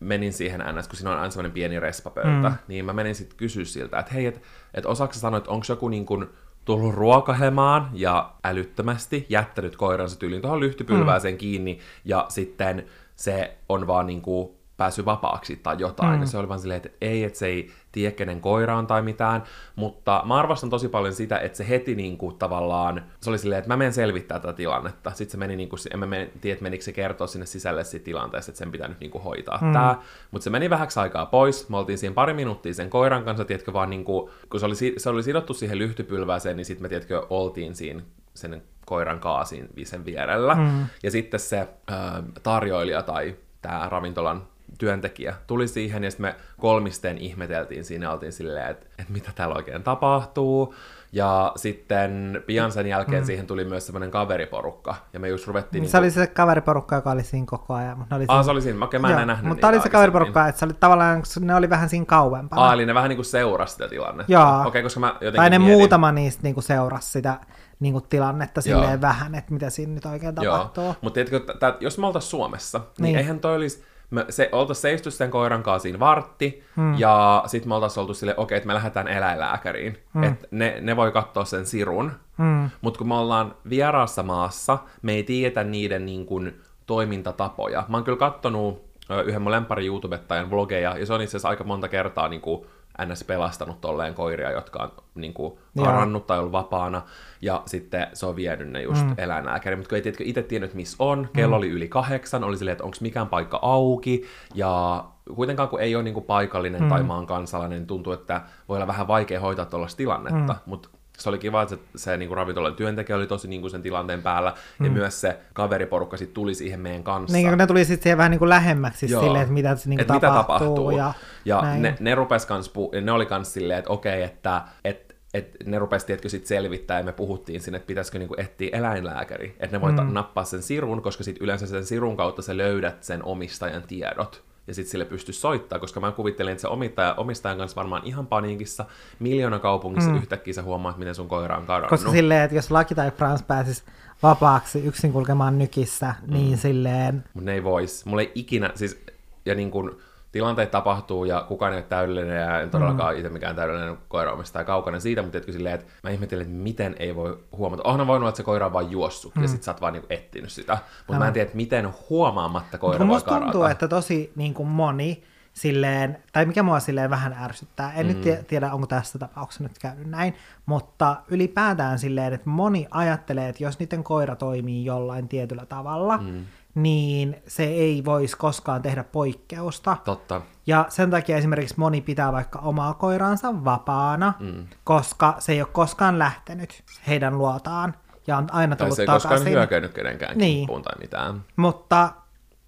menin 0.00 0.32
siihen 0.32 0.62
ns, 0.72 0.88
kun 0.88 0.96
siinä 0.96 1.10
on 1.10 1.16
aina 1.16 1.30
semmoinen 1.30 1.52
pieni 1.52 1.80
respapöytä, 1.80 2.48
mm. 2.48 2.54
niin 2.68 2.84
mä 2.84 2.92
menin 2.92 3.14
sitten 3.14 3.36
kysyä 3.36 3.64
siltä, 3.64 3.98
että 3.98 4.14
hei, 4.14 4.26
että 4.26 4.40
et 4.74 4.86
osaako 4.86 5.12
sanoa, 5.12 5.38
että 5.38 5.50
onko 5.50 5.66
joku 5.68 5.88
niinku 5.88 6.24
tullut 6.64 6.94
ruokahelemaan 6.94 7.90
ja 7.92 8.32
älyttömästi 8.44 9.26
jättänyt 9.28 9.76
koiransa 9.76 10.18
tyyliin 10.18 10.42
tuohon 10.42 10.60
lyhtypylvääseen 10.60 11.34
mm. 11.34 11.38
kiinni, 11.38 11.78
ja 12.04 12.26
sitten 12.28 12.86
se 13.16 13.56
on 13.68 13.86
vaan 13.86 14.06
niinku 14.06 14.58
päässyt 14.76 15.04
vapaaksi 15.04 15.56
tai 15.56 15.76
jotain. 15.78 16.14
Mm. 16.14 16.20
Ja 16.20 16.26
se 16.26 16.38
oli 16.38 16.48
vaan 16.48 16.60
silleen, 16.60 16.76
että 16.76 16.98
ei, 17.00 17.24
että 17.24 17.38
se 17.38 17.46
ei 17.46 17.70
tiedä, 17.94 18.16
kenen 18.16 18.40
koira 18.40 18.76
on 18.76 18.86
tai 18.86 19.02
mitään. 19.02 19.42
Mutta 19.76 20.22
mä 20.26 20.34
arvostan 20.34 20.70
tosi 20.70 20.88
paljon 20.88 21.14
sitä, 21.14 21.38
että 21.38 21.58
se 21.58 21.68
heti 21.68 21.94
niin 21.94 22.18
kuin, 22.18 22.36
tavallaan, 22.36 23.02
se 23.20 23.30
oli 23.30 23.38
silleen, 23.38 23.58
että 23.58 23.68
mä 23.68 23.76
menen 23.76 23.92
selvittää 23.92 24.40
tätä 24.40 24.52
tilannetta. 24.52 25.10
Sitten 25.10 25.30
se 25.30 25.38
meni, 25.38 25.56
niin 25.56 25.68
kuin, 25.68 25.80
en 25.92 25.98
mä 25.98 26.06
meni, 26.06 26.30
tiedä, 26.40 26.52
että 26.52 26.62
menikö 26.62 26.84
se 26.84 26.92
kertoa 26.92 27.26
sinne 27.26 27.46
sisälle 27.46 27.84
siitä 27.84 28.04
tilanteesta, 28.04 28.50
että 28.50 28.58
sen 28.58 28.72
pitää 28.72 28.88
nyt 28.88 29.00
niin 29.00 29.10
kuin, 29.10 29.24
hoitaa 29.24 29.58
mm. 29.62 29.72
tämä. 29.72 29.98
Mutta 30.30 30.44
se 30.44 30.50
meni 30.50 30.70
vähäksi 30.70 31.00
aikaa 31.00 31.26
pois. 31.26 31.68
Me 31.68 31.76
oltiin 31.76 31.98
siinä 31.98 32.14
pari 32.14 32.34
minuuttia 32.34 32.74
sen 32.74 32.90
koiran 32.90 33.24
kanssa, 33.24 33.44
tiedätkö, 33.44 33.72
vaan 33.72 33.90
niin 33.90 34.04
kuin, 34.04 34.30
kun 34.50 34.60
se 34.60 34.66
oli, 34.66 34.74
se 34.96 35.10
oli 35.10 35.22
sidottu 35.22 35.54
siihen 35.54 35.78
lyhtypylvääseen, 35.78 36.56
niin 36.56 36.64
sitten 36.64 36.82
me, 36.82 36.88
tiedätkö, 36.88 37.26
oltiin 37.30 37.74
siinä 37.74 38.02
sen 38.34 38.62
koiran 38.86 39.20
kaasin 39.20 39.68
sen 39.84 40.04
vierellä. 40.04 40.54
Mm. 40.54 40.86
Ja 41.02 41.10
sitten 41.10 41.40
se 41.40 41.60
äh, 41.60 41.98
tarjoilija 42.42 43.02
tai 43.02 43.36
tämä 43.62 43.88
ravintolan 43.88 44.46
työntekijä 44.78 45.34
tuli 45.46 45.68
siihen, 45.68 46.04
ja 46.04 46.10
sitten 46.10 46.26
me 46.26 46.34
kolmisteen 46.60 47.18
ihmeteltiin 47.18 47.84
siinä, 47.84 48.12
oltiin 48.12 48.32
silleen, 48.32 48.70
että, 48.70 48.86
että 48.98 49.12
mitä 49.12 49.30
täällä 49.34 49.54
oikein 49.54 49.82
tapahtuu. 49.82 50.74
Ja 51.12 51.52
sitten 51.56 52.42
pian 52.46 52.72
sen 52.72 52.86
jälkeen 52.86 53.22
mm. 53.22 53.26
siihen 53.26 53.46
tuli 53.46 53.64
myös 53.64 53.86
semmoinen 53.86 54.10
kaveriporukka, 54.10 54.94
ja 55.12 55.20
me 55.20 55.28
just 55.28 55.46
ruvettiin... 55.46 55.80
Niin 55.80 55.90
se 55.90 55.98
oli 55.98 56.10
se 56.10 56.26
kaveriporukka, 56.26 56.96
joka 56.96 57.10
oli 57.10 57.22
siinä 57.22 57.46
koko 57.50 57.74
ajan. 57.74 57.98
Mutta 57.98 58.16
oli 58.16 58.24
Ah, 58.28 58.34
siinä... 58.34 58.42
se 58.42 58.50
oli 58.50 58.62
siinä. 58.62 58.84
Okei, 58.84 59.00
mä 59.00 59.08
en 59.08 59.12
Joo, 59.12 59.24
nähnyt 59.24 59.48
Mutta 59.48 59.68
oli 59.68 59.80
se 59.80 59.88
kaveriporukka, 59.88 60.48
että 60.48 60.58
se 60.58 60.64
oli 60.64 60.74
tavallaan, 60.80 61.22
ne 61.40 61.54
oli 61.54 61.70
vähän 61.70 61.88
siinä 61.88 62.06
kauempana. 62.06 62.66
Ah, 62.66 62.72
eli 62.72 62.86
ne 62.86 62.94
vähän 62.94 63.08
niin 63.08 63.16
kuin 63.16 63.26
seurasi 63.26 63.72
sitä 63.72 63.88
tilannetta. 63.88 64.32
Joo. 64.32 64.62
Okei, 64.66 64.82
koska 64.82 65.00
mä 65.00 65.06
jotenkin 65.06 65.36
tai 65.36 65.50
ne 65.50 65.58
mietin... 65.58 65.76
muutama 65.78 66.12
niistä 66.12 66.42
niinku 66.42 66.60
seurasi 66.60 67.10
sitä 67.10 67.40
niinku 67.80 68.00
tilannetta 68.00 68.60
Joo. 68.64 68.80
silleen 68.80 69.00
vähän, 69.00 69.34
että 69.34 69.52
mitä 69.52 69.70
siinä 69.70 69.94
nyt 69.94 70.06
oikein 70.06 70.34
tapahtuu. 70.34 70.84
Joo, 70.84 70.96
mutta 71.00 71.14
tiedätkö, 71.14 71.40
t- 71.54 71.58
tät, 71.58 71.82
jos 71.82 71.98
me 71.98 72.06
oltaisiin 72.06 72.30
Suomessa, 72.30 72.78
niin, 72.78 72.86
Niin. 72.98 73.02
niin 73.02 73.16
eihän 73.18 73.40
toi 73.40 73.56
olisi, 73.56 73.84
me, 74.14 74.26
se, 74.28 74.48
oltaisiin 74.52 74.82
seistu 74.82 75.10
sen 75.10 75.30
koiran 75.30 75.62
kanssa 75.62 75.82
siinä 75.82 75.98
vartti, 75.98 76.62
hmm. 76.76 76.98
ja 76.98 77.42
sitten 77.46 77.68
me 77.68 77.74
oltaisiin 77.74 78.02
oltu 78.02 78.14
silleen, 78.14 78.40
okei, 78.40 78.56
että 78.56 78.66
me 78.66 78.74
lähdetään 78.74 79.08
eläinlääkäriin, 79.08 79.98
hmm. 80.14 80.22
että 80.22 80.48
ne, 80.50 80.78
ne 80.80 80.96
voi 80.96 81.12
katsoa 81.12 81.44
sen 81.44 81.66
sirun, 81.66 82.12
hmm. 82.38 82.70
mutta 82.80 82.98
kun 82.98 83.08
me 83.08 83.14
ollaan 83.14 83.54
vieraassa 83.70 84.22
maassa, 84.22 84.78
me 85.02 85.12
ei 85.12 85.22
tiedetä 85.22 85.64
niiden 85.64 86.06
niin 86.06 86.26
kuin, 86.26 86.60
toimintatapoja. 86.86 87.84
Mä 87.88 87.96
oon 87.96 88.04
kyllä 88.04 88.18
kattonut 88.18 88.84
yhden 89.24 89.42
mun 89.42 89.52
lempari 89.52 89.86
YouTubettajan 89.86 90.50
vlogeja, 90.50 90.98
ja 90.98 91.06
se 91.06 91.12
on 91.12 91.22
itse 91.22 91.30
asiassa 91.30 91.48
aika 91.48 91.64
monta 91.64 91.88
kertaa 91.88 92.28
niin 92.28 92.40
kuin, 92.40 92.66
ns. 93.06 93.24
pelastanut 93.24 93.80
tolleen 93.80 94.14
koiria, 94.14 94.50
jotka 94.50 94.82
on 94.82 94.90
niin 95.14 95.34
kuin, 95.34 95.58
karannut 95.76 96.26
tai 96.26 96.38
ollut 96.38 96.52
vapaana, 96.52 97.02
ja 97.42 97.62
sitten 97.66 98.06
se 98.12 98.26
on 98.26 98.36
vienyt 98.36 98.68
ne 98.68 98.82
just 98.82 99.06
mm. 99.06 99.14
eläinlääkäriin, 99.18 99.78
mutta 99.78 99.88
kun 99.88 99.96
ei 99.96 100.02
tiedätkö, 100.02 100.24
itse 100.26 100.42
tiennyt, 100.42 100.74
missä 100.74 100.96
on, 100.98 101.28
kello 101.32 101.56
mm. 101.56 101.58
oli 101.58 101.68
yli 101.68 101.88
kahdeksan, 101.88 102.44
oli 102.44 102.56
silleen, 102.56 102.72
että 102.72 102.84
onko 102.84 102.96
mikään 103.00 103.28
paikka 103.28 103.58
auki, 103.62 104.24
ja 104.54 105.04
kuitenkaan 105.34 105.68
kun 105.68 105.80
ei 105.80 105.94
ole 105.94 106.04
niin 106.04 106.14
kuin 106.14 106.26
paikallinen 106.26 106.82
mm. 106.82 106.88
tai 106.88 107.02
maan 107.02 107.26
kansalainen, 107.26 107.78
niin 107.78 107.86
tuntuu, 107.86 108.12
että 108.12 108.40
voi 108.68 108.76
olla 108.76 108.86
vähän 108.86 109.08
vaikea 109.08 109.40
hoitaa 109.40 109.64
tuollaista 109.64 109.96
tilannetta, 109.96 110.52
mm. 110.52 110.58
mutta 110.66 110.88
se 111.18 111.28
oli 111.28 111.38
kiva, 111.38 111.62
että 111.62 111.76
se, 111.76 111.82
se 111.96 112.16
niin 112.16 112.28
kuin 112.28 112.36
ravintolan 112.36 112.74
työntekijä 112.74 113.16
oli 113.16 113.26
tosi 113.26 113.48
niin 113.48 113.60
kuin 113.60 113.70
sen 113.70 113.82
tilanteen 113.82 114.22
päällä, 114.22 114.54
mm. 114.78 114.86
ja 114.86 114.92
myös 114.92 115.20
se 115.20 115.38
kaveriporukka 115.52 116.16
sitten 116.16 116.34
tuli 116.34 116.54
siihen 116.54 116.80
meidän 116.80 117.04
kanssa. 117.04 117.36
Niin, 117.36 117.58
ne 117.58 117.66
tuli 117.66 117.84
sitten 117.84 118.02
siihen 118.02 118.18
vähän 118.18 118.30
niin 118.30 118.38
kuin 118.38 118.48
lähemmäksi 118.48 119.10
Joo. 119.10 119.22
silleen, 119.22 119.42
että 119.42 119.54
mitä, 119.54 119.76
niin 119.86 119.98
kuin 119.98 120.06
tapahtuu, 120.06 120.30
mitä 120.30 120.42
tapahtuu. 120.42 120.90
Ja, 120.90 121.12
ja 121.44 121.62
ne, 121.76 121.96
ne, 122.00 122.14
rupes 122.14 122.46
kans, 122.46 122.72
ne 123.02 123.12
oli 123.12 123.26
kans 123.26 123.52
silleen, 123.52 123.78
että 123.78 123.90
okei, 123.90 124.22
että, 124.22 124.62
että 124.84 125.14
et 125.34 125.56
ne 125.66 125.78
rupesi 125.78 126.06
tietkö 126.06 126.28
sit 126.28 126.46
selvittää, 126.46 126.98
ja 126.98 127.04
me 127.04 127.12
puhuttiin 127.12 127.60
sinne, 127.60 127.76
että 127.76 127.86
pitäisikö 127.86 128.18
niinku 128.18 128.34
etsiä 128.38 128.70
eläinlääkäri, 128.72 129.56
että 129.60 129.76
ne 129.76 129.80
voi 129.80 129.92
mm. 129.92 130.12
nappaa 130.12 130.44
sen 130.44 130.62
sirun, 130.62 131.02
koska 131.02 131.24
sit 131.24 131.36
yleensä 131.40 131.66
sen 131.66 131.86
sirun 131.86 132.16
kautta 132.16 132.42
sä 132.42 132.56
löydät 132.56 133.02
sen 133.02 133.24
omistajan 133.24 133.82
tiedot 133.82 134.42
ja 134.66 134.74
sitten 134.74 134.90
sille 134.90 135.04
pysty 135.04 135.32
soittaa, 135.32 135.78
koska 135.78 136.00
mä 136.00 136.12
kuvittelin, 136.12 136.52
että 136.52 136.62
se 136.62 136.68
omistaja, 136.68 137.14
omistajan 137.14 137.58
kanssa 137.58 137.76
varmaan 137.76 138.02
ihan 138.04 138.26
paniikissa, 138.26 138.84
miljoona 139.18 139.58
kaupungissa 139.58 140.10
mm. 140.10 140.16
yhtäkkiä 140.16 140.54
sä 140.54 140.62
huomaat, 140.62 140.98
miten 140.98 141.14
sun 141.14 141.28
koira 141.28 141.56
on 141.56 141.66
kadonnut. 141.66 141.90
Koska 141.90 142.10
silleen, 142.10 142.42
että 142.42 142.56
jos 142.56 142.70
Laki 142.70 142.94
tai 142.94 143.10
Frans 143.10 143.42
pääsis 143.42 143.84
vapaaksi 144.22 144.84
yksin 144.84 145.12
kulkemaan 145.12 145.58
nykissä, 145.58 146.14
mm. 146.26 146.32
niin 146.32 146.58
silleen... 146.58 147.24
Mutta 147.34 147.44
ne 147.44 147.54
ei 147.54 147.64
vois. 147.64 148.06
Mulla 148.06 148.22
ei 148.22 148.32
ikinä, 148.34 148.72
siis, 148.74 149.02
ja 149.46 149.54
niin 149.54 149.70
kuin, 149.70 149.90
tilanteet 150.34 150.70
tapahtuu 150.70 151.24
ja 151.24 151.44
kukaan 151.48 151.72
ei 151.72 151.78
ole 151.78 151.84
täydellinen 151.88 152.40
ja 152.40 152.60
en 152.60 152.70
todellakaan 152.70 153.14
mm. 153.14 153.18
itse 153.18 153.30
mikään 153.30 153.56
täydellinen 153.56 153.98
koiraomistaja 154.08 154.64
kaukana 154.64 155.00
siitä, 155.00 155.22
mutta 155.22 155.38
etkö 155.38 155.52
silleen, 155.52 155.74
että 155.74 155.86
mä 156.02 156.10
ihmettelin, 156.10 156.42
että 156.42 156.54
miten 156.54 156.96
ei 156.98 157.16
voi 157.16 157.38
huomata. 157.56 157.82
Onhan 157.82 158.06
voinut, 158.06 158.28
että 158.28 158.36
se 158.36 158.42
koira 158.42 158.66
on 158.66 158.72
vaan 158.72 158.90
juossut 158.90 159.36
mm. 159.36 159.42
ja 159.42 159.48
sit 159.48 159.62
sä 159.62 159.70
oot 159.70 159.80
vaan 159.80 159.92
niinku 159.92 160.06
etsinyt 160.10 160.52
sitä. 160.52 160.78
Mutta 161.06 161.18
mä 161.18 161.26
en 161.26 161.32
tiedä, 161.32 161.44
että 161.44 161.56
miten 161.56 161.88
huomaamatta 162.10 162.78
koira 162.78 163.08
voi 163.08 163.22
karata. 163.22 163.42
tuntuu, 163.42 163.64
että 163.64 163.88
tosi 163.88 164.32
niin 164.36 164.54
kuin 164.54 164.68
moni 164.68 165.24
silleen, 165.52 166.18
tai 166.32 166.46
mikä 166.46 166.62
mua 166.62 166.80
silleen 166.80 167.10
vähän 167.10 167.32
ärsyttää, 167.32 167.92
en 167.92 168.06
mm. 168.06 168.12
nyt 168.12 168.46
tiedä, 168.46 168.72
onko 168.72 168.86
tässä 168.86 169.18
tapauksessa 169.18 169.62
nyt 169.62 169.78
käynyt 169.78 170.10
näin, 170.10 170.34
mutta 170.66 171.16
ylipäätään 171.28 171.98
silleen, 171.98 172.32
että 172.32 172.50
moni 172.50 172.86
ajattelee, 172.90 173.48
että 173.48 173.64
jos 173.64 173.78
niiden 173.78 174.04
koira 174.04 174.36
toimii 174.36 174.84
jollain 174.84 175.28
tietyllä 175.28 175.66
tavalla, 175.66 176.16
mm 176.16 176.44
niin 176.74 177.42
se 177.46 177.64
ei 177.64 178.04
voisi 178.04 178.36
koskaan 178.36 178.82
tehdä 178.82 179.04
poikkeusta. 179.04 179.96
Totta. 180.04 180.40
Ja 180.66 180.86
sen 180.88 181.10
takia 181.10 181.36
esimerkiksi 181.36 181.74
moni 181.78 182.00
pitää 182.00 182.32
vaikka 182.32 182.58
omaa 182.58 182.94
koiraansa 182.94 183.64
vapaana, 183.64 184.32
mm. 184.40 184.66
koska 184.84 185.36
se 185.38 185.52
ei 185.52 185.60
ole 185.60 185.68
koskaan 185.72 186.18
lähtenyt 186.18 186.82
heidän 187.06 187.38
luotaan 187.38 187.94
ja 188.26 188.36
on 188.36 188.46
aina 188.52 188.76
tullut 188.76 188.90
tai 188.90 188.96
se 188.96 189.02
ei 189.02 189.06
takaisin. 189.06 189.30
koskaan 189.30 189.50
hyökännyt 189.50 189.92
kenenkään 189.92 190.38
niin. 190.38 190.68
tai 190.68 190.98
mitään. 191.00 191.44
Mutta 191.56 192.12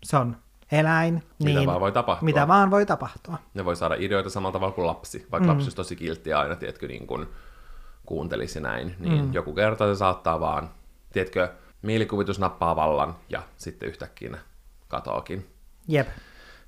se 0.02 0.16
on 0.16 0.36
eläin. 0.72 1.22
Mitä 1.38 1.58
niin, 1.58 1.66
vaan 1.66 1.80
voi 1.80 1.92
tapahtua. 1.92 2.24
Mitä 2.24 2.48
vaan 2.48 2.70
voi 2.70 2.86
tapahtua. 2.86 3.38
Ne 3.54 3.64
voi 3.64 3.76
saada 3.76 3.94
ideoita 3.98 4.30
samalla 4.30 4.52
tavalla 4.52 4.74
kuin 4.74 4.86
lapsi. 4.86 5.26
Vaikka 5.32 5.46
mm. 5.46 5.48
lapsi 5.48 5.64
olisi 5.64 5.76
tosi 5.76 5.96
kiltti 5.96 6.32
aina, 6.32 6.56
tiedätkö, 6.56 6.86
niin 6.88 7.06
kuin 7.06 7.26
kuuntelisi 8.06 8.60
näin, 8.60 8.94
niin 8.98 9.24
mm. 9.24 9.32
joku 9.32 9.54
kerta 9.54 9.94
se 9.94 9.98
saattaa 9.98 10.40
vaan, 10.40 10.70
tiedätkö, 11.12 11.48
mielikuvitus 11.86 12.38
nappaa 12.38 12.76
vallan 12.76 13.14
ja 13.28 13.42
sitten 13.56 13.88
yhtäkkiä 13.88 14.30
ne 14.30 14.38
katoakin. 14.88 15.46
Jep. 15.88 16.08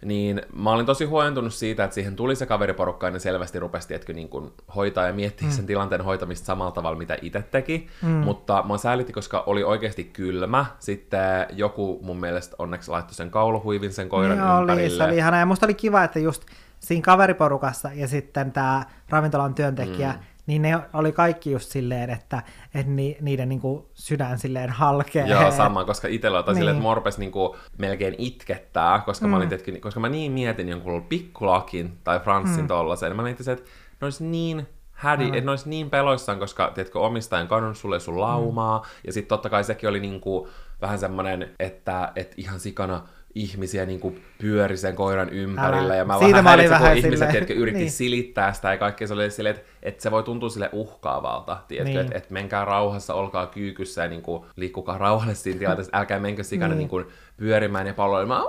Niin 0.05 0.43
mä 0.53 0.73
olin 0.73 0.87
tosi 0.87 1.05
huojentunut 1.05 1.55
siitä, 1.55 1.85
että 1.85 1.95
siihen 1.95 2.17
tuli 2.17 2.37
se 2.37 2.47
kaveriporukka 2.47 3.07
ja 3.07 3.11
ne 3.11 3.19
selvästi 3.19 3.59
rupesi 3.59 3.95
että 3.95 4.13
niin 4.13 4.29
kuin 4.29 4.53
hoitaa 4.77 5.07
ja 5.07 5.13
miettiä 5.13 5.49
mm. 5.49 5.53
sen 5.53 5.67
tilanteen 5.67 6.05
hoitamista 6.05 6.47
samalla 6.47 6.73
tavalla, 6.73 6.99
mitä 6.99 7.17
itse 7.23 7.43
teki. 7.43 7.89
Mm. 8.03 8.09
Mutta 8.09 8.65
mä 8.69 8.79
säälitti, 8.79 9.13
koska 9.13 9.43
oli 9.47 9.65
oikeasti 9.65 10.05
kylmä. 10.05 10.67
Sitten 10.79 11.47
joku 11.53 12.01
mun 12.03 12.21
mielestä 12.21 12.57
onneksi 12.59 12.91
laittoi 12.91 13.15
sen 13.15 13.31
kauluhuivin 13.31 13.93
sen 13.93 14.09
koiran 14.09 14.39
niin 14.39 14.61
ympärille. 14.61 14.83
Oli, 14.83 14.97
se 14.97 15.05
oli 15.05 15.17
ihana. 15.17 15.39
Ja 15.39 15.47
musta 15.47 15.67
oli 15.67 15.75
kiva, 15.75 16.05
että 16.05 16.19
just 16.19 16.45
siinä 16.81 17.03
kaveriporukassa 17.03 17.91
ja 17.95 18.09
sitten 18.09 18.53
tämä 18.53 18.85
ravintolan 19.09 19.55
työntekijä, 19.55 20.13
mm 20.13 20.19
niin 20.49 20.63
ne 20.63 20.81
oli 20.93 21.13
kaikki 21.13 21.51
just 21.51 21.71
silleen, 21.71 22.11
että, 22.11 22.43
että 22.75 22.93
ni, 22.93 23.17
niiden 23.21 23.49
niin 23.49 23.61
kuin 23.61 23.85
sydän 23.95 24.39
silleen 24.39 24.71
halkee. 24.71 25.27
Joo, 25.27 25.51
sama, 25.51 25.85
koska 25.85 26.09
itsellä 26.09 26.39
on 26.39 26.45
niin. 26.47 26.57
silleen, 26.57 26.77
että 26.77 26.83
morpes 26.83 27.19
niin 27.19 27.33
kuin 27.33 27.59
melkein 27.79 28.15
itkettää, 28.19 29.01
koska, 29.01 29.27
mm. 29.27 29.31
mä 29.31 29.37
olin, 29.37 29.49
tietenkin, 29.49 29.81
koska 29.81 30.01
mä 30.01 30.09
niin 30.09 30.33
mietin 30.33 30.69
jonkun 30.69 31.05
pikkulakin 31.05 31.99
tai 32.05 32.21
Franssin 32.21 32.65
mm. 32.65 32.69
tollasen, 32.69 33.17
mä 33.17 33.23
olin 33.23 33.33
että 33.33 33.71
ne 34.01 34.05
olisi 34.05 34.25
niin 34.25 34.67
hädi, 34.93 35.25
mm. 35.25 35.35
että 35.35 35.45
ne 35.45 35.51
olisi 35.51 35.69
niin 35.69 35.91
peloissaan, 35.91 36.39
koska 36.39 36.71
tiedätkö, 36.75 37.01
omistajan 37.01 37.49
kadun 37.49 37.75
sulle 37.75 38.01
sun 38.01 38.21
laumaa, 38.21 38.79
mm. 38.79 38.85
ja 39.07 39.13
sitten 39.13 39.29
totta 39.29 39.51
kai 39.51 39.65
sekin 39.65 39.89
oli 39.89 40.01
niin 40.01 40.21
kuin, 40.21 40.49
vähän 40.81 40.99
semmoinen, 40.99 41.51
että, 41.59 42.13
että 42.17 42.35
ihan 42.37 42.61
sikana 42.61 43.03
ihmisiä 43.35 43.87
niin 43.87 44.01
kuin 44.01 44.25
pyöri 44.41 44.77
sen 44.77 44.95
koiran 44.95 45.29
ympärillä, 45.29 45.85
Älä. 45.85 45.97
ja 45.97 46.05
mä 46.05 46.19
Siitä 46.19 46.45
vähän 46.45 46.59
häiritsin, 46.59 46.79
kun 46.79 46.97
ihmiset 46.97 47.31
tiedätkö, 47.31 47.55
yritti 47.55 47.81
niin. 47.81 47.91
silittää 47.91 48.53
sitä, 48.53 48.73
ja 48.73 48.79
kaikkea 48.79 49.07
se 49.07 49.15
oli 49.15 49.31
silleen, 49.31 49.57
että, 49.57 49.69
että 49.83 50.03
se 50.03 50.11
voi 50.11 50.23
tuntua 50.23 50.49
sille 50.49 50.71
uhkaavalta, 50.73 51.57
tiedätkö, 51.69 51.91
niin. 51.91 52.01
että, 52.01 52.19
että 52.19 52.33
menkää 52.33 52.65
rauhassa, 52.65 53.15
olkaa 53.15 53.47
kyykyssä, 53.47 54.03
ja 54.03 54.09
niin 54.09 54.23
kuin, 54.23 54.45
liikkukaa 54.57 54.99
rauhallisesti 54.99 55.43
siinä 55.43 55.59
tilanteessa, 55.59 55.99
älkää 55.99 56.19
menkö 56.19 56.45
sikana 56.45 56.69
niin. 56.69 56.79
niin 56.79 56.89
kuin, 56.89 57.07
pyörimään 57.37 57.87
ja 57.87 57.95
palloilemaan, 57.95 58.45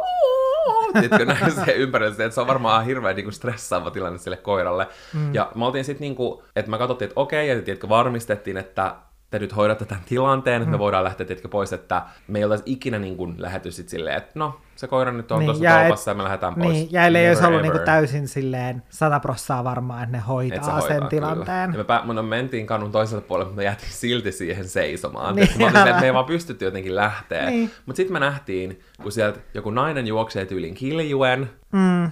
tiedätkö, 0.94 1.26
näin 1.26 1.52
se 1.52 1.72
ympärillä, 1.84 2.12
että 2.12 2.30
se 2.30 2.42
on 2.42 2.48
varmaan 2.48 2.86
hirveän 2.86 3.16
niin 3.16 3.26
kuin 3.26 3.34
stressaava 3.34 3.92
tilanne 3.92 4.20
sille 4.20 4.38
koiralle. 4.38 4.88
Mm. 5.14 5.36
Ja 5.36 5.52
me 5.56 5.66
oltiin 5.66 5.86
sitten 5.86 6.02
niin 6.02 6.16
kuin, 6.16 6.42
että 6.56 6.72
mä 6.72 6.78
katsottiin, 6.78 7.10
että 7.10 7.22
okei, 7.22 7.50
ja 7.50 7.62
tiedätkö, 7.62 7.90
varmistettiin, 7.90 8.58
että 8.58 8.96
te 9.30 9.40
nyt 9.40 9.56
hoidatte 9.56 9.86
tämän 9.86 10.04
tilanteen, 10.08 10.62
että 10.62 10.66
mm. 10.66 10.72
me 10.72 10.80
voidaan 10.80 11.04
lähteä 11.04 11.26
tietkö 11.26 11.48
pois, 11.48 11.74
että 11.74 12.04
me 12.28 12.40
ei 12.40 12.44
oltaisi 12.44 12.64
ikinä 12.66 13.00
niin 13.00 13.18
kuin 13.18 13.36
lähetty 13.38 13.72
sit 13.72 13.90
silleen, 13.90 14.18
että 14.18 14.32
no, 14.36 14.62
se 14.76 14.88
koira 14.88 15.12
nyt 15.12 15.32
on 15.32 15.40
niin, 15.40 15.46
tuossa 15.46 15.66
kaupassa 15.66 16.12
ja 16.12 16.16
me 16.16 16.24
lähdetään 16.24 16.56
pois. 16.56 16.70
Niin, 16.70 16.88
ja 16.92 17.06
ei 17.06 17.28
olisi 17.28 17.46
ollut 17.46 17.62
niin 17.62 17.72
kuin 17.72 17.86
täysin 17.86 18.28
silleen 18.28 18.84
sata 18.90 19.20
prossaa 19.20 19.64
varmaa, 19.64 20.04
että 20.04 20.18
ne 20.18 20.24
hoitaa, 20.24 20.58
Et 20.58 20.66
hoitaa 20.66 20.88
sen 20.88 21.08
tilanteen. 21.08 21.72
Ja 21.72 21.78
me, 21.78 21.84
pä- 21.84 22.14
no, 22.14 22.24
mentiin 22.24 22.68
kannun 22.68 22.92
toiselta 22.92 23.28
puolelle, 23.28 23.50
mutta 23.50 23.58
me 23.58 23.64
jäätiin 23.64 23.92
silti 23.92 24.32
siihen 24.32 24.70
seisomaan. 24.70 25.36
Niin, 25.36 25.50
mä 25.60 25.66
olin, 25.66 25.78
että 25.78 26.00
me 26.00 26.06
ei 26.06 26.14
vaan 26.14 26.26
pystytty 26.26 26.66
jotenkin 26.66 26.96
lähteä. 26.96 27.50
Niin. 27.50 27.72
Mutta 27.86 27.98
sitten 27.98 28.14
me 28.14 28.20
nähtiin, 28.20 28.80
kun 29.04 29.12
sieltä 29.12 29.40
joku 29.54 29.70
nainen 29.70 30.08
juoksee 30.08 30.46
tyylin 30.46 30.74
kiljuen, 30.74 31.50
mm. 31.72 32.12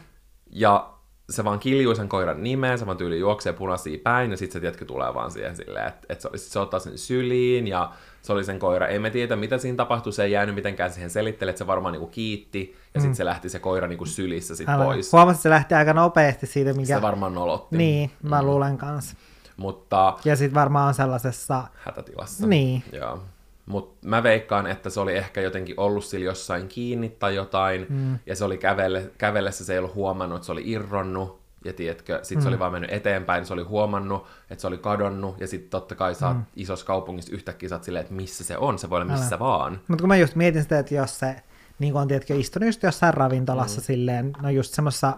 ja 0.52 0.97
se 1.30 1.44
vaan 1.44 1.60
kiljuu 1.60 1.96
sen 1.96 2.10
koiran 2.10 2.44
nimeen, 2.44 2.80
se 2.80 2.86
vaan 2.86 2.98
tyyli 2.98 3.20
juoksee 3.20 3.54
punaisia 3.54 3.98
päin, 4.04 4.32
ja 4.32 4.38
sitten 4.38 4.54
se 4.54 4.60
tietkö 4.60 4.86
tulee 4.86 5.14
vaan 5.14 5.32
siihen 5.32 5.56
silleen, 5.56 5.88
että, 5.88 6.08
että 6.10 6.22
se, 6.22 6.50
se 6.50 6.60
ottaa 6.60 6.80
sen 6.80 6.98
syliin, 6.98 7.68
ja 7.68 7.92
se 8.22 8.34
oli 8.34 8.44
sen 8.44 8.60
koira. 8.60 8.88
Ei 8.88 9.00
me 9.00 9.10
tiedä, 9.10 9.36
mitä 9.36 9.58
siinä 9.58 9.76
tapahtui, 9.76 10.14
se 10.14 10.24
ei 10.24 10.32
jäänyt 10.32 10.56
mitenkään 10.56 10.94
siihen 10.94 11.10
selittele, 11.10 11.50
että 11.50 11.58
se 11.58 11.68
varmaan 11.68 11.92
niinku 11.92 12.08
kiitti, 12.08 12.76
ja 12.94 13.00
mm. 13.00 13.02
sitten 13.02 13.16
se 13.16 13.26
lähti 13.26 13.50
se 13.50 13.60
koira 13.60 13.88
niinku 13.88 14.06
sylissä 14.06 14.56
sit 14.56 14.70
Älä. 14.70 14.86
pois. 14.86 15.14
Huomasin, 15.14 15.36
että 15.36 15.44
se 15.44 15.50
lähti 15.50 15.76
aika 15.76 15.94
nopeasti 15.94 16.46
siitä, 16.46 16.74
mikä... 16.74 16.96
Se 16.96 17.02
varmaan 17.02 17.34
nolotti. 17.34 17.78
Niin, 17.78 18.12
mä 18.24 18.42
mm. 18.42 18.48
luulen 18.48 18.78
kanssa. 18.78 19.18
Mutta... 19.58 20.18
Ja 20.26 20.36
sitten 20.36 20.56
varmaan 20.56 20.88
on 20.88 20.94
sellaisessa... 20.94 21.64
Hätätilassa. 21.76 22.48
Niin. 22.48 22.84
Joo. 22.92 23.20
Mutta 23.68 24.08
mä 24.08 24.24
veikkaan, 24.24 24.68
että 24.68 24.90
se 24.90 25.00
oli 25.00 25.16
ehkä 25.16 25.42
jotenkin 25.42 25.80
ollut 25.80 26.06
sillä 26.06 26.26
jossain 26.26 26.68
kiinni 26.68 27.10
tai 27.10 27.36
jotain, 27.36 27.86
mm. 27.90 28.20
ja 28.26 28.36
se 28.36 28.46
oli 28.46 28.58
kävelle, 28.58 29.12
kävellessä, 29.18 29.66
se 29.66 29.74
ei 29.74 29.80
ollut 29.80 29.96
huomannut, 29.96 30.36
että 30.36 30.46
se 30.46 30.52
oli 30.52 30.64
irronnut, 30.66 31.40
ja 31.66 31.74
tiedätkö, 31.74 32.20
sit 32.24 32.38
mm. 32.38 32.42
se 32.42 32.48
oli 32.48 32.60
vaan 32.60 32.72
mennyt 32.72 32.94
eteenpäin, 32.94 33.46
se 33.46 33.54
oli 33.54 33.64
huomannut, 33.64 34.26
että 34.50 34.62
se 34.62 34.68
oli 34.68 34.78
kadonnut, 34.78 35.40
ja 35.40 35.48
sitten 35.48 35.70
totta 35.70 35.96
kai 35.96 36.16
sä 36.16 36.34
mm. 36.34 36.44
isossa 36.56 36.86
kaupungissa 36.86 37.36
yhtäkkiä 37.36 37.70
oot 37.72 37.84
silleen, 37.84 38.02
että 38.02 38.14
missä 38.14 38.44
se 38.44 38.58
on, 38.58 38.80
se 38.80 38.90
voi 38.90 39.02
olla 39.02 39.12
missä 39.12 39.36
Älä. 39.36 39.40
vaan. 39.40 39.80
Mutta 39.88 40.02
kun 40.02 40.08
mä 40.08 40.18
just 40.18 40.36
mietin 40.36 40.62
sitä, 40.62 40.80
että 40.80 40.96
jos 40.96 41.20
se, 41.20 41.36
niin 41.80 41.94
kuin 41.94 42.02
on 42.02 42.08
tiedätkö, 42.08 42.36
istunut 42.36 42.68
just 42.68 42.84
jossain 42.84 43.14
ravintolassa 43.14 43.82
mm. 43.82 43.84
silleen, 43.84 44.34
no 44.42 44.50
just 44.50 44.74
semmoisessa 44.74 45.18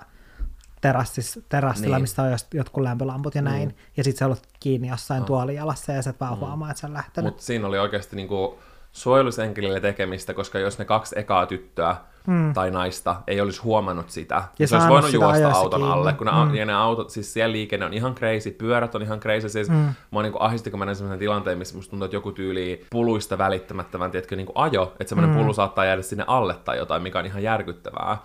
terassis, 0.82 1.40
terassilla, 1.50 1.96
niin. 1.96 2.04
missä 2.04 2.24
on 2.24 2.30
jotkut 2.54 2.84
lämpölamput 2.84 3.36
ja 3.36 3.42
näin, 3.42 3.70
mm. 3.70 3.76
ja 3.98 4.04
sitten 4.04 4.20
se 4.20 4.26
on 4.26 4.32
ollut 4.32 4.48
kiinni 4.60 4.88
jossain 4.88 5.20
no. 5.20 5.26
tuolijalassa, 5.26 5.92
ja 5.92 6.02
sä 6.02 6.10
et 6.10 6.20
vaan 6.20 6.34
mm. 6.34 6.40
huomaa, 6.40 6.70
että 6.70 6.80
se 6.80 6.88
on 6.88 6.94
lähtenyt. 6.94 7.32
Mutta 7.32 7.44
siinä 7.44 7.68
oli 7.68 7.80
oikeasti 7.80 8.16
niinku 8.16 8.60
suojelusenkelille 8.92 9.80
tekemistä, 9.80 10.34
koska 10.34 10.60
jos 10.60 10.80
ne 10.80 10.86
kaksi 10.86 11.20
ekaa 11.20 11.46
tyttöä 11.46 11.96
mm. 12.28 12.54
tai 12.54 12.72
naista 12.72 13.22
ei 13.28 13.42
olisi 13.42 13.62
huomannut 13.62 14.10
sitä. 14.10 14.44
Ja 14.60 14.68
se 14.68 14.76
olisi 14.76 14.90
voinut 14.90 15.14
juosta 15.14 15.50
auton 15.50 15.80
kiinni. 15.80 15.94
alle, 15.94 16.14
kun 16.14 16.28
ne, 16.28 16.32
mm. 16.46 16.56
ja 16.56 16.66
ne 16.66 16.74
autot, 16.74 17.10
siis 17.10 17.34
siellä 17.34 17.52
liikenne 17.52 17.86
on 17.86 17.94
ihan 17.94 18.16
crazy, 18.16 18.52
pyörät 18.52 18.96
on 18.96 19.02
ihan 19.02 19.20
crazy, 19.20 19.50
siis 19.50 19.70
mm. 19.70 19.90
mua 20.12 20.22
niin 20.22 20.34
ahisti, 20.40 20.70
kun 20.70 20.80
mä 20.80 20.86
näin 20.86 20.96
sellaisen 20.96 21.20
tilanteen, 21.20 21.58
missä 21.58 21.76
musta 21.76 21.90
tuntuu, 21.90 22.06
että 22.06 22.16
joku 22.16 22.32
tyyli 22.32 22.86
puluista 22.90 23.38
välittämättä, 23.38 24.00
vaan 24.00 24.12
tiedätkö, 24.12 24.36
niin 24.36 24.46
kuin 24.46 24.58
ajo, 24.58 24.94
että 25.00 25.10
semmoinen 25.10 25.36
mm. 25.36 25.42
pulu 25.42 25.54
saattaa 25.54 25.86
jäädä 25.86 26.02
sinne 26.02 26.24
alle 26.28 26.56
tai 26.66 26.78
jotain, 26.78 27.02
mikä 27.02 27.20
on 27.20 27.26
ihan 27.26 27.44
järkyttävää. 27.44 28.18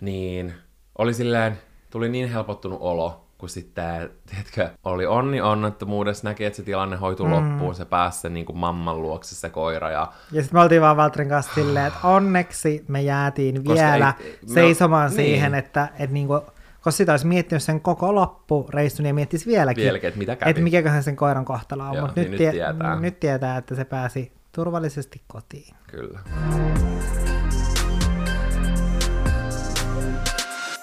Niin 0.00 0.54
oli 0.98 1.14
silleen, 1.14 1.58
tuli 1.90 2.08
niin 2.08 2.28
helpottunut 2.28 2.78
olo, 2.82 3.24
kun 3.38 3.48
sitten, 3.48 4.10
tiedätkö, 4.30 4.68
oli 4.84 5.06
onni 5.06 5.40
onnettomuudessa, 5.40 6.28
näki, 6.28 6.44
että 6.44 6.56
se 6.56 6.62
tilanne 6.62 6.96
hoitu 6.96 7.24
mm. 7.24 7.32
loppuun, 7.32 7.74
se 7.74 7.84
pääsi 7.84 8.20
sen 8.20 8.34
niin 8.34 8.46
kuin 8.46 8.56
mamman 8.58 9.02
luokse 9.02 9.34
se 9.34 9.50
koira. 9.50 9.90
Ja, 9.90 10.12
ja 10.32 10.42
sitten 10.42 10.58
me 10.58 10.62
oltiin 10.62 10.82
vaan 10.82 10.96
Valtrin 10.96 11.28
kanssa 11.28 11.54
silleen, 11.54 11.86
että 11.86 12.08
onneksi 12.16 12.84
me 12.88 13.02
jäätiin 13.02 13.64
vielä 13.64 14.14
ei, 14.20 14.38
seisomaan 14.46 15.10
me, 15.10 15.16
siihen, 15.16 15.52
niin. 15.52 15.58
että, 15.58 15.88
että 15.98 16.14
niin 16.14 16.26
kuin, 16.26 16.40
koska 16.74 16.90
sitä 16.90 17.12
olisi 17.12 17.26
miettinyt 17.26 17.62
sen 17.62 17.80
koko 17.80 18.14
loppureissun 18.14 19.06
ja 19.06 19.14
miettisi 19.14 19.46
vieläkin, 19.46 19.84
vieläkin 19.84 20.08
että, 20.08 20.18
mitä 20.18 20.36
kävi. 20.36 20.50
että 20.50 20.62
mikäköhän 20.62 21.02
sen 21.02 21.16
koiran 21.16 21.44
kohtalo 21.44 21.84
on, 21.84 22.00
mutta 22.00 22.20
niin 22.20 22.30
nyt, 22.30 22.40
nyt, 22.40 22.50
tietää. 22.50 23.00
nyt 23.00 23.20
tietää, 23.20 23.56
että 23.56 23.74
se 23.74 23.84
pääsi 23.84 24.32
turvallisesti 24.52 25.22
kotiin. 25.26 25.74
Kyllä. 25.86 26.18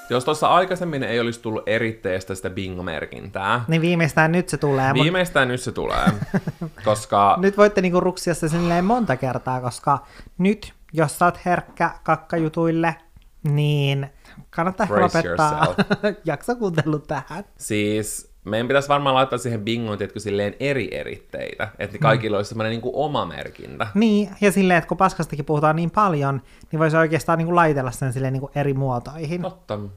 Jos 0.09 0.25
tuossa 0.25 0.47
aikaisemmin 0.47 1.03
ei 1.03 1.19
olisi 1.19 1.39
tullut 1.41 1.63
eritteestä 1.65 2.35
sitä 2.35 2.49
bingo-merkintää, 2.49 3.61
Niin 3.67 3.81
viimeistään 3.81 4.31
nyt 4.31 4.49
se 4.49 4.57
tulee. 4.57 4.93
mut 4.93 5.03
viimeistään 5.03 5.47
nyt 5.47 5.61
se 5.61 5.71
tulee, 5.71 6.05
koska 6.85 7.35
Nyt 7.39 7.57
voitte 7.57 7.81
niinku 7.81 7.99
ruksia 7.99 8.33
se 8.33 8.49
silleen 8.49 8.85
monta 8.85 9.15
kertaa, 9.17 9.61
koska 9.61 9.99
nyt, 10.37 10.73
jos 10.93 11.19
sä 11.19 11.25
oot 11.25 11.39
herkkä 11.45 11.91
kakkajutuille, 12.03 12.95
niin 13.43 14.09
kannattaa 14.49 14.87
Brace 14.87 15.17
lopettaa 15.17 15.65
yourself. 15.65 15.87
jakso 16.25 16.55
kuuntelu 16.55 16.99
tähän. 16.99 17.43
siis 17.57 18.34
meidän 18.45 18.67
pitäisi 18.67 18.89
varmaan 18.89 19.15
laittaa 19.15 19.39
siihen 19.39 19.61
bingoon, 19.61 19.97
tiedätkö, 19.97 20.19
silleen 20.19 20.55
eri 20.59 20.89
eritteitä, 20.91 21.67
että 21.79 21.97
kaikilla 21.97 22.37
olisi 22.37 22.49
semmoinen 22.49 22.71
niin 22.71 22.91
oma 22.93 23.25
merkintä. 23.25 23.87
Niin, 23.93 24.29
ja 24.41 24.51
silleen, 24.51 24.77
että 24.77 24.87
kun 24.87 24.97
paskastakin 24.97 25.45
puhutaan 25.45 25.75
niin 25.75 25.91
paljon, 25.91 26.41
niin 26.71 26.79
voisi 26.79 26.97
oikeastaan 26.97 27.37
niinku 27.37 27.55
laitella 27.55 27.91
sen 27.91 28.13
silleen 28.13 28.33
niinku 28.33 28.51
eri 28.55 28.73
muotoihin. 28.73 29.41
Totta. 29.41 29.73
Ihan 29.73 29.89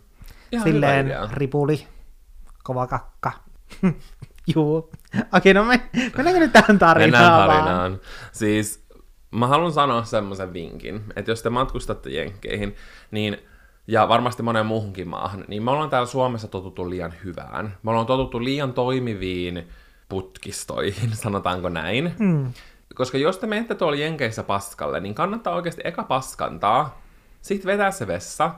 hyvä 0.53 0.65
silleen 0.65 1.07
idea. 1.07 1.29
ripuli, 1.33 1.87
kova 2.63 2.87
kakka. 2.87 3.33
Juu. 4.55 4.91
Okei, 5.37 5.55
no 5.55 5.65
me, 5.65 5.81
mennäänkö 6.17 6.41
nyt 6.41 6.53
tähän 6.53 6.79
tarinaan? 6.79 7.23
Mennään 7.23 7.49
vaan? 7.49 7.65
tarinaan. 7.65 8.01
Siis 8.33 8.87
mä 9.31 9.47
haluan 9.47 9.73
sanoa 9.73 10.05
semmoisen 10.05 10.53
vinkin, 10.53 11.05
että 11.17 11.31
jos 11.31 11.43
te 11.43 11.51
matkustatte 11.51 12.11
Jenkkeihin, 12.11 12.77
niin 13.11 13.39
ja 13.89 14.09
varmasti 14.09 14.43
monen 14.43 14.67
muuhunkin 14.67 15.09
maahan, 15.09 15.45
niin 15.49 15.63
me 15.63 15.71
ollaan 15.71 15.91
täällä 15.91 16.07
Suomessa 16.07 16.49
totuttu 16.49 16.91
liian 16.91 17.15
hyvään. 17.25 17.77
Me 17.83 17.91
ollaan 17.91 18.07
totuttu 18.07 18.45
liian 18.45 18.73
toimiviin 18.73 19.69
putkistoihin, 20.09 21.17
sanotaanko 21.23 21.69
näin. 21.69 22.15
Mm. 22.19 22.53
Koska 22.95 23.19
jos 23.19 23.39
te 23.39 23.47
menette 23.47 23.75
tuolla 23.75 23.97
Jenkeissä 23.97 24.43
paskalle, 24.43 25.01
niin 25.01 25.15
kannattaa 25.15 25.55
oikeasti 25.55 25.83
eka 25.85 26.03
paskantaa, 26.03 27.01
sitten 27.41 27.67
vetää 27.67 27.91
se 27.91 28.07
vessa, 28.07 28.51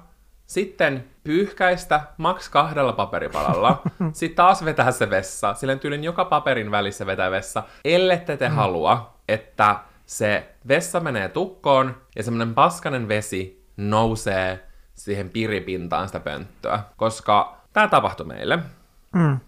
sitten 0.46 1.04
pyyhkäistä 1.24 2.00
maks 2.16 2.48
kahdella 2.48 2.92
paperipalalla, 2.92 3.82
sitten 4.12 4.36
taas 4.36 4.64
vetää 4.64 4.90
se 4.90 5.10
vessa, 5.10 5.54
silleen 5.54 5.80
tyylin 5.80 6.04
joka 6.04 6.24
paperin 6.24 6.70
välissä 6.70 7.06
vetää 7.06 7.30
vessa, 7.30 7.62
ellette 7.84 8.36
te 8.36 8.48
halua, 8.48 9.14
että 9.28 9.76
se 10.06 10.54
vessa 10.68 11.00
menee 11.00 11.28
tukkoon 11.28 11.96
ja 12.16 12.22
semmoinen 12.22 12.54
paskanen 12.54 13.08
vesi 13.08 13.66
nousee 13.76 14.69
siihen 15.04 15.30
piripintaan 15.30 16.08
sitä 16.08 16.20
pönttöä, 16.20 16.82
koska 16.96 17.56
tämä 17.72 17.88
tapahtui 17.88 18.26
meille. 18.26 18.58
Mm. 19.12 19.38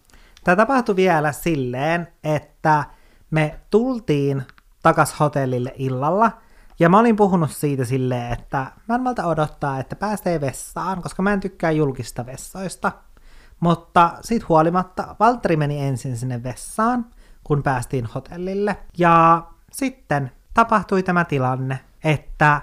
Tämä 0.44 0.56
tapahtui 0.56 0.96
vielä 0.96 1.32
silleen, 1.32 2.08
että 2.24 2.84
me 3.30 3.60
tultiin 3.70 4.42
takas 4.82 5.20
hotellille 5.20 5.72
illalla, 5.76 6.32
ja 6.78 6.88
mä 6.88 6.98
olin 6.98 7.16
puhunut 7.16 7.50
siitä 7.50 7.84
silleen, 7.84 8.32
että 8.32 8.72
mä 8.88 8.94
en 8.94 9.00
malta 9.00 9.26
odottaa, 9.26 9.78
että 9.78 9.96
pääsee 9.96 10.40
vessaan, 10.40 11.02
koska 11.02 11.22
mä 11.22 11.32
en 11.32 11.40
tykkää 11.40 11.70
julkista 11.70 12.26
vessoista. 12.26 12.92
Mutta 13.60 14.12
siitä 14.20 14.46
huolimatta 14.48 15.16
Valtteri 15.20 15.56
meni 15.56 15.80
ensin 15.80 16.16
sinne 16.16 16.42
vessaan, 16.42 17.06
kun 17.44 17.62
päästiin 17.62 18.06
hotellille. 18.06 18.76
Ja 18.98 19.42
sitten 19.72 20.30
tapahtui 20.54 21.02
tämä 21.02 21.24
tilanne, 21.24 21.78
että 22.04 22.60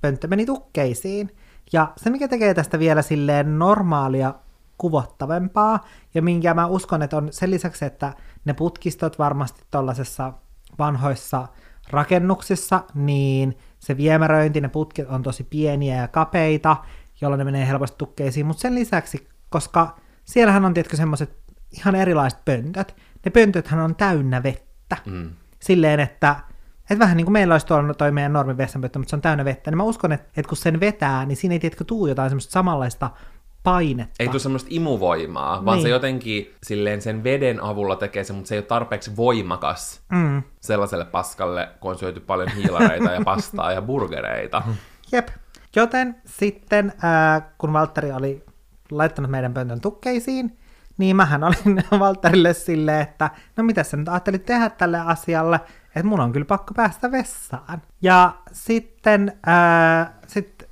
pönttö 0.00 0.28
meni 0.28 0.46
tukkeisiin. 0.46 1.36
Ja 1.72 1.92
se, 1.96 2.10
mikä 2.10 2.28
tekee 2.28 2.54
tästä 2.54 2.78
vielä 2.78 3.02
silleen 3.02 3.58
normaalia 3.58 4.34
kuvottavampaa, 4.78 5.86
ja 6.14 6.22
minkä 6.22 6.54
mä 6.54 6.66
uskon, 6.66 7.02
että 7.02 7.16
on 7.16 7.28
sen 7.30 7.50
lisäksi, 7.50 7.84
että 7.84 8.12
ne 8.44 8.52
putkistot 8.54 9.18
varmasti 9.18 9.62
tuollaisessa 9.70 10.32
vanhoissa 10.78 11.48
rakennuksissa, 11.90 12.84
niin 12.94 13.58
se 13.78 13.96
viemäröinti, 13.96 14.60
ne 14.60 14.68
putket 14.68 15.08
on 15.08 15.22
tosi 15.22 15.44
pieniä 15.44 15.96
ja 15.96 16.08
kapeita, 16.08 16.76
jolloin 17.20 17.38
ne 17.38 17.44
menee 17.44 17.66
helposti 17.66 17.98
tukkeisiin, 17.98 18.46
mutta 18.46 18.60
sen 18.60 18.74
lisäksi, 18.74 19.28
koska 19.48 19.96
siellähän 20.24 20.64
on 20.64 20.74
tietysti 20.74 20.96
semmoiset 20.96 21.36
ihan 21.72 21.94
erilaiset 21.94 22.44
pöntöt, 22.44 22.96
ne 23.24 23.30
pöntöthän 23.30 23.80
on 23.80 23.96
täynnä 23.96 24.42
vettä. 24.42 24.96
Mm. 25.06 25.30
Silleen, 25.60 26.00
että, 26.00 26.36
että 26.90 26.98
vähän 26.98 27.16
niin 27.16 27.24
kuin 27.24 27.32
meillä 27.32 27.54
olisi 27.54 27.66
tuolla 27.66 27.94
toi 27.94 28.10
meidän 28.12 28.32
normi 28.32 28.56
vessanpönttö, 28.56 28.98
mutta 28.98 29.10
se 29.10 29.16
on 29.16 29.22
täynnä 29.22 29.44
vettä, 29.44 29.70
niin 29.70 29.76
mä 29.76 29.82
uskon, 29.82 30.12
että, 30.12 30.26
että 30.36 30.48
kun 30.48 30.56
sen 30.56 30.80
vetää, 30.80 31.26
niin 31.26 31.36
siinä 31.36 31.52
ei 31.52 31.58
tiedätkö 31.58 31.84
tuu 31.84 32.06
jotain 32.06 32.30
semmoista 32.30 32.52
samanlaista 32.52 33.10
painetta. 33.62 34.14
Ei 34.20 34.28
tule 34.28 34.38
semmoista 34.38 34.68
imuvoimaa, 34.72 35.64
vaan 35.64 35.76
Niin. 35.76 35.82
se 35.82 35.88
jotenkin 35.88 36.54
silleen 36.62 37.02
sen 37.02 37.24
veden 37.24 37.62
avulla 37.62 37.96
tekee 37.96 38.24
se, 38.24 38.32
mutta 38.32 38.48
se 38.48 38.54
ei 38.54 38.58
ole 38.58 38.66
tarpeeksi 38.66 39.16
voimakas 39.16 40.00
Mm. 40.12 40.42
sellaiselle 40.60 41.04
paskalle, 41.04 41.68
kun 41.80 41.90
on 41.90 41.98
syöty 41.98 42.20
paljon 42.20 42.48
hiilareita 42.48 43.10
ja 43.10 43.20
pastaa 43.24 43.72
ja 43.72 43.82
burgereita. 43.82 44.62
Jep. 45.12 45.28
Joten 45.76 46.16
sitten, 46.26 46.92
ää, 47.02 47.40
kun 47.58 47.72
Valtteri 47.72 48.12
oli 48.12 48.44
laittanut 48.90 49.30
meidän 49.30 49.54
pöntön 49.54 49.80
tukkeisiin, 49.80 50.58
niin 50.98 51.16
mähän 51.16 51.44
olin 51.44 51.84
Valtterille 52.00 52.52
silleen, 52.54 53.00
että 53.00 53.30
no 53.56 53.64
mitä 53.64 53.82
sä 53.82 53.96
nyt 53.96 54.08
ajattelit 54.08 54.46
tehdä 54.46 54.70
tälle 54.70 55.00
asialle, 55.00 55.60
että 55.94 56.06
mun 56.06 56.20
on 56.20 56.32
kyllä 56.32 56.46
pakko 56.46 56.74
päästä 56.74 57.12
vessaan. 57.12 57.82
Ja 58.02 58.32
sitten 58.52 59.38
ää, 59.46 60.18
sit 60.26 60.68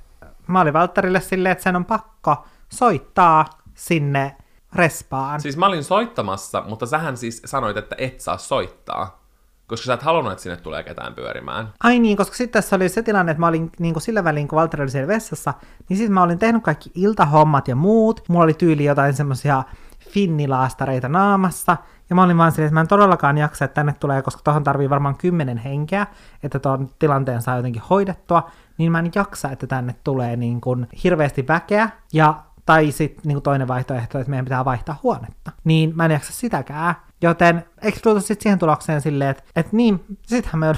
mä 0.47 0.61
olin 0.61 0.73
Valtterille 0.73 1.21
silleen, 1.21 1.51
että 1.51 1.63
sen 1.63 1.75
on 1.75 1.85
pakko 1.85 2.45
soittaa 2.69 3.45
sinne 3.73 4.35
respaan. 4.73 5.41
Siis 5.41 5.57
mä 5.57 5.65
olin 5.65 5.83
soittamassa, 5.83 6.63
mutta 6.67 6.85
sähän 6.85 7.17
siis 7.17 7.41
sanoit, 7.45 7.77
että 7.77 7.95
et 7.99 8.19
saa 8.19 8.37
soittaa. 8.37 9.19
Koska 9.67 9.85
sä 9.85 9.93
et 9.93 10.01
halunnut, 10.01 10.31
että 10.31 10.43
sinne 10.43 10.57
tulee 10.57 10.83
ketään 10.83 11.13
pyörimään. 11.13 11.73
Ai 11.83 11.99
niin, 11.99 12.17
koska 12.17 12.35
sitten 12.35 12.61
tässä 12.61 12.75
oli 12.75 12.89
se 12.89 13.03
tilanne, 13.03 13.31
että 13.31 13.39
mä 13.39 13.47
olin 13.47 13.71
niin 13.79 13.93
kuin 13.93 14.01
sillä 14.01 14.23
välin, 14.23 14.47
kun 14.47 14.55
Valtteri 14.55 14.83
oli 14.83 14.91
siellä 14.91 15.07
vessassa, 15.07 15.53
niin 15.89 15.97
sitten 15.97 16.13
mä 16.13 16.23
olin 16.23 16.39
tehnyt 16.39 16.63
kaikki 16.63 16.91
iltahommat 16.95 17.67
ja 17.67 17.75
muut. 17.75 18.23
Mulla 18.27 18.43
oli 18.43 18.53
tyyli 18.53 18.85
jotain 18.85 19.13
semmosia 19.13 19.63
finnilaastareita 19.99 21.09
naamassa. 21.09 21.77
Ja 22.09 22.15
mä 22.15 22.23
olin 22.23 22.37
vaan 22.37 22.51
silleen, 22.51 22.67
että 22.67 22.73
mä 22.73 22.81
en 22.81 22.87
todellakaan 22.87 23.37
jaksa, 23.37 23.65
että 23.65 23.75
tänne 23.75 23.93
tulee, 23.99 24.21
koska 24.21 24.41
tohon 24.43 24.63
tarvii 24.63 24.89
varmaan 24.89 25.17
kymmenen 25.17 25.57
henkeä, 25.57 26.07
että 26.43 26.59
tuon 26.59 26.89
tilanteen 26.99 27.41
saa 27.41 27.57
jotenkin 27.57 27.81
hoidettua. 27.89 28.49
Niin 28.77 28.91
mä 28.91 28.99
en 28.99 29.11
jaksa, 29.15 29.51
että 29.51 29.67
tänne 29.67 29.95
tulee 30.03 30.35
niin 30.35 30.61
kuin 30.61 30.87
hirveästi 31.03 31.47
väkeä. 31.47 31.89
Ja 32.13 32.43
tai 32.65 32.91
sitten 32.91 33.21
niin 33.25 33.41
toinen 33.41 33.67
vaihtoehto, 33.67 34.19
että 34.19 34.29
meidän 34.29 34.45
pitää 34.45 34.65
vaihtaa 34.65 34.99
huonetta. 35.03 35.51
Niin 35.63 35.91
mä 35.95 36.05
en 36.05 36.11
jaksa 36.11 36.33
sitäkään. 36.33 36.95
Joten 37.21 37.65
eikö 37.81 37.99
tultu 38.03 38.21
sitten 38.21 38.43
siihen 38.43 38.59
tulokseen 38.59 39.01
silleen, 39.01 39.29
että, 39.29 39.43
että 39.55 39.75
niin, 39.75 40.05
sittenhän 40.21 40.59
me 40.59 40.73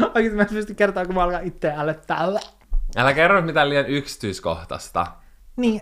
Oikeasti 0.14 0.36
mä 0.36 0.42
en 0.42 0.48
pysty 0.48 0.74
kertoa, 0.74 1.06
kun 1.06 1.14
mä 1.14 1.22
alkan 1.22 1.44
itse 1.44 1.72
älyttää. 1.76 2.28
Älä 2.96 3.14
kerro 3.14 3.42
mitään 3.42 3.68
liian 3.68 3.86
yksityiskohtaista. 3.86 5.06
Niin. 5.56 5.80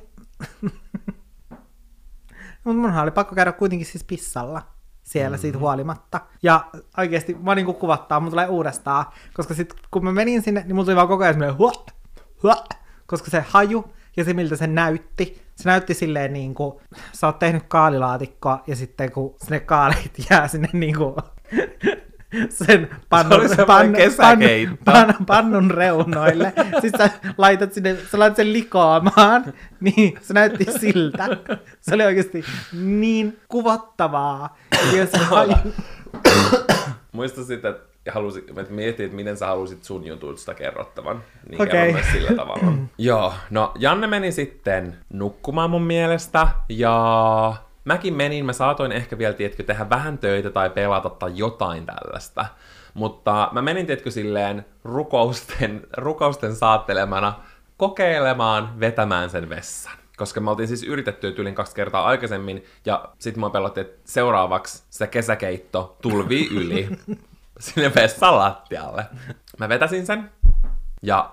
Mutta 2.65 2.81
munhan 2.81 3.03
oli 3.03 3.11
pakko 3.11 3.35
käydä 3.35 3.53
kuitenkin 3.53 3.87
siis 3.87 4.05
pissalla 4.05 4.63
siellä 5.03 5.29
mm-hmm. 5.29 5.41
siitä 5.41 5.59
huolimatta. 5.59 6.21
Ja 6.43 6.65
oikeasti 6.99 7.37
mä 7.43 7.55
niinku 7.55 7.75
kuvattaa, 7.75 8.21
mun 8.21 8.31
tulee 8.31 8.49
uudestaan. 8.49 9.05
Koska 9.35 9.55
sit 9.55 9.75
kun 9.91 10.05
mä 10.05 10.13
menin 10.13 10.43
sinne, 10.43 10.61
niin 10.61 10.75
mulla 10.75 10.85
tuli 10.85 10.97
vaan 10.97 11.09
koko 11.09 11.23
ajan 11.23 11.35
semmoinen 11.35 11.59
huo, 11.59 11.73
huo, 12.43 12.65
koska 13.07 13.31
se 13.31 13.45
haju 13.49 13.85
ja 14.17 14.25
se 14.25 14.35
miltä 14.35 14.57
se 14.57 14.67
näytti. 14.67 15.43
Se 15.57 15.69
näytti 15.69 15.95
silleen 15.95 16.33
niin 16.33 16.55
kuin, 16.55 16.81
sä 17.13 17.27
oot 17.27 17.39
tehnyt 17.39 17.63
kaalilaatikkoa 17.69 18.63
ja 18.67 18.77
sitten 18.77 19.13
kun 19.13 19.35
sinne 19.43 19.61
kaaleit 19.61 20.13
jää 20.31 20.49
sinne 20.49 20.69
niin 20.73 20.97
kuin, 20.97 21.15
sen 22.51 22.91
pannun, 23.09 23.41
oli 23.41 23.49
semmoinen 23.49 23.93
kesäkeitto. 23.93 24.77
pannun, 24.85 25.27
pannun 25.27 25.71
reunoille. 25.71 26.53
Sitten 26.81 27.11
sä 27.11 27.11
laitat 27.39 27.73
sinne, 27.73 27.97
sä 28.11 28.19
laitat 28.19 28.37
sen 28.37 28.53
likoamaan, 28.53 29.53
niin 29.81 30.19
se 30.21 30.35
näytti 30.35 30.67
siltä. 30.81 31.29
Se 31.81 31.95
oli 31.95 32.03
oikeasti 32.03 32.45
niin 32.73 33.41
kuvottavaa. 33.49 34.57
Se 35.11 35.19
haju, 35.19 35.55
Muista 37.13 37.45
sitten, 37.45 37.71
että, 37.71 38.13
halusit, 38.13 38.49
että 38.49 38.73
mietit, 38.73 39.01
että 39.01 39.17
miten 39.17 39.37
sä 39.37 39.47
halusit 39.47 39.85
sun 39.85 40.07
jutuista 40.07 40.55
kerrottavan. 40.55 41.23
Niin 41.49 41.69
kerro 41.69 41.93
myös 41.93 42.07
sillä 42.13 42.37
tavalla. 42.37 42.73
Joo, 42.99 43.35
no 43.51 43.73
Janne 43.79 44.07
meni 44.07 44.33
sitten 44.33 44.97
nukkumaan 45.13 45.71
mun 45.71 45.83
mielestä, 45.83 46.49
ja 46.69 47.55
mäkin 47.85 48.15
menin, 48.15 48.47
mä 48.47 48.53
saatoin 48.53 48.93
ehkä 48.93 49.19
vielä, 49.19 49.35
tiedätkö, 49.35 49.63
tehdä 49.63 49.91
vähän 49.91 50.19
töitä 50.19 50.51
tai 50.51 50.71
pelata 50.71 51.11
tai 51.11 51.33
jotain 51.35 51.87
tällaista. 51.87 52.47
Mutta 52.95 53.49
mä 53.53 53.63
menin, 53.63 53.87
tiedätkö, 53.87 54.11
silleen 54.11 54.67
rukousten, 54.85 55.87
rukousten 55.97 56.57
saattelemana 56.57 57.35
kokeilemaan 57.77 58.81
vetämään 58.81 59.31
sen 59.31 59.49
vessan. 59.49 59.93
Koska 60.17 60.41
me 60.41 60.51
oltiin 60.51 60.69
siis 60.69 60.83
yritetty 60.83 61.33
tyylin 61.33 61.55
kaksi 61.55 61.75
kertaa 61.75 62.05
aikaisemmin, 62.05 62.65
ja 62.85 63.09
sitten 63.19 63.41
mä 63.41 63.51
pelottiin, 63.51 63.87
että 63.87 64.01
seuraavaksi 64.05 64.83
se 64.91 65.07
kesäkeitto 65.07 65.97
tulvii 66.03 66.49
yli 66.57 66.89
sinne 67.61 67.93
vessan 67.95 68.39
lattialle. 68.39 69.07
Mä 69.59 69.69
vetäsin 69.69 70.07
sen, 70.07 70.31
ja 71.03 71.31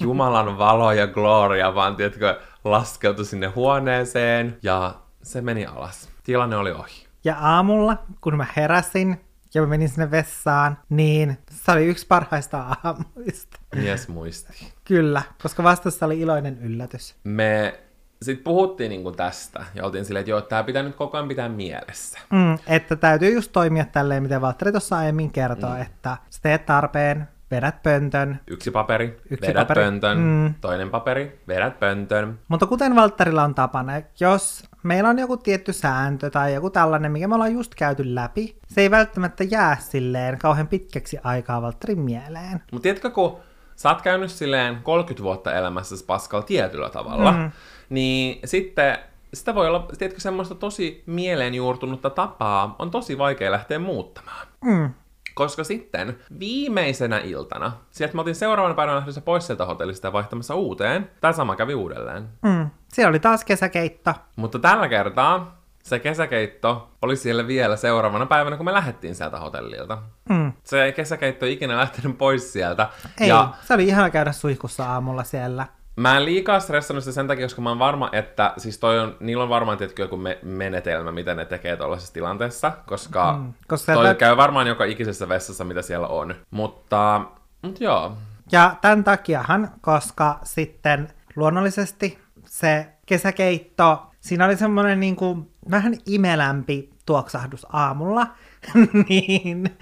Jumalan 0.00 0.58
valo 0.58 0.92
ja 0.92 1.06
gloria 1.06 1.74
vaan, 1.74 1.96
tiedätkö, 1.96 2.40
laskeutui 2.64 3.24
sinne 3.24 3.46
huoneeseen, 3.46 4.58
ja 4.62 4.94
se 5.26 5.40
meni 5.40 5.66
alas. 5.66 6.08
Tilanne 6.24 6.56
oli 6.56 6.72
ohi. 6.72 7.06
ja 7.24 7.36
aamulla, 7.40 8.02
kun 8.20 8.36
mä 8.36 8.46
heräsin 8.56 9.20
ja 9.54 9.60
mä 9.60 9.66
menin 9.66 9.88
sinne 9.88 10.10
vessaan, 10.10 10.78
niin 10.88 11.38
se 11.50 11.72
oli 11.72 11.86
yksi 11.86 12.06
parhaista 12.06 12.76
aamuista. 12.84 13.58
Mies 13.74 14.08
muisti. 14.08 14.72
Kyllä, 14.84 15.22
koska 15.42 15.62
vastassa 15.62 16.06
oli 16.06 16.20
iloinen 16.20 16.58
yllätys. 16.62 17.14
Me 17.24 17.80
sitten 18.22 18.44
puhuttiin 18.44 18.88
niinku 18.88 19.12
tästä 19.12 19.64
ja 19.74 19.84
oltiin 19.84 20.04
silleen, 20.04 20.20
että 20.20 20.30
joo, 20.30 20.40
tämä 20.40 20.64
pitää 20.64 20.82
nyt 20.82 20.96
koko 20.96 21.16
ajan 21.16 21.28
pitää 21.28 21.48
mielessä. 21.48 22.18
Mm, 22.32 22.58
että 22.66 22.96
täytyy 22.96 23.34
just 23.34 23.52
toimia 23.52 23.84
tälleen, 23.84 24.22
miten 24.22 24.40
Valtteri 24.40 24.72
tuossa 24.72 24.96
aiemmin 24.98 25.30
kertoi, 25.32 25.76
mm. 25.76 25.82
että 25.82 26.16
sä 26.30 26.40
teet 26.42 26.66
tarpeen, 26.66 27.28
vedät 27.50 27.82
pöntön. 27.82 28.40
Yksi 28.46 28.70
paperi, 28.70 29.20
Yksi 29.30 29.46
vedät 29.48 29.68
paperi. 29.68 29.84
pöntön, 29.84 30.18
Mm. 30.18 30.54
toinen 30.60 30.90
paperi, 30.90 31.40
vedät 31.48 31.80
pöntön. 31.80 32.38
Mutta 32.48 32.66
kuten 32.66 32.94
Valtterilla 32.94 33.42
on 33.44 33.54
tapana, 33.54 33.92
jos 34.20 34.64
meillä 34.82 35.08
on 35.08 35.18
joku 35.18 35.36
tietty 35.36 35.72
sääntö 35.72 36.30
tai 36.30 36.54
joku 36.54 36.70
tällainen, 36.70 37.12
mikä 37.12 37.28
me 37.28 37.34
ollaan 37.34 37.52
just 37.52 37.74
käyty 37.74 38.14
läpi, 38.14 38.56
se 38.66 38.80
ei 38.80 38.90
välttämättä 38.90 39.44
jää 39.44 39.76
silleen 39.80 40.38
kauhean 40.38 40.68
pitkäksi 40.68 41.18
aikaa 41.24 41.62
Valtterin 41.62 42.00
mieleen. 42.00 42.62
Mutta 42.72 42.82
tiedätkö, 42.82 43.10
kun 43.10 43.36
sä 43.76 43.88
oot 43.88 44.02
käynyt 44.02 44.30
silleen 44.30 44.76
30 44.82 45.22
vuotta 45.22 45.52
elämässä 45.54 45.94
Pascal 46.06 46.40
tietyllä 46.40 46.90
tavalla, 46.90 47.32
mm. 47.32 47.50
niin 47.88 48.38
sitten 48.44 48.98
sitä 49.34 49.54
voi 49.54 49.66
olla, 49.68 49.88
tiedätkö, 49.98 50.20
semmoista 50.20 50.54
tosi 50.54 51.02
mieleen 51.06 51.54
juurtunutta 51.54 52.10
tapaa 52.10 52.76
on 52.78 52.90
tosi 52.90 53.18
vaikea 53.18 53.50
lähteä 53.52 53.78
muuttamaan. 53.78 54.46
Mm. 54.64 54.90
Koska 55.36 55.64
sitten 55.64 56.18
viimeisenä 56.38 57.18
iltana, 57.18 57.72
sieltä 57.90 58.14
mä 58.14 58.20
otin 58.20 58.34
seuraavana 58.34 58.74
päivänä 58.74 58.98
lähdössä 58.98 59.20
pois 59.20 59.46
sieltä 59.46 59.66
hotellista 59.66 60.06
ja 60.06 60.12
vaihtamassa 60.12 60.54
uuteen, 60.54 61.10
tämä 61.20 61.32
sama 61.32 61.56
kävi 61.56 61.74
uudelleen. 61.74 62.28
Mm. 62.42 62.70
Siellä 62.88 63.08
oli 63.08 63.20
taas 63.20 63.44
kesäkeitto. 63.44 64.14
Mutta 64.36 64.58
tällä 64.58 64.88
kertaa 64.88 65.62
se 65.82 65.98
kesäkeitto 65.98 66.90
oli 67.02 67.16
siellä 67.16 67.46
vielä 67.46 67.76
seuraavana 67.76 68.26
päivänä, 68.26 68.56
kun 68.56 68.66
me 68.66 68.72
lähdettiin 68.72 69.14
sieltä 69.14 69.38
hotellilta. 69.38 69.98
Mm. 70.28 70.52
Se 70.64 70.92
kesäkeitto 70.92 71.46
ei 71.46 71.52
ikinä 71.52 71.76
lähtenyt 71.76 72.18
pois 72.18 72.52
sieltä. 72.52 72.88
Ei, 73.20 73.28
Ja 73.28 73.48
se 73.64 73.74
oli 73.74 73.84
ihana 73.84 74.10
käydä 74.10 74.32
suihkussa 74.32 74.92
aamulla 74.92 75.24
siellä. 75.24 75.66
Mä 75.96 76.16
en 76.16 76.24
liikaa 76.24 76.60
stressannut 76.60 77.04
sitä 77.04 77.14
sen 77.14 77.26
takia, 77.26 77.44
koska 77.44 77.62
mä 77.62 77.68
oon 77.68 77.78
varma, 77.78 78.08
että 78.12 78.52
siis 78.56 78.78
toi 78.78 79.00
on, 79.00 79.16
niillä 79.20 79.42
on 79.42 79.48
varmaan 79.48 79.78
tietty 79.78 80.02
joku 80.02 80.16
me- 80.16 80.38
menetelmä, 80.42 81.12
mitä 81.12 81.34
ne 81.34 81.44
tekee 81.44 81.76
tuollaisessa 81.76 82.14
tilanteessa, 82.14 82.72
koska, 82.86 83.32
Mm, 83.32 83.52
koska 83.68 83.92
toi 83.94 84.04
sieltä- 84.04 84.18
käy 84.18 84.36
varmaan 84.36 84.66
joka 84.66 84.84
ikisessä 84.84 85.28
vessassa, 85.28 85.64
mitä 85.64 85.82
siellä 85.82 86.06
on. 86.06 86.34
Mutta, 86.50 87.20
mutta 87.62 87.84
joo, 87.84 88.16
Ja 88.52 88.76
tämän 88.80 89.04
takiahan, 89.04 89.70
koska 89.80 90.38
sitten 90.42 91.08
luonnollisesti 91.36 92.18
se 92.46 92.86
kesäkeitto, 93.06 94.06
siinä 94.20 94.44
oli 94.44 94.56
semmoinen 94.56 95.00
niin 95.00 95.16
kuin 95.16 95.50
vähän 95.70 95.94
imelämpi 96.06 96.90
tuoksahdus 97.06 97.66
aamulla, 97.72 98.26
niin 99.08 99.76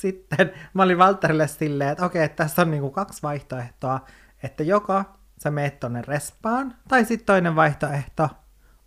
sitten 0.00 0.50
mä 0.74 0.82
olin 0.82 0.98
Valterille 0.98 1.46
silleen, 1.46 1.90
että 1.90 2.04
okei, 2.06 2.22
että 2.24 2.44
tässä 2.44 2.62
on 2.62 2.70
niin 2.70 2.80
kuin 2.80 2.92
kaksi 2.92 3.22
vaihtoehtoa, 3.22 4.00
että 4.42 4.62
joko 4.62 5.04
sä 5.38 5.50
meet 5.50 5.80
tonne 5.80 6.02
respaan, 6.06 6.74
tai 6.88 7.04
sitten 7.04 7.26
toinen 7.26 7.56
vaihtoehto 7.56 8.28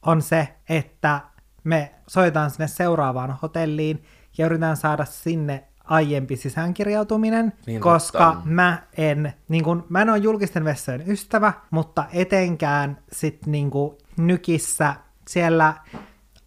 on 0.05 0.21
se, 0.21 0.47
että 0.69 1.21
me 1.63 1.91
soitetaan 2.07 2.49
sinne 2.51 2.67
seuraavaan 2.67 3.37
hotelliin 3.41 4.03
ja 4.37 4.45
yritetään 4.45 4.77
saada 4.77 5.05
sinne 5.05 5.63
aiempi 5.83 6.35
sisäänkirjautuminen, 6.35 7.53
Niin 7.65 7.81
koska 7.81 8.31
totta. 8.33 8.49
mä 8.49 8.83
en, 8.97 9.33
niin 9.47 9.63
kun, 9.63 9.85
mä 9.89 10.01
en 10.01 10.09
ole 10.09 10.17
julkisten 10.17 10.65
vessojen 10.65 11.03
ystävä, 11.11 11.53
mutta 11.71 12.05
etenkään 12.13 12.97
sit 13.11 13.45
niin 13.45 13.69
kun, 13.71 13.97
nykissä 14.17 14.95
siellä 15.27 15.73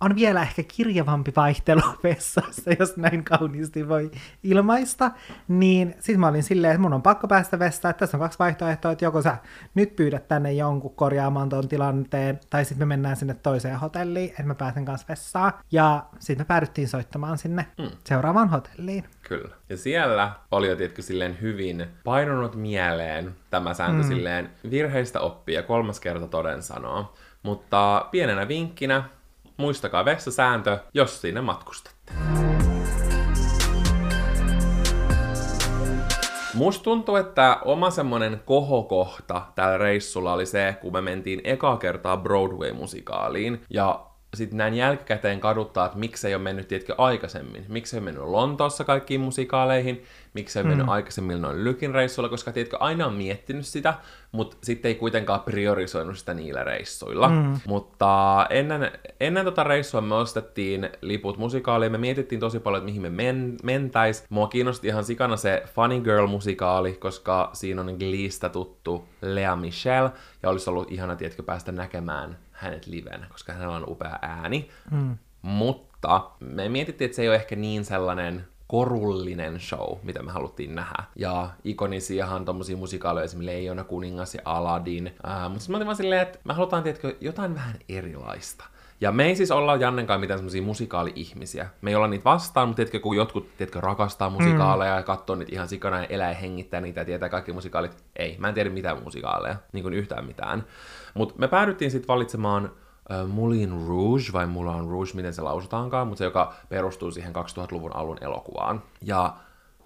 on 0.01 0.15
vielä 0.17 0.43
ehkä 0.43 0.63
kirjavampi 0.63 1.33
vaihtelu 1.37 1.81
vessassa, 2.05 2.71
jos 2.79 2.97
näin 2.97 3.25
kauniisti 3.25 3.89
voi 3.89 4.11
ilmaista, 4.43 5.11
niin 5.49 5.95
sitten 5.99 6.21
mä 6.21 6.29
olin 6.29 6.43
silleen, 6.43 6.71
että 6.71 6.83
mun 6.83 6.93
on 6.93 7.03
pakko 7.03 7.29
päästä 7.29 7.59
vessaan, 7.59 7.91
että 7.91 7.99
tässä 7.99 8.17
on 8.17 8.21
kaksi 8.21 8.39
vaihtoehtoa, 8.39 8.93
että 8.93 9.05
joko 9.05 9.23
sä 9.23 9.37
nyt 9.75 9.97
pyydät 9.97 10.29
tänne 10.29 10.53
jonkun 10.53 10.95
korjaamaan 10.95 11.49
ton 11.49 11.69
tilanteen, 11.69 12.41
tai 12.51 12.65
sitten 12.65 12.89
me 12.89 12.93
mennään 12.93 13.17
sinne 13.17 13.35
toiseen 13.35 13.79
hotelliin, 13.79 14.31
että 14.31 14.43
mä 14.43 14.55
pääsen 14.55 14.85
kanssa 14.85 15.07
vessaan, 15.09 15.53
ja 15.73 16.05
sitten 16.19 16.45
me 16.45 16.49
päädyttiin 16.49 16.89
soittamaan 16.89 17.39
sinne 17.39 17.67
mm. 17.79 17.91
seuraavaan 18.05 18.49
hotelliin. 18.49 19.05
kyllä. 19.23 19.55
Ja 19.69 19.77
siellä 19.77 20.33
oli 20.51 20.69
jo, 20.69 20.77
tiedätkö, 20.77 21.03
silleen 21.03 21.39
hyvin 21.41 21.87
painunut 22.05 22.57
mieleen 22.57 23.35
tämä 23.51 23.75
sääntö 23.75 24.03
mm. 24.03 24.09
silleen 24.09 24.51
virheistä 24.71 25.21
oppia, 25.21 25.63
kolmas 25.63 26.01
kerta 26.01 26.27
toden 26.27 26.63
sanoo. 26.63 27.15
Mutta 27.43 28.09
pienenä 28.11 28.49
vinkkinä, 28.49 29.05
muistakaa 29.57 30.05
vessasääntö, 30.05 30.79
jos 30.95 31.21
sinne 31.21 31.41
matkustatte. 31.41 32.13
Musta 36.55 36.85
tuntuu, 36.85 37.17
että 37.17 37.59
oma 37.65 37.91
semmonen 37.91 38.43
kohokohta 38.45 39.43
tällä 39.55 39.79
reissulla 39.79 40.33
oli 40.33 40.47
se, 40.47 40.77
kun 40.81 40.93
me 40.93 41.01
mentiin 41.01 41.41
ekaa 41.45 41.77
kertaa 41.77 42.17
Broadway-musikaaliin, 42.17 43.65
ja 43.71 44.07
sitten 44.37 44.57
näin 44.57 44.75
jälkikäteen 44.75 45.41
kaduttaa, 45.41 45.87
että 45.87 45.99
miksi 45.99 46.29
ei 46.29 46.35
ole 46.35 46.43
mennyt, 46.43 46.69
tiedätkö, 46.69 46.95
aikaisemmin. 46.99 47.65
Miksi 47.69 47.97
ei 47.97 47.99
ole 47.99 48.05
mennyt 48.05 48.25
Lontoossa 48.25 48.85
kaikkiin 48.85 49.21
musikaaleihin, 49.21 50.05
miksi 50.35 50.59
ei 50.59 50.61
ole 50.61 50.69
mennyt 50.69 50.89
aikaisemmin 50.89 51.43
noin 51.43 51.65
lykin 51.65 51.95
reissuilla, 51.95 52.29
koska 52.29 52.53
tiedätkö, 52.53 52.77
aina 52.81 53.07
on 53.07 53.15
miettinyt 53.15 53.67
sitä, 53.67 53.95
mutta 54.33 54.57
sitten 54.63 54.89
ei 54.89 54.95
kuitenkaan 54.95 55.41
priorisoinut 55.41 56.19
sitä 56.19 56.35
niillä 56.35 56.65
reissuilla. 56.65 57.29
Mm. 57.29 57.61
Mutta 57.67 58.47
ennen, 58.51 58.93
ennen 59.21 59.45
tota 59.45 59.65
reissua 59.65 60.01
me 60.01 60.15
ostettiin 60.15 60.91
liput 61.01 61.39
musikaaliin, 61.39 61.93
me 61.93 61.99
mietittiin 61.99 62.41
tosi 62.41 62.61
paljon, 62.61 62.79
että 62.79 62.87
mihin 62.87 63.03
me 63.03 63.11
men, 63.11 63.57
mentäis. 63.63 64.25
Mua 64.29 64.49
kiinnosti 64.49 64.89
ihan 64.89 65.05
sikana 65.05 65.37
se 65.37 65.63
Funny 65.75 66.01
Girl-musikaali, 66.01 66.93
koska 66.93 67.51
siinä 67.53 67.81
on 67.81 67.97
Gleestä 67.99 68.49
tuttu 68.49 69.05
Lea 69.23 69.57
Michelle, 69.57 70.11
ja 70.43 70.51
olisi 70.51 70.71
ollut 70.71 70.93
ihana, 70.93 71.17
tiedätkö, 71.17 71.43
päästä 71.43 71.73
näkemään 71.73 72.39
hänet 72.65 72.87
livenä, 72.87 73.27
koska 73.33 73.53
hänellä 73.53 73.77
on 73.77 73.85
upea 73.89 74.19
ääni. 74.23 74.69
Mm. 74.91 75.19
Mutta 75.43 76.31
me 76.41 76.69
mietittiin, 76.69 77.07
että 77.07 77.17
se 77.17 77.23
ei 77.23 77.29
ole 77.29 77.37
ehkä 77.37 77.57
niin 77.57 77.85
sellainen 77.85 78.47
korullinen 78.67 79.61
show, 79.61 79.99
mitä 80.03 80.23
me 80.23 80.33
haluttiin 80.33 80.75
nähdä. 80.75 81.05
Ja 81.17 81.51
ikonisiahan 81.65 82.45
tommosia 82.45 82.77
musikaaleja, 82.77 83.25
esimerkiksi 83.25 83.47
Leijona 83.47 83.85
kuningas 83.85 84.35
ja 84.35 84.41
Aladdin. 84.45 85.15
Ää, 85.23 85.49
mutta 85.49 85.61
sitten 85.61 85.73
mä 85.73 85.77
olin 85.77 85.87
vaan 85.87 85.97
silleen, 85.97 86.23
että 86.23 86.39
me 86.45 86.55
halutaan, 86.55 86.83
tiedätkö, 86.83 87.17
jotain 87.21 87.55
vähän 87.55 87.77
erilaista. 87.89 88.65
Ja 89.01 89.13
me 89.13 89.25
ei 89.25 89.37
siis 89.37 89.51
olla 89.51 89.77
Jannenkaan 89.77 90.21
mitään 90.21 90.39
semmosia 90.39 90.63
musikaali-ihmisiä. 90.63 91.69
Me 91.81 91.91
ei 91.91 91.97
olla 91.97 92.07
niitä 92.07 92.25
vastaan, 92.25 92.69
mutta 92.69 92.77
tiedätkö, 92.77 93.01
kun 93.01 93.17
jotkut 93.17 93.57
tiedätkö, 93.57 93.81
rakastaa 93.81 94.31
musikaaleja 94.31 94.93
mm. 94.93 94.97
ja 94.97 95.03
katsoo 95.03 95.37
niitä 95.37 95.53
ihan 95.53 95.69
sikana 95.69 95.99
ja 95.99 96.05
elää 96.05 96.29
ja 96.29 96.35
hengittää 96.35 96.81
niitä 96.81 97.01
ja 97.01 97.05
tietää 97.05 97.29
kaikki 97.29 97.53
musikaalit. 97.53 97.97
Ei, 98.17 98.37
mä 98.39 98.49
en 98.49 98.55
tiedä 98.55 98.71
mitään 98.71 99.03
musikaaleja, 99.03 99.57
niin 99.73 99.83
kuin 99.83 99.95
yhtään 99.95 100.25
mitään. 100.25 100.65
Mutta 101.15 101.35
me 101.39 101.49
päädyttiin 101.49 101.91
sitten 101.91 102.09
valitsemaan 102.09 102.73
äh, 103.13 103.27
Moulin 103.29 103.87
Rouge, 103.87 104.25
vai 104.33 104.47
Moulin 104.47 104.91
Rouge, 104.91 105.11
miten 105.15 105.35
se 105.35 105.43
lausutaankaan, 105.43 106.07
mutta 106.07 106.19
se, 106.19 106.25
joka 106.25 106.55
perustuu 106.69 107.11
siihen 107.11 107.33
2000-luvun 107.35 107.97
alun 107.97 108.19
elokuvaan. 108.21 108.83
Ja 109.03 109.37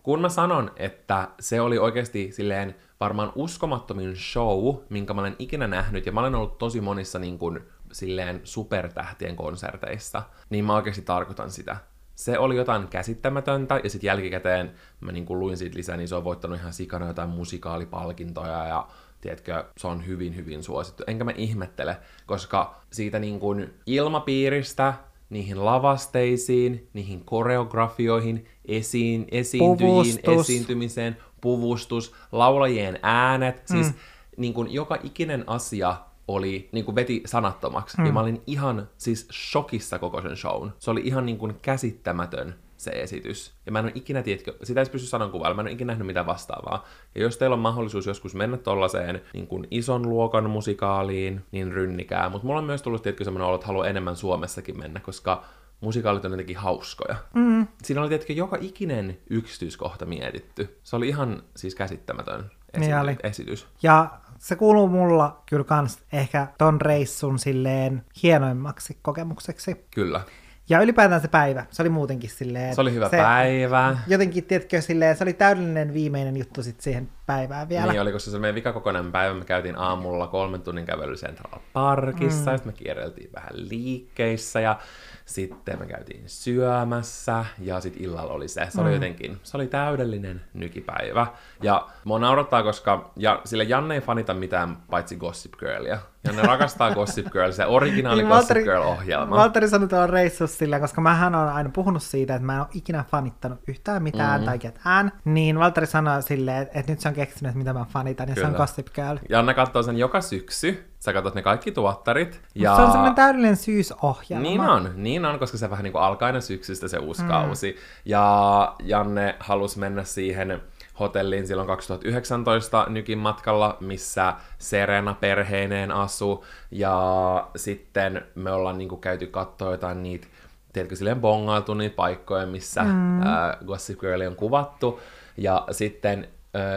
kun 0.02 0.20
mä 0.20 0.28
sanon, 0.28 0.70
että 0.76 1.28
se 1.40 1.60
oli 1.60 1.78
oikeasti 1.78 2.32
silleen 2.32 2.74
varmaan 3.00 3.32
uskomattomin 3.34 4.16
show, 4.16 4.74
minkä 4.88 5.14
mä 5.14 5.20
olen 5.20 5.36
ikinä 5.38 5.66
nähnyt, 5.66 6.06
ja 6.06 6.12
mä 6.12 6.20
olen 6.20 6.34
ollut 6.34 6.58
tosi 6.58 6.80
monissa 6.80 7.18
niin 7.18 7.38
kuin, 7.38 7.60
silleen 7.92 8.40
supertähtien 8.44 9.36
konserteissa, 9.36 10.22
niin 10.50 10.64
mä 10.64 10.74
oikeasti 10.74 11.02
tarkoitan 11.02 11.50
sitä. 11.50 11.76
Se 12.14 12.38
oli 12.38 12.56
jotain 12.56 12.88
käsittämätöntä, 12.88 13.80
ja 13.84 13.90
sitten 13.90 14.08
jälkikäteen 14.08 14.72
mä 15.00 15.12
niin 15.12 15.26
kuin 15.26 15.40
luin 15.40 15.56
siitä 15.56 15.76
lisää, 15.76 15.96
niin 15.96 16.08
se 16.08 16.14
on 16.14 16.24
voittanut 16.24 16.58
ihan 16.58 16.72
sikana 16.72 17.06
jotain 17.06 17.28
musikaalipalkintoja, 17.28 18.66
ja 18.66 18.86
tiedätkö, 19.20 19.64
se 19.76 19.86
on 19.86 20.06
hyvin, 20.06 20.36
hyvin 20.36 20.62
suosittu. 20.62 21.02
Enkä 21.06 21.24
mä 21.24 21.30
ihmettele, 21.36 21.96
koska 22.26 22.80
siitä 22.92 23.18
niin 23.18 23.40
kuin 23.40 23.74
ilmapiiristä, 23.86 24.94
niihin 25.30 25.64
lavasteisiin, 25.64 26.88
niihin 26.92 27.24
koreografioihin, 27.24 28.46
esiin, 28.64 29.28
esiintyjiin, 29.30 29.94
Puvustus. 29.94 30.50
esiintymiseen, 30.50 31.16
puvustus, 31.40 32.14
laulajien 32.32 32.98
äänet, 33.02 33.62
siis 33.64 33.94
niin 34.36 34.54
kuin 34.54 34.72
joka 34.72 34.98
ikinen 35.02 35.44
asia 35.46 35.96
oli, 36.28 36.68
niin 36.72 36.84
kuin 36.84 36.94
veti 36.94 37.22
sanattomaksi. 37.26 38.02
Ja 38.06 38.12
mä 38.12 38.20
olin 38.20 38.42
ihan 38.46 38.88
siis 38.98 39.28
shokissa 39.32 39.98
koko 39.98 40.22
sen 40.22 40.36
shown. 40.36 40.72
Se 40.78 40.90
oli 40.90 41.00
ihan 41.04 41.26
niin 41.26 41.38
kuin 41.38 41.54
käsittämätön 41.62 42.54
se 42.92 43.00
esitys. 43.02 43.52
Ja 43.66 43.72
mä 43.72 43.78
en 43.78 43.84
ole 43.84 43.92
ikinä, 43.94 44.22
tiedätkö, 44.22 44.54
sitä 44.62 44.80
ei 44.80 44.86
pysty 44.92 45.08
sanan 45.08 45.30
kuvailla, 45.30 45.54
mä 45.54 45.62
en 45.62 45.66
ole 45.66 45.72
ikinä 45.72 45.86
nähnyt 45.92 46.06
mitään 46.06 46.26
vastaavaa. 46.26 46.84
Ja 47.14 47.22
jos 47.22 47.36
teillä 47.36 47.54
on 47.54 47.60
mahdollisuus 47.60 48.06
joskus 48.06 48.34
mennä 48.34 48.56
tollaiseen 48.56 49.22
niin 49.32 49.46
kuin 49.46 49.66
ison 49.70 50.08
luokan 50.08 50.50
musikaaliin, 50.50 51.44
niin 51.52 51.72
rynnikää. 51.72 52.28
Mutta 52.28 52.46
mulla 52.46 52.58
on 52.60 52.66
myös 52.66 52.82
tullut, 52.82 53.02
tiedätkö, 53.02 53.24
semmoinen 53.24 53.46
olo, 53.46 53.54
että 53.54 53.66
haluan 53.66 53.88
enemmän 53.88 54.16
Suomessakin 54.16 54.78
mennä, 54.78 55.00
koska 55.00 55.44
musikaalit 55.80 56.24
on 56.24 56.30
jotenkin 56.30 56.56
hauskoja. 56.56 57.16
Mm. 57.34 57.66
Siinä 57.82 58.00
oli, 58.00 58.08
tiedätkö, 58.08 58.32
joka 58.32 58.56
ikinen 58.60 59.18
yksityiskohta 59.30 60.06
mietitty. 60.06 60.78
Se 60.82 60.96
oli 60.96 61.08
ihan 61.08 61.42
siis 61.56 61.74
käsittämätön 61.74 62.50
Niin 62.78 62.98
oli. 62.98 63.10
esity- 63.12 63.20
esitys. 63.26 63.66
Ja 63.82 64.10
se 64.38 64.56
kuuluu 64.56 64.88
mulla 64.88 65.42
kyllä 65.46 65.64
kans 65.64 65.98
ehkä 66.12 66.46
ton 66.58 66.80
reissun 66.80 67.38
silleen 67.38 68.04
hienoimmaksi 68.22 68.98
kokemukseksi. 69.02 69.76
Kyllä. 69.94 70.20
Ja 70.68 70.80
ylipäätään 70.80 71.20
se 71.20 71.28
päivä, 71.28 71.66
se 71.70 71.82
oli 71.82 71.88
muutenkin 71.88 72.30
silleen... 72.30 72.74
Se 72.74 72.80
oli 72.80 72.92
hyvä 72.92 73.08
se, 73.08 73.16
päivä. 73.16 73.98
Jotenkin, 74.06 74.44
tiedätkö, 74.44 74.80
silleen, 74.80 75.16
se 75.16 75.24
oli 75.24 75.32
täydellinen 75.32 75.94
viimeinen 75.94 76.36
juttu 76.36 76.62
sitten 76.62 76.84
siihen 76.84 77.08
päivään 77.28 77.68
vielä. 77.68 77.92
Niin 77.92 78.00
oli, 78.00 78.12
koska 78.12 78.30
se 78.30 78.38
meidän 78.38 78.54
vikakokonainen 78.54 79.12
päivä. 79.12 79.34
Me 79.34 79.44
käytiin 79.44 79.78
aamulla 79.78 80.26
kolmen 80.26 80.62
tunnin 80.62 80.84
kävely 80.84 81.14
Central 81.14 81.60
Parkissa, 81.72 82.50
mm. 82.50 82.56
sitten 82.56 82.72
me 82.72 82.72
kierreltiin 82.72 83.30
vähän 83.34 83.50
liikkeissä 83.52 84.60
ja 84.60 84.78
sitten 85.24 85.78
me 85.78 85.86
käytiin 85.86 86.22
syömässä 86.26 87.44
ja 87.58 87.80
sitten 87.80 88.02
illalla 88.02 88.32
oli 88.32 88.48
se. 88.48 88.66
Se 88.68 88.80
oli 88.80 88.88
mm. 88.88 88.94
jotenkin, 88.94 89.40
se 89.42 89.56
oli 89.56 89.66
täydellinen 89.66 90.40
nykipäivä. 90.54 91.26
Ja 91.62 91.86
mua 92.04 92.18
naurattaa, 92.18 92.62
koska 92.62 93.10
ja, 93.16 93.40
sille 93.44 93.64
Janne 93.64 93.94
ei 93.94 94.00
fanita 94.00 94.34
mitään 94.34 94.76
paitsi 94.90 95.16
Gossip 95.16 95.52
Girlia. 95.56 95.98
Ja 96.24 96.32
ne 96.32 96.42
rakastaa 96.42 96.94
Gossip 96.94 97.26
Girl, 97.32 97.52
se 97.52 97.66
originaali 97.66 98.22
niin, 98.22 98.28
Gossip 98.28 98.56
Girl-ohjelma. 98.56 99.36
Valtteri 99.36 99.68
sanoi 99.68 99.88
tuolla 99.88 100.06
reissussa 100.06 100.58
sillä, 100.58 100.80
koska 100.80 101.00
mähän 101.00 101.34
on 101.34 101.48
aina 101.48 101.70
puhunut 101.70 102.02
siitä, 102.02 102.34
että 102.34 102.46
mä 102.46 102.54
en 102.54 102.60
ole 102.60 102.68
ikinä 102.74 103.04
fanittanut 103.10 103.58
yhtään 103.66 104.02
mitään 104.02 104.40
mm. 104.40 104.44
tai 104.44 104.58
ketään. 104.58 105.12
Niin 105.24 105.58
Valtteri 105.58 105.86
sanoi 105.86 106.22
silleen, 106.22 106.62
että, 106.62 106.78
että 106.78 106.92
nyt 106.92 107.00
se 107.00 107.08
on 107.08 107.14
keksinyt, 107.18 107.54
mitä 107.54 107.72
mä 107.72 107.86
fanitan, 107.88 108.26
Kyllä. 108.26 108.40
se 108.40 108.46
on 108.46 108.56
Gossip 108.56 108.86
Girl. 108.94 109.18
Janne 109.28 109.54
katsoo 109.54 109.82
sen 109.82 109.96
joka 109.96 110.20
syksy. 110.20 110.84
Sä 110.98 111.12
katsot 111.12 111.34
ne 111.34 111.42
kaikki 111.42 111.72
tuottarit. 111.72 112.40
Ja... 112.54 112.76
Se 112.76 112.82
on 112.82 112.90
semmoinen 112.90 113.14
täydellinen 113.14 113.56
syysohjelma. 113.56 114.42
Niin 114.42 114.60
on, 114.60 114.90
niin 114.94 115.24
on, 115.24 115.38
koska 115.38 115.58
se 115.58 115.70
vähän 115.70 115.84
niin 115.84 115.92
kuin 115.92 116.02
alkaa 116.02 116.26
aina 116.26 116.40
syksystä 116.40 116.88
se 116.88 116.98
uusi 116.98 117.22
mm. 117.22 117.28
kausi. 117.28 117.76
Ja 118.04 118.74
Janne 118.82 119.36
halusi 119.40 119.78
mennä 119.78 120.04
siihen 120.04 120.60
hotelliin 121.00 121.46
silloin 121.46 121.68
2019 121.68 122.86
Nykin 122.88 123.18
matkalla, 123.18 123.76
missä 123.80 124.34
Serena 124.58 125.14
perheineen 125.14 125.90
asuu. 125.90 126.44
Ja 126.70 127.48
sitten 127.56 128.22
me 128.34 128.52
ollaan 128.52 128.78
niinku 128.78 128.96
käyty 128.96 129.26
katsoa 129.26 129.70
jotain 129.70 130.02
niitä, 130.02 130.26
tiedätkö, 130.72 130.96
silleen 130.96 131.20
bongailtu 131.20 131.74
niitä 131.74 131.96
paikkoja, 131.96 132.46
missä 132.46 132.82
mm. 132.82 133.22
äh, 133.22 133.56
Gossip 133.66 134.00
Girl 134.00 134.20
on 134.20 134.36
kuvattu. 134.36 135.00
Ja 135.36 135.66
sitten 135.70 136.28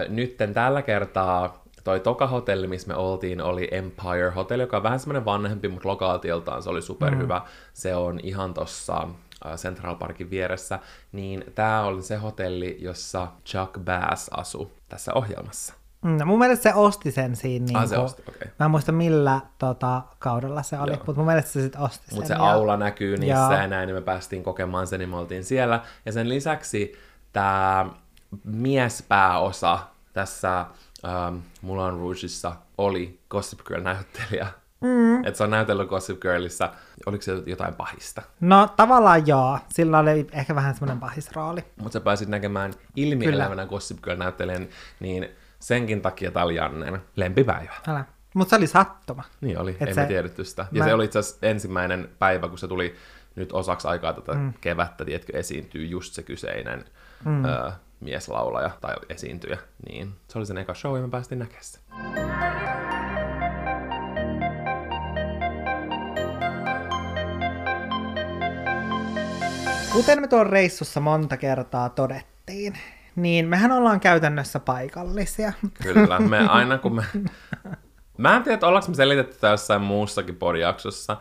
nytten 0.10 0.54
tällä 0.54 0.82
kertaa 0.82 1.62
toi 1.84 2.00
toka 2.00 2.28
hotelli, 2.28 2.68
missä 2.68 2.88
me 2.88 2.96
oltiin, 2.96 3.42
oli 3.42 3.68
Empire 3.72 4.32
Hotel, 4.36 4.60
joka 4.60 4.78
on 4.78 4.84
vähän 4.84 5.00
semmoinen 5.00 5.26
vanhempi, 5.26 5.68
mutta 5.68 5.90
lokaatioltaan 5.90 6.64
se 6.64 6.70
oli 6.70 6.82
superhyvä. 6.82 7.40
Mm. 7.40 7.46
Se 7.74 7.96
on 7.96 8.20
ihan 8.24 8.54
tossa 8.54 9.08
Central 9.56 9.96
Parkin 9.96 10.30
vieressä, 10.30 10.80
niin 11.12 11.44
tämä 11.56 11.84
oli 11.84 12.02
se 12.02 12.16
hotelli, 12.16 12.78
jossa 12.80 13.28
Chuck 13.46 13.80
Bass 13.80 14.30
asui 14.30 14.68
tässä 14.90 15.12
ohjelmassa. 15.16 15.74
Mm, 16.02 16.18
no 16.18 16.26
mun 16.26 16.40
mielestä 16.40 16.64
se 16.64 16.74
osti 16.76 17.12
sen 17.12 17.36
siinä. 17.36 17.66
Niin 17.66 17.78
ah, 17.78 17.90
se 17.90 17.98
osti, 17.98 18.24
okay. 18.30 18.48
Mä 18.60 18.66
en 18.66 18.72
muista 18.72 18.92
millä 18.92 19.42
tota, 19.58 20.02
kaudella 20.20 20.64
se 20.64 20.80
oli, 20.80 20.92
mutta 20.92 21.14
mun 21.16 21.26
mielestä 21.26 21.52
se 21.52 21.62
sitten 21.62 21.82
osti 21.82 22.16
Mutta 22.16 22.28
se 22.28 22.34
ja... 22.34 22.52
aula 22.52 22.78
näkyy 22.78 23.18
niissä 23.18 23.42
Joo. 23.42 23.52
ja 23.52 23.68
näin, 23.68 23.88
niin 23.88 23.96
me 23.96 24.02
päästiin 24.02 24.44
kokemaan 24.44 24.88
sen, 24.88 25.00
niin 25.00 25.10
me 25.10 25.18
oltiin 25.18 25.44
siellä. 25.44 25.82
Ja 26.06 26.12
sen 26.12 26.30
lisäksi 26.30 26.94
tämä 27.34 27.90
miespääosa 28.44 29.80
tässä 30.14 30.60
ähm, 31.06 31.36
Mulan 31.62 31.98
Rougeissa 31.98 32.56
oli 32.78 33.20
Gossip 33.30 33.60
Girl-näyttelijä 33.60 34.48
Mm. 34.82 35.26
Että 35.26 35.38
se 35.38 35.44
on 35.44 35.50
näytellyt 35.50 35.90
Gossip 35.90 36.20
Girlissa. 36.20 36.70
Oliko 37.06 37.22
se 37.22 37.32
jotain 37.46 37.76
pahista? 37.76 38.22
No 38.40 38.68
tavallaan 38.76 39.28
joo. 39.28 39.60
Sillä 39.70 40.00
oli 40.00 40.28
ehkä 40.32 40.56
vähän 40.56 40.74
semmoinen 40.74 41.00
pahis 41.00 41.32
rooli. 41.32 41.64
Mutta 41.78 41.94
sä 41.94 42.02
pääsit 42.02 42.30
näkemään 42.30 42.74
ilmielävänä 42.96 43.66
Gossip 43.66 44.02
Girl-näyttelijän, 44.02 44.68
niin 45.00 45.30
senkin 45.60 46.02
takia 46.02 46.32
tämä 46.32 46.46
oli 46.46 46.56
Jannen 46.56 47.02
lempipäivä. 47.16 47.74
Älä. 47.88 48.06
Mutta 48.34 48.50
se 48.50 48.56
oli 48.56 48.68
sattuma. 48.68 49.24
Niin 49.42 49.60
oli, 49.60 49.78
Et 49.80 49.88
ei 49.88 49.94
se... 49.94 50.02
me 50.02 50.08
tiedetty 50.08 50.46
sitä. 50.46 50.66
Ja 50.72 50.80
mä... 50.80 50.86
se 50.86 50.94
oli 50.94 51.06
itse 51.06 51.20
asiassa 51.20 51.38
ensimmäinen 51.42 52.10
päivä, 52.20 52.48
kun 52.48 52.58
se 52.58 52.68
tuli 52.68 52.96
nyt 53.36 53.54
osaksi 53.54 53.88
aikaa 53.88 54.14
tätä 54.14 54.34
mm. 54.34 54.54
kevättä, 54.62 55.06
tiedätkö, 55.06 55.38
esiintyy 55.38 55.86
just 55.86 56.14
se 56.14 56.24
kyseinen 56.24 56.86
mm. 57.26 57.46
ö, 57.46 57.72
mieslaulaja 58.02 58.72
tai 58.82 58.96
esiintyjä. 59.10 59.58
Niin 59.90 60.14
se 60.28 60.38
oli 60.38 60.46
sen 60.46 60.58
eka 60.58 60.74
show 60.74 60.96
ja 60.96 61.02
me 61.02 61.10
päästiin 61.10 61.40
näkemään 61.40 61.62
Kuten 69.94 70.22
me 70.22 70.28
tuon 70.28 70.48
reissussa 70.48 71.00
monta 71.00 71.38
kertaa 71.38 71.90
todettiin, 71.90 72.74
niin 73.16 73.48
mehän 73.48 73.72
ollaan 73.72 74.00
käytännössä 74.00 74.60
paikallisia. 74.60 75.54
Kyllä, 75.84 76.20
me 76.20 76.40
aina 76.48 76.78
kun 76.78 76.96
me... 76.96 77.04
Mä 78.18 78.36
en 78.36 78.44
tiedä, 78.44 78.54
että 78.54 78.68
ollaanko 78.68 78.90
me 78.90 78.96
selitetty 78.96 79.48
jossain 79.48 79.82
muussakin 79.82 80.36
podjaksossa, 80.36 81.18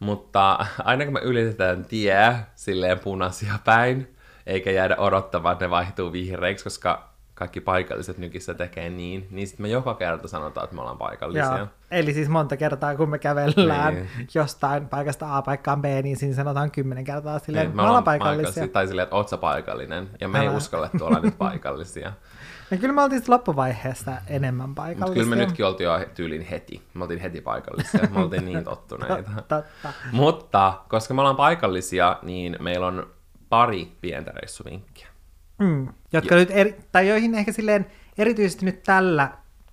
mutta 0.00 0.66
aina 0.78 1.04
kun 1.04 1.14
me 1.14 1.20
ylitetään 1.20 1.84
tie 1.84 2.36
silleen 2.54 2.98
punaisia 2.98 3.54
päin, 3.64 4.16
eikä 4.46 4.70
jäädä 4.70 4.96
odottamaan, 4.96 5.52
että 5.52 5.64
ne 5.64 5.70
vaihtuu 5.70 6.12
vihreiksi, 6.12 6.64
koska 6.64 7.12
kaikki 7.34 7.60
paikalliset 7.60 8.18
nykissä 8.18 8.54
tekee 8.54 8.90
niin, 8.90 9.26
niin 9.30 9.46
sitten 9.46 9.64
me 9.64 9.68
joka 9.68 9.94
kerta 9.94 10.28
sanotaan, 10.28 10.64
että 10.64 10.76
me 10.76 10.80
ollaan 10.80 10.98
paikallisia. 10.98 11.58
Joo. 11.58 11.66
Eli 11.90 12.14
siis 12.14 12.28
monta 12.28 12.56
kertaa, 12.56 12.96
kun 12.96 13.10
me 13.10 13.18
kävellään 13.18 13.94
niin. 13.94 14.08
jostain 14.34 14.88
paikasta 14.88 15.36
A 15.36 15.42
paikkaan 15.42 15.82
B, 15.82 15.84
niin 15.84 16.16
siinä 16.16 16.34
sanotaan 16.34 16.70
kymmenen 16.70 17.04
kertaa 17.04 17.38
silleen, 17.38 17.66
niin, 17.66 17.76
me, 17.76 17.82
me 17.82 17.88
ollaan 17.88 18.04
paikallisia. 18.04 18.68
Tai 18.68 18.86
silleen, 18.86 19.02
että 19.02 19.16
oot 19.16 19.28
sä 19.28 19.36
paikallinen, 19.36 20.10
ja 20.20 20.28
me 20.28 20.38
Älä. 20.38 20.50
ei 20.50 20.56
uskallettu 20.56 21.04
olla 21.04 21.20
nyt 21.20 21.38
paikallisia. 21.38 22.12
Ja 22.70 22.78
kyllä 22.78 22.92
me 22.94 23.02
oltiin 23.02 23.22
loppuvaiheessa 23.28 24.12
enemmän 24.26 24.74
paikallisia. 24.74 25.06
Mut 25.06 25.14
kyllä 25.14 25.36
me 25.36 25.44
nytkin 25.46 25.66
oltiin 25.66 25.84
jo 25.84 26.00
tyylin 26.14 26.42
heti. 26.42 26.82
Me 26.94 27.02
oltiin 27.04 27.20
heti 27.20 27.40
paikallisia. 27.40 28.00
Me 28.10 28.20
oltiin 28.20 28.44
niin 28.44 28.64
tottuneita. 28.64 29.30
Totta. 29.36 29.62
Mutta 30.12 30.74
koska 30.88 31.14
me 31.14 31.20
ollaan 31.20 31.36
paikallisia, 31.36 32.16
niin 32.22 32.56
meillä 32.60 32.86
on 32.86 33.06
pari 33.52 33.92
pientä 34.00 34.32
reissuvinkkiä. 34.34 35.08
Mm. 35.58 35.88
Jotka 36.12 36.34
ja. 36.34 36.40
nyt 36.40 36.50
eri, 36.50 36.80
tai 36.92 37.08
joihin 37.08 37.34
ehkä 37.34 37.52
silleen 37.52 37.86
erityisesti 38.18 38.64
nyt 38.64 38.82
tällä 38.82 39.32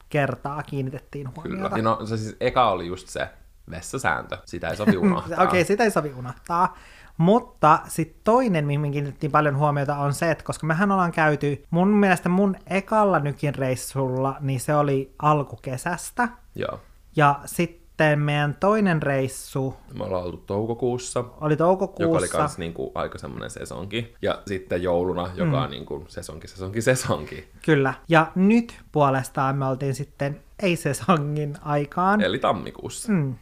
kertaa 0.10 0.64
kiinnitettiin 0.64 1.36
huomiota. 1.36 1.70
Kyllä. 1.70 1.82
No 1.82 2.06
se 2.06 2.18
siis 2.18 2.36
eka 2.40 2.72
oli 2.72 2.88
just 2.88 3.08
se 3.08 3.30
vessasääntö. 3.72 4.38
Sitä 4.46 4.70
ei 4.70 4.76
sovi 4.76 4.98
unohtaa. 5.08 5.44
Okei, 5.44 5.48
okay, 5.48 5.64
sitä 5.64 5.84
ei 5.84 5.92
sovi 5.92 6.14
unohtaa. 6.18 6.78
Mutta 7.18 7.80
sitten 7.88 8.22
toinen, 8.24 8.66
mihin 8.66 8.92
kiinnitettiin 8.92 9.32
paljon 9.32 9.58
huomiota, 9.58 9.96
on 9.96 10.14
se, 10.14 10.32
että 10.32 10.44
koska 10.44 10.68
mehän 10.68 10.92
ollaan 10.92 11.12
käyty, 11.12 11.64
mun 11.70 11.88
mielestä 11.88 12.30
mun 12.30 12.56
ekalla 12.68 13.20
nykin 13.20 13.56
reissulla, 13.56 14.36
niin 14.40 14.60
se 14.60 14.76
oli 14.76 15.14
alkukesästä. 15.20 16.30
Joo. 16.56 16.80
Ja 17.16 17.40
sitten 17.46 17.79
sitten 18.00 18.20
meidän 18.20 18.56
toinen 18.60 19.02
reissu... 19.02 19.76
Me 19.98 20.04
ollaan 20.04 20.24
oltu 20.24 20.38
toukokuussa. 20.38 21.26
Oli 21.42 21.58
toukokuussa. 21.58 22.04
Joka 22.04 22.18
oli 22.18 22.28
kans 22.28 22.58
niinku 22.58 22.92
aika 22.96 23.18
semmoinen 23.18 23.50
sesonki. 23.50 24.16
Ja 24.22 24.42
sitten 24.48 24.84
jouluna, 24.84 25.30
joka 25.36 25.58
mm. 25.58 25.64
on 25.64 25.72
niinku 25.72 26.06
sesonki, 26.08 26.48
sesonki, 26.48 26.82
sesonki. 26.82 27.48
Kyllä. 27.66 27.94
Ja 28.10 28.32
nyt 28.36 28.80
puolestaan 28.92 29.56
me 29.56 29.66
oltiin 29.66 29.96
sitten 29.96 30.40
ei-sesongin 30.60 31.58
aikaan. 31.62 32.22
Eli 32.22 32.40
tammikuussa. 32.40 33.12
Mm. 33.12 33.36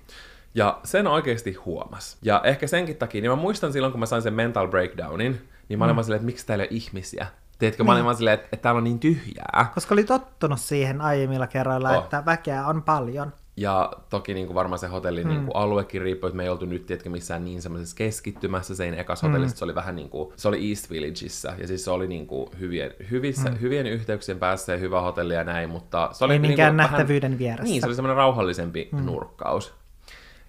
Ja 0.55 0.79
sen 0.83 1.07
oikeasti 1.07 1.53
huomas. 1.53 2.17
Ja 2.21 2.41
ehkä 2.43 2.67
senkin 2.67 2.95
takia, 2.95 3.21
niin 3.21 3.31
mä 3.31 3.35
muistan 3.35 3.73
silloin, 3.73 3.93
kun 3.93 3.99
mä 3.99 4.05
sain 4.05 4.21
sen 4.21 4.33
mental 4.33 4.67
breakdownin, 4.67 5.47
niin 5.69 5.79
mä 5.79 5.85
olin 5.85 5.95
mm. 5.95 6.03
silleen, 6.03 6.17
että 6.17 6.25
miksi 6.25 6.45
täällä 6.45 6.63
ei 6.63 6.69
ole 6.71 6.77
ihmisiä. 6.77 7.27
Tiedätkö, 7.59 7.83
niin. 7.83 7.85
mä 7.85 7.91
olin 7.91 7.99
niin. 7.99 8.05
vaan 8.05 8.15
silleen, 8.15 8.33
että, 8.33 8.47
että 8.51 8.63
täällä 8.63 8.77
on 8.77 8.83
niin 8.83 8.99
tyhjää. 8.99 9.71
Koska 9.73 9.95
oli 9.95 10.03
tottunut 10.03 10.59
siihen 10.59 11.01
aiemmilla 11.01 11.47
kerroilla, 11.47 11.89
oh. 11.89 12.03
että 12.03 12.25
väkeä 12.25 12.67
on 12.67 12.83
paljon. 12.83 13.33
Ja 13.57 13.93
toki 14.09 14.33
niin 14.33 14.47
kuin 14.47 14.55
varmaan 14.55 14.79
se 14.79 14.87
hotellin 14.87 15.27
mm. 15.27 15.33
niin 15.33 15.45
kuin 15.45 15.55
aluekin 15.55 16.01
riippuu, 16.01 16.27
että 16.27 16.37
me 16.37 16.43
ei 16.43 16.49
oltu 16.49 16.65
nyt 16.65 16.85
tiedätkö, 16.85 17.09
missään 17.09 17.45
niin 17.45 17.61
semmoisessa 17.61 17.95
keskittymässä. 17.95 18.75
Se 18.75 18.89
ekas 18.89 19.23
mm. 19.23 19.29
hotellissa 19.29 19.57
se 19.57 19.65
oli 19.65 19.75
vähän 19.75 19.95
niin 19.95 20.09
kuin, 20.09 20.33
se 20.35 20.47
oli 20.47 20.69
East 20.69 20.89
Villageissa, 20.89 21.53
ja 21.57 21.67
siis 21.67 21.85
se 21.85 21.91
oli 21.91 22.07
niin 22.07 22.27
kuin 22.27 22.49
hyvien, 22.59 22.93
hyvissä, 23.11 23.49
mm. 23.49 23.59
hyvien 23.61 23.87
yhteyksien 23.87 24.39
päässä 24.39 24.71
ja 24.71 24.77
hyvä 24.77 25.01
hotelli 25.01 25.33
ja 25.33 25.43
näin, 25.43 25.69
mutta 25.69 26.09
se 26.11 26.25
oli 26.25 26.33
ei 26.33 26.39
niin 26.39 26.49
minkään 26.49 26.71
kuin 26.71 26.77
nähtävyyden 26.77 27.31
vähän, 27.31 27.39
vieressä. 27.39 27.63
Niin, 27.63 27.81
se 27.81 27.87
oli 27.87 27.95
semmoinen 27.95 28.17
rauhallisempi 28.17 28.89
mm. 28.91 29.05
nurkkaus. 29.05 29.73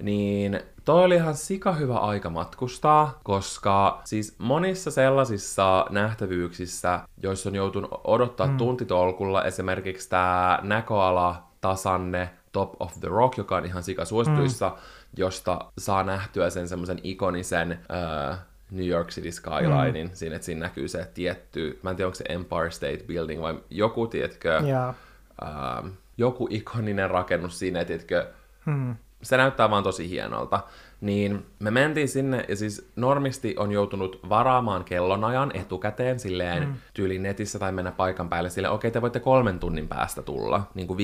Niin 0.02 0.60
toi 0.84 1.04
oli 1.04 1.14
ihan 1.14 1.36
sika 1.36 1.72
hyvä 1.72 1.98
aika 1.98 2.30
matkustaa, 2.30 3.20
koska 3.24 4.00
siis 4.04 4.38
monissa 4.38 4.90
sellaisissa 4.90 5.86
nähtävyyksissä, 5.90 7.00
joissa 7.22 7.48
on 7.48 7.54
joutunut 7.54 7.90
odottaa 8.04 8.46
mm. 8.46 8.56
tuntitolkulla, 8.56 9.44
esimerkiksi 9.44 10.10
tämä 10.10 10.58
näköala, 10.62 11.48
tasanne, 11.60 12.30
Top 12.58 12.82
of 12.82 13.00
the 13.00 13.08
Rock, 13.08 13.38
joka 13.38 13.56
on 13.56 13.64
ihan 13.64 13.82
sika 13.82 14.04
suosituissa, 14.04 14.68
mm. 14.68 14.76
josta 15.16 15.60
saa 15.78 16.02
nähtyä 16.02 16.50
sen 16.50 16.68
semmoisen 16.68 17.00
ikonisen 17.02 17.70
uh, 17.70 18.36
New 18.70 18.86
York 18.86 19.08
City 19.08 19.32
skylinein, 19.32 20.06
mm. 20.06 20.14
siinä, 20.14 20.36
että 20.36 20.46
siinä 20.46 20.60
näkyy 20.60 20.88
se 20.88 21.10
tietty, 21.14 21.78
mä 21.82 21.90
en 21.90 21.96
tiedä 21.96 22.06
onko 22.06 22.14
se 22.14 22.24
Empire 22.28 22.70
State 22.70 23.04
Building 23.06 23.42
vai 23.42 23.60
joku, 23.70 24.06
tietkö, 24.06 24.60
yeah. 24.64 24.94
uh, 25.42 25.90
joku 26.16 26.48
ikoninen 26.50 27.10
rakennus 27.10 27.58
siinä, 27.58 27.84
tietkö, 27.84 28.26
mm. 28.66 28.96
se 29.22 29.36
näyttää 29.36 29.70
vaan 29.70 29.82
tosi 29.82 30.08
hienolta. 30.08 30.60
Niin 31.00 31.46
me 31.58 31.70
mentiin 31.70 32.08
sinne, 32.08 32.44
ja 32.48 32.56
siis 32.56 32.90
normisti 32.96 33.54
on 33.58 33.72
joutunut 33.72 34.20
varaamaan 34.28 34.84
kellonajan 34.84 35.50
etukäteen 35.54 36.20
silleen 36.20 36.68
mm. 36.68 36.74
tyyliin 36.94 37.22
netissä 37.22 37.58
tai 37.58 37.72
mennä 37.72 37.92
paikan 37.92 38.28
päälle 38.28 38.50
silleen, 38.50 38.72
okei, 38.72 38.88
okay, 38.88 38.92
te 38.92 39.02
voitte 39.02 39.20
kolmen 39.20 39.58
tunnin 39.58 39.88
päästä 39.88 40.22
tulla, 40.22 40.62
niin 40.74 40.86
kuin 40.86 40.98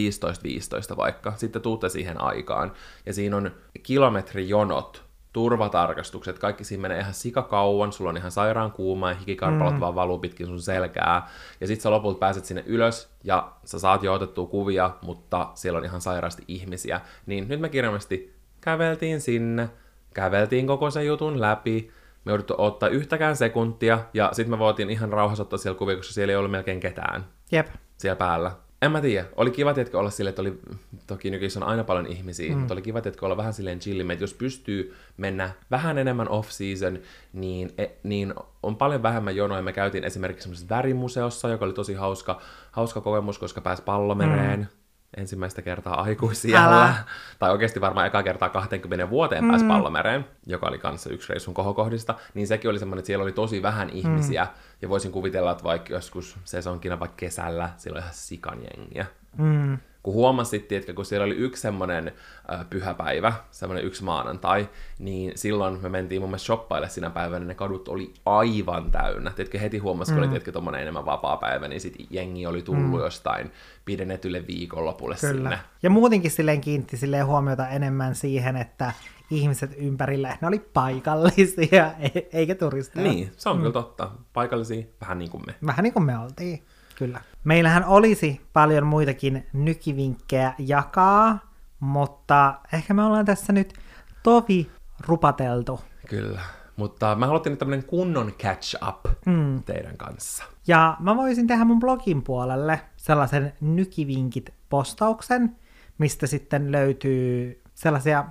15-15 0.93 0.97
vaikka, 0.97 1.33
sitten 1.37 1.62
tuutte 1.62 1.89
siihen 1.89 2.21
aikaan. 2.21 2.73
Ja 3.07 3.12
siinä 3.12 3.37
on 3.37 3.51
kilometrijonot 3.83 5.05
turvatarkastukset, 5.35 6.39
kaikki 6.39 6.65
siinä 6.65 6.83
menee 6.83 7.01
ihan 7.01 7.15
sikakauan, 7.15 7.93
sulla 7.93 8.11
on 8.11 8.16
ihan 8.16 8.31
sairaan 8.31 8.73
kuuma 8.73 9.11
ja 9.11 9.16
hikikarpalot 9.16 9.75
mm. 9.75 9.81
vaan 9.81 9.95
valuu 9.95 10.19
pitkin 10.19 10.47
sun 10.47 10.61
selkää. 10.61 11.29
Ja 11.61 11.66
sit 11.66 11.81
sä 11.81 11.91
lopulta 11.91 12.19
pääset 12.19 12.45
sinne 12.45 12.65
ylös 12.66 13.11
ja 13.25 13.53
sä 13.65 13.79
saat 13.79 14.03
jo 14.03 14.12
otettua 14.12 14.47
kuvia, 14.47 14.91
mutta 15.03 15.51
siellä 15.55 15.79
on 15.79 15.85
ihan 15.85 16.01
sairaasti 16.01 16.45
ihmisiä. 16.49 17.01
Niin 17.27 17.49
nyt 17.49 17.61
me 17.61 17.69
kirjallisesti 17.69 18.35
käveltiin 18.61 19.21
sinne, 19.21 19.71
käveltiin 20.15 20.66
koko 20.66 20.91
sen 20.91 21.07
jutun 21.07 21.41
läpi, 21.41 21.91
me 22.24 22.32
jouduttu 22.32 22.55
ottaa 22.59 22.89
yhtäkään 22.89 23.36
sekuntia, 23.36 23.99
ja 24.15 24.31
sitten 24.32 24.51
me 24.51 24.59
voitiin 24.59 24.91
ihan 24.91 25.12
rauhassa 25.12 25.43
ottaa 25.43 25.59
siellä 25.59 25.78
kuvia, 25.78 25.97
koska 25.97 26.12
siellä 26.12 26.32
ei 26.32 26.36
ollut 26.36 26.51
melkein 26.51 26.81
ketään 26.81 27.24
Jep. 27.53 27.66
siellä 27.97 28.16
päällä. 28.16 28.51
En 28.82 28.93
mä 28.93 29.01
tiedä. 29.01 29.27
Oli 29.36 29.51
kiva, 29.51 29.74
tietkö 29.74 29.99
olla 29.99 30.11
silleen, 30.11 30.31
että 30.31 30.43
oli, 30.43 30.61
toki 31.07 31.31
nykyisin 31.31 31.62
on 31.62 31.69
aina 31.69 31.85
paljon 31.85 32.07
ihmisiä, 32.07 32.53
mm. 32.53 32.59
mutta 32.59 32.74
oli 32.74 32.82
kiva, 32.82 33.01
tietkö 33.01 33.27
olla 33.27 33.36
vähän 33.36 33.53
silleen 33.53 33.78
chillimme, 33.78 34.12
että 34.12 34.23
jos 34.23 34.35
pystyy 34.35 34.95
mennä 35.16 35.51
vähän 35.70 35.99
enemmän 35.99 36.28
off-season, 36.28 36.99
niin, 37.32 37.74
e, 37.78 37.86
niin 38.03 38.35
on 38.62 38.77
paljon 38.77 39.03
vähemmän 39.03 39.36
jonoja. 39.36 39.62
Me 39.62 39.73
käytiin 39.73 40.05
esimerkiksi 40.05 40.43
semmoisessa 40.43 40.77
värimuseossa, 40.77 41.49
joka 41.49 41.65
oli 41.65 41.73
tosi 41.73 41.95
hauska, 41.95 42.41
hauska 42.70 43.01
kokemus, 43.01 43.39
koska 43.39 43.61
pääsi 43.61 43.82
pallomereen. 43.82 44.61
Mm 44.61 44.84
ensimmäistä 45.16 45.62
kertaa 45.62 46.03
aikuisiellä, 46.03 46.95
tai 47.39 47.51
oikeasti 47.51 47.81
varmaan 47.81 48.07
eka 48.07 48.23
kertaa 48.23 48.49
20 48.49 49.11
vuoteen 49.11 49.45
mm. 49.45 49.51
pääsi 49.51 49.65
pallomereen, 49.65 50.27
joka 50.47 50.66
oli 50.66 50.78
kanssa 50.78 51.11
yksi 51.11 51.28
reissun 51.28 51.55
kohokohdista, 51.55 52.15
niin 52.35 52.47
sekin 52.47 52.70
oli 52.70 52.78
semmoinen, 52.78 52.99
että 52.99 53.07
siellä 53.07 53.23
oli 53.23 53.32
tosi 53.32 53.62
vähän 53.62 53.91
ihmisiä, 53.91 54.45
mm. 54.45 54.51
ja 54.82 54.89
voisin 54.89 55.12
kuvittella, 55.12 55.53
että 55.53 55.65
vaikka 55.65 55.93
joskus 55.93 56.36
sesonkina 56.45 57.01
vaikka 57.01 57.16
kesällä, 57.16 57.70
siellä 57.77 57.97
oli 57.97 58.03
ihan 58.03 58.15
sikan 58.15 58.59
jengiä. 58.62 59.07
Mm 59.39 59.78
kun 60.05 60.14
huomasit, 60.14 60.72
että 60.72 60.93
kun 60.93 61.05
siellä 61.05 61.24
oli 61.24 61.35
yksi 61.35 61.62
semmoinen 61.62 62.12
äh, 62.52 62.66
pyhäpäivä, 62.70 63.32
semmoinen 63.51 63.85
yksi 63.85 64.05
maanantai, 64.05 64.68
niin 64.98 65.32
silloin 65.35 65.82
me 65.82 65.89
mentiin 65.89 66.22
mun 66.22 66.31
mielestä 66.31 66.47
shoppaille 66.47 66.89
sinä 66.89 67.10
päivänä, 67.10 67.39
niin 67.39 67.48
ne 67.48 67.55
kadut 67.55 67.89
oli 67.89 68.14
aivan 68.26 68.90
täynnä. 68.90 69.31
Tiedätkö, 69.31 69.59
heti 69.59 69.78
huomasi, 69.78 70.12
mm. 70.12 70.14
kun 70.14 70.22
oli 70.22 70.28
tiedätkö, 70.28 70.52
tommonen 70.52 70.82
enemmän 70.82 71.06
vapaa 71.06 71.36
päivä, 71.36 71.68
niin 71.68 71.81
sit 71.81 71.94
jengi 72.10 72.47
oli 72.47 72.62
tullut 72.62 72.90
mm. 72.90 72.98
jostain 72.98 73.52
pidennetylle 73.85 74.47
viikonlopulle 74.47 75.16
Kyllä. 75.20 75.35
sinne. 75.35 75.59
Ja 75.82 75.90
muutenkin 75.90 76.31
silleen 76.31 76.60
kiinnitti 76.60 76.97
silleen 76.97 77.26
huomiota 77.26 77.68
enemmän 77.68 78.14
siihen, 78.14 78.56
että 78.56 78.93
ihmiset 79.31 79.70
ympärillä, 79.76 80.39
ne 80.40 80.48
oli 80.48 80.59
paikallisia, 80.59 81.93
e- 82.14 82.28
eikä 82.32 82.55
turisteja. 82.55 83.10
Niin, 83.10 83.32
se 83.36 83.48
on 83.48 83.56
mm. 83.56 83.60
kyllä 83.60 83.72
totta. 83.72 84.10
Paikallisia, 84.32 84.85
vähän 85.01 85.18
niin 85.18 85.31
kuin 85.31 85.43
me. 85.47 85.55
Vähän 85.66 85.82
niin 85.82 85.93
kuin 85.93 86.05
me 86.05 86.18
oltiin. 86.18 86.62
Kyllä. 86.97 87.20
Meillähän 87.45 87.85
olisi 87.85 88.41
paljon 88.53 88.87
muitakin 88.87 89.47
nykivinkkejä 89.53 90.55
jakaa, 90.59 91.39
mutta 91.81 92.55
ehkä 92.73 92.95
me 92.95 93.05
ollaan 93.05 93.25
tässä 93.25 93.53
nyt 93.53 93.75
tovi 94.23 94.71
rupateltu. 95.01 95.81
Kyllä, 96.09 96.41
mutta 96.77 97.15
mä 97.15 97.27
haluttiin 97.27 97.51
nyt 97.51 97.59
tämmönen 97.59 97.85
kunnon 97.85 98.33
catch 98.33 98.89
up 98.89 99.01
mm. 99.27 99.62
teidän 99.62 99.97
kanssa. 99.97 100.45
Ja 100.66 100.97
mä 101.01 101.16
voisin 101.16 101.47
tehdä 101.47 101.65
mun 101.65 101.81
blogin 101.81 102.23
puolelle 102.23 102.81
sellaisen 102.97 103.53
nykivinkit-postauksen, 103.61 105.57
mistä 105.99 106.27
sitten 106.27 106.73
löytyy 106.73 107.62
sellaisia 107.75 108.25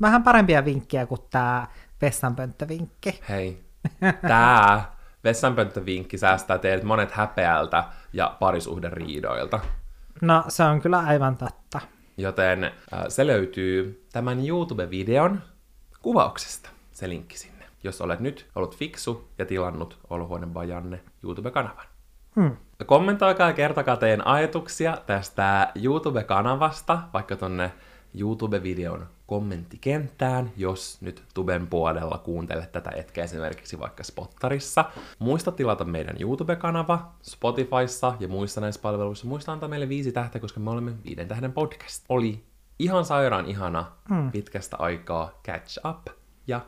vähän 0.00 0.22
parempia 0.22 0.64
vinkkejä 0.64 1.06
kuin 1.06 1.20
tää 1.30 1.66
vessanpönttövinkki. 2.02 3.20
Hei, 3.28 3.64
tää 4.28 4.92
vessanpönttövinkki 5.24 6.18
säästää 6.18 6.58
teidät 6.58 6.84
monet 6.84 7.10
häpeältä 7.10 7.84
ja 8.12 8.36
parisuhderiidoilta. 8.40 9.60
No, 10.20 10.44
se 10.48 10.64
on 10.64 10.80
kyllä 10.80 10.98
aivan 10.98 11.36
totta. 11.36 11.80
Joten 12.16 12.64
äh, 12.64 12.72
se 13.08 13.26
löytyy 13.26 14.06
tämän 14.12 14.38
YouTube-videon 14.46 15.40
kuvauksesta, 16.02 16.70
se 16.92 17.08
linkki 17.08 17.38
sinne. 17.38 17.64
Jos 17.84 18.00
olet 18.00 18.20
nyt 18.20 18.46
ollut 18.54 18.76
fiksu 18.76 19.28
ja 19.38 19.46
tilannut 19.46 19.98
Olohuone 20.10 20.46
Bajanne 20.46 21.00
YouTube-kanavan. 21.24 21.86
Hmm. 22.36 22.56
Kommentoikaa 22.86 23.48
ja 23.48 23.54
kertokaa 23.54 23.96
teidän 23.96 24.26
ajatuksia 24.26 24.98
tästä 25.06 25.72
YouTube-kanavasta, 25.74 26.98
vaikka 27.12 27.36
tonne 27.36 27.72
YouTube-videon 28.14 29.06
kommenttikenttään, 29.26 30.50
jos 30.56 30.98
nyt 31.00 31.22
Tuben 31.34 31.66
puolella 31.66 32.18
kuuntelet 32.18 32.72
tätä 32.72 32.90
etkä 32.90 33.24
esimerkiksi 33.24 33.78
vaikka 33.78 34.04
Spottarissa. 34.04 34.84
Muista 35.18 35.52
tilata 35.52 35.84
meidän 35.84 36.16
YouTube-kanava 36.20 37.12
Spotifyssa 37.22 38.14
ja 38.20 38.28
muissa 38.28 38.60
näissä 38.60 38.80
palveluissa. 38.80 39.26
Muista 39.26 39.52
antaa 39.52 39.68
meille 39.68 39.88
viisi 39.88 40.12
tähteä, 40.12 40.40
koska 40.40 40.60
me 40.60 40.70
olemme 40.70 40.92
viiden 41.04 41.28
tähden 41.28 41.52
podcast. 41.52 42.04
Oli 42.08 42.44
ihan 42.78 43.04
sairaan 43.04 43.46
ihana 43.46 43.92
mm. 44.10 44.30
pitkästä 44.30 44.76
aikaa 44.76 45.40
catch 45.44 45.86
up 45.90 46.06
ja 46.46 46.60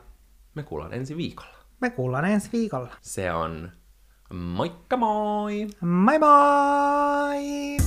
me 0.55 0.63
kuullaan 0.63 0.93
ensi 0.93 1.17
viikolla. 1.17 1.57
Me 1.81 1.89
kuullaan 1.89 2.25
ensi 2.25 2.49
viikolla. 2.53 2.95
Se 3.01 3.31
on 3.31 3.71
moikka 4.33 4.97
moi! 4.97 5.67
Moi 5.81 6.19
moi! 6.19 7.77